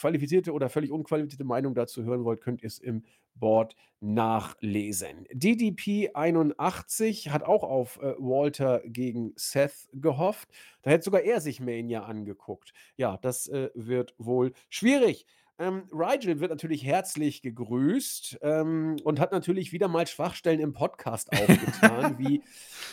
qualifizierte 0.00 0.52
oder 0.52 0.70
völlig 0.70 0.90
unqualifizierte 0.90 1.44
Meinung 1.44 1.74
dazu 1.74 2.04
hören 2.04 2.24
wollt, 2.24 2.40
könnt 2.40 2.62
ihr 2.62 2.68
es 2.68 2.78
im 2.78 3.04
Board 3.34 3.76
nachlesen. 4.00 5.26
DDP 5.32 6.10
81 6.14 7.30
hat 7.30 7.42
auch 7.42 7.64
auf 7.64 7.98
äh, 7.98 8.14
Walter 8.18 8.80
gegen 8.86 9.32
Seth 9.36 9.88
gehofft. 9.92 10.48
Da 10.82 10.90
hätte 10.90 11.04
sogar 11.04 11.20
er 11.22 11.40
sich 11.40 11.60
Mania 11.60 12.04
angeguckt. 12.04 12.72
Ja, 12.96 13.18
das 13.18 13.46
äh, 13.48 13.68
wird 13.74 14.14
wohl 14.16 14.52
schwierig. 14.70 15.26
Ähm, 15.58 15.82
Rigel 15.92 16.40
wird 16.40 16.50
natürlich 16.50 16.86
herzlich 16.86 17.42
gegrüßt 17.42 18.38
ähm, 18.40 18.96
und 19.04 19.20
hat 19.20 19.30
natürlich 19.30 19.72
wieder 19.72 19.88
mal 19.88 20.06
Schwachstellen 20.06 20.58
im 20.58 20.72
Podcast 20.72 21.30
aufgetan, 21.32 22.16
wie, 22.18 22.42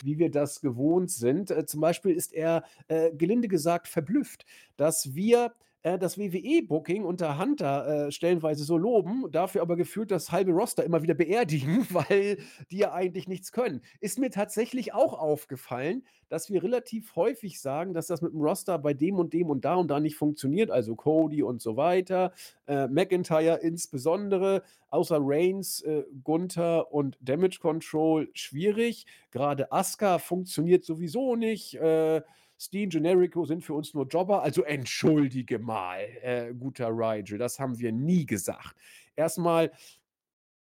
wie 0.02 0.18
wir 0.18 0.30
das 0.30 0.60
gewohnt 0.60 1.10
sind. 1.10 1.50
Äh, 1.50 1.64
zum 1.64 1.80
Beispiel 1.80 2.14
ist 2.14 2.34
er 2.34 2.64
äh, 2.88 3.10
gelinde 3.12 3.48
gesagt 3.48 3.88
verblüfft, 3.88 4.44
dass 4.76 5.14
wir 5.14 5.54
äh, 5.82 5.98
das 5.98 6.18
WWE-Booking 6.18 7.04
unter 7.04 7.38
Hunter 7.38 8.06
äh, 8.06 8.12
stellenweise 8.12 8.64
so 8.64 8.76
loben, 8.76 9.30
dafür 9.30 9.62
aber 9.62 9.76
gefühlt 9.76 10.10
das 10.10 10.32
halbe 10.32 10.52
Roster 10.52 10.84
immer 10.84 11.02
wieder 11.02 11.14
beerdigen, 11.14 11.86
weil 11.90 12.38
die 12.70 12.78
ja 12.78 12.92
eigentlich 12.92 13.28
nichts 13.28 13.52
können. 13.52 13.82
Ist 14.00 14.18
mir 14.18 14.30
tatsächlich 14.30 14.92
auch 14.94 15.18
aufgefallen, 15.18 16.04
dass 16.28 16.50
wir 16.50 16.62
relativ 16.62 17.16
häufig 17.16 17.60
sagen, 17.60 17.94
dass 17.94 18.06
das 18.06 18.22
mit 18.22 18.32
dem 18.32 18.40
Roster 18.40 18.78
bei 18.78 18.92
dem 18.92 19.16
und 19.16 19.32
dem 19.32 19.48
und 19.48 19.64
da 19.64 19.76
und 19.76 19.88
da 19.88 20.00
nicht 20.00 20.16
funktioniert, 20.16 20.70
also 20.70 20.94
Cody 20.94 21.42
und 21.42 21.62
so 21.62 21.76
weiter, 21.76 22.32
äh, 22.66 22.86
McIntyre 22.88 23.60
insbesondere, 23.62 24.62
außer 24.90 25.18
Reigns, 25.20 25.80
äh, 25.82 26.04
Gunther 26.24 26.92
und 26.92 27.16
Damage 27.20 27.58
Control 27.60 28.28
schwierig. 28.34 29.06
Gerade 29.30 29.72
Asuka 29.72 30.18
funktioniert 30.18 30.84
sowieso 30.84 31.36
nicht. 31.36 31.74
Äh, 31.76 32.22
Steen, 32.58 32.90
Generico 32.90 33.44
sind 33.44 33.62
für 33.62 33.74
uns 33.74 33.94
nur 33.94 34.06
Jobber, 34.06 34.42
also 34.42 34.64
entschuldige 34.64 35.58
mal, 35.58 36.00
äh, 36.22 36.52
guter 36.52 36.88
Rigel, 36.88 37.38
das 37.38 37.60
haben 37.60 37.78
wir 37.78 37.92
nie 37.92 38.26
gesagt. 38.26 38.74
Erstmal 39.14 39.70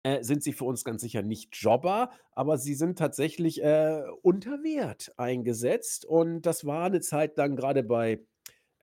äh, 0.03 0.23
sind 0.23 0.43
sie 0.43 0.53
für 0.53 0.65
uns 0.65 0.85
ganz 0.85 1.03
sicher 1.03 1.23
nicht 1.23 1.55
Jobber, 1.57 2.11
aber 2.33 2.59
sie 2.59 2.75
sind 2.75 2.99
tatsächlich 2.99 3.62
äh, 3.62 4.03
unter 4.23 4.62
Wert 4.62 5.15
eingesetzt 5.16 6.05
und 6.05 6.43
das 6.43 6.66
war 6.66 6.87
eine 6.87 7.01
Zeit 7.01 7.37
lang 7.37 7.57
gerade 7.57 7.83
bei 7.83 8.21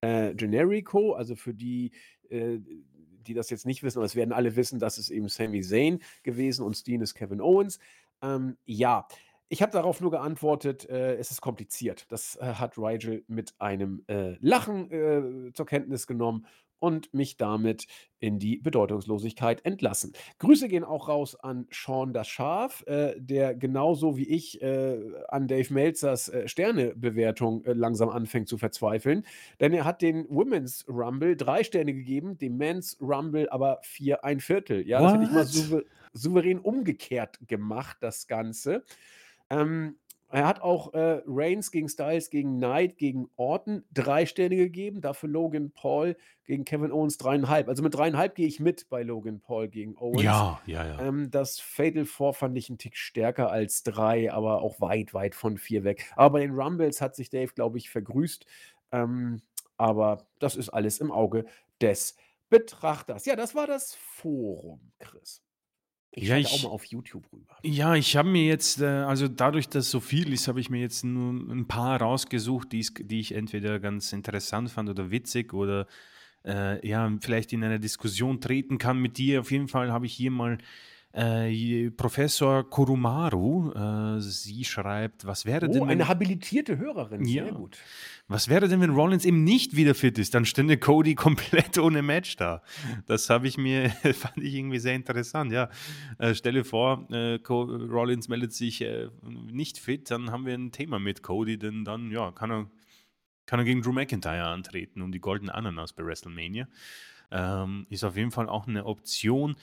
äh, 0.00 0.34
Generico, 0.34 1.12
also 1.12 1.36
für 1.36 1.54
die, 1.54 1.92
äh, 2.30 2.58
die 2.60 3.34
das 3.34 3.50
jetzt 3.50 3.66
nicht 3.66 3.82
wissen, 3.82 3.98
aber 3.98 4.06
es 4.06 4.16
werden 4.16 4.32
alle 4.32 4.56
wissen, 4.56 4.78
das 4.78 4.98
ist 4.98 5.10
eben 5.10 5.28
Sami 5.28 5.60
Zayn 5.60 6.00
gewesen 6.22 6.64
und 6.64 6.76
Steen 6.76 7.02
ist 7.02 7.14
Kevin 7.14 7.40
Owens. 7.40 7.78
Ähm, 8.22 8.56
ja, 8.64 9.06
ich 9.48 9.62
habe 9.62 9.72
darauf 9.72 10.00
nur 10.00 10.10
geantwortet, 10.10 10.88
äh, 10.88 11.16
es 11.16 11.30
ist 11.30 11.40
kompliziert. 11.40 12.06
Das 12.10 12.36
äh, 12.36 12.54
hat 12.54 12.78
Rigel 12.78 13.24
mit 13.28 13.54
einem 13.58 14.02
äh, 14.08 14.36
Lachen 14.40 14.90
äh, 14.90 15.52
zur 15.52 15.66
Kenntnis 15.66 16.06
genommen 16.06 16.46
und 16.78 17.14
mich 17.14 17.36
damit 17.36 17.86
in 18.18 18.40
die 18.40 18.56
Bedeutungslosigkeit 18.56 19.64
entlassen. 19.64 20.14
Grüße 20.38 20.66
gehen 20.66 20.82
auch 20.82 21.08
raus 21.08 21.36
an 21.36 21.68
Sean 21.70 22.12
das 22.12 22.26
Schaf, 22.26 22.82
äh, 22.86 23.14
der 23.20 23.54
genauso 23.54 24.16
wie 24.16 24.28
ich 24.28 24.60
äh, 24.62 24.98
an 25.28 25.46
Dave 25.46 25.72
Melzers 25.72 26.32
Sternebewertung 26.46 27.62
langsam 27.66 28.08
anfängt 28.08 28.48
zu 28.48 28.58
verzweifeln. 28.58 29.24
Denn 29.60 29.72
er 29.72 29.84
hat 29.84 30.02
den 30.02 30.26
Women's 30.28 30.84
Rumble 30.88 31.36
drei 31.36 31.62
Sterne 31.62 31.94
gegeben, 31.94 32.36
dem 32.36 32.56
Men's 32.56 32.96
Rumble 33.00 33.48
aber 33.50 33.78
vier 33.82 34.24
ein 34.24 34.40
Viertel. 34.40 34.86
Ja, 34.86 35.00
das 35.00 35.12
hätte 35.12 35.24
ich 35.24 35.30
mal 35.30 35.44
souver 35.44 35.82
souverän 36.14 36.58
umgekehrt 36.58 37.38
gemacht, 37.46 37.96
das 38.00 38.26
Ganze. 38.26 38.84
Ähm, 39.52 39.96
er 40.32 40.46
hat 40.46 40.62
auch 40.62 40.94
äh, 40.94 41.20
Reigns 41.26 41.70
gegen 41.70 41.90
Styles, 41.90 42.30
gegen 42.30 42.56
Knight, 42.56 42.96
gegen 42.96 43.28
Orton 43.36 43.84
drei 43.92 44.24
Sterne 44.24 44.56
gegeben, 44.56 45.02
dafür 45.02 45.28
Logan 45.28 45.70
Paul 45.72 46.16
gegen 46.46 46.64
Kevin 46.64 46.90
Owens 46.90 47.18
dreieinhalb. 47.18 47.68
Also 47.68 47.82
mit 47.82 47.94
dreieinhalb 47.94 48.34
gehe 48.34 48.46
ich 48.46 48.58
mit 48.58 48.88
bei 48.88 49.02
Logan 49.02 49.40
Paul 49.40 49.68
gegen 49.68 49.94
Owens. 49.98 50.22
Ja, 50.22 50.58
ja, 50.64 50.86
ja. 50.86 51.00
Ähm, 51.02 51.30
das 51.30 51.60
Fatal 51.60 52.06
Four 52.06 52.32
fand 52.32 52.56
ich 52.56 52.70
einen 52.70 52.78
Tick 52.78 52.96
stärker 52.96 53.50
als 53.50 53.82
drei, 53.82 54.32
aber 54.32 54.62
auch 54.62 54.80
weit, 54.80 55.12
weit 55.12 55.34
von 55.34 55.58
vier 55.58 55.84
weg. 55.84 56.10
Aber 56.16 56.38
bei 56.38 56.40
den 56.40 56.58
Rumbles 56.58 57.02
hat 57.02 57.14
sich 57.14 57.28
Dave, 57.28 57.52
glaube 57.52 57.76
ich, 57.76 57.90
vergrüßt. 57.90 58.46
Ähm, 58.92 59.42
aber 59.76 60.26
das 60.38 60.56
ist 60.56 60.70
alles 60.70 60.98
im 60.98 61.12
Auge 61.12 61.44
des 61.82 62.16
Betrachters. 62.48 63.26
Ja, 63.26 63.36
das 63.36 63.54
war 63.54 63.66
das 63.66 63.94
Forum, 63.94 64.92
Chris. 64.98 65.42
Ich 66.12 66.28
Ja, 66.28 66.28
schalte 66.28 66.48
auch 66.50 66.58
mal 66.60 66.68
ich 66.68 66.70
auf 66.70 66.84
YouTube 66.86 67.30
rüber. 67.32 67.56
ja, 67.64 67.94
ich 67.94 68.16
habe 68.16 68.28
mir 68.28 68.44
jetzt, 68.46 68.80
äh, 68.80 68.86
also 68.86 69.28
dadurch, 69.28 69.68
dass 69.68 69.90
so 69.90 70.00
viel 70.00 70.32
ist, 70.32 70.48
habe 70.48 70.60
ich 70.60 70.70
mir 70.70 70.80
jetzt 70.80 71.04
nur 71.04 71.32
ein 71.32 71.68
paar 71.68 72.00
rausgesucht, 72.00 72.72
die's 72.72 72.92
die 72.98 73.20
ich 73.20 73.32
entweder 73.34 73.80
ganz 73.80 74.12
interessant 74.12 74.70
fand 74.70 74.90
oder 74.90 75.10
witzig 75.10 75.54
oder, 75.54 75.86
äh, 76.44 76.86
ja, 76.88 77.10
vielleicht 77.20 77.52
in 77.52 77.64
eine 77.64 77.80
Diskussion 77.80 78.40
treten 78.40 78.78
kann 78.78 78.98
mit 79.00 79.18
dir. 79.18 79.40
Auf 79.40 79.50
jeden 79.52 79.68
Fall 79.68 79.92
habe 79.92 80.06
ich 80.06 80.14
hier 80.14 80.30
mal 80.32 80.58
äh, 81.14 81.90
Professor 81.90 82.68
Kurumaru, 82.68 83.72
äh, 83.72 84.20
sie 84.20 84.64
schreibt, 84.64 85.26
was 85.26 85.44
wäre 85.44 85.66
Oh, 85.68 85.72
denn, 85.72 85.82
eine 85.82 86.00
wenn, 86.00 86.08
habilitierte 86.08 86.78
Hörerin, 86.78 87.24
sehr 87.24 87.46
ja, 87.46 87.50
gut. 87.50 87.76
was 88.28 88.48
wäre 88.48 88.66
denn, 88.68 88.80
wenn 88.80 88.90
Rollins 88.90 89.24
eben 89.24 89.44
nicht 89.44 89.76
wieder 89.76 89.94
fit 89.94 90.18
ist? 90.18 90.34
Dann 90.34 90.44
stünde 90.44 90.78
Cody 90.78 91.14
komplett 91.16 91.76
ohne 91.78 92.02
Match 92.02 92.36
da. 92.36 92.62
Das 93.06 93.28
habe 93.28 93.46
ich 93.46 93.58
mir, 93.58 93.90
fand 94.14 94.38
ich 94.38 94.54
irgendwie 94.54 94.78
sehr 94.78 94.94
interessant, 94.94 95.52
ja. 95.52 95.68
Äh, 96.18 96.34
stelle 96.34 96.64
vor, 96.64 97.06
äh, 97.10 97.38
Rollins 97.46 98.28
meldet 98.28 98.54
sich 98.54 98.80
äh, 98.80 99.08
nicht 99.22 99.78
fit, 99.78 100.10
dann 100.10 100.30
haben 100.30 100.46
wir 100.46 100.54
ein 100.54 100.72
Thema 100.72 100.98
mit 100.98 101.22
Cody, 101.22 101.58
denn 101.58 101.84
dann, 101.84 102.10
ja, 102.10 102.32
kann 102.32 102.50
er, 102.50 102.70
kann 103.44 103.58
er 103.58 103.64
gegen 103.64 103.82
Drew 103.82 103.92
McIntyre 103.92 104.46
antreten 104.46 105.02
um 105.02 105.12
die 105.12 105.20
goldene 105.20 105.54
Ananas 105.54 105.92
bei 105.92 106.04
WrestleMania. 106.04 106.68
Ähm, 107.32 107.86
ist 107.88 108.04
auf 108.04 108.16
jeden 108.16 108.30
Fall 108.30 108.48
auch 108.48 108.66
eine 108.66 108.84
Option. 108.84 109.56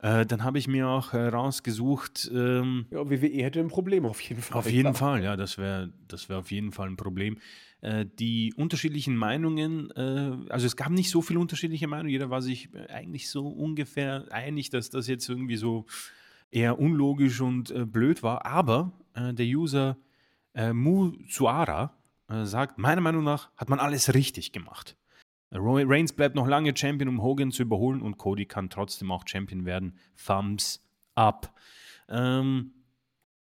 Äh, 0.00 0.26
dann 0.26 0.44
habe 0.44 0.58
ich 0.58 0.68
mir 0.68 0.86
auch 0.88 1.12
äh, 1.12 1.26
rausgesucht, 1.26 2.30
ähm, 2.32 2.86
Ja, 2.90 3.10
WWE 3.10 3.42
hätte 3.42 3.58
ein 3.58 3.68
Problem 3.68 4.06
auf 4.06 4.20
jeden 4.20 4.38
auf 4.38 4.64
Fall 4.64 4.66
jeden 4.72 4.82
gehabt. 4.82 4.98
Fall, 4.98 5.24
ja, 5.24 5.36
das 5.36 5.58
wäre 5.58 5.92
das 6.06 6.28
wär 6.28 6.38
auf 6.38 6.50
jeden 6.52 6.70
Fall 6.70 6.88
ein 6.88 6.96
Problem. 6.96 7.38
Äh, 7.80 8.06
die 8.18 8.54
unterschiedlichen 8.54 9.16
Meinungen, 9.16 9.90
äh, 9.92 10.52
also 10.52 10.66
es 10.66 10.76
gab 10.76 10.90
nicht 10.90 11.10
so 11.10 11.20
viele 11.20 11.40
unterschiedliche 11.40 11.88
Meinungen, 11.88 12.10
jeder 12.10 12.30
war 12.30 12.42
sich 12.42 12.72
äh, 12.74 12.86
eigentlich 12.92 13.28
so 13.28 13.48
ungefähr 13.48 14.26
einig, 14.30 14.70
dass 14.70 14.90
das 14.90 15.08
jetzt 15.08 15.28
irgendwie 15.28 15.56
so 15.56 15.86
eher 16.50 16.78
unlogisch 16.78 17.40
und 17.40 17.70
äh, 17.72 17.84
blöd 17.84 18.22
war, 18.22 18.46
aber 18.46 18.92
der 19.16 19.46
User 19.46 19.96
äh, 20.54 20.72
Mu 20.72 21.12
Suara 21.28 21.92
sagt, 22.44 22.78
meiner 22.78 23.00
Meinung 23.00 23.24
nach 23.24 23.50
hat 23.56 23.68
man 23.68 23.80
alles 23.80 24.14
richtig 24.14 24.52
gemacht. 24.52 24.96
Reigns 25.50 26.12
bleibt 26.12 26.34
noch 26.34 26.46
lange 26.46 26.76
Champion, 26.76 27.08
um 27.08 27.22
Hogan 27.22 27.50
zu 27.50 27.62
überholen 27.62 28.02
und 28.02 28.18
Cody 28.18 28.46
kann 28.46 28.70
trotzdem 28.70 29.10
auch 29.10 29.24
Champion 29.26 29.64
werden. 29.64 29.98
Thumbs 30.24 30.86
up. 31.14 31.54
Ähm, 32.08 32.72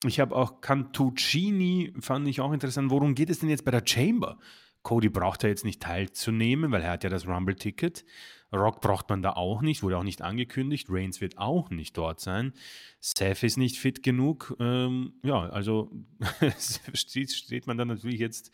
ich 0.05 0.21
habe 0.21 0.37
auch 0.37 0.61
Cantuccini, 0.61 1.93
fand 2.01 2.29
ich 2.29 2.41
auch 2.41 2.53
interessant. 2.53 2.91
Worum 2.91 3.15
geht 3.15 3.31
es 3.31 3.41
denn 3.41 3.49
jetzt 3.49 3.65
bei 3.65 3.71
der 3.71 3.83
Chamber? 3.85 4.39
Cody 4.83 5.09
braucht 5.09 5.43
da 5.43 5.49
jetzt 5.49 5.65
nicht 5.65 5.83
teilzunehmen, 5.83 6.71
weil 6.71 6.83
er 6.83 6.93
hat 6.93 7.03
ja 7.03 7.11
das 7.11 7.27
Rumble-Ticket. 7.27 8.05
Rock 8.53 8.81
braucht 8.81 9.09
man 9.09 9.21
da 9.21 9.33
auch 9.33 9.61
nicht, 9.61 9.83
wurde 9.83 9.99
auch 9.99 10.05
nicht 10.05 10.23
angekündigt. 10.23 10.87
Reigns 10.89 11.21
wird 11.21 11.39
auch 11.39 11.71
nicht 11.71 11.97
dort 11.97 12.21
sein. 12.21 12.53
Seth 13.01 13.43
ist 13.43 13.57
nicht 13.57 13.79
fit 13.79 14.05
genug. 14.05 14.55
Ähm, 14.61 15.15
ja, 15.25 15.49
also 15.49 15.91
steht, 16.95 17.67
man 17.67 17.77
dann 17.77 17.89
natürlich 17.89 18.21
jetzt 18.21 18.53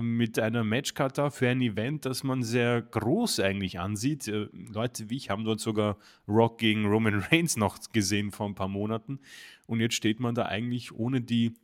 mit 0.00 0.38
einer 0.38 0.64
Matchcard 0.64 1.18
da 1.18 1.30
für 1.30 1.48
ein 1.48 1.60
Event, 1.60 2.06
das 2.06 2.22
man 2.22 2.42
sehr 2.42 2.80
groß 2.82 3.40
eigentlich 3.40 3.80
ansieht. 3.80 4.28
Äh, 4.28 4.48
Leute 4.52 5.10
wie 5.10 5.16
ich 5.16 5.30
haben 5.30 5.44
dort 5.44 5.60
sogar 5.60 5.98
Rock 6.26 6.58
gegen 6.58 6.86
Roman 6.86 7.18
Reigns 7.30 7.56
noch 7.56 7.78
gesehen 7.92 8.30
vor 8.30 8.46
ein 8.46 8.54
paar 8.54 8.68
Monaten. 8.68 9.20
Und 9.66 9.80
jetzt 9.80 9.94
steht 9.94 10.20
man 10.20 10.34
da 10.34 10.46
eigentlich 10.46 10.92
ohne 10.92 11.20
die 11.20 11.54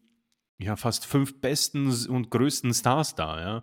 ja, 0.58 0.76
fast 0.76 1.06
fünf 1.06 1.40
besten 1.40 1.88
und 2.08 2.30
größten 2.30 2.74
Stars 2.74 3.14
da. 3.14 3.62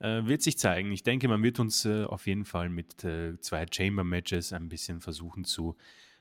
Ja. 0.00 0.18
Äh, 0.20 0.26
wird 0.26 0.42
sich 0.42 0.58
zeigen. 0.58 0.92
Ich 0.92 1.02
denke, 1.02 1.28
man 1.28 1.42
wird 1.42 1.60
uns 1.60 1.84
äh, 1.84 2.04
auf 2.04 2.26
jeden 2.26 2.44
Fall 2.44 2.70
mit 2.70 3.04
äh, 3.04 3.38
zwei 3.40 3.66
Chamber-Matches 3.70 4.52
ein 4.52 4.68
bisschen 4.68 5.00
versuchen 5.00 5.44
zu 5.44 5.76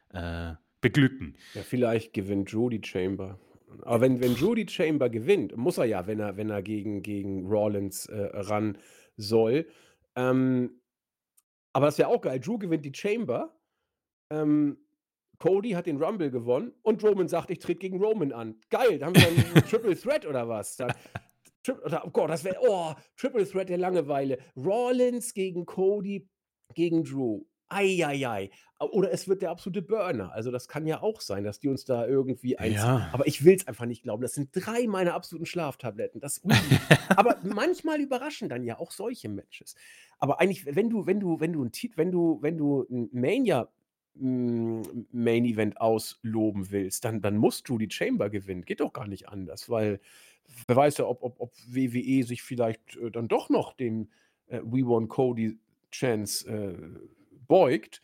äh, 0.10 0.54
beglücken. 0.82 1.36
Ja, 1.54 1.62
vielleicht 1.64 2.14
gewinnt 2.14 2.52
Drew 2.52 2.70
die 2.70 2.82
Chamber. 2.84 3.40
Aber 3.84 4.02
wenn, 4.02 4.20
wenn 4.22 4.36
Drew 4.36 4.56
die 4.56 4.68
Chamber 4.68 5.10
gewinnt, 5.10 5.56
muss 5.56 5.78
er 5.78 5.86
ja, 5.86 6.08
wenn 6.08 6.20
er, 6.20 6.38
wenn 6.38 6.50
er 6.50 6.62
gegen, 6.62 7.02
gegen 7.02 7.48
Rollins 7.48 8.06
äh, 8.08 8.30
ran 8.34 8.78
soll. 9.16 9.68
Ähm, 10.16 10.82
aber 11.74 11.88
das 11.88 11.98
wäre 11.98 12.10
auch 12.10 12.22
geil. 12.22 12.40
Drew 12.40 12.58
gewinnt 12.58 12.86
die 12.86 12.94
Chamber. 12.94 13.56
Ähm, 14.32 14.78
Cody 15.40 15.72
hat 15.72 15.86
den 15.86 16.02
Rumble 16.02 16.32
gewonnen 16.32 16.74
und 16.82 17.04
Roman 17.04 17.28
sagt, 17.28 17.52
ich 17.52 17.60
trete 17.60 17.80
gegen 17.80 18.04
Roman 18.04 18.32
an. 18.32 18.60
Geil, 18.70 18.98
da 18.98 19.08
haben 19.08 19.16
wir 19.16 19.28
einen 19.56 19.68
Triple 19.68 19.96
Threat 19.96 20.26
oder 20.26 20.48
was? 20.48 20.78
Dann, 20.78 20.94
oh 21.70 22.10
Gott, 22.12 22.30
das 22.30 22.44
wäre, 22.44 22.58
oh, 22.62 22.94
Triple 23.16 23.48
Threat 23.48 23.70
der 23.70 23.78
Langeweile. 23.78 24.40
Rollins 24.56 25.34
gegen 25.34 25.66
Cody 25.66 26.28
gegen 26.74 27.04
Drew. 27.04 27.44
Eieiei. 27.70 28.50
Oder 28.80 29.12
es 29.12 29.28
wird 29.28 29.42
der 29.42 29.50
absolute 29.50 29.82
Burner. 29.82 30.32
Also 30.34 30.52
das 30.52 30.68
kann 30.68 30.86
ja 30.86 31.02
auch 31.02 31.20
sein, 31.22 31.44
dass 31.44 31.60
die 31.60 31.68
uns 31.68 31.86
da 31.86 32.06
irgendwie 32.06 32.58
eins. 32.58 32.76
Ja. 32.76 33.10
Aber 33.12 33.26
ich 33.26 33.44
will 33.44 33.56
es 33.56 33.68
einfach 33.68 33.86
nicht 33.86 34.04
glauben. 34.04 34.22
Das 34.22 34.34
sind 34.34 34.50
drei 34.54 34.86
meiner 34.86 35.16
absoluten 35.16 35.48
Schlaftabletten. 35.48 36.22
Das, 36.22 36.42
aber 37.10 37.38
manchmal 37.44 38.00
überraschen 38.00 38.50
dann 38.50 38.64
ja 38.64 38.80
auch 38.80 38.92
solche 38.92 39.30
Matches. 39.30 39.76
Aber 40.20 40.40
eigentlich, 40.40 40.66
wenn 40.76 40.90
du, 40.90 41.08
wenn 41.08 41.20
du, 41.20 41.40
wenn 41.40 41.54
du 41.54 41.64
ein 41.64 41.72
wenn 41.96 42.12
du, 42.12 42.38
wenn 42.42 42.58
du 42.58 42.86
ein 42.90 43.10
Mania 43.12 43.68
hm, 44.16 45.08
Main 45.12 45.46
Event 45.46 45.82
ausloben 45.82 46.70
willst, 46.70 47.04
dann, 47.04 47.22
dann 47.22 47.38
musst 47.38 47.68
du 47.70 47.80
die 47.80 47.90
Chamber 47.90 48.30
gewinnen. 48.30 48.64
Geht 48.64 48.80
doch 48.80 48.94
gar 48.94 49.08
nicht 49.08 49.28
anders, 49.28 49.70
weil 49.70 50.00
wer 50.68 50.76
weiß 50.76 51.00
ja, 51.00 51.06
ob, 51.06 51.24
ob, 51.24 51.40
ob 51.40 51.54
WWE 51.68 52.24
sich 52.24 52.44
vielleicht 52.44 52.96
äh, 52.98 53.12
dann 53.12 53.28
doch 53.28 53.50
noch 53.50 53.74
dem 53.74 54.10
äh, 54.48 54.62
We 54.64 54.86
Want 54.86 55.10
Cody 55.10 55.58
Chance 55.92 56.50
äh, 56.50 56.76
beugt. 57.48 58.02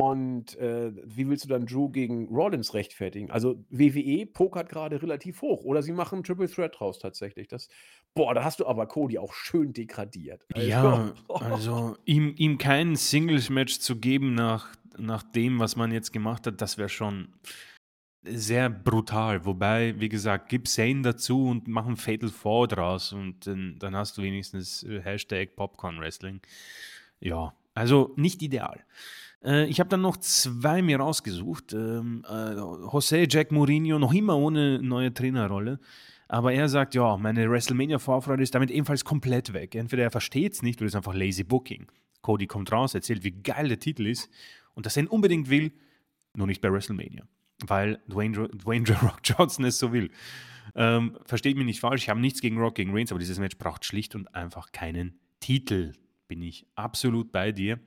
Und 0.00 0.56
äh, 0.56 0.92
wie 1.04 1.28
willst 1.28 1.44
du 1.44 1.48
dann 1.48 1.66
Drew 1.66 1.90
gegen 1.90 2.28
Rollins 2.28 2.72
rechtfertigen? 2.72 3.30
Also 3.30 3.62
WWE 3.68 4.24
pokert 4.24 4.70
gerade 4.70 5.02
relativ 5.02 5.42
hoch. 5.42 5.62
Oder 5.64 5.82
sie 5.82 5.92
machen 5.92 6.24
Triple 6.24 6.48
Threat 6.48 6.80
draus 6.80 6.98
tatsächlich. 6.98 7.48
Das, 7.48 7.68
boah, 8.14 8.32
da 8.32 8.42
hast 8.42 8.60
du 8.60 8.66
aber 8.66 8.86
Cody 8.86 9.18
auch 9.18 9.34
schön 9.34 9.74
degradiert. 9.74 10.46
Also, 10.54 10.68
ja, 10.68 11.12
also 11.28 11.98
ihm, 12.06 12.32
ihm 12.38 12.56
kein 12.56 12.96
Singles-Match 12.96 13.78
zu 13.80 13.96
geben 13.96 14.34
nach, 14.34 14.74
nach 14.96 15.22
dem, 15.22 15.58
was 15.58 15.76
man 15.76 15.92
jetzt 15.92 16.12
gemacht 16.12 16.46
hat, 16.46 16.62
das 16.62 16.78
wäre 16.78 16.88
schon 16.88 17.34
sehr 18.22 18.70
brutal. 18.70 19.44
Wobei, 19.44 20.00
wie 20.00 20.08
gesagt, 20.08 20.48
gib 20.48 20.66
Zane 20.66 21.02
dazu 21.02 21.46
und 21.46 21.68
mach 21.68 21.86
ein 21.86 21.96
Fatal 21.96 22.30
Four 22.30 22.68
draus 22.68 23.12
und 23.12 23.46
dann, 23.46 23.76
dann 23.78 23.94
hast 23.94 24.16
du 24.16 24.22
wenigstens 24.22 24.82
äh, 24.82 25.00
Hashtag 25.02 25.56
Popcorn 25.56 26.00
Wrestling. 26.00 26.40
Ja, 27.20 27.54
also 27.74 28.12
nicht 28.16 28.42
ideal. 28.42 28.84
Äh, 29.44 29.66
ich 29.66 29.80
habe 29.80 29.88
dann 29.88 30.00
noch 30.00 30.16
zwei 30.16 30.82
mir 30.82 30.98
rausgesucht. 30.98 31.72
Ähm, 31.72 32.24
äh, 32.28 32.54
José 32.54 33.26
Jack 33.30 33.52
Mourinho, 33.52 33.98
noch 33.98 34.12
immer 34.12 34.36
ohne 34.36 34.80
neue 34.82 35.12
Trainerrolle. 35.12 35.80
Aber 36.28 36.52
er 36.52 36.68
sagt, 36.68 36.94
ja, 36.94 37.16
meine 37.16 37.50
WrestleMania-Vorfreude 37.50 38.42
ist 38.42 38.54
damit 38.54 38.70
ebenfalls 38.70 39.04
komplett 39.04 39.52
weg. 39.52 39.74
Entweder 39.74 40.04
er 40.04 40.10
versteht 40.12 40.52
es 40.52 40.62
nicht 40.62 40.80
oder 40.80 40.86
es 40.86 40.92
ist 40.92 40.96
einfach 40.96 41.14
lazy 41.14 41.42
booking. 41.42 41.86
Cody 42.22 42.46
kommt 42.46 42.70
raus, 42.70 42.94
erzählt, 42.94 43.24
wie 43.24 43.32
geil 43.32 43.68
der 43.68 43.80
Titel 43.80 44.06
ist 44.06 44.30
und 44.74 44.86
dass 44.86 44.96
er 44.96 45.04
ihn 45.04 45.08
unbedingt 45.08 45.50
will, 45.50 45.72
nur 46.34 46.46
nicht 46.46 46.60
bei 46.60 46.70
WrestleMania. 46.70 47.26
Weil 47.66 48.00
Dwayne, 48.08 48.48
Dwayne 48.48 48.88
Rock 49.02 49.20
Johnson 49.24 49.64
es 49.64 49.78
so 49.78 49.92
will. 49.92 50.10
Ähm, 50.76 51.18
versteht 51.24 51.56
mich 51.56 51.66
nicht 51.66 51.80
falsch, 51.80 52.02
ich 52.02 52.10
habe 52.10 52.20
nichts 52.20 52.40
gegen 52.40 52.58
Rock, 52.58 52.76
gegen 52.76 52.94
Reigns, 52.94 53.10
aber 53.10 53.18
dieses 53.18 53.40
Match 53.40 53.58
braucht 53.58 53.84
schlicht 53.84 54.14
und 54.14 54.32
einfach 54.34 54.70
keinen 54.70 55.18
Titel 55.40 55.94
bin 56.30 56.42
ich 56.42 56.64
absolut 56.76 57.32
bei 57.32 57.50
dir. 57.50 57.80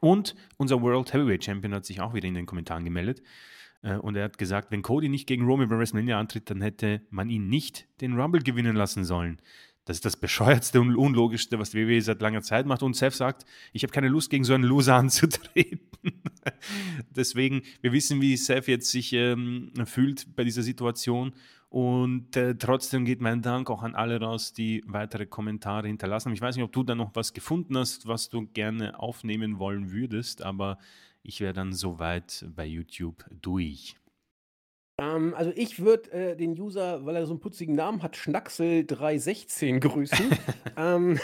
Und 0.00 0.36
unser 0.56 0.80
World 0.80 1.12
Heavyweight 1.12 1.42
Champion 1.42 1.74
hat 1.74 1.84
sich 1.84 2.00
auch 2.00 2.14
wieder 2.14 2.28
in 2.28 2.34
den 2.34 2.46
Kommentaren 2.46 2.84
gemeldet. 2.84 3.22
Äh, 3.82 3.96
und 3.96 4.14
er 4.14 4.22
hat 4.22 4.38
gesagt, 4.38 4.70
wenn 4.70 4.82
Cody 4.82 5.08
nicht 5.08 5.26
gegen 5.26 5.44
Roman 5.44 5.68
bei 5.68 5.76
WrestleMania 5.76 6.18
antritt, 6.18 6.48
dann 6.48 6.62
hätte 6.62 7.02
man 7.10 7.28
ihn 7.28 7.48
nicht 7.48 7.88
den 8.00 8.18
Rumble 8.18 8.40
gewinnen 8.40 8.76
lassen 8.76 9.04
sollen. 9.04 9.42
Das 9.84 9.96
ist 9.96 10.04
das 10.04 10.16
bescheuertste 10.16 10.80
und 10.80 10.94
unlogischste, 10.94 11.58
was 11.58 11.74
WWE 11.74 12.00
seit 12.00 12.22
langer 12.22 12.42
Zeit 12.42 12.66
macht. 12.66 12.84
Und 12.84 12.94
Seth 12.94 13.14
sagt, 13.14 13.44
ich 13.72 13.82
habe 13.82 13.92
keine 13.92 14.08
Lust, 14.08 14.30
gegen 14.30 14.44
so 14.44 14.54
einen 14.54 14.62
Loser 14.62 14.94
anzutreten. 14.96 15.80
Deswegen, 17.10 17.62
wir 17.80 17.92
wissen, 17.92 18.20
wie 18.20 18.36
Seth 18.36 18.68
jetzt 18.68 18.92
sich 18.92 19.12
ähm, 19.12 19.72
fühlt 19.86 20.36
bei 20.36 20.44
dieser 20.44 20.62
Situation. 20.62 21.32
Und 21.70 22.34
äh, 22.36 22.54
trotzdem 22.56 23.04
geht 23.04 23.20
mein 23.20 23.42
Dank 23.42 23.68
auch 23.68 23.82
an 23.82 23.94
alle 23.94 24.20
raus, 24.20 24.54
die 24.54 24.82
weitere 24.86 25.26
Kommentare 25.26 25.86
hinterlassen. 25.86 26.32
Ich 26.32 26.40
weiß 26.40 26.56
nicht, 26.56 26.64
ob 26.64 26.72
du 26.72 26.82
da 26.82 26.94
noch 26.94 27.14
was 27.14 27.34
gefunden 27.34 27.76
hast, 27.76 28.06
was 28.06 28.30
du 28.30 28.46
gerne 28.46 28.98
aufnehmen 28.98 29.58
wollen 29.58 29.92
würdest, 29.92 30.42
aber 30.42 30.78
ich 31.22 31.40
wäre 31.40 31.52
dann 31.52 31.74
soweit 31.74 32.46
bei 32.56 32.64
YouTube 32.64 33.24
durch. 33.42 33.96
Ähm, 34.98 35.34
also 35.34 35.52
ich 35.54 35.80
würde 35.80 36.10
äh, 36.10 36.36
den 36.36 36.58
User, 36.58 37.04
weil 37.04 37.16
er 37.16 37.26
so 37.26 37.32
einen 37.32 37.40
putzigen 37.40 37.74
Namen 37.74 38.02
hat, 38.02 38.16
Schnacksel316 38.16 39.80
grüßen. 39.80 40.30
ähm, 40.76 41.20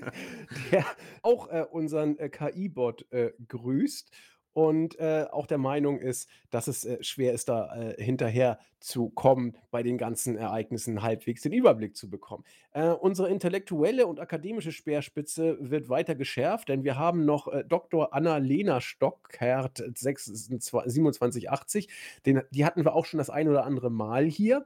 der 0.72 0.84
auch 1.22 1.48
äh, 1.50 1.64
unseren 1.70 2.18
äh, 2.18 2.28
KI-Bot 2.28 3.10
äh, 3.12 3.32
grüßt 3.46 4.10
und 4.56 4.98
äh, 4.98 5.26
auch 5.32 5.46
der 5.46 5.58
Meinung 5.58 5.98
ist, 5.98 6.30
dass 6.48 6.66
es 6.66 6.86
äh, 6.86 6.96
schwer 7.04 7.34
ist, 7.34 7.50
da 7.50 7.76
äh, 7.76 8.02
hinterher 8.02 8.58
zu 8.80 9.10
kommen, 9.10 9.54
bei 9.70 9.82
den 9.82 9.98
ganzen 9.98 10.38
Ereignissen 10.38 11.02
halbwegs 11.02 11.42
den 11.42 11.52
Überblick 11.52 11.94
zu 11.94 12.08
bekommen. 12.08 12.42
Äh, 12.72 12.88
unsere 12.88 13.28
intellektuelle 13.28 14.06
und 14.06 14.18
akademische 14.18 14.72
Speerspitze 14.72 15.58
wird 15.60 15.90
weiter 15.90 16.14
geschärft, 16.14 16.70
denn 16.70 16.84
wir 16.84 16.96
haben 16.96 17.26
noch 17.26 17.48
äh, 17.48 17.64
Dr. 17.64 18.14
Anna-Lena 18.14 18.80
Stockhert 18.80 19.84
2780. 19.94 21.90
Den, 22.24 22.40
die 22.50 22.64
hatten 22.64 22.82
wir 22.82 22.94
auch 22.94 23.04
schon 23.04 23.18
das 23.18 23.28
ein 23.28 23.48
oder 23.48 23.66
andere 23.66 23.90
Mal 23.90 24.24
hier. 24.24 24.64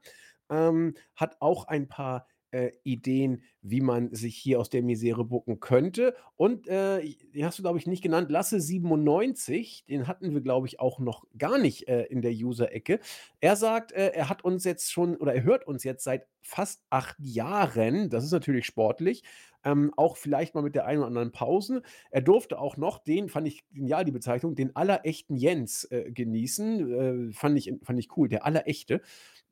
Ähm, 0.51 0.95
hat 1.17 1.37
auch 1.41 1.67
ein 1.67 1.89
paar 1.89 2.29
äh, 2.51 2.71
Ideen, 2.83 3.43
wie 3.63 3.81
man 3.81 4.15
sich 4.15 4.37
hier 4.37 4.61
aus 4.61 4.71
der 4.71 4.83
Misere 4.83 5.25
bucken 5.25 5.61
könnte. 5.61 6.15
Und 6.37 6.69
äh, 6.69 7.01
die 7.35 7.45
hast 7.45 7.59
du, 7.59 7.63
glaube 7.63 7.79
ich, 7.79 7.87
nicht 7.87 8.03
genannt. 8.03 8.31
Lasse 8.31 8.61
97, 8.61 9.85
den 9.87 10.07
hatten 10.07 10.33
wir, 10.33 10.41
glaube 10.41 10.67
ich, 10.67 10.81
auch 10.81 10.99
noch 10.99 11.25
gar 11.37 11.59
nicht 11.59 11.89
äh, 11.89 12.05
in 12.05 12.23
der 12.23 12.33
User-Ecke. 12.33 13.01
Er 13.41 13.57
sagt, 13.57 13.93
äh, 13.93 14.09
er 14.09 14.29
hat 14.29 14.45
uns 14.45 14.65
jetzt 14.65 14.91
schon 14.91 15.17
oder 15.17 15.35
er 15.35 15.45
hört 15.45 15.67
uns 15.67 15.85
jetzt 15.85 16.05
seit 16.05 16.27
fast 16.43 16.83
acht 16.91 17.17
Jahren. 17.21 18.11
Das 18.11 18.25
ist 18.25 18.33
natürlich 18.33 18.67
sportlich. 18.67 19.23
Ähm, 19.65 19.93
auch 19.97 20.17
vielleicht 20.17 20.55
mal 20.55 20.63
mit 20.63 20.75
der 20.75 20.87
einen 20.87 20.99
oder 21.01 21.09
anderen 21.09 21.33
Pause. 21.33 21.83
Er 22.11 22.23
durfte 22.23 22.59
auch 22.59 22.77
noch 22.77 22.99
den, 22.99 23.29
fand 23.29 23.47
ich 23.47 23.69
genial 23.71 24.05
die 24.05 24.13
Bezeichnung, 24.13 24.55
den 24.55 24.75
allerechten 24.75 25.37
Jens 25.37 25.85
äh, 25.85 26.11
genießen. 26.11 27.29
Äh, 27.31 27.33
fand, 27.33 27.59
ich, 27.59 27.73
fand 27.83 27.99
ich 27.99 28.17
cool, 28.17 28.29
der 28.29 28.47
allerechte. 28.47 29.03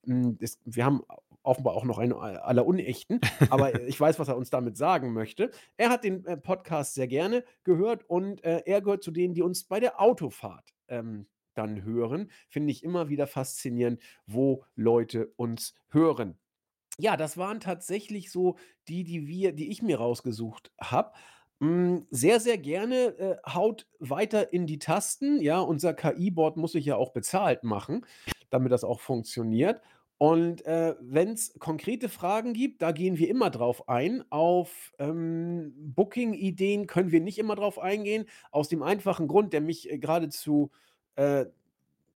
Hm, 0.05 0.39
das, 0.39 0.59
wir 0.64 0.85
haben 0.85 1.02
offenbar 1.43 1.74
auch 1.74 1.85
noch 1.85 1.98
einen 1.98 2.12
aller 2.12 2.66
Unechten, 2.66 3.20
aber 3.51 3.80
ich 3.89 3.98
weiß, 3.98 4.18
was 4.18 4.28
er 4.28 4.36
uns 4.36 4.51
damit 4.51 4.76
sagen 4.76 5.12
möchte. 5.12 5.51
Er 5.76 5.89
hat 5.89 6.05
den 6.05 6.24
äh, 6.26 6.36
Podcast 6.36 6.94
sehr 6.94 7.09
gerne 7.09 7.44
gehört 7.64 8.09
und 8.09 8.44
äh, 8.44 8.62
er 8.66 8.82
gehört 8.82 9.02
zu 9.02 9.10
denen, 9.10 9.35
die 9.35 9.43
uns 9.43 9.64
bei 9.64 9.80
der 9.80 10.01
Autofahrt 10.01 10.74
ähm, 10.89 11.26
dann 11.55 11.82
hören. 11.82 12.30
Finde 12.48 12.70
ich 12.70 12.85
immer 12.85 13.09
wieder 13.09 13.26
faszinierend, 13.26 14.01
wo 14.26 14.64
Leute 14.76 15.32
uns 15.36 15.74
hören. 15.89 16.39
Ja, 17.00 17.16
das 17.16 17.36
waren 17.36 17.60
tatsächlich 17.60 18.30
so 18.32 18.56
die, 18.88 19.04
die 19.04 19.26
wir, 19.28 19.52
die 19.52 19.70
ich 19.70 19.82
mir 19.82 19.98
rausgesucht 19.98 20.72
habe. 20.80 21.12
Hm, 21.60 22.06
sehr, 22.10 22.40
sehr 22.40 22.58
gerne 22.58 22.96
äh, 23.18 23.36
haut 23.48 23.86
weiter 24.00 24.52
in 24.52 24.66
die 24.66 24.78
Tasten. 24.80 25.40
Ja, 25.40 25.60
unser 25.60 25.94
KI-Board 25.94 26.56
muss 26.56 26.72
sich 26.72 26.84
ja 26.86 26.96
auch 26.96 27.12
bezahlt 27.12 27.62
machen, 27.64 28.04
damit 28.50 28.72
das 28.72 28.82
auch 28.84 29.00
funktioniert. 29.00 29.80
Und, 30.18 30.66
äh, 30.66 30.96
wenn 31.00 31.30
es 31.34 31.54
konkrete 31.60 32.08
Fragen 32.08 32.52
gibt, 32.52 32.82
da 32.82 32.90
gehen 32.90 33.18
wir 33.18 33.28
immer 33.28 33.50
drauf 33.50 33.88
ein. 33.88 34.24
Auf, 34.30 34.92
ähm, 34.98 35.72
Booking-Ideen 35.94 36.88
können 36.88 37.12
wir 37.12 37.20
nicht 37.20 37.38
immer 37.38 37.54
drauf 37.54 37.78
eingehen, 37.78 38.26
aus 38.50 38.68
dem 38.68 38.82
einfachen 38.82 39.28
Grund, 39.28 39.52
der 39.52 39.60
mich, 39.60 39.88
äh, 39.90 39.98
geradezu, 39.98 40.72
äh, 41.14 41.46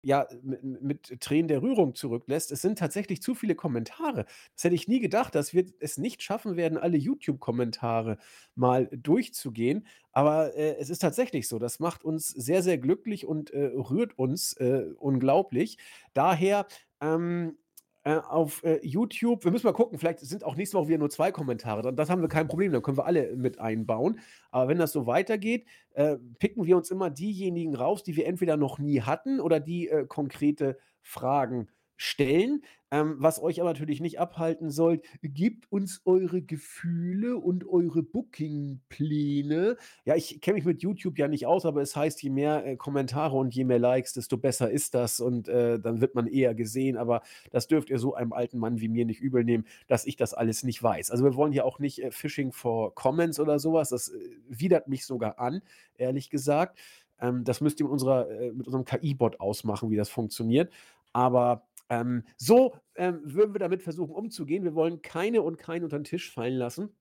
ja, 0.03 0.27
mit 0.43 0.81
mit 0.81 1.19
Tränen 1.21 1.47
der 1.47 1.61
Rührung 1.61 1.95
zurücklässt. 1.95 2.51
Es 2.51 2.61
sind 2.61 2.77
tatsächlich 2.79 3.21
zu 3.21 3.35
viele 3.35 3.55
Kommentare. 3.55 4.25
Das 4.55 4.63
hätte 4.65 4.75
ich 4.75 4.87
nie 4.87 4.99
gedacht, 4.99 5.33
dass 5.35 5.53
wir 5.53 5.65
es 5.79 5.97
nicht 5.97 6.21
schaffen 6.21 6.57
werden, 6.57 6.77
alle 6.77 6.97
YouTube-Kommentare 6.97 8.17
mal 8.55 8.87
durchzugehen. 8.91 9.87
Aber, 10.11 10.55
äh, 10.55 10.75
es 10.79 10.89
ist 10.89 10.99
tatsächlich 10.99 11.47
so. 11.47 11.57
Das 11.59 11.79
macht 11.79 12.03
uns 12.03 12.29
sehr, 12.29 12.61
sehr 12.63 12.77
glücklich 12.77 13.25
und, 13.25 13.51
äh, 13.51 13.65
rührt 13.65 14.17
uns, 14.19 14.53
äh, 14.57 14.85
unglaublich. 14.99 15.77
Daher, 16.13 16.67
ähm 17.01 17.57
Äh, 18.05 18.15
auf 18.15 18.61
äh, 18.65 18.79
YouTube, 18.85 19.45
wir 19.45 19.51
müssen 19.51 19.65
mal 19.65 19.71
gucken, 19.71 19.97
vielleicht 19.97 20.19
sind 20.19 20.43
auch 20.43 20.57
nächste 20.57 20.77
Woche 20.77 20.89
wieder 20.89 20.97
nur 20.97 21.09
zwei 21.09 21.31
Kommentare 21.31 21.81
dran. 21.81 21.95
Das 21.95 22.09
haben 22.09 22.21
wir 22.21 22.27
kein 22.27 22.49
Problem, 22.49 22.73
dann 22.73 22.81
können 22.81 22.97
wir 22.97 23.05
alle 23.05 23.33
mit 23.37 23.59
einbauen. 23.59 24.19
Aber 24.51 24.67
wenn 24.67 24.77
das 24.77 24.91
so 24.91 25.07
weitergeht, 25.07 25.65
äh, 25.93 26.17
picken 26.37 26.65
wir 26.65 26.75
uns 26.75 26.91
immer 26.91 27.09
diejenigen 27.09 27.75
raus, 27.75 28.03
die 28.03 28.17
wir 28.17 28.27
entweder 28.27 28.57
noch 28.57 28.77
nie 28.77 28.99
hatten 29.01 29.39
oder 29.39 29.61
die 29.61 29.87
äh, 29.87 30.05
konkrete 30.05 30.77
Fragen 31.01 31.69
stellen. 32.03 32.63
Ähm, 32.91 33.15
was 33.17 33.41
euch 33.41 33.59
aber 33.59 33.71
natürlich 33.71 34.01
nicht 34.01 34.19
abhalten 34.19 34.69
soll, 34.69 35.01
gebt 35.23 35.71
uns 35.71 36.01
eure 36.05 36.43
Gefühle 36.43 37.37
und 37.37 37.67
eure 37.67 38.03
Booking-Pläne. 38.03 39.77
Ja, 40.05 40.15
ich 40.15 40.41
kenne 40.41 40.55
mich 40.55 40.65
mit 40.65 40.83
YouTube 40.83 41.17
ja 41.17 41.27
nicht 41.27 41.47
aus, 41.47 41.65
aber 41.65 41.81
es 41.81 41.95
heißt, 41.95 42.21
je 42.21 42.29
mehr 42.29 42.65
äh, 42.65 42.75
Kommentare 42.75 43.35
und 43.35 43.55
je 43.55 43.63
mehr 43.63 43.79
Likes, 43.79 44.13
desto 44.13 44.37
besser 44.37 44.69
ist 44.69 44.93
das 44.93 45.19
und 45.21 45.47
äh, 45.47 45.79
dann 45.79 46.01
wird 46.01 46.13
man 46.13 46.27
eher 46.27 46.53
gesehen. 46.53 46.97
Aber 46.97 47.23
das 47.49 47.67
dürft 47.67 47.89
ihr 47.89 47.97
so 47.97 48.13
einem 48.13 48.33
alten 48.33 48.59
Mann 48.59 48.79
wie 48.79 48.89
mir 48.89 49.05
nicht 49.05 49.21
übel 49.21 49.43
nehmen, 49.43 49.65
dass 49.87 50.05
ich 50.05 50.15
das 50.15 50.35
alles 50.35 50.63
nicht 50.63 50.83
weiß. 50.83 51.09
Also 51.09 51.23
wir 51.23 51.35
wollen 51.35 51.53
hier 51.53 51.65
auch 51.65 51.79
nicht 51.79 52.03
äh, 52.03 52.11
Phishing 52.11 52.51
for 52.51 52.93
Comments 52.93 53.39
oder 53.39 53.57
sowas. 53.57 53.89
Das 53.89 54.09
äh, 54.09 54.19
widert 54.49 54.87
mich 54.87 55.05
sogar 55.05 55.39
an, 55.39 55.61
ehrlich 55.97 56.29
gesagt. 56.29 56.77
Ähm, 57.19 57.43
das 57.43 57.61
müsst 57.61 57.79
ihr 57.79 57.85
mit, 57.85 57.93
unserer, 57.93 58.29
äh, 58.29 58.51
mit 58.51 58.67
unserem 58.67 58.85
KI-Bot 58.85 59.39
ausmachen, 59.39 59.89
wie 59.89 59.95
das 59.95 60.09
funktioniert. 60.09 60.71
Aber 61.13 61.63
ähm, 61.89 62.23
so 62.37 62.75
ähm, 62.95 63.21
würden 63.23 63.53
wir 63.53 63.59
damit 63.59 63.83
versuchen 63.83 64.15
umzugehen. 64.15 64.63
Wir 64.63 64.75
wollen 64.75 65.01
keine 65.01 65.41
und 65.41 65.57
keinen 65.57 65.83
unter 65.83 65.99
den 65.99 66.05
Tisch 66.05 66.31
fallen 66.31 66.55
lassen. 66.55 66.95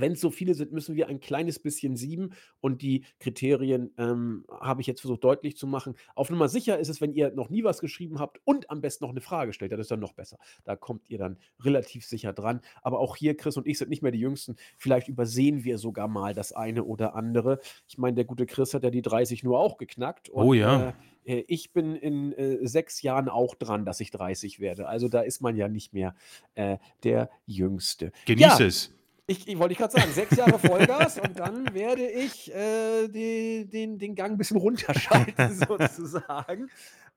Wenn 0.00 0.12
es 0.12 0.20
so 0.20 0.30
viele 0.30 0.54
sind, 0.54 0.72
müssen 0.72 0.94
wir 0.94 1.08
ein 1.08 1.20
kleines 1.20 1.58
bisschen 1.58 1.96
sieben 1.96 2.30
und 2.60 2.82
die 2.82 3.04
Kriterien 3.20 3.92
ähm, 3.98 4.44
habe 4.48 4.80
ich 4.80 4.86
jetzt 4.86 5.00
versucht 5.00 5.24
deutlich 5.24 5.56
zu 5.56 5.66
machen. 5.66 5.94
Auf 6.14 6.30
Nummer 6.30 6.48
sicher 6.48 6.78
ist 6.78 6.88
es, 6.88 7.00
wenn 7.00 7.12
ihr 7.12 7.32
noch 7.32 7.50
nie 7.50 7.64
was 7.64 7.80
geschrieben 7.80 8.18
habt 8.18 8.40
und 8.44 8.70
am 8.70 8.80
besten 8.80 9.04
noch 9.04 9.10
eine 9.10 9.20
Frage 9.20 9.52
stellt, 9.52 9.72
das 9.72 9.80
ist 9.80 9.90
dann 9.90 10.00
noch 10.00 10.12
besser. 10.12 10.38
Da 10.64 10.76
kommt 10.76 11.08
ihr 11.08 11.18
dann 11.18 11.38
relativ 11.60 12.06
sicher 12.06 12.32
dran. 12.32 12.60
Aber 12.82 13.00
auch 13.00 13.16
hier, 13.16 13.36
Chris 13.36 13.56
und 13.56 13.66
ich 13.66 13.78
sind 13.78 13.90
nicht 13.90 14.02
mehr 14.02 14.12
die 14.12 14.20
Jüngsten. 14.20 14.56
Vielleicht 14.76 15.08
übersehen 15.08 15.64
wir 15.64 15.78
sogar 15.78 16.08
mal 16.08 16.34
das 16.34 16.52
eine 16.52 16.84
oder 16.84 17.14
andere. 17.14 17.58
Ich 17.88 17.98
meine, 17.98 18.14
der 18.14 18.24
gute 18.24 18.46
Chris 18.46 18.74
hat 18.74 18.84
ja 18.84 18.90
die 18.90 19.02
30 19.02 19.42
nur 19.42 19.58
auch 19.58 19.78
geknackt. 19.78 20.28
Und, 20.28 20.44
oh 20.44 20.54
ja. 20.54 20.88
Äh, 20.88 20.88
äh, 20.88 20.92
ich 21.28 21.72
bin 21.72 21.94
in 21.94 22.32
äh, 22.32 22.66
sechs 22.66 23.02
Jahren 23.02 23.28
auch 23.28 23.54
dran, 23.54 23.84
dass 23.84 24.00
ich 24.00 24.10
30 24.10 24.60
werde. 24.60 24.88
Also 24.88 25.08
da 25.08 25.20
ist 25.20 25.40
man 25.40 25.56
ja 25.56 25.68
nicht 25.68 25.92
mehr 25.92 26.14
äh, 26.54 26.78
der 27.04 27.30
Jüngste. 27.46 28.12
Genieß 28.26 28.58
ja. 28.58 28.66
es. 28.66 28.94
Ich, 29.26 29.46
ich 29.46 29.58
wollte 29.58 29.74
gerade 29.74 29.92
sagen, 29.92 30.10
sechs 30.10 30.36
Jahre 30.36 30.58
Vollgas 30.58 31.18
und 31.18 31.38
dann 31.38 31.74
werde 31.74 32.08
ich 32.10 32.50
äh, 32.54 33.08
die, 33.08 33.68
den, 33.68 33.98
den 33.98 34.14
Gang 34.14 34.32
ein 34.32 34.38
bisschen 34.38 34.56
runterschalten, 34.56 35.54
sozusagen. 35.68 36.70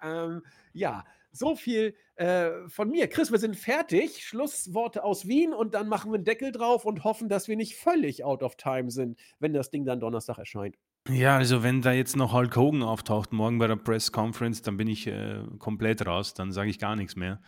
Ähm, 0.03 0.41
ja, 0.73 1.05
so 1.31 1.55
viel 1.55 1.95
äh, 2.15 2.67
von 2.67 2.89
mir. 2.89 3.07
Chris, 3.07 3.31
wir 3.31 3.39
sind 3.39 3.55
fertig. 3.55 4.25
Schlussworte 4.25 5.05
aus 5.05 5.25
Wien 5.25 5.53
und 5.53 5.73
dann 5.73 5.87
machen 5.87 6.11
wir 6.11 6.15
einen 6.15 6.25
Deckel 6.25 6.51
drauf 6.51 6.83
und 6.83 7.05
hoffen, 7.05 7.29
dass 7.29 7.47
wir 7.47 7.55
nicht 7.55 7.75
völlig 7.77 8.25
out 8.25 8.43
of 8.43 8.57
time 8.57 8.91
sind, 8.91 9.17
wenn 9.39 9.53
das 9.53 9.69
Ding 9.69 9.85
dann 9.85 10.01
Donnerstag 10.01 10.37
erscheint. 10.37 10.75
Ja, 11.09 11.37
also 11.37 11.63
wenn 11.63 11.81
da 11.81 11.93
jetzt 11.93 12.15
noch 12.15 12.31
Hulk 12.31 12.55
Hogan 12.55 12.83
auftaucht 12.83 13.33
morgen 13.33 13.57
bei 13.57 13.67
der 13.67 13.75
Press 13.75 14.11
Conference, 14.11 14.61
dann 14.61 14.77
bin 14.77 14.87
ich 14.87 15.07
äh, 15.07 15.39
komplett 15.57 16.05
raus, 16.05 16.35
dann 16.35 16.51
sage 16.51 16.69
ich 16.69 16.77
gar 16.77 16.95
nichts 16.95 17.15
mehr. 17.15 17.41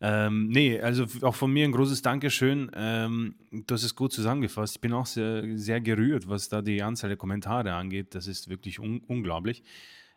Ähm, 0.00 0.48
nee, 0.48 0.80
also 0.80 1.06
auch 1.22 1.34
von 1.34 1.52
mir 1.52 1.64
ein 1.64 1.72
großes 1.72 2.02
Dankeschön. 2.02 2.70
Ähm, 2.74 3.34
du 3.50 3.74
hast 3.74 3.84
es 3.84 3.94
gut 3.96 4.12
zusammengefasst. 4.12 4.76
Ich 4.76 4.80
bin 4.80 4.92
auch 4.92 5.06
sehr, 5.06 5.44
sehr 5.56 5.80
gerührt, 5.80 6.28
was 6.28 6.48
da 6.48 6.62
die 6.62 6.82
Anzahl 6.82 7.08
der 7.08 7.16
Kommentare 7.16 7.72
angeht. 7.72 8.14
Das 8.14 8.26
ist 8.26 8.48
wirklich 8.48 8.80
un 8.80 9.00
unglaublich. 9.06 9.62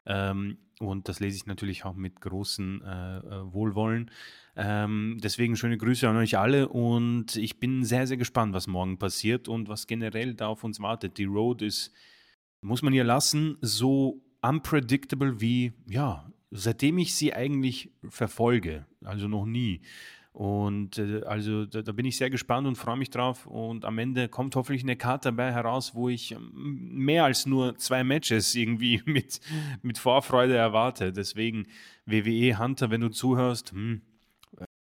Ähm, 0.05 0.57
und 0.79 1.07
das 1.07 1.19
lese 1.19 1.37
ich 1.37 1.45
natürlich 1.45 1.85
auch 1.85 1.95
mit 1.95 2.21
großem 2.21 2.81
äh, 2.83 3.17
äh, 3.17 3.53
Wohlwollen. 3.53 4.09
Ähm, 4.55 5.19
deswegen 5.23 5.55
schöne 5.55 5.77
Grüße 5.77 6.09
an 6.09 6.17
euch 6.17 6.37
alle 6.37 6.67
und 6.67 7.35
ich 7.35 7.59
bin 7.59 7.83
sehr, 7.83 8.07
sehr 8.07 8.17
gespannt, 8.17 8.53
was 8.53 8.67
morgen 8.67 8.97
passiert 8.97 9.47
und 9.47 9.69
was 9.69 9.85
generell 9.87 10.33
da 10.33 10.47
auf 10.47 10.63
uns 10.63 10.79
wartet. 10.79 11.17
Die 11.17 11.25
Road 11.25 11.61
ist, 11.61 11.93
muss 12.61 12.81
man 12.81 12.93
ihr 12.93 13.03
lassen, 13.03 13.57
so 13.61 14.21
unpredictable 14.41 15.41
wie, 15.41 15.73
ja, 15.87 16.31
seitdem 16.51 16.97
ich 16.97 17.15
sie 17.15 17.33
eigentlich 17.33 17.91
verfolge, 18.09 18.85
also 19.03 19.27
noch 19.27 19.45
nie. 19.45 19.81
Und 20.33 20.97
äh, 20.97 21.23
also 21.23 21.65
da, 21.65 21.81
da, 21.81 21.91
bin 21.91 22.05
ich 22.05 22.17
sehr 22.17 22.29
gespannt 22.29 22.65
und 22.65 22.77
freue 22.77 22.95
mich 22.95 23.09
drauf. 23.09 23.45
Und 23.47 23.83
am 23.83 23.97
Ende 23.97 24.29
kommt 24.29 24.55
hoffentlich 24.55 24.83
eine 24.83 24.95
Karte 24.95 25.29
dabei 25.29 25.51
heraus, 25.51 25.93
wo 25.93 26.07
ich 26.07 26.31
ähm, 26.31 26.51
mehr 26.53 27.25
als 27.25 27.45
nur 27.45 27.77
zwei 27.77 28.03
Matches 28.03 28.55
irgendwie 28.55 29.01
mit, 29.05 29.41
mit 29.81 29.97
Vorfreude 29.97 30.55
erwarte. 30.55 31.11
Deswegen 31.11 31.67
WWE 32.05 32.57
Hunter, 32.57 32.89
wenn 32.91 33.01
du 33.01 33.09
zuhörst, 33.09 33.71
hm, 33.71 34.01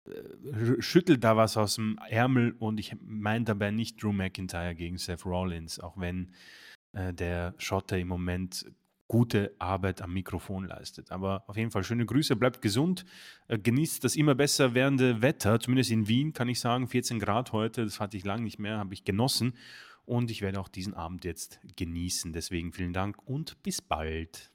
äh, 0.05 0.82
schüttelt 0.82 1.24
da 1.24 1.36
was 1.36 1.56
aus 1.56 1.76
dem 1.76 1.98
Ärmel 2.10 2.55
und 2.59 2.78
ich 2.78 2.94
meine 3.00 3.46
dabei 3.46 3.70
nicht 3.70 4.02
Drew 4.02 4.12
McIntyre 4.12 4.74
gegen 4.74 4.98
Seth 4.98 5.24
Rollins, 5.24 5.80
auch 5.80 5.96
wenn 5.96 6.32
äh, 6.98 7.14
der 7.14 7.54
Schotter 7.58 7.98
im 7.98 8.08
Moment 8.08 8.66
gute 9.06 9.54
Arbeit 9.58 10.02
am 10.02 10.12
Mikrofon 10.12 10.66
leistet. 10.66 11.10
Aber 11.10 11.44
auf 11.46 11.56
jeden 11.56 11.70
Fall 11.70 11.82
schöne 11.82 12.04
Grüße, 12.04 12.36
bleibt 12.36 12.60
gesund, 12.60 13.06
äh, 13.48 13.58
genießt 13.58 14.04
das 14.04 14.16
immer 14.16 14.34
besser 14.34 14.74
werdende 14.74 15.22
Wetter, 15.22 15.60
zumindest 15.60 15.90
in 15.90 16.08
Wien 16.08 16.32
kann 16.32 16.48
ich 16.48 16.60
sagen, 16.60 16.88
14 16.88 17.18
Grad 17.18 17.52
heute, 17.52 17.84
das 17.84 18.00
hatte 18.00 18.16
ich 18.16 18.24
lange 18.24 18.42
nicht 18.42 18.58
mehr, 18.58 18.78
habe 18.78 18.92
ich 18.92 19.04
genossen 19.04 19.54
und 20.04 20.30
ich 20.30 20.42
werde 20.42 20.60
auch 20.60 20.68
diesen 20.68 20.94
Abend 20.94 21.24
jetzt 21.24 21.60
genießen. 21.76 22.32
Deswegen 22.32 22.72
vielen 22.72 22.92
Dank 22.92 23.16
und 23.26 23.62
bis 23.62 23.80
bald. 23.80 24.50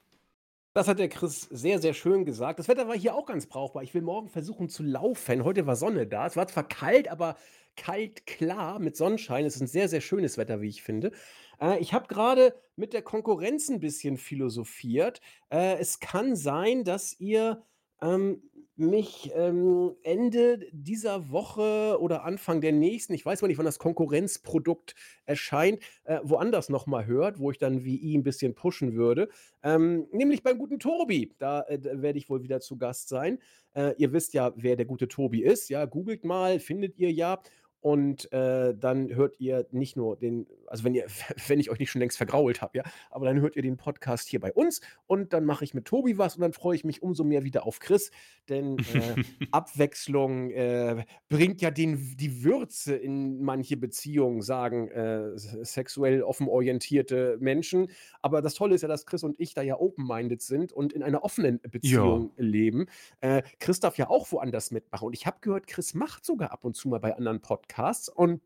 Das 0.72 0.88
hat 0.88 0.98
der 0.98 1.08
Chris 1.08 1.42
sehr, 1.42 1.80
sehr 1.80 1.94
schön 1.94 2.24
gesagt. 2.24 2.58
Das 2.58 2.66
Wetter 2.66 2.88
war 2.88 2.96
hier 2.96 3.14
auch 3.14 3.26
ganz 3.26 3.46
brauchbar. 3.46 3.84
Ich 3.84 3.94
will 3.94 4.02
morgen 4.02 4.28
versuchen 4.28 4.68
zu 4.68 4.82
laufen. 4.82 5.44
Heute 5.44 5.66
war 5.66 5.76
Sonne 5.76 6.06
da. 6.08 6.26
Es 6.26 6.36
war 6.36 6.48
zwar 6.48 6.66
kalt, 6.66 7.06
aber 7.08 7.36
kalt 7.76 8.26
klar 8.26 8.80
mit 8.80 8.96
Sonnenschein. 8.96 9.44
Es 9.46 9.54
ist 9.54 9.62
ein 9.62 9.68
sehr, 9.68 9.88
sehr 9.88 10.00
schönes 10.00 10.36
Wetter, 10.36 10.60
wie 10.60 10.68
ich 10.68 10.82
finde. 10.82 11.12
Äh, 11.60 11.78
ich 11.80 11.92
habe 11.92 12.08
gerade 12.08 12.54
mit 12.76 12.92
der 12.92 13.02
Konkurrenz 13.02 13.68
ein 13.68 13.80
bisschen 13.80 14.16
philosophiert. 14.16 15.20
Äh, 15.50 15.78
es 15.78 16.00
kann 16.00 16.36
sein, 16.36 16.84
dass 16.84 17.18
ihr 17.20 17.62
ähm, 18.02 18.42
mich 18.76 19.30
ähm, 19.34 19.94
Ende 20.02 20.66
dieser 20.72 21.30
Woche 21.30 21.96
oder 22.00 22.24
Anfang 22.24 22.60
der 22.60 22.72
nächsten, 22.72 23.14
ich 23.14 23.24
weiß 23.24 23.40
mal 23.40 23.48
nicht, 23.48 23.58
wann 23.58 23.64
das 23.64 23.78
Konkurrenzprodukt 23.78 24.96
erscheint, 25.26 25.80
äh, 26.04 26.18
woanders 26.24 26.68
nochmal 26.68 27.06
hört, 27.06 27.38
wo 27.38 27.50
ich 27.52 27.58
dann 27.58 27.84
wie 27.84 27.96
ihn 27.96 28.20
ein 28.20 28.24
bisschen 28.24 28.54
pushen 28.54 28.94
würde. 28.94 29.28
Ähm, 29.62 30.08
nämlich 30.10 30.42
beim 30.42 30.58
guten 30.58 30.80
Tobi. 30.80 31.34
Da, 31.38 31.62
äh, 31.62 31.78
werde 32.02 32.18
ich 32.18 32.28
wohl 32.28 32.42
wieder 32.42 32.60
zu 32.60 32.76
Gast 32.76 33.08
sein. 33.08 33.38
Äh, 33.74 33.94
ihr 33.98 34.12
wisst 34.12 34.34
ja, 34.34 34.52
wer 34.56 34.74
der 34.74 34.86
gute 34.86 35.06
Tobi 35.06 35.44
ist. 35.44 35.68
Ja, 35.68 35.84
googelt 35.84 36.24
mal, 36.24 36.58
findet 36.58 36.98
ihr 36.98 37.12
ja. 37.12 37.40
Und 37.84 38.32
äh, 38.32 38.74
dann 38.74 39.14
hört 39.14 39.38
ihr 39.40 39.66
nicht 39.70 39.94
nur 39.94 40.16
den, 40.16 40.46
also 40.68 40.84
wenn 40.84 40.94
ihr, 40.94 41.04
wenn 41.48 41.60
ich 41.60 41.70
euch 41.70 41.78
nicht 41.78 41.90
schon 41.90 42.00
längst 42.00 42.16
vergrault 42.16 42.62
habe, 42.62 42.78
ja, 42.78 42.84
aber 43.10 43.26
dann 43.26 43.42
hört 43.42 43.56
ihr 43.56 43.62
den 43.62 43.76
Podcast 43.76 44.26
hier 44.26 44.40
bei 44.40 44.54
uns 44.54 44.80
und 45.06 45.34
dann 45.34 45.44
mache 45.44 45.64
ich 45.64 45.74
mit 45.74 45.84
Tobi 45.84 46.16
was 46.16 46.34
und 46.36 46.40
dann 46.40 46.54
freue 46.54 46.76
ich 46.76 46.84
mich 46.84 47.02
umso 47.02 47.24
mehr 47.24 47.44
wieder 47.44 47.66
auf 47.66 47.80
Chris, 47.80 48.10
denn 48.48 48.78
äh, 48.78 49.22
Abwechslung 49.50 50.50
äh, 50.52 51.04
bringt 51.28 51.60
ja 51.60 51.70
den, 51.70 52.16
die 52.16 52.42
Würze 52.42 52.96
in 52.96 53.42
manche 53.42 53.76
Beziehungen, 53.76 54.40
sagen 54.40 54.88
äh, 54.88 55.36
sexuell 55.36 56.22
offen 56.22 56.48
orientierte 56.48 57.36
Menschen. 57.38 57.88
Aber 58.22 58.40
das 58.40 58.54
Tolle 58.54 58.76
ist 58.76 58.80
ja, 58.80 58.88
dass 58.88 59.04
Chris 59.04 59.24
und 59.24 59.38
ich 59.38 59.52
da 59.52 59.60
ja 59.60 59.78
open-minded 59.78 60.40
sind 60.40 60.72
und 60.72 60.94
in 60.94 61.02
einer 61.02 61.22
offenen 61.22 61.60
Beziehung 61.60 62.32
ja. 62.38 62.44
leben. 62.44 62.86
Äh, 63.20 63.42
Chris 63.60 63.78
darf 63.78 63.98
ja 63.98 64.08
auch 64.08 64.32
woanders 64.32 64.70
mitmachen 64.70 65.06
und 65.06 65.12
ich 65.12 65.26
habe 65.26 65.36
gehört, 65.42 65.66
Chris 65.66 65.92
macht 65.92 66.24
sogar 66.24 66.50
ab 66.50 66.64
und 66.64 66.76
zu 66.76 66.88
mal 66.88 66.98
bei 66.98 67.14
anderen 67.14 67.42
Podcasts. 67.42 67.73
Podcasts 67.74 68.08
und 68.08 68.40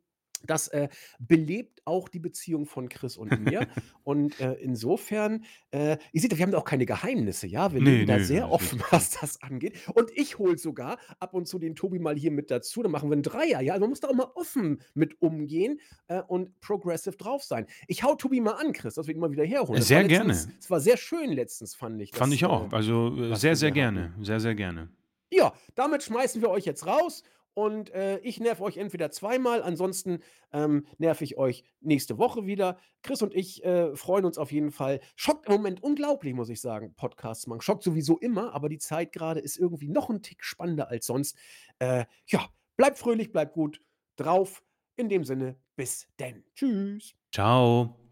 das 0.46 0.68
äh, 0.68 0.88
belebt 1.18 1.82
auch 1.84 2.09
die 2.09 2.20
Beziehung 2.20 2.64
von 2.64 2.88
Chris 2.88 3.16
und 3.16 3.40
mir. 3.40 3.66
und 4.05 4.38
äh, 4.38 4.52
insofern, 4.52 5.44
äh, 5.72 5.96
ihr 6.12 6.20
seht, 6.20 6.38
wir 6.38 6.46
haben 6.46 6.55
auch 6.55 6.64
keine 6.64 6.86
Geheimnisse, 6.86 7.48
ja. 7.48 7.72
Wir 7.72 7.80
nee, 7.80 7.90
leben 7.90 8.06
da 8.06 8.20
sehr 8.20 8.48
offen, 8.48 8.80
was 8.90 9.10
das 9.10 9.42
angeht. 9.42 9.76
Und 9.94 10.12
ich 10.14 10.38
hole 10.38 10.56
sogar 10.56 10.98
ab 11.18 11.34
und 11.34 11.48
zu 11.48 11.59
den 11.59 11.74
Tobi 11.74 11.98
mal 11.98 12.14
hier 12.14 12.30
mit 12.30 12.52
dazu. 12.52 12.84
Dann 12.84 12.92
machen 12.92 13.10
wir 13.10 13.14
einen 13.14 13.24
Dreier, 13.24 13.60
ja. 13.60 13.72
Also 13.72 13.80
man 13.80 13.90
muss 13.90 13.98
da 13.98 14.06
auch 14.06 14.14
mal 14.14 14.30
offen 14.36 14.80
mit 14.94 15.20
umgehen 15.20 15.80
äh, 16.06 16.22
und 16.22 16.60
progressive 16.60 17.16
drauf 17.16 17.42
sein. 17.42 17.66
Ich 17.88 18.05
hau 18.05 18.14
Tobi 18.14 18.40
mal 18.40 18.52
an, 18.52 18.72
Chris, 18.72 18.94
dass 18.94 19.09
wir 19.09 19.16
ihn 19.16 19.20
mal 19.20 19.32
wieder 19.32 19.44
herholen. 19.44 19.80
Das 19.80 19.88
sehr 19.88 20.05
gerne. 20.05 20.34
Es 20.34 20.70
war 20.70 20.78
sehr 20.78 20.96
schön 20.96 21.32
letztens, 21.32 21.74
fand 21.74 22.00
ich. 22.00 22.12
Das, 22.12 22.18
fand 22.20 22.32
ich 22.32 22.44
auch. 22.44 22.70
Äh, 22.70 22.76
also 22.76 23.16
äh, 23.16 23.34
sehr, 23.34 23.56
sehr 23.56 23.72
gerne. 23.72 24.12
Hatten. 24.12 24.24
Sehr, 24.24 24.38
sehr 24.38 24.55
gerne. 24.55 24.88
Ja, 25.32 25.52
damit 25.74 26.05
schmeißen 26.05 26.40
wir 26.40 26.50
euch 26.50 26.64
jetzt 26.64 26.86
raus 26.86 27.24
und 27.59 27.90
äh, 27.90 28.18
ich 28.20 28.39
nerv 28.39 28.60
euch 28.60 28.76
entweder 28.76 29.10
zweimal, 29.10 29.64
ansonsten 29.64 30.20
ähm, 30.52 30.86
nerv 30.98 31.20
ich 31.22 31.39
euch 31.39 31.64
nächste 31.80 32.16
Woche 32.16 32.47
wieder. 32.47 32.78
Chris 33.02 33.20
und 33.20 33.35
ich 33.35 33.64
äh, 33.64 33.97
freuen 33.97 34.24
uns 34.24 34.39
auf 34.39 34.52
jeden 34.52 34.70
Fall. 34.70 35.01
Schockt 35.16 35.47
im 35.47 35.55
Moment 35.55 35.82
unglaublich, 35.82 36.35
muss 36.35 36.51
ich 36.51 36.60
sagen, 36.60 36.94
Podcasts 36.94 37.48
machen. 37.48 37.60
Schockt 37.60 37.82
sowieso 37.82 38.16
immer, 38.18 38.55
aber 38.55 38.68
die 38.68 38.78
Zeit 38.78 39.10
gerade 39.10 39.40
ist 39.40 39.56
irgendwie 39.56 39.89
noch 39.89 40.09
ein 40.09 40.22
Tick 40.22 40.44
spannender 40.44 40.89
als 40.89 41.06
sonst. 41.06 41.36
Äh, 41.80 42.05
ja, 42.28 42.48
bleibt 42.76 42.97
fröhlich, 42.97 43.32
bleibt 43.32 43.55
gut 43.55 43.82
drauf. 44.14 44.62
In 44.94 45.09
dem 45.09 45.24
Sinne, 45.24 45.56
bis 45.74 46.06
denn. 46.20 46.44
Tschüss. 46.55 47.16
Ciao. 47.32 48.07